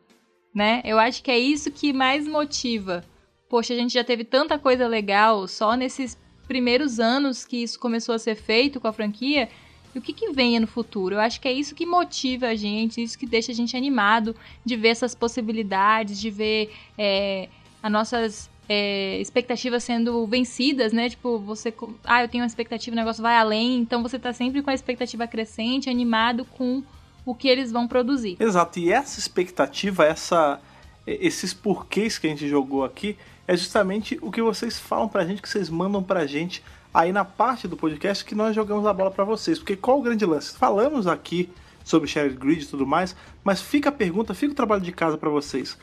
né? 0.55 0.81
Eu 0.85 1.01
acho 1.01 1.25
que 1.25 1.31
é 1.33 1.39
isso 1.41 1.73
que 1.73 1.93
mais 1.93 2.29
motiva. 2.29 3.03
Poxa, 3.51 3.75
a 3.75 3.77
gente 3.77 3.95
já 3.95 4.05
teve 4.05 4.23
tanta 4.23 4.57
coisa 4.61 4.87
legal 4.87 5.49
só 5.49 5.75
nesses 5.75 6.17
primeiros 6.47 7.01
anos 7.01 7.45
que 7.45 7.65
isso 7.65 7.81
começou 7.81 8.15
a 8.15 8.19
ser 8.19 8.37
feito 8.37 8.79
com 8.79 8.87
a 8.87 8.93
franquia. 8.93 9.49
E 9.95 9.99
o 9.99 10.03
que, 10.03 10.13
que 10.13 10.33
venha 10.33 10.59
no 10.59 10.67
futuro? 10.67 11.17
Eu 11.17 11.21
acho 11.21 11.41
que 11.41 11.49
é 11.49 11.53
isso 11.53 11.75
que 11.75 11.85
motiva 11.85 12.47
a 12.47 12.55
gente, 12.55 13.03
isso 13.03 13.19
que 13.19 13.27
deixa 13.27 13.53
a 13.53 13.55
gente 13.55 13.77
animado 13.77 14.35
de 14.65 14.77
ver 14.77 14.89
essas 14.89 15.15
possibilidades, 15.15 16.19
de 16.19 16.31
ver 16.31 16.73
é, 16.97 17.49
as 17.83 17.93
nossas 17.93 18.51
é, 18.69 19.21
expectativas 19.21 19.85
sendo 19.85 20.27
vencidas, 20.27 20.93
né? 20.93 21.11
Tipo, 21.11 21.39
você. 21.39 21.73
Ah, 22.05 22.23
eu 22.23 22.29
tenho 22.29 22.43
uma 22.43 22.47
expectativa, 22.47 22.95
o 22.95 22.99
negócio 22.99 23.23
vai 23.23 23.37
além, 23.37 23.79
então 23.79 24.03
você 24.03 24.19
tá 24.19 24.33
sempre 24.33 24.63
com 24.63 24.71
a 24.71 24.75
expectativa 24.75 25.27
crescente, 25.27 25.91
animado 25.91 26.45
com 26.45 26.83
o 27.25 27.35
que 27.35 27.49
eles 27.49 27.71
vão 27.71 27.87
produzir. 27.87 28.37
Exato, 28.41 28.79
e 28.79 28.91
essa 28.91 29.19
expectativa, 29.19 30.05
essa, 30.05 30.61
esses 31.07 31.53
porquês 31.53 32.19
que 32.19 32.27
a 32.27 32.31
gente 32.31 32.49
jogou 32.49 32.85
aqui, 32.85 33.17
é 33.47 33.57
justamente 33.57 34.19
o 34.23 34.31
que 34.31 34.41
vocês 34.41 34.79
falam 34.79 35.09
pra 35.09 35.25
gente, 35.25 35.43
que 35.43 35.49
vocês 35.49 35.69
mandam 35.69 36.03
pra 36.03 36.27
gente 36.27 36.63
aí 36.93 37.13
na 37.13 37.25
parte 37.25 37.67
do 37.67 37.77
podcast 37.77 38.25
que 38.25 38.35
nós 38.35 38.55
jogamos 38.55 38.87
a 38.87 38.93
bola 38.93 39.11
para 39.11 39.25
vocês. 39.25 39.59
Porque 39.59 39.77
qual 39.77 39.99
o 39.99 40.03
grande 40.03 40.27
lance? 40.27 40.57
Falamos 40.57 41.07
aqui 41.07 41.51
sobre 41.85 42.09
Shared 42.09 42.37
Grid 42.37 42.63
e 42.63 42.67
tudo 42.67 42.87
mais, 42.87 43.17
mas 43.43 43.61
fica 43.61 43.89
a 43.89 43.93
pergunta, 43.93 44.35
fica 44.35 44.53
o 44.53 44.57
trabalho 44.57 44.83
de 44.83 44.93
casa 44.93 45.19
para 45.19 45.31
vocês. 45.31 45.77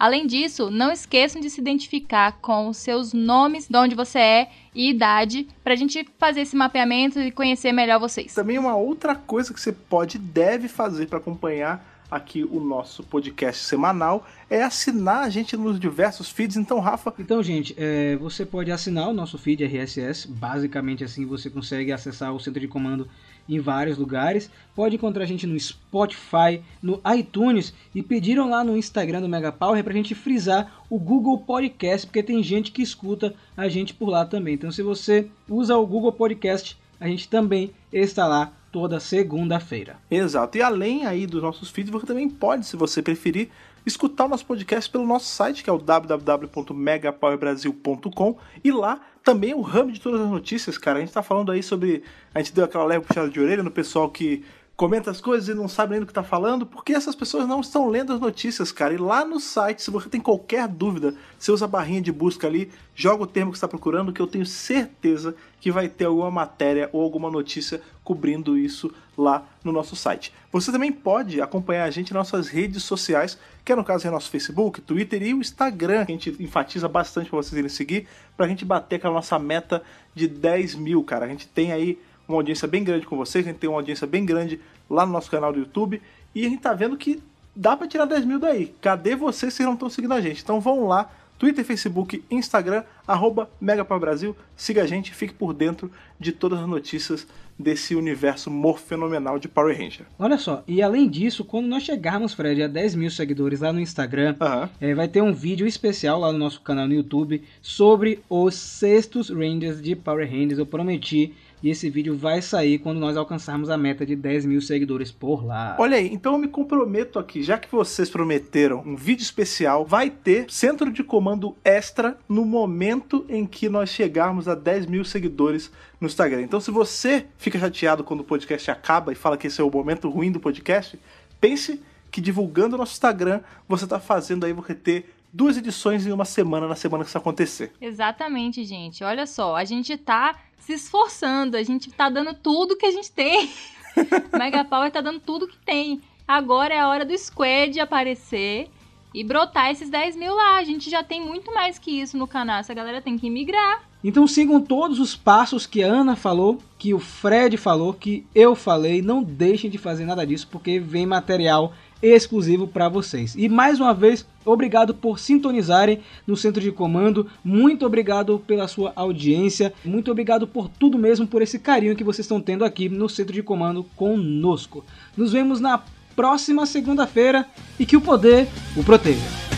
Além 0.00 0.26
disso, 0.26 0.70
não 0.70 0.90
esqueçam 0.90 1.42
de 1.42 1.50
se 1.50 1.60
identificar 1.60 2.32
com 2.40 2.68
os 2.68 2.78
seus 2.78 3.12
nomes, 3.12 3.68
de 3.68 3.76
onde 3.76 3.94
você 3.94 4.18
é 4.18 4.50
e 4.74 4.88
idade, 4.88 5.46
pra 5.62 5.76
gente 5.76 6.08
fazer 6.18 6.40
esse 6.40 6.56
mapeamento 6.56 7.20
e 7.20 7.30
conhecer 7.30 7.70
melhor 7.70 8.00
vocês. 8.00 8.32
Também 8.32 8.58
uma 8.58 8.74
outra 8.74 9.14
coisa 9.14 9.52
que 9.52 9.60
você 9.60 9.72
pode 9.72 10.16
e 10.16 10.18
deve 10.18 10.68
fazer 10.68 11.06
para 11.06 11.18
acompanhar 11.18 11.84
aqui 12.10 12.42
o 12.42 12.58
nosso 12.58 13.02
podcast 13.02 13.62
semanal 13.62 14.26
é 14.48 14.62
assinar 14.62 15.24
a 15.24 15.28
gente 15.28 15.54
nos 15.54 15.78
diversos 15.78 16.30
feeds. 16.30 16.56
Então, 16.56 16.80
Rafa. 16.80 17.12
Então, 17.18 17.42
gente, 17.42 17.74
é, 17.78 18.16
você 18.16 18.46
pode 18.46 18.72
assinar 18.72 19.08
o 19.08 19.12
nosso 19.12 19.36
feed 19.36 19.62
RSS. 19.64 20.26
Basicamente, 20.26 21.04
assim 21.04 21.26
você 21.26 21.48
consegue 21.50 21.92
acessar 21.92 22.34
o 22.34 22.40
centro 22.40 22.58
de 22.58 22.66
comando 22.66 23.06
em 23.48 23.58
vários 23.58 23.98
lugares. 23.98 24.50
Pode 24.74 24.96
encontrar 24.96 25.24
a 25.24 25.26
gente 25.26 25.46
no 25.46 25.58
Spotify, 25.58 26.62
no 26.82 27.00
iTunes 27.16 27.72
e 27.94 28.02
pediram 28.02 28.48
lá 28.48 28.64
no 28.64 28.76
Instagram 28.76 29.20
do 29.20 29.28
Mega 29.28 29.52
Power 29.52 29.82
pra 29.82 29.92
gente 29.92 30.14
frisar 30.14 30.84
o 30.88 30.98
Google 30.98 31.38
Podcast, 31.38 32.06
porque 32.06 32.22
tem 32.22 32.42
gente 32.42 32.72
que 32.72 32.82
escuta 32.82 33.34
a 33.56 33.68
gente 33.68 33.94
por 33.94 34.08
lá 34.08 34.24
também. 34.24 34.54
Então, 34.54 34.72
se 34.72 34.82
você 34.82 35.28
usa 35.48 35.76
o 35.76 35.86
Google 35.86 36.12
Podcast, 36.12 36.78
a 36.98 37.08
gente 37.08 37.28
também 37.28 37.72
está 37.92 38.26
lá 38.26 38.52
toda 38.70 39.00
segunda-feira. 39.00 39.96
Exato. 40.10 40.58
E 40.58 40.62
além 40.62 41.06
aí 41.06 41.26
dos 41.26 41.42
nossos 41.42 41.70
feeds, 41.70 41.90
você 41.90 42.06
também 42.06 42.28
pode, 42.28 42.66
se 42.66 42.76
você 42.76 43.02
preferir, 43.02 43.48
escutar 43.84 44.26
o 44.26 44.28
nosso 44.28 44.46
podcast 44.46 44.88
pelo 44.90 45.06
nosso 45.06 45.26
site, 45.26 45.64
que 45.64 45.70
é 45.70 45.72
o 45.72 45.78
www.megapowerbrasil.com 45.78 48.36
e 48.62 48.70
lá 48.70 49.00
também 49.22 49.54
o 49.54 49.60
ramo 49.60 49.92
de 49.92 50.00
todas 50.00 50.20
as 50.20 50.28
notícias, 50.28 50.78
cara. 50.78 50.98
A 50.98 51.00
gente 51.00 51.12
tá 51.12 51.22
falando 51.22 51.52
aí 51.52 51.62
sobre. 51.62 52.02
A 52.34 52.38
gente 52.38 52.54
deu 52.54 52.64
aquela 52.64 52.84
leve 52.84 53.04
puxada 53.04 53.28
de 53.28 53.40
orelha 53.40 53.62
no 53.62 53.70
pessoal 53.70 54.10
que 54.10 54.44
comenta 54.80 55.10
as 55.10 55.20
coisas 55.20 55.46
e 55.46 55.52
não 55.52 55.68
sabe 55.68 55.90
nem 55.90 56.00
do 56.00 56.06
que 56.06 56.12
tá 56.14 56.22
falando, 56.22 56.64
porque 56.64 56.94
essas 56.94 57.14
pessoas 57.14 57.46
não 57.46 57.60
estão 57.60 57.86
lendo 57.86 58.14
as 58.14 58.18
notícias, 58.18 58.72
cara. 58.72 58.94
E 58.94 58.96
lá 58.96 59.26
no 59.26 59.38
site, 59.38 59.82
se 59.82 59.90
você 59.90 60.08
tem 60.08 60.22
qualquer 60.22 60.66
dúvida, 60.66 61.14
você 61.38 61.52
usa 61.52 61.66
a 61.66 61.68
barrinha 61.68 62.00
de 62.00 62.10
busca 62.10 62.46
ali, 62.46 62.72
joga 62.94 63.24
o 63.24 63.26
termo 63.26 63.50
que 63.50 63.58
está 63.58 63.68
procurando, 63.68 64.10
que 64.10 64.22
eu 64.22 64.26
tenho 64.26 64.46
certeza 64.46 65.36
que 65.60 65.70
vai 65.70 65.86
ter 65.86 66.06
alguma 66.06 66.30
matéria 66.30 66.88
ou 66.94 67.02
alguma 67.02 67.30
notícia 67.30 67.82
cobrindo 68.02 68.56
isso 68.56 68.90
lá 69.18 69.46
no 69.62 69.70
nosso 69.70 69.94
site. 69.94 70.32
Você 70.50 70.72
também 70.72 70.90
pode 70.90 71.42
acompanhar 71.42 71.84
a 71.84 71.90
gente 71.90 72.14
nas 72.14 72.32
nossas 72.32 72.48
redes 72.48 72.82
sociais, 72.82 73.38
que 73.62 73.72
é 73.72 73.76
no 73.76 73.84
caso 73.84 74.08
é 74.08 74.10
nosso 74.10 74.30
Facebook, 74.30 74.80
Twitter 74.80 75.22
e 75.22 75.34
o 75.34 75.40
Instagram, 75.40 76.06
que 76.06 76.12
a 76.12 76.14
gente 76.14 76.42
enfatiza 76.42 76.88
bastante 76.88 77.28
para 77.28 77.36
vocês 77.36 77.52
irem 77.52 77.68
seguir, 77.68 78.08
pra 78.34 78.48
gente 78.48 78.64
bater 78.64 78.96
aquela 78.96 79.12
nossa 79.12 79.38
meta 79.38 79.82
de 80.14 80.26
10 80.26 80.76
mil, 80.76 81.04
cara. 81.04 81.26
A 81.26 81.28
gente 81.28 81.46
tem 81.46 81.70
aí 81.70 81.98
uma 82.30 82.38
audiência 82.38 82.66
bem 82.66 82.82
grande 82.84 83.06
com 83.06 83.16
vocês, 83.16 83.44
a 83.44 83.48
gente 83.48 83.58
tem 83.58 83.68
uma 83.68 83.78
audiência 83.78 84.06
bem 84.06 84.24
grande 84.24 84.60
lá 84.88 85.04
no 85.06 85.12
nosso 85.12 85.30
canal 85.30 85.52
do 85.52 85.58
YouTube, 85.58 86.00
e 86.34 86.46
a 86.46 86.48
gente 86.48 86.60
tá 86.62 86.72
vendo 86.72 86.96
que 86.96 87.22
dá 87.54 87.76
para 87.76 87.86
tirar 87.86 88.04
10 88.04 88.24
mil 88.24 88.38
daí. 88.38 88.74
Cadê 88.80 89.14
vocês 89.16 89.52
se 89.52 89.62
não 89.62 89.74
estão 89.74 89.90
seguindo 89.90 90.14
a 90.14 90.20
gente? 90.20 90.42
Então 90.42 90.60
vão 90.60 90.86
lá, 90.86 91.10
Twitter, 91.38 91.64
Facebook, 91.64 92.22
Instagram, 92.30 92.84
arroba 93.06 93.50
Brasil, 93.98 94.36
siga 94.56 94.82
a 94.82 94.86
gente, 94.86 95.14
fique 95.14 95.32
por 95.32 95.54
dentro 95.54 95.90
de 96.18 96.32
todas 96.32 96.60
as 96.60 96.68
notícias 96.68 97.26
desse 97.58 97.94
universo 97.94 98.50
morfenomenal 98.50 99.38
de 99.38 99.48
Power 99.48 99.76
Ranger. 99.76 100.06
Olha 100.18 100.38
só, 100.38 100.62
e 100.66 100.82
além 100.82 101.08
disso, 101.08 101.44
quando 101.44 101.66
nós 101.66 101.82
chegarmos, 101.82 102.32
Fred, 102.32 102.62
a 102.62 102.66
10 102.66 102.94
mil 102.94 103.10
seguidores 103.10 103.60
lá 103.60 103.72
no 103.72 103.80
Instagram, 103.80 104.34
Aham. 104.40 104.70
é, 104.80 104.94
vai 104.94 105.08
ter 105.08 105.22
um 105.22 105.32
vídeo 105.32 105.66
especial 105.66 106.20
lá 106.20 106.32
no 106.32 106.38
nosso 106.38 106.60
canal 106.62 106.86
no 106.86 106.94
YouTube 106.94 107.42
sobre 107.60 108.20
os 108.28 108.54
sextos 108.54 109.28
Rangers 109.28 109.80
de 109.80 109.94
Power 109.94 110.28
Rangers. 110.28 110.58
Eu 110.58 110.66
prometi 110.66 111.34
e 111.62 111.70
esse 111.70 111.90
vídeo 111.90 112.16
vai 112.16 112.40
sair 112.40 112.78
quando 112.78 112.98
nós 112.98 113.16
alcançarmos 113.16 113.70
a 113.70 113.76
meta 113.76 114.04
de 114.06 114.16
10 114.16 114.46
mil 114.46 114.60
seguidores 114.60 115.10
por 115.10 115.44
lá. 115.44 115.76
Olha 115.78 115.96
aí, 115.96 116.12
então 116.12 116.32
eu 116.32 116.38
me 116.38 116.48
comprometo 116.48 117.18
aqui, 117.18 117.42
já 117.42 117.58
que 117.58 117.70
vocês 117.70 118.08
prometeram 118.08 118.82
um 118.86 118.96
vídeo 118.96 119.22
especial, 119.22 119.84
vai 119.84 120.10
ter 120.10 120.50
centro 120.50 120.90
de 120.90 121.04
comando 121.04 121.56
extra 121.64 122.16
no 122.28 122.44
momento 122.44 123.24
em 123.28 123.46
que 123.46 123.68
nós 123.68 123.90
chegarmos 123.90 124.48
a 124.48 124.54
10 124.54 124.86
mil 124.86 125.04
seguidores 125.04 125.70
no 126.00 126.06
Instagram. 126.06 126.42
Então, 126.42 126.60
se 126.60 126.70
você 126.70 127.26
fica 127.36 127.58
chateado 127.58 128.02
quando 128.02 128.20
o 128.20 128.24
podcast 128.24 128.70
acaba 128.70 129.12
e 129.12 129.14
fala 129.14 129.36
que 129.36 129.46
esse 129.46 129.60
é 129.60 129.64
o 129.64 129.70
momento 129.70 130.08
ruim 130.08 130.32
do 130.32 130.40
podcast, 130.40 130.98
pense 131.40 131.80
que 132.10 132.20
divulgando 132.20 132.74
o 132.74 132.78
nosso 132.78 132.92
Instagram, 132.92 133.40
você 133.68 133.84
está 133.84 134.00
fazendo 134.00 134.44
aí 134.44 134.52
você 134.52 134.74
ter 134.74 135.14
duas 135.32 135.56
edições 135.56 136.06
em 136.06 136.12
uma 136.12 136.24
semana, 136.24 136.66
na 136.66 136.74
semana 136.74 137.04
que 137.04 137.08
isso 137.08 137.18
acontecer. 137.18 137.72
Exatamente, 137.80 138.64
gente. 138.64 139.04
Olha 139.04 139.26
só, 139.26 139.54
a 139.54 139.64
gente 139.64 139.96
tá 139.96 140.34
se 140.60 140.74
esforçando, 140.74 141.56
a 141.56 141.62
gente 141.62 141.90
tá 141.90 142.08
dando 142.08 142.34
tudo 142.34 142.76
que 142.76 142.86
a 142.86 142.90
gente 142.92 143.10
tem 143.10 143.50
Mega 144.36 144.64
Power 144.64 144.90
tá 144.90 145.00
dando 145.00 145.20
tudo 145.20 145.48
que 145.48 145.58
tem. 145.58 146.00
Agora 146.26 146.74
é 146.74 146.80
a 146.80 146.88
hora 146.88 147.04
do 147.04 147.16
Squad 147.16 147.78
aparecer 147.80 148.68
e 149.12 149.24
brotar 149.24 149.70
esses 149.70 149.90
10 149.90 150.16
mil 150.16 150.34
lá. 150.34 150.58
A 150.58 150.64
gente 150.64 150.88
já 150.88 151.02
tem 151.02 151.20
muito 151.20 151.52
mais 151.52 151.78
que 151.78 152.00
isso 152.00 152.16
no 152.16 152.26
canal. 152.26 152.60
Essa 152.60 152.74
galera 152.74 153.02
tem 153.02 153.18
que 153.18 153.28
migrar. 153.28 153.82
Então 154.02 154.26
sigam 154.26 154.60
todos 154.60 154.98
os 154.98 155.14
passos 155.14 155.66
que 155.66 155.82
a 155.82 155.88
Ana 155.88 156.16
falou, 156.16 156.58
que 156.78 156.94
o 156.94 156.98
Fred 156.98 157.56
falou, 157.56 157.92
que 157.92 158.24
eu 158.34 158.54
falei. 158.54 159.02
Não 159.02 159.22
deixem 159.22 159.68
de 159.68 159.76
fazer 159.76 160.06
nada 160.06 160.26
disso, 160.26 160.48
porque 160.50 160.78
vem 160.78 161.04
material 161.04 161.74
exclusivo 162.02 162.66
para 162.66 162.88
vocês. 162.88 163.34
E 163.36 163.48
mais 163.48 163.80
uma 163.80 163.92
vez, 163.92 164.26
obrigado 164.44 164.94
por 164.94 165.18
sintonizarem 165.18 166.00
no 166.26 166.36
centro 166.36 166.60
de 166.60 166.72
comando. 166.72 167.26
Muito 167.44 167.84
obrigado 167.84 168.38
pela 168.46 168.68
sua 168.68 168.92
audiência. 168.96 169.72
Muito 169.84 170.10
obrigado 170.10 170.46
por 170.46 170.68
tudo 170.68 170.98
mesmo, 170.98 171.26
por 171.26 171.42
esse 171.42 171.58
carinho 171.58 171.96
que 171.96 172.04
vocês 172.04 172.24
estão 172.24 172.40
tendo 172.40 172.64
aqui 172.64 172.88
no 172.88 173.08
centro 173.08 173.32
de 173.32 173.42
comando 173.42 173.84
conosco. 173.96 174.84
Nos 175.16 175.32
vemos 175.32 175.60
na 175.60 175.82
próxima 176.16 176.66
segunda-feira 176.66 177.46
e 177.78 177.86
que 177.86 177.96
o 177.96 178.00
poder 178.00 178.48
o 178.76 178.82
proteja. 178.82 179.49